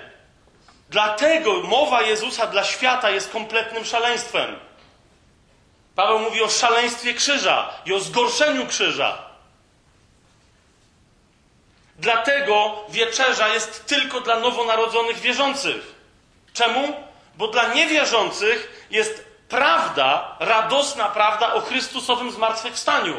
Dlatego 0.90 1.62
mowa 1.62 2.02
Jezusa 2.02 2.46
dla 2.46 2.64
świata 2.64 3.10
jest 3.10 3.32
kompletnym 3.32 3.84
szaleństwem. 3.84 4.56
Paweł 5.94 6.18
mówi 6.18 6.42
o 6.42 6.48
szaleństwie 6.48 7.14
krzyża 7.14 7.70
i 7.86 7.92
o 7.92 8.00
zgorszeniu 8.00 8.66
krzyża. 8.66 9.27
Dlatego 11.98 12.84
wieczerza 12.88 13.48
jest 13.48 13.86
tylko 13.86 14.20
dla 14.20 14.40
nowonarodzonych 14.40 15.18
wierzących. 15.18 15.94
Czemu? 16.52 16.92
Bo 17.34 17.48
dla 17.48 17.74
niewierzących 17.74 18.86
jest 18.90 19.24
prawda, 19.48 20.36
radosna 20.40 21.04
prawda 21.04 21.54
o 21.54 21.60
Chrystusowym 21.60 22.30
zmartwychwstaniu. 22.30 23.14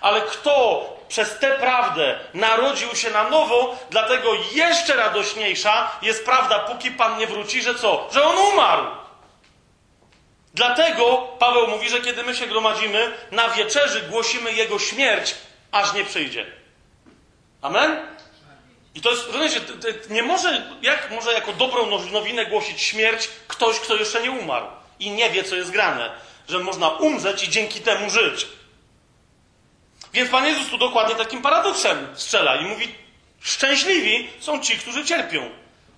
Ale 0.00 0.20
kto 0.20 0.84
przez 1.08 1.38
tę 1.38 1.50
prawdę 1.58 2.18
narodził 2.34 2.96
się 2.96 3.10
na 3.10 3.30
nowo, 3.30 3.76
dlatego 3.90 4.30
jeszcze 4.52 4.96
radośniejsza 4.96 5.90
jest 6.02 6.24
prawda, 6.24 6.58
póki 6.58 6.90
Pan 6.90 7.18
nie 7.18 7.26
wróci, 7.26 7.62
że 7.62 7.74
co? 7.74 8.08
Że 8.12 8.24
On 8.24 8.36
umarł. 8.36 8.86
Dlatego 10.54 11.28
Paweł 11.38 11.66
mówi, 11.68 11.90
że 11.90 12.00
kiedy 12.00 12.22
my 12.22 12.36
się 12.36 12.46
gromadzimy, 12.46 13.12
na 13.30 13.48
wieczerzy 13.48 14.02
głosimy 14.02 14.52
Jego 14.52 14.78
śmierć, 14.78 15.34
aż 15.72 15.92
nie 15.92 16.04
przyjdzie. 16.04 16.63
Amen? 17.64 18.06
I 18.94 19.00
to 19.00 19.10
jest, 19.10 19.26
rozumiecie, 19.26 19.60
nie 20.10 20.22
może, 20.22 20.66
jak 20.82 21.10
może 21.10 21.32
jako 21.32 21.52
dobrą 21.52 21.86
now- 21.86 22.12
nowinę 22.12 22.46
głosić 22.46 22.82
śmierć 22.82 23.28
ktoś, 23.48 23.80
kto 23.80 23.96
jeszcze 23.96 24.22
nie 24.22 24.30
umarł 24.30 24.66
i 25.00 25.10
nie 25.10 25.30
wie, 25.30 25.44
co 25.44 25.56
jest 25.56 25.70
grane, 25.70 26.10
że 26.48 26.58
można 26.58 26.88
umrzeć 26.88 27.44
i 27.44 27.50
dzięki 27.50 27.80
temu 27.80 28.10
żyć. 28.10 28.46
Więc 30.12 30.30
Pan 30.30 30.46
Jezus 30.46 30.68
tu 30.68 30.78
dokładnie 30.78 31.14
takim 31.14 31.42
paradoksem 31.42 32.08
strzela 32.14 32.56
i 32.56 32.64
mówi, 32.64 32.94
szczęśliwi 33.40 34.30
są 34.40 34.60
ci, 34.60 34.78
którzy 34.78 35.04
cierpią. 35.04 35.50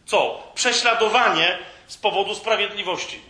Co? 0.07 0.43
Prześladowanie 0.55 1.59
z 1.87 1.97
powodu 1.97 2.35
sprawiedliwości. 2.35 3.21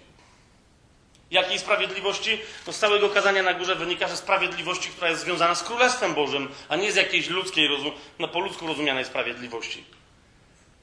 Jakiej 1.30 1.58
sprawiedliwości? 1.58 2.38
No 2.66 2.72
z 2.72 2.78
całego 2.78 3.08
kazania 3.08 3.42
na 3.42 3.54
górze 3.54 3.74
wynika, 3.74 4.08
że 4.08 4.16
sprawiedliwości, 4.16 4.88
która 4.88 5.10
jest 5.10 5.22
związana 5.22 5.54
z 5.54 5.62
Królestwem 5.62 6.14
Bożym, 6.14 6.48
a 6.68 6.76
nie 6.76 6.92
z 6.92 6.96
jakiejś 6.96 7.28
ludzkiej, 7.28 7.68
no 8.18 8.28
po 8.28 8.40
ludzku 8.40 8.66
rozumianej 8.66 9.04
sprawiedliwości. 9.04 9.84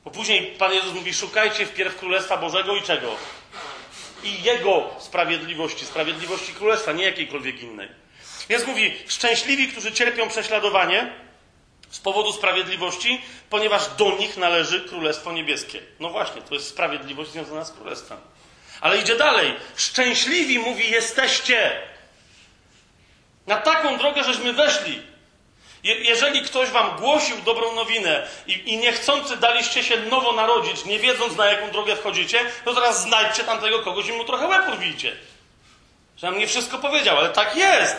Bo 0.06 0.11
później 0.11 0.41
Pan 0.41 0.74
Jezus 0.74 0.94
mówi, 0.94 1.14
szukajcie 1.14 1.65
wpierw 1.65 1.98
Królestwa 1.98 2.38
Bożego 2.38 2.76
i 2.76 2.82
czego? 2.82 3.15
I 4.24 4.44
Jego 4.44 4.90
sprawiedliwości, 4.99 5.86
sprawiedliwości 5.86 6.53
Królestwa, 6.53 6.91
nie 6.91 7.03
jakiejkolwiek 7.03 7.61
innej. 7.61 7.90
Więc 8.49 8.68
mówi, 8.68 8.94
szczęśliwi, 9.07 9.68
którzy 9.68 9.91
cierpią 9.91 10.30
prześladowanie 10.30 11.14
z 11.90 11.99
powodu 11.99 12.34
sprawiedliwości, 12.34 13.22
ponieważ 13.49 13.88
do 13.98 14.18
nich 14.18 14.38
należy 14.38 14.82
Królestwo 14.82 15.32
Niebieskie. 15.32 15.80
No 15.99 16.10
właśnie, 16.10 16.41
to 16.41 16.53
jest 16.53 16.68
sprawiedliwość 16.68 17.32
związana 17.32 17.65
z 17.65 17.72
Królestwem. 17.72 18.18
Ale 18.84 18.97
idzie 18.97 19.15
dalej. 19.15 19.55
Szczęśliwi, 19.76 20.60
mówi, 20.60 20.91
jesteście. 20.91 21.81
Na 23.47 23.57
taką 23.57 23.97
drogę, 23.97 24.23
żeśmy 24.23 24.53
weszli. 24.53 25.01
Je, 25.84 25.95
jeżeli 25.95 26.41
ktoś 26.41 26.69
wam 26.69 26.97
głosił 26.97 27.38
dobrą 27.41 27.76
nowinę 27.76 28.27
i, 28.47 28.73
i 28.73 28.77
niechcący 28.77 29.38
daliście 29.38 29.84
się 29.84 29.97
nowo 29.97 30.31
narodzić, 30.31 30.85
nie 30.85 30.99
wiedząc 30.99 31.35
na 31.35 31.45
jaką 31.45 31.72
drogę 31.72 31.95
wchodzicie, 31.95 32.39
to 32.65 32.73
teraz 32.73 33.01
znajdźcie 33.01 33.43
tamtego 33.43 33.80
kogoś 33.80 34.07
i 34.07 34.11
mu 34.11 34.26
trochę 34.26 34.47
łeb 34.47 34.68
urwijcie. 34.68 35.15
Że 36.18 36.27
nam 36.27 36.39
nie 36.39 36.47
wszystko 36.47 36.77
powiedział, 36.77 37.18
ale 37.18 37.30
tak 37.30 37.55
jest. 37.55 37.95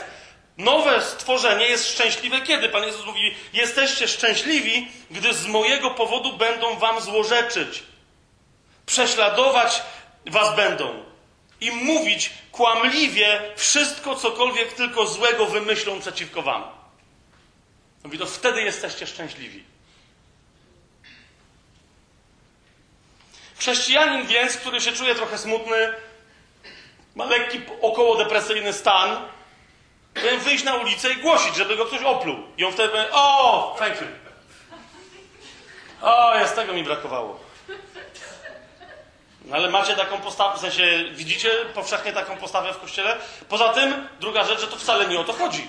Nowe 0.58 1.02
stworzenie 1.02 1.66
jest 1.66 1.88
szczęśliwe 1.88 2.40
kiedy? 2.40 2.68
Pan 2.68 2.84
Jezus 2.84 3.06
mówi, 3.06 3.34
jesteście 3.52 4.08
szczęśliwi, 4.08 4.88
gdy 5.10 5.34
z 5.34 5.46
mojego 5.46 5.90
powodu 5.90 6.32
będą 6.32 6.78
wam 6.78 7.00
złorzeczyć. 7.00 7.82
Prześladować 8.86 9.82
was 10.26 10.56
będą. 10.56 11.04
I 11.60 11.70
mówić 11.70 12.30
kłamliwie 12.52 13.52
wszystko, 13.56 14.16
cokolwiek 14.16 14.72
tylko 14.72 15.06
złego 15.06 15.46
wymyślą 15.46 16.00
przeciwko 16.00 16.42
wam. 16.42 16.64
Mówi, 18.04 18.18
to 18.18 18.26
wtedy 18.26 18.62
jesteście 18.62 19.06
szczęśliwi. 19.06 19.64
Chrześcijanin 23.58 24.26
więc, 24.26 24.56
który 24.56 24.80
się 24.80 24.92
czuje 24.92 25.14
trochę 25.14 25.38
smutny, 25.38 25.92
ma 27.14 27.24
lekki 27.24 27.60
około 27.82 28.16
depresyjny 28.16 28.72
stan, 28.72 29.28
powinien 30.14 30.40
wyjść 30.40 30.64
na 30.64 30.74
ulicę 30.74 31.12
i 31.12 31.16
głosić, 31.16 31.56
żeby 31.56 31.76
go 31.76 31.86
ktoś 31.86 32.02
opluł. 32.02 32.36
I 32.56 32.64
on 32.64 32.72
wtedy 32.72 32.88
powie, 32.88 33.10
o, 33.12 33.76
thank 33.78 34.00
you. 34.00 34.06
O, 36.02 36.38
jest 36.38 36.56
tego 36.56 36.72
mi 36.72 36.84
brakowało. 36.84 37.40
No 39.44 39.56
ale 39.56 39.70
macie 39.70 39.96
taką 39.96 40.18
postawę, 40.18 40.58
w 40.58 40.60
sensie 40.60 41.04
widzicie 41.12 41.50
powszechnie 41.74 42.12
taką 42.12 42.36
postawę 42.36 42.72
w 42.72 42.78
kościele? 42.78 43.16
Poza 43.48 43.68
tym, 43.68 44.08
druga 44.20 44.44
rzecz, 44.44 44.60
że 44.60 44.66
to 44.66 44.76
wcale 44.76 45.06
nie 45.06 45.20
o 45.20 45.24
to 45.24 45.32
chodzi. 45.32 45.68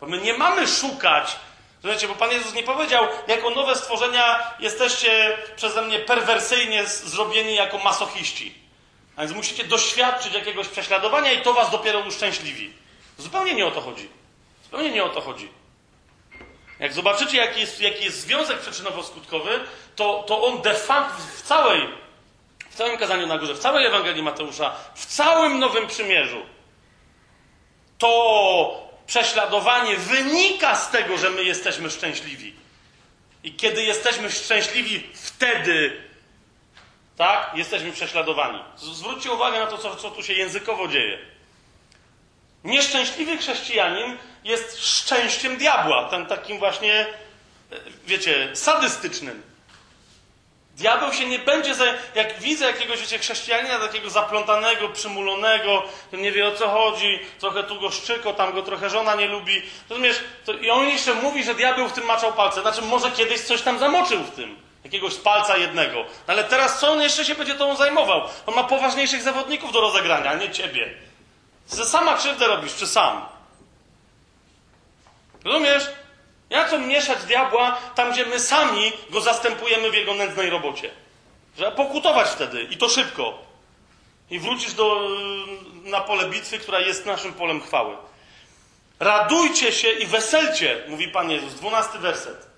Bo 0.00 0.06
my 0.06 0.18
nie 0.18 0.34
mamy 0.34 0.68
szukać. 0.68 1.36
Słuchajcie, 1.80 2.08
bo 2.08 2.14
Pan 2.14 2.30
Jezus 2.30 2.54
nie 2.54 2.62
powiedział, 2.62 3.06
jako 3.28 3.50
nowe 3.50 3.76
stworzenia 3.76 4.52
jesteście 4.60 5.38
przeze 5.56 5.82
mnie 5.82 5.98
perwersyjnie 5.98 6.86
zrobieni 6.86 7.54
jako 7.54 7.78
masochiści. 7.78 8.54
A 9.16 9.20
więc 9.20 9.32
musicie 9.32 9.64
doświadczyć 9.64 10.34
jakiegoś 10.34 10.68
prześladowania 10.68 11.32
i 11.32 11.42
to 11.42 11.52
was 11.54 11.70
dopiero 11.70 11.98
uszczęśliwi. 11.98 12.72
Zupełnie 13.18 13.54
nie 13.54 13.66
o 13.66 13.70
to 13.70 13.80
chodzi. 13.80 14.08
Zupełnie 14.64 14.90
nie 14.90 15.04
o 15.04 15.08
to 15.08 15.20
chodzi. 15.20 15.48
Jak 16.80 16.92
zobaczycie, 16.92 17.36
jaki 17.36 17.60
jest, 17.60 17.80
jaki 17.80 18.04
jest 18.04 18.20
związek 18.20 18.60
przyczynowo-skutkowy, 18.62 19.60
to, 19.96 20.24
to 20.26 20.42
on 20.44 20.62
de 20.62 20.74
facto 20.74 21.22
w 21.36 21.42
całej, 21.42 21.88
całym 22.78 22.98
kazaniu 22.98 23.26
na 23.26 23.38
górze, 23.38 23.54
w 23.54 23.58
całej 23.58 23.86
Ewangelii 23.86 24.22
Mateusza, 24.22 24.74
w 24.94 25.06
całym 25.06 25.58
Nowym 25.58 25.86
Przymierzu, 25.86 26.42
to 27.98 28.88
prześladowanie 29.06 29.96
wynika 29.96 30.76
z 30.76 30.90
tego, 30.90 31.18
że 31.18 31.30
my 31.30 31.44
jesteśmy 31.44 31.90
szczęśliwi. 31.90 32.54
I 33.44 33.52
kiedy 33.54 33.82
jesteśmy 33.82 34.30
szczęśliwi, 34.30 35.06
wtedy, 35.14 36.02
tak, 37.16 37.50
jesteśmy 37.54 37.92
prześladowani. 37.92 38.62
Zwróćcie 38.76 39.32
uwagę 39.32 39.58
na 39.58 39.66
to, 39.66 39.78
co, 39.78 39.96
co 39.96 40.10
tu 40.10 40.22
się 40.22 40.32
językowo 40.32 40.88
dzieje. 40.88 41.18
Nieszczęśliwy 42.64 43.36
chrześcijanin 43.36 44.16
jest 44.44 44.86
szczęściem 44.86 45.56
diabła, 45.56 46.08
ten 46.08 46.26
takim 46.26 46.58
właśnie, 46.58 47.06
e, 47.72 47.76
wiecie, 48.06 48.56
sadystycznym. 48.56 49.42
Diabeł 50.78 51.12
się 51.12 51.26
nie 51.26 51.38
będzie, 51.38 51.74
za, 51.74 51.84
jak 52.14 52.40
widzę 52.40 52.66
jakiegoś, 52.66 53.00
wiecie, 53.00 53.18
chrześcijanina 53.18 53.78
takiego 53.78 54.10
zaplątanego, 54.10 54.88
przymulonego, 54.88 55.82
nie 56.12 56.32
wie 56.32 56.48
o 56.48 56.52
co 56.52 56.68
chodzi, 56.68 57.18
trochę 57.38 57.64
tu 57.64 57.80
go 57.80 57.90
szczyko, 57.90 58.32
tam 58.32 58.52
go 58.52 58.62
trochę 58.62 58.90
żona 58.90 59.14
nie 59.14 59.26
lubi, 59.26 59.62
rozumiesz, 59.90 60.20
to, 60.44 60.52
i 60.52 60.70
on 60.70 60.88
jeszcze 60.88 61.14
mówi, 61.14 61.44
że 61.44 61.54
diabeł 61.54 61.88
w 61.88 61.92
tym 61.92 62.04
maczał 62.04 62.32
palce, 62.32 62.60
znaczy 62.60 62.82
może 62.82 63.10
kiedyś 63.10 63.40
coś 63.40 63.62
tam 63.62 63.78
zamoczył 63.78 64.22
w 64.22 64.30
tym, 64.30 64.56
jakiegoś 64.84 65.14
palca 65.14 65.56
jednego, 65.56 65.98
no 66.02 66.32
ale 66.32 66.44
teraz 66.44 66.80
co 66.80 66.92
on 66.92 67.00
jeszcze 67.00 67.24
się 67.24 67.34
będzie 67.34 67.54
tą 67.54 67.76
zajmował? 67.76 68.22
On 68.46 68.54
ma 68.54 68.64
poważniejszych 68.64 69.22
zawodników 69.22 69.72
do 69.72 69.80
rozegrania, 69.80 70.30
a 70.30 70.34
nie 70.34 70.50
ciebie. 70.50 70.94
Ze 71.66 71.84
sama 71.84 72.16
krzywdę 72.16 72.46
robisz, 72.46 72.74
czy 72.74 72.86
sam? 72.86 73.26
Rozumiesz? 75.44 75.90
Ja 76.50 76.68
co 76.68 76.78
mieszać 76.78 77.24
diabła 77.24 77.78
tam, 77.94 78.12
gdzie 78.12 78.26
my 78.26 78.40
sami 78.40 78.92
go 79.10 79.20
zastępujemy 79.20 79.90
w 79.90 79.94
jego 79.94 80.14
nędznej 80.14 80.50
robocie. 80.50 80.90
Żeby 81.58 81.76
pokutować 81.76 82.28
wtedy 82.28 82.62
i 82.62 82.76
to 82.76 82.88
szybko. 82.88 83.38
I 84.30 84.38
wrócisz 84.38 84.72
do, 84.72 85.08
na 85.84 86.00
pole 86.00 86.28
bitwy, 86.28 86.58
która 86.58 86.80
jest 86.80 87.06
naszym 87.06 87.32
polem 87.32 87.60
chwały. 87.60 87.96
Radujcie 89.00 89.72
się 89.72 89.90
i 89.90 90.06
weselcie, 90.06 90.82
mówi 90.88 91.08
Pan 91.08 91.30
Jezus. 91.30 91.54
Dwunasty 91.54 91.98
werset. 91.98 92.48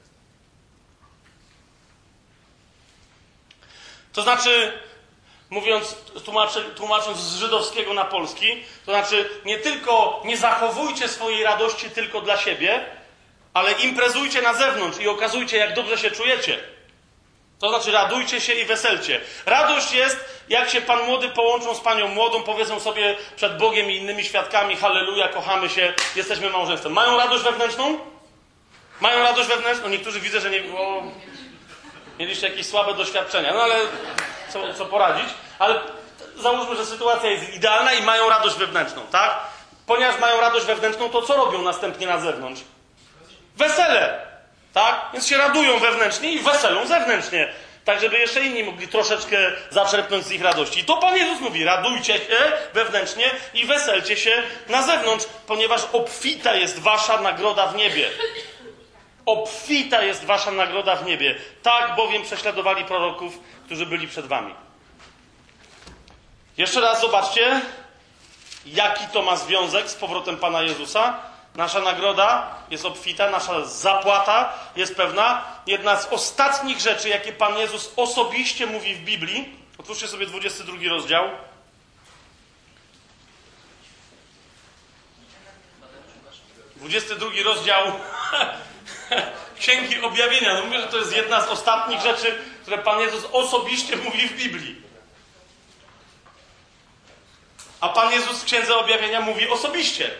To 4.12 4.22
znaczy, 4.22 4.72
mówiąc, 5.50 5.96
tłumacząc 6.76 7.18
z 7.18 7.36
żydowskiego 7.36 7.94
na 7.94 8.04
polski, 8.04 8.64
to 8.86 8.92
znaczy 8.92 9.30
nie 9.44 9.58
tylko 9.58 10.22
nie 10.24 10.36
zachowujcie 10.36 11.08
swojej 11.08 11.44
radości 11.44 11.90
tylko 11.90 12.20
dla 12.20 12.36
siebie, 12.36 12.84
ale 13.54 13.72
imprezujcie 13.72 14.42
na 14.42 14.54
zewnątrz 14.54 14.98
i 14.98 15.08
okazujcie, 15.08 15.56
jak 15.56 15.74
dobrze 15.74 15.98
się 15.98 16.10
czujecie. 16.10 16.58
To 17.58 17.68
znaczy 17.68 17.92
radujcie 17.92 18.40
się 18.40 18.52
i 18.52 18.64
weselcie. 18.64 19.20
Radość 19.46 19.92
jest, 19.92 20.44
jak 20.48 20.70
się 20.70 20.80
pan 20.80 21.02
młody 21.06 21.28
połączą 21.28 21.74
z 21.74 21.80
panią 21.80 22.08
młodą, 22.08 22.42
powiedzą 22.42 22.80
sobie 22.80 23.16
przed 23.36 23.58
Bogiem 23.58 23.90
i 23.90 23.96
innymi 23.96 24.24
świadkami, 24.24 24.76
halleluja, 24.76 25.28
kochamy 25.28 25.68
się, 25.68 25.94
jesteśmy 26.16 26.50
małżeństwem. 26.50 26.92
Mają 26.92 27.16
radość 27.16 27.44
wewnętrzną? 27.44 27.98
Mają 29.00 29.22
radość 29.22 29.48
wewnętrzną? 29.48 29.88
Niektórzy 29.88 30.20
widzę, 30.20 30.40
że 30.40 30.50
nie 30.50 30.60
było... 30.60 31.02
Mieliście 32.18 32.48
jakieś 32.48 32.66
słabe 32.66 32.94
doświadczenia, 32.94 33.54
no 33.54 33.62
ale 33.62 33.74
co, 34.52 34.74
co 34.74 34.86
poradzić? 34.86 35.28
Ale 35.58 35.80
załóżmy, 36.36 36.76
że 36.76 36.86
sytuacja 36.86 37.30
jest 37.30 37.54
idealna 37.54 37.92
i 37.92 38.02
mają 38.02 38.28
radość 38.28 38.56
wewnętrzną, 38.56 39.02
tak? 39.10 39.38
Ponieważ 39.86 40.18
mają 40.18 40.40
radość 40.40 40.66
wewnętrzną, 40.66 41.10
to 41.10 41.22
co 41.22 41.36
robią 41.36 41.62
następnie 41.62 42.06
na 42.06 42.20
zewnątrz? 42.20 42.62
Wesele, 43.56 44.26
tak? 44.74 45.08
Więc 45.12 45.26
się 45.28 45.36
radują 45.36 45.78
wewnętrznie 45.78 46.32
i 46.32 46.38
weselą 46.38 46.86
zewnętrznie. 46.86 47.52
Tak, 47.84 48.00
żeby 48.00 48.18
jeszcze 48.18 48.40
inni 48.44 48.64
mogli 48.64 48.88
troszeczkę 48.88 49.36
zaczerpnąć 49.70 50.24
z 50.26 50.32
ich 50.32 50.42
radości. 50.42 50.80
I 50.80 50.84
to 50.84 50.96
Pan 50.96 51.16
Jezus 51.16 51.40
mówi, 51.40 51.64
radujcie 51.64 52.14
się 52.14 52.38
wewnętrznie 52.74 53.30
i 53.54 53.64
weselcie 53.64 54.16
się 54.16 54.42
na 54.68 54.82
zewnątrz, 54.82 55.26
ponieważ 55.46 55.80
obfita 55.92 56.54
jest 56.54 56.78
wasza 56.78 57.20
nagroda 57.20 57.66
w 57.66 57.76
niebie. 57.76 58.08
Obfita 59.26 60.02
jest 60.02 60.24
wasza 60.24 60.50
nagroda 60.50 60.96
w 60.96 61.06
niebie. 61.06 61.34
Tak 61.62 61.94
bowiem 61.96 62.22
prześladowali 62.22 62.84
proroków, 62.84 63.38
którzy 63.66 63.86
byli 63.86 64.08
przed 64.08 64.26
wami. 64.26 64.54
Jeszcze 66.56 66.80
raz 66.80 67.00
zobaczcie, 67.00 67.60
jaki 68.66 69.04
to 69.12 69.22
ma 69.22 69.36
związek 69.36 69.90
z 69.90 69.94
powrotem 69.94 70.36
Pana 70.36 70.62
Jezusa. 70.62 71.29
Nasza 71.54 71.80
nagroda 71.80 72.54
jest 72.70 72.84
obfita, 72.84 73.30
nasza 73.30 73.64
zapłata 73.64 74.52
jest 74.76 74.94
pewna. 74.94 75.44
Jedna 75.66 75.96
z 75.96 76.06
ostatnich 76.06 76.80
rzeczy, 76.80 77.08
jakie 77.08 77.32
Pan 77.32 77.58
Jezus 77.58 77.92
osobiście 77.96 78.66
mówi 78.66 78.94
w 78.94 79.00
Biblii, 79.00 79.56
otwórzcie 79.78 80.08
sobie 80.08 80.26
22 80.26 80.76
rozdział. 80.88 81.30
Dwudziesty 86.76 87.16
drugi 87.16 87.42
rozdział 87.42 87.86
Księgi 89.60 90.02
Objawienia. 90.02 90.54
No 90.54 90.64
mówię, 90.64 90.80
że 90.80 90.86
to 90.86 90.98
jest 90.98 91.16
jedna 91.16 91.40
z 91.40 91.48
ostatnich 91.48 92.00
rzeczy, 92.00 92.38
które 92.62 92.78
Pan 92.78 93.00
Jezus 93.00 93.24
osobiście 93.32 93.96
mówi 93.96 94.28
w 94.28 94.36
Biblii. 94.36 94.82
A 97.80 97.88
Pan 97.88 98.12
Jezus 98.12 98.42
w 98.42 98.44
Księdze 98.44 98.76
Objawienia 98.76 99.20
mówi 99.20 99.48
osobiście. 99.48 100.10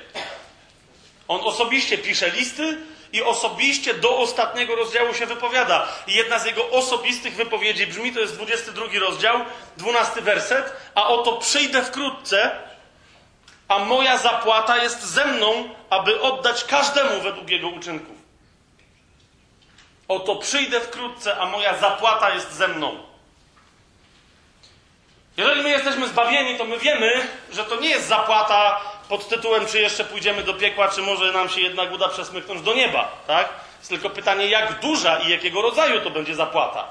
On 1.31 1.41
osobiście 1.45 1.99
pisze 1.99 2.31
listy 2.31 2.79
i 3.13 3.23
osobiście 3.23 3.95
do 3.95 4.19
ostatniego 4.19 4.77
rozdziału 4.77 5.15
się 5.15 5.27
wypowiada. 5.27 5.89
I 6.07 6.15
jedna 6.15 6.39
z 6.39 6.45
jego 6.45 6.71
osobistych 6.71 7.35
wypowiedzi 7.35 7.87
brzmi, 7.87 8.13
to 8.13 8.21
jest 8.21 8.35
22 8.35 8.87
rozdział, 9.01 9.45
12 9.77 10.23
werset, 10.23 10.73
a 10.95 11.07
oto 11.09 11.33
przyjdę 11.37 11.83
wkrótce, 11.83 12.51
a 13.69 13.79
moja 13.79 14.19
zapłata 14.19 14.83
jest 14.83 15.03
ze 15.03 15.25
mną, 15.25 15.75
aby 15.91 16.21
oddać 16.21 16.65
każdemu 16.65 17.21
według 17.21 17.51
jego 17.51 17.69
uczynków. 17.69 18.17
Oto 20.09 20.37
przyjdę 20.37 20.81
wkrótce, 20.81 21.37
a 21.37 21.47
moja 21.47 21.79
zapłata 21.79 22.31
jest 22.31 22.53
ze 22.53 22.69
mną. 22.69 23.03
Jeżeli 25.37 25.63
my 25.63 25.69
jesteśmy 25.69 26.09
zbawieni, 26.09 26.59
to 26.59 26.65
my 26.65 26.79
wiemy, 26.79 27.29
że 27.53 27.65
to 27.65 27.81
nie 27.81 27.89
jest 27.89 28.09
zapłata 28.09 28.81
pod 29.11 29.29
tytułem, 29.29 29.67
czy 29.67 29.81
jeszcze 29.81 30.05
pójdziemy 30.05 30.43
do 30.43 30.55
piekła, 30.55 30.89
czy 30.89 31.03
może 31.03 31.33
nam 31.33 31.49
się 31.49 31.61
jednak 31.61 31.93
uda 31.93 32.09
przesmyknąć 32.09 32.63
do 32.63 32.75
nieba, 32.75 33.23
tak? 33.27 33.49
Jest 33.79 33.91
tylko 33.91 34.11
pytanie, 34.11 34.47
jak 34.47 34.81
duża 34.81 35.19
i 35.19 35.31
jakiego 35.31 35.63
rodzaju 35.63 36.01
to 36.01 36.11
będzie 36.11 36.35
zapłata. 36.35 36.89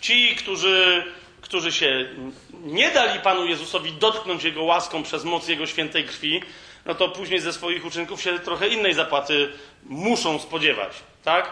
Ci, 0.00 0.36
którzy, 0.36 1.04
którzy 1.40 1.72
się 1.72 2.08
nie 2.52 2.90
dali 2.90 3.20
Panu 3.20 3.46
Jezusowi 3.46 3.92
dotknąć 3.92 4.44
Jego 4.44 4.62
łaską 4.62 5.02
przez 5.02 5.24
moc 5.24 5.48
Jego 5.48 5.66
świętej 5.66 6.04
krwi, 6.04 6.42
no 6.84 6.94
to 6.94 7.08
później 7.08 7.40
ze 7.40 7.52
swoich 7.52 7.84
uczynków 7.84 8.22
się 8.22 8.38
trochę 8.38 8.68
innej 8.68 8.94
zapłaty 8.94 9.52
muszą 9.84 10.38
spodziewać, 10.38 10.92
tak? 11.24 11.50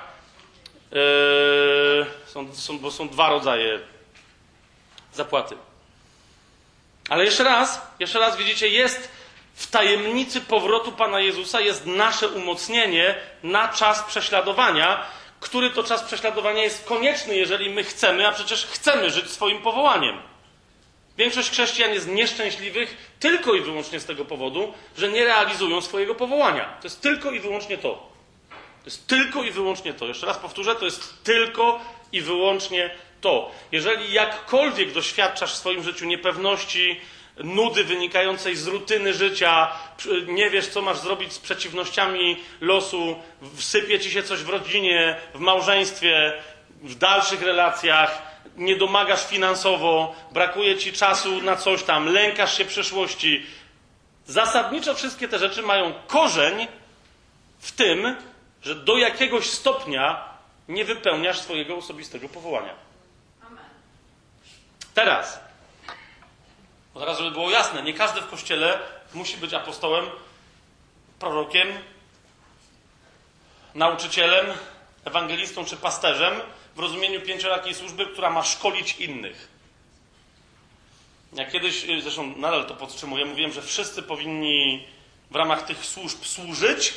Yy, 0.92 2.06
są, 2.26 2.54
są, 2.54 2.78
bo 2.78 2.90
są 2.90 3.08
dwa 3.08 3.28
rodzaje 3.28 3.80
zapłaty. 5.14 5.56
Ale 7.08 7.24
jeszcze 7.24 7.44
raz, 7.44 7.80
jeszcze 7.98 8.18
raz 8.18 8.36
widzicie, 8.36 8.68
jest 8.68 9.11
w 9.54 9.70
tajemnicy 9.70 10.40
powrotu 10.40 10.92
Pana 10.92 11.20
Jezusa 11.20 11.60
jest 11.60 11.86
nasze 11.86 12.28
umocnienie 12.28 13.14
na 13.42 13.68
czas 13.68 14.02
prześladowania, 14.02 15.04
który 15.40 15.70
to 15.70 15.82
czas 15.82 16.02
prześladowania 16.02 16.62
jest 16.62 16.84
konieczny, 16.84 17.36
jeżeli 17.36 17.70
my 17.70 17.84
chcemy, 17.84 18.28
a 18.28 18.32
przecież 18.32 18.66
chcemy 18.66 19.10
żyć 19.10 19.30
swoim 19.30 19.62
powołaniem. 19.62 20.22
Większość 21.18 21.50
chrześcijan 21.50 21.94
jest 21.94 22.08
nieszczęśliwych 22.08 23.14
tylko 23.20 23.54
i 23.54 23.60
wyłącznie 23.60 24.00
z 24.00 24.04
tego 24.04 24.24
powodu, 24.24 24.74
że 24.96 25.08
nie 25.08 25.24
realizują 25.24 25.80
swojego 25.80 26.14
powołania. 26.14 26.64
To 26.64 26.86
jest 26.86 27.00
tylko 27.00 27.30
i 27.30 27.40
wyłącznie 27.40 27.78
to. 27.78 28.12
To 28.50 28.84
jest 28.84 29.06
tylko 29.06 29.42
i 29.42 29.50
wyłącznie 29.50 29.94
to. 29.94 30.06
Jeszcze 30.06 30.26
raz 30.26 30.38
powtórzę, 30.38 30.74
to 30.74 30.84
jest 30.84 31.24
tylko 31.24 31.80
i 32.12 32.20
wyłącznie 32.20 32.90
to. 33.20 33.50
Jeżeli 33.72 34.12
jakkolwiek 34.12 34.92
doświadczasz 34.92 35.52
w 35.52 35.56
swoim 35.56 35.82
życiu 35.82 36.06
niepewności, 36.06 37.00
nudy 37.36 37.84
wynikającej 37.84 38.56
z 38.56 38.66
rutyny 38.66 39.14
życia, 39.14 39.72
nie 40.26 40.50
wiesz, 40.50 40.68
co 40.68 40.82
masz 40.82 40.98
zrobić 40.98 41.32
z 41.32 41.38
przeciwnościami 41.38 42.36
losu, 42.60 43.16
wsypie 43.56 44.00
ci 44.00 44.10
się 44.10 44.22
coś 44.22 44.38
w 44.42 44.48
rodzinie, 44.48 45.16
w 45.34 45.38
małżeństwie, 45.38 46.32
w 46.82 46.94
dalszych 46.94 47.42
relacjach, 47.42 48.22
nie 48.56 48.76
domagasz 48.76 49.26
finansowo, 49.26 50.14
brakuje 50.32 50.78
ci 50.78 50.92
czasu 50.92 51.42
na 51.42 51.56
coś 51.56 51.82
tam, 51.82 52.06
lękasz 52.06 52.58
się 52.58 52.64
przyszłości. 52.64 53.46
Zasadniczo 54.26 54.94
wszystkie 54.94 55.28
te 55.28 55.38
rzeczy 55.38 55.62
mają 55.62 55.92
korzeń 56.06 56.66
w 57.58 57.72
tym, 57.72 58.16
że 58.62 58.74
do 58.74 58.96
jakiegoś 58.96 59.50
stopnia 59.50 60.24
nie 60.68 60.84
wypełniasz 60.84 61.40
swojego 61.40 61.76
osobistego 61.76 62.28
powołania. 62.28 62.74
Amen. 63.46 63.64
Teraz, 64.94 65.40
bo 66.94 67.00
teraz, 67.00 67.18
żeby 67.18 67.30
było 67.30 67.50
jasne, 67.50 67.82
nie 67.82 67.94
każdy 67.94 68.20
w 68.20 68.28
kościele 68.28 68.78
musi 69.14 69.36
być 69.36 69.54
apostołem, 69.54 70.06
prorokiem, 71.18 71.68
nauczycielem, 73.74 74.46
ewangelistą 75.04 75.64
czy 75.64 75.76
pasterzem 75.76 76.34
w 76.76 76.78
rozumieniu 76.78 77.20
pięciorakiej 77.20 77.74
służby, 77.74 78.06
która 78.06 78.30
ma 78.30 78.44
szkolić 78.44 78.96
innych. 78.96 79.48
Ja 81.32 81.50
kiedyś, 81.50 81.84
y, 81.84 82.02
zresztą 82.02 82.36
nadal 82.36 82.66
to 82.66 82.74
podtrzymuję, 82.74 83.24
mówiłem, 83.24 83.52
że 83.52 83.62
wszyscy 83.62 84.02
powinni 84.02 84.86
w 85.30 85.36
ramach 85.36 85.62
tych 85.66 85.86
służb 85.86 86.24
służyć 86.24 86.94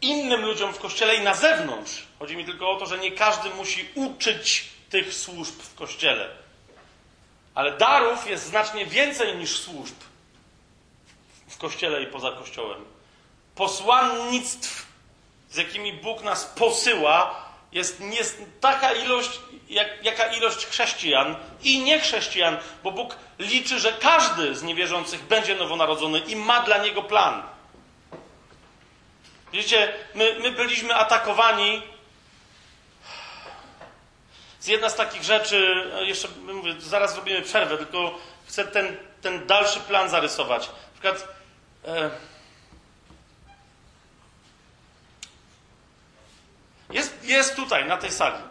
innym 0.00 0.44
ludziom 0.44 0.74
w 0.74 0.78
kościele 0.78 1.14
i 1.14 1.20
na 1.20 1.34
zewnątrz. 1.34 2.06
Chodzi 2.18 2.36
mi 2.36 2.44
tylko 2.44 2.70
o 2.70 2.76
to, 2.76 2.86
że 2.86 2.98
nie 2.98 3.12
każdy 3.12 3.50
musi 3.50 3.88
uczyć 3.94 4.64
tych 4.90 5.14
służb 5.14 5.60
w 5.60 5.74
kościele. 5.74 6.39
Ale 7.54 7.72
darów 7.72 8.30
jest 8.30 8.46
znacznie 8.46 8.86
więcej 8.86 9.36
niż 9.36 9.60
służb 9.60 9.96
w 11.48 11.58
kościele 11.58 12.02
i 12.02 12.06
poza 12.06 12.32
kościołem. 12.32 12.84
Posłannictw, 13.54 14.86
z 15.50 15.56
jakimi 15.56 15.92
Bóg 15.92 16.22
nas 16.22 16.44
posyła, 16.44 17.50
jest 17.72 18.00
nie, 18.00 18.20
taka 18.60 18.92
ilość, 18.92 19.40
jak, 19.68 20.04
jaka 20.04 20.26
ilość 20.26 20.66
chrześcijan 20.66 21.36
i 21.62 21.78
niechrześcijan, 21.78 22.58
bo 22.82 22.92
Bóg 22.92 23.16
liczy, 23.38 23.80
że 23.80 23.92
każdy 23.92 24.54
z 24.54 24.62
niewierzących 24.62 25.22
będzie 25.22 25.54
nowonarodzony 25.54 26.18
i 26.18 26.36
ma 26.36 26.60
dla 26.60 26.78
niego 26.78 27.02
plan. 27.02 27.42
Widzicie, 29.52 29.92
my, 30.14 30.36
my 30.40 30.52
byliśmy 30.52 30.94
atakowani. 30.94 31.82
Z 34.60 34.66
jedna 34.66 34.88
z 34.88 34.94
takich 34.94 35.22
rzeczy, 35.22 35.90
e, 35.94 36.04
jeszcze 36.04 36.28
mówię, 36.54 36.74
zaraz 36.80 37.14
zrobimy 37.14 37.42
przerwę, 37.42 37.78
tylko 37.78 38.18
chcę 38.46 38.64
ten, 38.64 38.96
ten 39.22 39.46
dalszy 39.46 39.80
plan 39.80 40.10
zarysować. 40.10 40.68
Na 40.68 40.92
przykład. 40.92 41.28
E, 41.84 42.10
jest, 46.90 47.24
jest 47.24 47.56
tutaj, 47.56 47.84
na 47.84 47.96
tej 47.96 48.10
sali. 48.10 48.49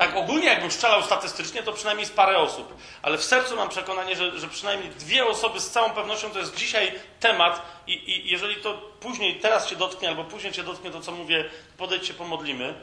Tak 0.00 0.16
ogólnie, 0.16 0.46
jakbym 0.46 0.70
strzelał 0.70 1.02
statystycznie, 1.02 1.62
to 1.62 1.72
przynajmniej 1.72 2.06
z 2.06 2.10
parę 2.10 2.38
osób. 2.38 2.74
Ale 3.02 3.18
w 3.18 3.24
sercu 3.24 3.56
mam 3.56 3.68
przekonanie, 3.68 4.16
że, 4.16 4.38
że 4.38 4.48
przynajmniej 4.48 4.90
dwie 4.90 5.26
osoby 5.26 5.60
z 5.60 5.70
całą 5.70 5.90
pewnością 5.90 6.30
to 6.30 6.38
jest 6.38 6.56
dzisiaj 6.56 6.92
temat 7.20 7.62
i, 7.86 8.10
i 8.10 8.30
jeżeli 8.30 8.56
to 8.56 8.74
później, 9.00 9.40
teraz 9.40 9.68
cię 9.68 9.76
dotknie, 9.76 10.08
albo 10.08 10.24
później 10.24 10.52
cię 10.52 10.62
dotknie 10.62 10.90
to, 10.90 11.00
co 11.00 11.12
mówię, 11.12 11.50
podejdź 11.78 12.06
się 12.06 12.14
pomodlimy, 12.14 12.74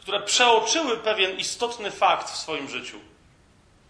które 0.00 0.20
przeoczyły 0.20 0.96
pewien 0.96 1.38
istotny 1.38 1.90
fakt 1.90 2.30
w 2.30 2.36
swoim 2.36 2.68
życiu. 2.68 2.98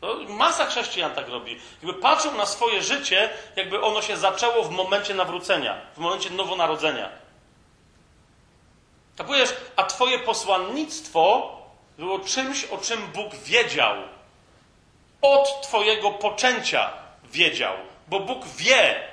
To 0.00 0.16
masa 0.28 0.66
chrześcijan 0.66 1.14
tak 1.14 1.28
robi. 1.28 1.58
Jakby 1.82 2.00
patrzą 2.00 2.36
na 2.36 2.46
swoje 2.46 2.82
życie, 2.82 3.30
jakby 3.56 3.82
ono 3.82 4.02
się 4.02 4.16
zaczęło 4.16 4.64
w 4.64 4.70
momencie 4.70 5.14
nawrócenia, 5.14 5.80
w 5.96 5.98
momencie 5.98 6.30
nowonarodzenia. 6.30 7.10
Kapujesz, 9.16 9.54
a 9.76 9.84
twoje 9.84 10.18
posłannictwo 10.18 11.56
było 11.98 12.18
czymś, 12.18 12.64
o 12.64 12.78
czym 12.78 13.06
Bóg 13.06 13.34
wiedział. 13.34 13.96
Od 15.22 15.62
Twojego 15.62 16.10
poczęcia 16.10 16.90
wiedział, 17.24 17.74
bo 18.08 18.20
Bóg 18.20 18.46
wie. 18.46 19.08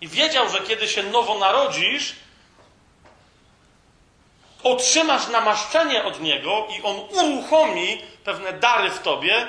I 0.00 0.08
wiedział, 0.08 0.48
że 0.48 0.60
kiedy 0.60 0.88
się 0.88 1.02
nowo 1.02 1.38
narodzisz, 1.38 2.16
otrzymasz 4.62 5.28
namaszczenie 5.28 6.04
od 6.04 6.20
Niego 6.20 6.66
i 6.78 6.82
On 6.82 6.96
uruchomi 7.10 8.02
pewne 8.24 8.52
dary 8.52 8.90
w 8.90 8.98
Tobie 8.98 9.46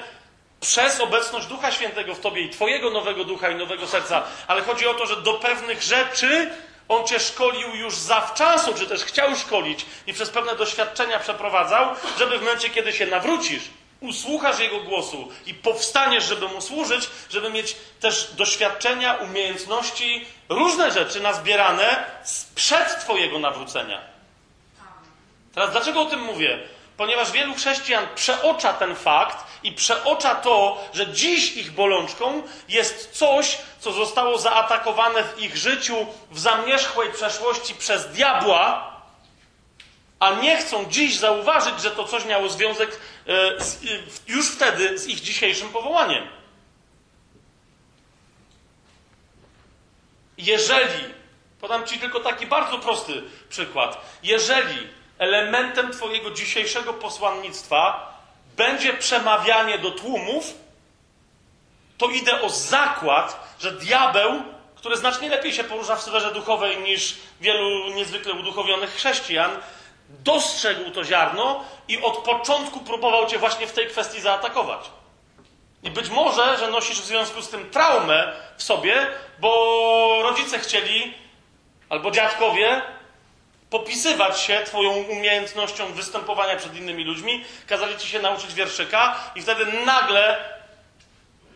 przez 0.60 0.99
obecność 0.99 1.48
Ducha 1.48 1.72
Świętego 1.72 2.15
w 2.15 2.19
Tobie 2.19 2.41
i 2.41 2.49
Twojego 2.49 2.90
nowego 2.90 3.24
ducha 3.24 3.49
i 3.49 3.56
nowego 3.56 3.88
serca. 3.88 4.24
Ale 4.48 4.61
chodzi 4.61 4.88
o 4.88 4.94
to, 4.94 5.06
że 5.06 5.22
do 5.22 5.34
pewnych 5.34 5.84
rzeczy 5.84 6.52
on 6.89 7.07
cię 7.07 7.19
szkolił 7.19 7.76
już 7.76 7.95
zawczasu, 7.95 8.73
czy 8.73 8.88
też 8.88 9.03
chciał 9.03 9.35
szkolić 9.35 9.85
i 10.07 10.14
przez 10.14 10.30
pewne 10.30 10.55
doświadczenia 10.55 11.19
przeprowadzał, 11.19 11.95
żeby 12.19 12.38
w 12.38 12.41
momencie, 12.41 12.69
kiedy 12.69 12.93
się 12.93 13.05
nawrócisz, 13.05 13.64
usłuchasz 13.99 14.59
Jego 14.59 14.80
głosu 14.80 15.31
i 15.45 15.53
powstaniesz, 15.53 16.23
żeby 16.23 16.47
Mu 16.47 16.61
służyć, 16.61 17.09
żeby 17.30 17.49
mieć 17.49 17.76
też 17.99 18.31
doświadczenia, 18.34 19.14
umiejętności, 19.14 20.26
różne 20.49 20.91
rzeczy 20.91 21.19
nazbierane 21.19 22.05
sprzed 22.23 22.99
Twojego 22.99 23.39
nawrócenia. 23.39 24.01
Teraz 25.53 25.72
dlaczego 25.72 26.01
o 26.01 26.05
tym 26.05 26.22
mówię? 26.22 26.59
Ponieważ 26.98 27.32
wielu 27.32 27.53
chrześcijan 27.53 28.07
przeocza 28.15 28.74
ten 28.74 28.95
fakt 28.95 29.48
i 29.64 29.72
przeocza 29.72 30.36
to, 30.36 30.84
że 30.94 31.07
dziś 31.07 31.57
ich 31.57 31.72
bolączką 31.72 32.44
jest 32.69 33.11
coś, 33.11 33.57
co 33.80 33.91
zostało 33.91 34.38
zaatakowane 34.38 35.24
w 35.24 35.40
ich 35.40 35.57
życiu 35.57 36.07
w 36.32 36.40
zamierzchłej 36.40 37.11
przeszłości 37.14 37.76
przez 37.76 38.07
diabła, 38.07 38.94
a 40.19 40.32
nie 40.32 40.57
chcą 40.57 40.86
dziś 40.86 41.18
zauważyć, 41.18 41.82
że 41.82 41.91
to 41.91 42.03
coś 42.03 42.26
miało 42.26 42.49
związek 42.49 42.99
e, 43.28 43.64
z, 43.64 43.76
e, 43.76 43.88
już 44.28 44.52
wtedy 44.52 44.98
z 44.98 45.07
ich 45.07 45.22
dzisiejszym 45.22 45.69
powołaniem. 45.69 46.28
Jeżeli, 50.38 51.14
podam 51.61 51.88
Ci 51.88 51.99
tylko 51.99 52.19
taki 52.19 52.45
bardzo 52.48 52.80
prosty 52.80 53.24
przykład, 53.49 54.02
jeżeli 54.24 54.97
elementem 55.19 55.91
Twojego 55.91 56.31
dzisiejszego 56.31 56.94
posłannictwa 56.94 58.14
będzie 58.57 58.94
przemawianie 58.94 59.80
do 59.80 59.91
tłumów, 59.91 60.53
to 61.98 62.10
idę 62.10 62.41
o 62.41 62.49
zakład, 62.49 63.56
że 63.60 63.72
diabeł, 63.72 64.44
który 64.76 64.98
znacznie 64.98 65.30
lepiej 65.30 65.53
się 65.53 65.64
porusza 65.64 65.95
w 65.95 66.02
sferze 66.02 66.34
duchowej 66.34 66.77
niż 66.77 67.15
wielu 67.41 67.94
niezwykle 67.94 68.34
uduchowionych 68.34 68.95
chrześcijan, 68.95 69.52
dostrzegł 70.10 70.91
to 70.91 71.03
ziarno 71.03 71.65
i 71.88 72.02
od 72.02 72.18
początku 72.18 72.80
próbował 72.80 73.26
cię 73.26 73.39
właśnie 73.39 73.68
w 73.68 73.73
tej 73.73 73.88
kwestii 73.88 74.22
zaatakować. 74.22 74.89
I 75.84 75.91
być 75.91 76.10
może, 76.10 76.57
że 76.57 76.68
nosisz 76.68 77.02
w 77.02 77.06
związku 77.06 77.41
z 77.41 77.49
tym 77.49 77.69
traumę 77.72 78.34
w 78.57 78.64
sobie, 78.64 79.07
bo 79.39 80.19
rodzice 80.23 80.60
chcieli, 80.60 81.14
albo 81.89 82.11
dziadkowie, 82.11 82.81
popisywać 83.69 84.41
się 84.41 84.61
Twoją 84.65 84.91
umiejętnością 84.91 85.94
występowania 85.94 86.56
przed 86.56 86.76
innymi 86.76 87.03
ludźmi, 87.03 87.45
kazali 87.68 87.98
Ci 87.98 88.07
się 88.07 88.19
nauczyć 88.19 88.53
wierszyka, 88.53 89.15
i 89.35 89.41
wtedy 89.41 89.65
nagle, 89.85 90.38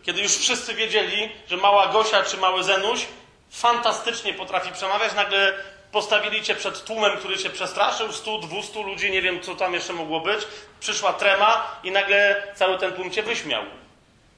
kiedy 0.02 0.20
już 0.22 0.36
wszyscy 0.36 0.74
wiedzieli, 0.74 1.32
że 1.48 1.56
mała 1.56 1.86
Gosia 1.86 2.22
czy 2.22 2.36
mały 2.36 2.64
Zenuś 2.64 3.06
fantastycznie 3.50 4.34
potrafi 4.34 4.72
przemawiać, 4.72 5.14
nagle 5.14 5.52
postawili 5.92 6.42
Cię 6.42 6.54
przed 6.54 6.84
tłumem, 6.84 7.18
który 7.18 7.38
Cię 7.38 7.50
przestraszył, 7.50 8.12
100, 8.12 8.38
200 8.38 8.82
ludzi, 8.82 9.10
nie 9.10 9.22
wiem 9.22 9.40
co 9.40 9.54
tam 9.54 9.74
jeszcze 9.74 9.92
mogło 9.92 10.20
być, 10.20 10.40
przyszła 10.80 11.12
trema 11.12 11.80
i 11.84 11.90
nagle 11.90 12.42
cały 12.54 12.78
ten 12.78 12.92
tłum 12.92 13.10
Cię 13.10 13.22
wyśmiał. 13.22 13.62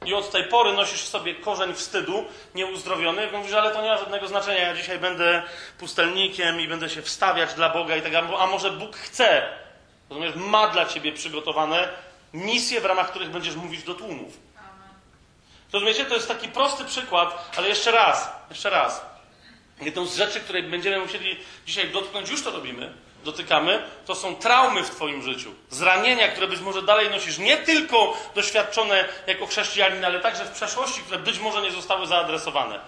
I 0.04 0.14
od 0.14 0.30
tej 0.30 0.44
pory 0.44 0.72
nosisz 0.72 1.02
w 1.02 1.08
sobie 1.08 1.34
korzeń 1.34 1.74
wstydu, 1.74 2.24
nieuzdrowiony. 2.54 3.32
Mówisz, 3.32 3.52
ale 3.52 3.70
to 3.70 3.82
nie 3.82 3.88
ma 3.88 3.98
żadnego 3.98 4.28
znaczenia. 4.28 4.58
Ja 4.58 4.74
dzisiaj 4.74 4.98
będę 4.98 5.42
pustelnikiem 5.78 6.60
i 6.60 6.68
będę 6.68 6.90
się 6.90 7.02
wstawiać 7.02 7.54
dla 7.54 7.68
Boga 7.68 7.96
i 7.96 8.02
tak. 8.02 8.12
A 8.38 8.46
może 8.46 8.70
Bóg 8.70 8.96
chce, 8.96 9.48
rozumiesz, 10.10 10.34
ma 10.34 10.68
dla 10.68 10.86
ciebie 10.86 11.12
przygotowane 11.12 11.88
misje, 12.34 12.80
w 12.80 12.84
ramach 12.84 13.10
których 13.10 13.30
będziesz 13.30 13.54
mówić 13.54 13.82
do 13.82 13.94
tłumów. 13.94 14.38
Rozumiecie? 15.72 16.04
To 16.04 16.14
jest 16.14 16.28
taki 16.28 16.48
prosty 16.48 16.84
przykład, 16.84 17.50
ale 17.56 17.68
jeszcze 17.68 17.90
raz, 17.90 18.30
jeszcze 18.50 18.70
raz. 18.70 19.04
Jedną 19.80 20.06
z 20.06 20.16
rzeczy, 20.16 20.40
której 20.40 20.62
będziemy 20.62 20.98
musieli 20.98 21.36
dzisiaj 21.66 21.88
dotknąć, 21.88 22.30
już 22.30 22.42
to 22.42 22.50
robimy, 22.50 22.94
dotykamy, 23.24 23.82
to 24.06 24.14
są 24.14 24.36
traumy 24.36 24.82
w 24.82 24.90
Twoim 24.90 25.22
życiu. 25.22 25.54
Zranienia, 25.70 26.28
które 26.28 26.46
być 26.46 26.60
może 26.60 26.82
dalej 26.82 27.10
nosisz, 27.10 27.38
nie 27.38 27.56
tylko 27.56 28.16
doświadczone 28.34 29.04
jako 29.26 29.46
chrześcijanin, 29.46 30.04
ale 30.04 30.20
także 30.20 30.44
w 30.44 30.50
przeszłości, 30.50 31.00
które 31.00 31.18
być 31.18 31.38
może 31.38 31.62
nie 31.62 31.70
zostały 31.70 32.06
zaadresowane. 32.06 32.80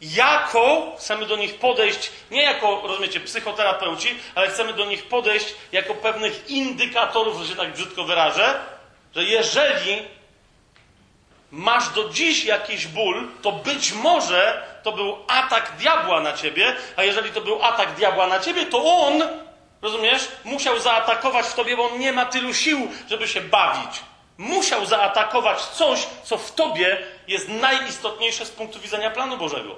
Jako 0.00 0.92
chcemy 0.98 1.26
do 1.26 1.36
nich 1.36 1.54
podejść, 1.54 2.10
nie 2.30 2.42
jako, 2.42 2.82
rozumiecie, 2.84 3.20
psychoterapeuci, 3.20 4.14
ale 4.34 4.48
chcemy 4.48 4.72
do 4.72 4.84
nich 4.84 5.04
podejść 5.08 5.54
jako 5.72 5.94
pewnych 5.94 6.50
indykatorów, 6.50 7.42
że 7.42 7.48
się 7.48 7.56
tak 7.56 7.72
brzydko 7.72 8.04
wyrażę, 8.04 8.60
że 9.14 9.24
jeżeli 9.24 10.02
masz 11.50 11.88
do 11.88 12.08
dziś 12.08 12.44
jakiś 12.44 12.86
ból, 12.86 13.28
to 13.42 13.52
być 13.52 13.92
może 13.92 14.62
to 14.86 14.92
był 14.92 15.16
atak 15.28 15.76
diabła 15.76 16.20
na 16.20 16.32
ciebie, 16.32 16.76
a 16.96 17.02
jeżeli 17.02 17.30
to 17.30 17.40
był 17.40 17.62
atak 17.62 17.94
diabła 17.94 18.26
na 18.26 18.40
ciebie, 18.40 18.66
to 18.66 18.84
on, 18.84 19.22
rozumiesz, 19.82 20.28
musiał 20.44 20.78
zaatakować 20.80 21.46
w 21.46 21.54
tobie, 21.54 21.76
bo 21.76 21.90
on 21.90 21.98
nie 21.98 22.12
ma 22.12 22.26
tylu 22.26 22.54
sił, 22.54 22.90
żeby 23.10 23.28
się 23.28 23.40
bawić. 23.40 24.02
Musiał 24.38 24.86
zaatakować 24.86 25.62
coś, 25.62 26.06
co 26.24 26.38
w 26.38 26.54
tobie 26.54 27.06
jest 27.28 27.48
najistotniejsze 27.48 28.46
z 28.46 28.50
punktu 28.50 28.80
widzenia 28.80 29.10
planu 29.10 29.36
Bożego. 29.36 29.76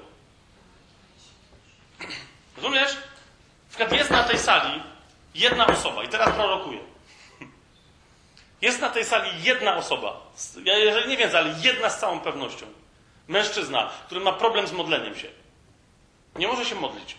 Rozumiesz? 2.56 2.94
Na 2.94 3.68
przykład 3.68 3.93
jest 3.93 4.10
na 4.10 4.24
tej 4.24 4.39
sali 4.39 4.82
jedna 5.35 5.66
osoba, 5.66 6.05
i 6.05 6.09
teraz 6.09 6.35
prorokuję. 6.35 6.80
Jest 8.60 8.80
na 8.80 8.89
tej 8.89 9.05
sali 9.05 9.43
jedna 9.43 9.76
osoba, 9.76 10.20
ja 10.64 10.78
jeżeli 10.78 11.09
nie 11.09 11.16
więcej, 11.16 11.40
ale 11.40 11.55
jedna 11.62 11.90
z 11.90 12.01
całą 12.01 12.20
pewnością. 12.20 12.78
Mężczyzna, 13.29 13.91
który 14.07 14.21
ma 14.21 14.33
problem 14.33 14.67
z 14.67 14.73
modleniem 14.73 15.17
się. 15.17 15.29
Nie 16.37 16.49
może 16.49 16.65
się 16.65 16.75
modlić. 16.75 17.17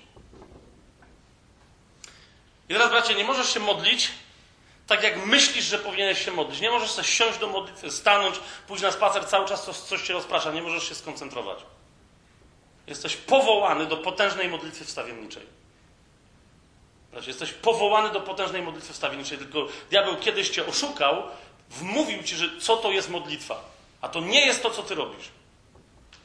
I 2.69 2.73
teraz, 2.73 2.89
bracie, 2.89 3.15
nie 3.15 3.23
możesz 3.23 3.53
się 3.53 3.59
modlić 3.59 4.11
tak, 4.87 5.03
jak 5.03 5.25
myślisz, 5.25 5.65
że 5.65 5.77
powinieneś 5.77 6.25
się 6.25 6.31
modlić. 6.31 6.61
Nie 6.61 6.69
możesz 6.69 6.91
sobie 6.91 7.07
siąść 7.07 7.39
do 7.39 7.47
modlitwy, 7.47 7.91
stanąć, 7.91 8.39
pójść 8.67 8.83
na 8.83 8.91
spacer, 8.91 9.25
cały 9.25 9.47
czas 9.47 9.65
coś, 9.65 9.75
coś 9.75 10.01
cię 10.01 10.13
rozprasza. 10.13 10.51
Nie 10.51 10.61
możesz 10.61 10.89
się 10.89 10.95
skoncentrować. 10.95 11.59
Jesteś 12.87 13.15
powołany 13.15 13.85
do 13.85 13.97
potężnej 13.97 14.49
modlitwy 14.49 14.85
wstawienniczej. 14.85 15.43
Znaczy, 17.11 17.29
jesteś 17.29 17.51
powołany 17.51 18.09
do 18.09 18.21
potężnej 18.21 18.61
modlitwy 18.61 18.93
wstawienniczej, 18.93 19.37
tylko 19.37 19.67
diabeł 19.89 20.17
kiedyś 20.17 20.49
cię 20.49 20.65
oszukał, 20.65 21.23
wmówił 21.69 22.23
ci, 22.23 22.35
że 22.35 22.59
co 22.59 22.77
to 22.77 22.91
jest 22.91 23.09
modlitwa. 23.09 23.63
A 24.01 24.09
to 24.09 24.19
nie 24.19 24.45
jest 24.45 24.63
to, 24.63 24.69
co 24.69 24.83
ty 24.83 24.95
robisz. 24.95 25.29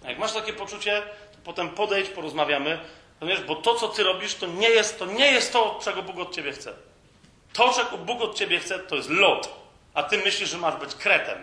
Jak 0.05 0.19
masz 0.19 0.33
takie 0.33 0.53
poczucie, 0.53 1.03
to 1.33 1.39
potem 1.45 1.71
podejdź, 1.71 2.09
porozmawiamy, 2.09 2.79
ponieważ, 3.21 3.45
bo 3.45 3.57
to, 3.57 3.75
co 3.75 3.89
ty 3.89 4.03
robisz, 4.03 4.35
to 4.35 4.47
nie, 4.47 4.69
jest, 4.69 4.99
to 4.99 5.07
nie 5.07 5.33
jest 5.33 5.53
to, 5.53 5.81
czego 5.83 6.03
Bóg 6.03 6.19
od 6.19 6.35
ciebie 6.35 6.53
chce. 6.53 6.75
To, 7.53 7.73
czego 7.73 7.99
Bóg 7.99 8.21
od 8.21 8.39
ciebie 8.39 8.61
chce, 8.61 8.79
to 8.79 8.97
jest 8.97 9.11
lot. 9.11 9.65
A 9.95 10.03
ty 10.03 10.19
myślisz, 10.19 10.51
że 10.51 10.59
masz 10.59 10.77
być 10.77 10.95
kretem. 10.95 11.39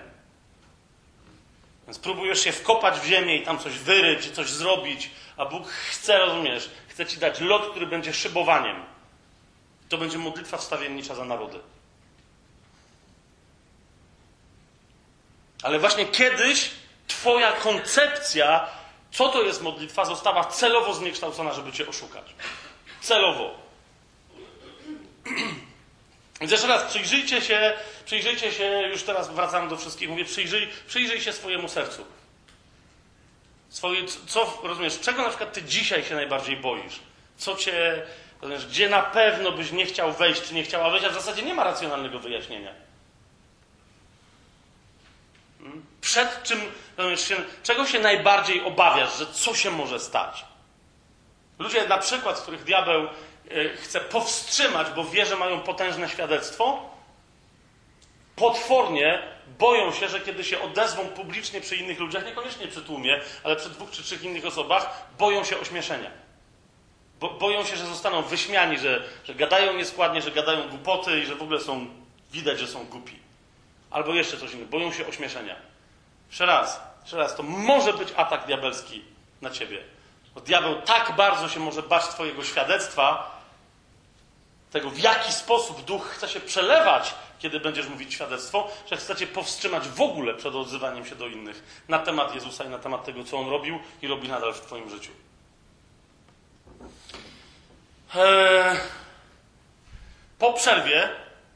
Więc 1.88 2.00
próbujesz 2.00 2.42
się 2.44 2.52
wkopać 2.52 3.00
w 3.00 3.06
ziemię 3.06 3.36
i 3.36 3.46
tam 3.46 3.60
coś 3.60 3.78
wyryć, 3.78 4.32
coś 4.32 4.50
zrobić, 4.50 5.12
a 5.38 5.46
Bóg 5.46 5.68
chce, 5.68 6.18
rozumiesz, 6.18 6.70
chce 6.88 7.06
ci 7.06 7.18
dać 7.18 7.40
lot, 7.40 7.72
który 7.72 7.88
będzie 7.88 8.14
szybowaniem. 8.14 8.84
To 9.90 9.98
będzie 9.98 10.18
modlitwa 10.18 10.58
wstawiennicza 10.58 11.16
za 11.16 11.26
narody. 11.26 11.60
Ale 15.64 15.80
właśnie 15.80 16.06
kiedyś 16.06 16.72
Twoja 17.12 17.52
koncepcja, 17.52 18.68
co 19.12 19.30
to 19.30 19.42
jest 19.42 19.62
modlitwa, 19.62 20.06
została 20.06 20.44
celowo 20.44 20.94
zniekształcona, 20.94 21.54
żeby 21.54 21.72
Cię 21.72 21.88
oszukać. 21.88 22.26
Celowo. 23.02 23.56
Więc 26.40 26.52
jeszcze 26.52 26.68
raz, 26.68 26.84
przyjrzyjcie 26.84 27.42
się, 27.42 27.74
przyjrzyjcie 28.06 28.52
się, 28.52 28.82
już 28.92 29.04
teraz 29.04 29.30
wracam 29.30 29.70
do 29.70 29.78
wszystkich, 29.78 30.10
mówię, 30.10 30.26
przyjrzyj, 30.26 30.70
przyjrzyj 30.88 31.22
się 31.22 31.34
swojemu 31.34 31.70
sercu. 31.70 32.06
Swoje, 33.70 34.06
co, 34.28 34.62
rozumiesz, 34.64 35.00
czego 35.00 35.22
na 35.22 35.30
przykład 35.30 35.54
Ty 35.54 35.64
dzisiaj 35.64 36.04
się 36.04 36.16
najbardziej 36.16 36.58
boisz? 36.58 37.00
Co 37.38 37.56
Cię, 37.56 38.04
rozumiesz, 38.42 38.68
gdzie 38.68 38.90
na 38.90 39.02
pewno 39.02 39.52
byś 39.52 39.72
nie 39.72 39.86
chciał 39.86 40.14
wejść, 40.14 40.42
czy 40.42 40.54
nie 40.54 40.64
chciała 40.64 40.90
wejść, 40.90 41.06
a 41.06 41.10
w 41.10 41.14
zasadzie 41.14 41.44
nie 41.44 41.54
ma 41.54 41.64
racjonalnego 41.64 42.20
wyjaśnienia. 42.20 42.91
Przed 46.12 46.44
czym, 46.44 46.60
się, 47.16 47.36
czego 47.64 47.86
się 47.86 48.00
najbardziej 48.00 48.64
obawiasz, 48.64 49.18
że 49.18 49.26
co 49.26 49.56
się 49.56 49.72
może 49.72 50.00
stać? 50.00 50.46
Ludzie 51.60 51.88
na 51.88 51.98
przykład, 51.98 52.42
których 52.42 52.64
diabeł 52.64 53.08
y, 53.52 53.78
chce 53.78 54.00
powstrzymać, 54.00 54.88
bo 54.96 55.04
wie, 55.04 55.26
że 55.26 55.36
mają 55.36 55.60
potężne 55.60 56.10
świadectwo, 56.10 56.90
potwornie 58.36 59.22
boją 59.60 59.94
się, 59.94 60.10
że 60.10 60.20
kiedy 60.20 60.44
się 60.44 60.62
odezwą 60.62 61.08
publicznie 61.08 61.62
przy 61.62 61.76
innych 61.76 62.00
ludziach, 62.00 62.26
niekoniecznie 62.26 62.68
przy 62.68 62.82
tłumie, 62.82 63.22
ale 63.44 63.56
przy 63.56 63.70
dwóch 63.70 63.92
czy 63.92 64.04
trzech 64.04 64.24
innych 64.24 64.46
osobach, 64.46 65.06
boją 65.20 65.44
się 65.44 65.60
ośmieszenia. 65.60 66.12
Bo, 67.20 67.30
boją 67.30 67.66
się, 67.66 67.76
że 67.76 67.86
zostaną 67.86 68.22
wyśmiani, 68.22 68.78
że, 68.78 69.04
że 69.24 69.36
gadają 69.36 69.74
nieskładnie, 69.74 70.22
że 70.22 70.32
gadają 70.32 70.70
głupoty 70.70 71.20
i 71.20 71.26
że 71.26 71.36
w 71.36 71.42
ogóle 71.42 71.60
są, 71.60 71.88
widać, 72.32 72.60
że 72.60 72.68
są 72.68 72.86
głupi. 72.86 73.20
Albo 73.92 74.14
jeszcze 74.14 74.38
coś 74.38 74.54
innego. 74.54 74.72
Boją 74.72 74.94
się 74.94 75.08
ośmieszenia. 75.08 75.71
Jeszcze 76.32 76.46
raz, 76.46 76.80
jeszcze 77.02 77.18
raz, 77.18 77.36
to 77.36 77.44
może 77.44 77.94
być 77.94 78.10
atak 78.16 78.46
diabelski 78.46 79.06
na 79.42 79.50
ciebie. 79.50 79.84
Bo 80.36 80.42
diabeł 80.42 80.82
tak 80.82 81.16
bardzo 81.16 81.50
się 81.50 81.60
może 81.60 81.84
bać 81.84 82.08
twojego 82.08 82.44
świadectwa, 82.44 83.40
tego 84.72 84.90
w 84.90 85.00
jaki 85.00 85.32
sposób 85.34 85.82
duch 85.82 86.06
chce 86.08 86.30
się 86.30 86.40
przelewać, 86.40 87.16
kiedy 87.40 87.60
będziesz 87.60 87.88
mówić 87.88 88.14
świadectwo, 88.14 88.68
że 88.90 88.98
chce 88.98 89.16
cię 89.16 89.28
powstrzymać 89.28 89.88
w 89.88 90.02
ogóle 90.02 90.34
przed 90.34 90.56
odzywaniem 90.56 91.06
się 91.06 91.16
do 91.16 91.28
innych 91.28 91.84
na 91.88 92.00
temat 92.00 92.36
Jezusa 92.36 92.64
i 92.64 92.70
na 92.70 92.80
temat 92.80 93.06
tego, 93.06 93.24
co 93.24 93.38
On 93.38 93.50
robił 93.50 93.80
i 94.02 94.08
robi 94.08 94.30
nadal 94.30 94.54
w 94.54 94.62
twoim 94.62 94.90
życiu. 94.90 95.12
Eee, 98.16 98.78
po 100.40 100.54
przerwie 100.54 101.10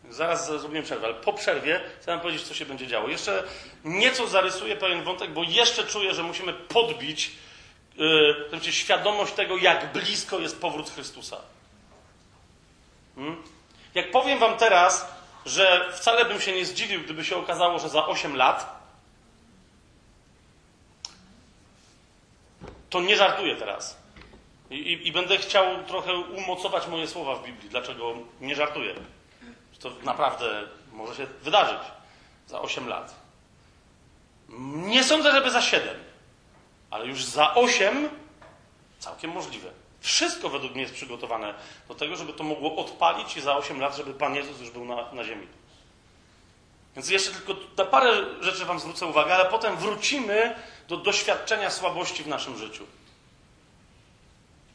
Zaraz 0.10 0.48
zrobimy 0.48 0.84
przerwę, 0.84 1.08
ale 1.08 1.16
po 1.16 1.34
przerwie 1.34 1.82
chcę 2.02 2.20
powiedzieć, 2.20 2.44
co 2.44 2.54
się 2.54 2.66
będzie 2.66 2.88
działo. 2.88 3.08
Jeszcze 3.08 3.44
nieco 3.86 4.28
zarysuję 4.28 4.76
pewien 4.76 5.04
wątek, 5.04 5.34
bo 5.34 5.44
jeszcze 5.44 5.84
czuję, 5.84 6.14
że 6.14 6.24
musimy 6.24 6.54
podbić 6.54 7.32
yy, 8.62 8.72
świadomość 8.72 9.34
tego, 9.34 9.58
jak 9.58 9.94
blisko 9.94 10.40
jest 10.40 10.62
powrót 10.62 10.90
Chrystusa. 10.90 11.38
Hmm? 13.16 13.44
Jak 13.96 14.12
powiem 14.12 14.40
wam 14.40 14.58
teraz, 14.58 15.16
że 15.46 15.92
wcale 15.94 16.26
bym 16.26 16.42
się 16.42 16.52
nie 16.52 16.66
zdziwił, 16.66 17.02
gdyby 17.02 17.26
się 17.26 17.38
okazało, 17.38 17.80
że 17.80 17.90
za 17.90 18.06
8 18.06 18.36
lat, 18.36 18.86
to 22.90 23.02
nie 23.02 23.18
żartuję 23.18 23.56
teraz. 23.56 23.98
I, 24.70 24.76
i, 24.76 25.08
I 25.08 25.12
będę 25.12 25.38
chciał 25.38 25.84
trochę 25.84 26.14
umocować 26.14 26.88
moje 26.88 27.08
słowa 27.08 27.36
w 27.36 27.46
Biblii. 27.46 27.70
Dlaczego 27.70 28.14
nie 28.42 28.56
żartuję? 28.56 28.96
to 29.80 29.92
naprawdę 30.04 30.64
może 30.92 31.16
się 31.16 31.26
wydarzyć 31.42 31.82
za 32.48 32.62
8 32.62 32.88
lat. 32.88 33.25
Nie 34.88 35.04
sądzę, 35.04 35.32
żeby 35.32 35.52
za 35.52 35.62
7, 35.62 35.96
ale 36.92 37.06
już 37.06 37.24
za 37.24 37.56
8 37.56 38.10
całkiem 39.00 39.32
możliwe. 39.32 39.70
Wszystko 40.00 40.50
według 40.50 40.74
mnie 40.74 40.82
jest 40.82 40.94
przygotowane 40.94 41.54
do 41.88 41.96
tego, 41.96 42.16
żeby 42.16 42.34
to 42.34 42.44
mogło 42.44 42.76
odpalić 42.76 43.38
i 43.38 43.42
za 43.42 43.58
8 43.58 43.80
lat, 43.80 43.98
żeby 43.98 44.14
Pan 44.14 44.36
Jezus 44.36 44.60
już 44.60 44.70
był 44.70 44.86
na, 44.86 45.12
na 45.12 45.24
ziemi. 45.24 45.48
Więc 46.96 47.10
jeszcze 47.10 47.32
tylko 47.32 47.56
na 47.78 47.86
parę 47.86 48.26
rzeczy 48.42 48.66
Wam 48.66 48.80
zwrócę 48.80 49.06
uwagę, 49.06 49.36
ale 49.36 49.46
potem 49.46 49.78
wrócimy 49.78 50.56
do 50.88 50.98
doświadczenia 50.98 51.70
słabości 51.70 52.24
w 52.24 52.28
naszym 52.28 52.58
życiu. 52.58 52.86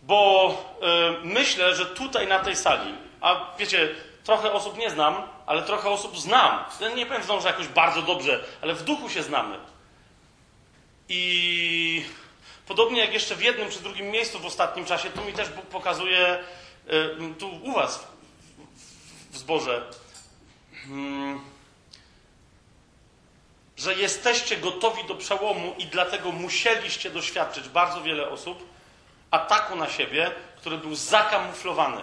Bo 0.02 0.54
yy, 0.80 1.18
myślę, 1.24 1.74
że 1.74 1.86
tutaj 1.86 2.28
na 2.28 2.38
tej 2.38 2.56
sali, 2.56 2.94
a 3.20 3.56
wiecie, 3.58 3.88
trochę 4.24 4.52
osób 4.52 4.78
nie 4.78 4.90
znam, 4.90 5.22
ale 5.46 5.62
trochę 5.62 5.88
osób 5.88 6.18
znam. 6.18 6.64
Nie 6.96 7.06
powiem 7.06 7.22
znowu, 7.22 7.42
że 7.42 7.48
jakoś 7.48 7.68
bardzo 7.68 8.02
dobrze, 8.02 8.44
ale 8.62 8.74
w 8.74 8.82
duchu 8.82 9.08
się 9.08 9.22
znamy. 9.22 9.58
I 11.08 12.04
podobnie 12.66 13.00
jak 13.00 13.12
jeszcze 13.12 13.36
w 13.36 13.42
jednym 13.42 13.70
czy 13.70 13.80
drugim 13.80 14.06
miejscu 14.06 14.38
w 14.38 14.46
ostatnim 14.46 14.84
czasie, 14.84 15.10
tu 15.10 15.24
mi 15.24 15.32
też 15.32 15.48
Bóg 15.48 15.66
pokazuje, 15.66 16.38
y, 16.92 17.34
tu 17.38 17.50
u 17.62 17.72
Was 17.72 18.06
w 19.30 19.38
zborze, 19.38 19.82
hmm, 20.86 21.40
że 23.76 23.94
jesteście 23.94 24.56
gotowi 24.56 25.04
do 25.04 25.14
przełomu 25.14 25.74
i 25.78 25.86
dlatego 25.86 26.32
musieliście 26.32 27.10
doświadczyć 27.10 27.68
bardzo 27.68 28.02
wiele 28.02 28.28
osób 28.28 28.66
ataku 29.30 29.76
na 29.76 29.88
siebie, 29.88 30.30
który 30.56 30.78
był 30.78 30.94
zakamuflowany. 30.94 32.02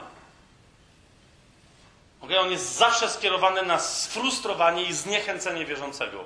Okay? 2.22 2.39
On 2.39 2.52
jest 2.52 2.76
zawsze 2.76 3.10
skierowany 3.10 3.61
na 3.61 3.80
sfrustrowanie 3.80 4.84
i 4.84 4.94
zniechęcenie 4.94 5.65
wierzącego. 5.65 6.26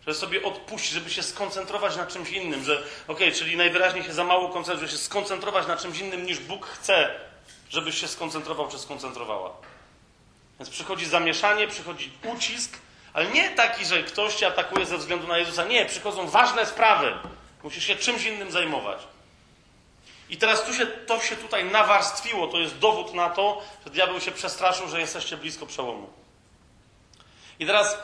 Żeby 0.00 0.14
sobie 0.14 0.42
odpuścić, 0.42 0.90
żeby 0.90 1.10
się 1.10 1.22
skoncentrować 1.22 1.96
na 1.96 2.06
czymś 2.06 2.30
innym, 2.30 2.64
że 2.64 2.82
ok, 3.08 3.18
czyli 3.34 3.56
najwyraźniej 3.56 4.04
się 4.04 4.12
za 4.12 4.24
mało 4.24 4.48
koncentruje, 4.48 4.88
żeby 4.88 4.98
się 4.98 5.04
skoncentrować 5.04 5.66
na 5.66 5.76
czymś 5.76 5.98
innym 5.98 6.26
niż 6.26 6.38
Bóg 6.38 6.66
chce, 6.66 7.10
żebyś 7.70 8.00
się 8.00 8.08
skoncentrował 8.08 8.68
czy 8.68 8.78
skoncentrowała. 8.78 9.50
Więc 10.58 10.70
przychodzi 10.70 11.06
zamieszanie, 11.06 11.68
przychodzi 11.68 12.12
ucisk, 12.24 12.78
ale 13.12 13.26
nie 13.26 13.50
taki, 13.50 13.84
że 13.84 14.02
ktoś 14.02 14.34
cię 14.34 14.46
atakuje 14.46 14.86
ze 14.86 14.98
względu 14.98 15.26
na 15.26 15.38
Jezusa. 15.38 15.64
Nie, 15.64 15.86
przychodzą 15.86 16.28
ważne 16.28 16.66
sprawy. 16.66 17.12
Musisz 17.62 17.84
się 17.84 17.96
czymś 17.96 18.24
innym 18.24 18.50
zajmować. 18.50 18.98
I 20.28 20.36
teraz 20.36 20.64
tu 20.64 20.74
się, 20.74 20.86
to 20.86 21.20
się 21.20 21.36
tutaj 21.36 21.64
nawarstwiło. 21.64 22.46
To 22.46 22.58
jest 22.58 22.78
dowód 22.78 23.14
na 23.14 23.30
to, 23.30 23.62
że 23.84 23.90
diabeł 23.92 24.20
się 24.20 24.32
przestraszył, 24.32 24.88
że 24.88 25.00
jesteście 25.00 25.36
blisko 25.36 25.66
przełomu. 25.66 26.10
I 27.58 27.66
teraz 27.66 27.98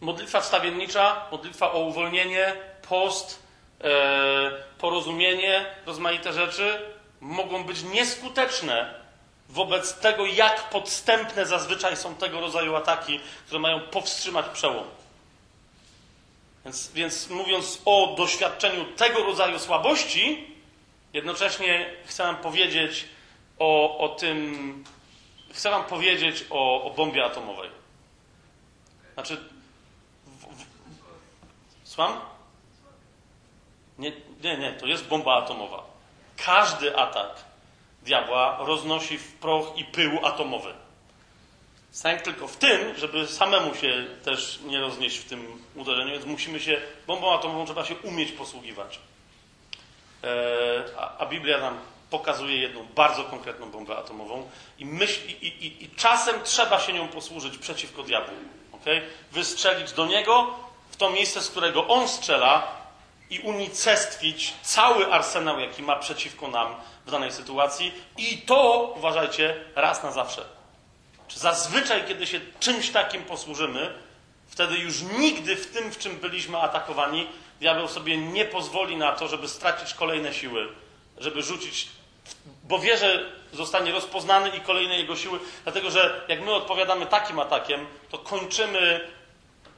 modlitwa 0.00 0.40
wstawiennicza, 0.40 1.26
modlitwa 1.30 1.72
o 1.72 1.78
uwolnienie, 1.78 2.56
post, 2.88 3.42
e, 3.84 4.50
porozumienie, 4.78 5.66
rozmaite 5.86 6.32
rzeczy 6.32 6.80
mogą 7.20 7.64
być 7.64 7.82
nieskuteczne 7.82 8.94
wobec 9.48 9.94
tego, 9.94 10.26
jak 10.26 10.70
podstępne 10.70 11.46
zazwyczaj 11.46 11.96
są 11.96 12.14
tego 12.14 12.40
rodzaju 12.40 12.76
ataki, 12.76 13.20
które 13.46 13.60
mają 13.60 13.80
powstrzymać 13.80 14.46
przełom. 14.52 14.84
Więc, 16.64 16.92
więc 16.92 17.28
mówiąc 17.30 17.82
o 17.84 18.14
doświadczeniu 18.18 18.84
tego 18.84 19.22
rodzaju 19.22 19.58
słabości, 19.58 20.49
jednocześnie 21.12 21.94
chcę 22.04 22.22
Wam 22.22 22.36
powiedzieć 22.36 23.08
o, 23.58 23.98
o 23.98 24.08
tym, 24.08 24.84
chcę 25.52 25.70
Wam 25.70 25.84
powiedzieć 25.84 26.44
o, 26.50 26.82
o 26.82 26.90
bombie 26.90 27.20
atomowej. 27.20 27.70
Znaczy, 29.14 29.36
w, 30.26 30.44
w, 30.44 30.64
słucham? 31.84 32.20
Nie, 33.98 34.12
nie, 34.42 34.56
nie, 34.56 34.72
to 34.72 34.86
jest 34.86 35.06
bomba 35.06 35.34
atomowa. 35.34 35.84
Każdy 36.36 36.96
atak 36.96 37.44
diabła 38.02 38.56
roznosi 38.60 39.18
w 39.18 39.34
proch 39.34 39.78
i 39.78 39.84
pył 39.84 40.26
atomowy. 40.26 40.74
Sęk 41.90 42.22
tylko 42.22 42.48
w 42.48 42.56
tym, 42.56 42.98
żeby 42.98 43.26
samemu 43.26 43.74
się 43.74 44.06
też 44.24 44.60
nie 44.64 44.80
roznieść 44.80 45.18
w 45.18 45.28
tym 45.28 45.64
uderzeniu, 45.74 46.12
więc 46.12 46.24
musimy 46.24 46.60
się, 46.60 46.80
bombą 47.06 47.34
atomową 47.34 47.64
trzeba 47.64 47.84
się 47.84 47.96
umieć 47.96 48.32
posługiwać. 48.32 48.98
E, 50.24 51.18
a, 51.18 51.26
Biblia 51.26 51.58
nam 51.58 51.78
pokazuje 52.10 52.56
jedną 52.56 52.86
bardzo 52.94 53.24
konkretną 53.24 53.70
bombę 53.70 53.96
atomową 53.96 54.48
i, 54.78 54.86
myśl, 54.86 55.20
i, 55.28 55.46
i, 55.46 55.84
i 55.84 55.90
czasem 55.90 56.36
trzeba 56.44 56.80
się 56.80 56.92
nią 56.92 57.08
posłużyć 57.08 57.58
przeciwko 57.58 58.02
diabłu. 58.02 58.34
Okay? 58.72 59.02
Wystrzelić 59.32 59.92
do 59.92 60.06
niego 60.06 60.54
w 60.90 60.96
to 60.96 61.10
miejsce, 61.10 61.40
z 61.40 61.50
którego 61.50 61.88
on 61.88 62.08
strzela 62.08 62.80
i 63.30 63.40
unicestwić 63.40 64.54
cały 64.62 65.12
arsenał, 65.12 65.60
jaki 65.60 65.82
ma 65.82 65.96
przeciwko 65.96 66.48
nam 66.48 66.74
w 67.06 67.10
danej 67.10 67.32
sytuacji 67.32 67.94
i 68.16 68.38
to, 68.38 68.92
uważajcie, 68.96 69.64
raz 69.74 70.02
na 70.02 70.12
zawsze. 70.12 70.44
Zazwyczaj, 71.34 72.04
kiedy 72.08 72.26
się 72.26 72.40
czymś 72.60 72.90
takim 72.90 73.22
posłużymy, 73.22 73.94
wtedy 74.48 74.78
już 74.78 75.02
nigdy 75.02 75.56
w 75.56 75.66
tym, 75.66 75.90
w 75.90 75.98
czym 75.98 76.16
byliśmy 76.16 76.58
atakowani, 76.58 77.26
diabeł 77.60 77.88
sobie 77.88 78.16
nie 78.16 78.44
pozwoli 78.44 78.96
na 78.96 79.12
to, 79.12 79.28
żeby 79.28 79.48
stracić 79.48 79.94
kolejne 79.94 80.34
siły, 80.34 80.68
żeby 81.18 81.42
rzucić, 81.42 81.88
bo 82.64 82.78
wie, 82.78 82.96
że 82.96 83.32
zostanie 83.52 83.92
rozpoznany 83.92 84.48
i 84.48 84.60
kolejne 84.60 84.96
jego 84.98 85.16
siły, 85.16 85.38
dlatego 85.64 85.90
że 85.90 86.24
jak 86.28 86.40
my 86.40 86.54
odpowiadamy 86.54 87.06
takim 87.06 87.38
atakiem, 87.38 87.86
to 88.10 88.18
kończymy 88.18 89.10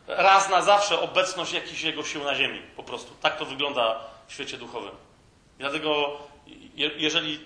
raz 0.06 0.48
na 0.48 0.62
zawsze 0.62 1.00
obecność 1.00 1.52
jakichś 1.52 1.82
jego 1.82 2.04
sił 2.04 2.24
na 2.24 2.34
ziemi. 2.34 2.62
Po 2.76 2.82
prostu. 2.82 3.14
Tak 3.22 3.36
to 3.36 3.44
wygląda 3.44 4.00
w 4.26 4.32
świecie 4.32 4.58
duchowym. 4.58 4.92
I 5.58 5.60
dlatego, 5.60 6.18
je, 6.74 6.90
jeżeli 6.96 7.40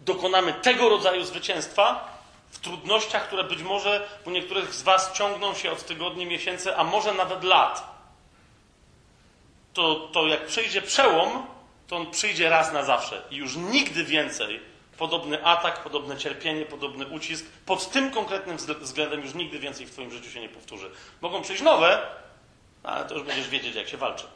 dokonamy 0.00 0.52
tego 0.52 0.88
rodzaju 0.88 1.24
zwycięstwa 1.24 2.18
w 2.50 2.58
trudnościach, 2.58 3.26
które 3.26 3.44
być 3.44 3.62
może 3.62 4.08
u 4.24 4.30
niektórych 4.30 4.74
z 4.74 4.82
Was 4.82 5.12
ciągną 5.12 5.54
się 5.54 5.72
od 5.72 5.86
tygodni, 5.86 6.26
miesięcy, 6.26 6.76
a 6.76 6.84
może 6.84 7.14
nawet 7.14 7.44
lat, 7.44 7.99
to, 9.80 10.08
to 10.12 10.26
jak 10.26 10.46
przyjdzie 10.46 10.82
przełom, 10.82 11.46
to 11.86 11.96
on 11.96 12.10
przyjdzie 12.10 12.48
raz 12.48 12.72
na 12.72 12.84
zawsze. 12.84 13.22
I 13.30 13.36
już 13.36 13.56
nigdy 13.56 14.04
więcej 14.04 14.60
podobny 14.98 15.44
atak, 15.44 15.82
podobne 15.82 16.16
cierpienie, 16.16 16.64
podobny 16.64 17.06
ucisk 17.06 17.46
pod 17.66 17.90
tym 17.90 18.10
konkretnym 18.10 18.56
względem 18.80 19.20
już 19.20 19.34
nigdy 19.34 19.58
więcej 19.58 19.86
w 19.86 19.90
Twoim 19.90 20.10
życiu 20.10 20.30
się 20.30 20.40
nie 20.40 20.48
powtórzy. 20.48 20.90
Mogą 21.20 21.42
przyjść 21.42 21.62
nowe, 21.62 22.06
ale 22.82 23.04
to 23.04 23.14
już 23.14 23.22
będziesz 23.22 23.48
wiedzieć, 23.48 23.74
jak 23.74 23.88
się 23.88 23.96
walczy. 23.96 24.26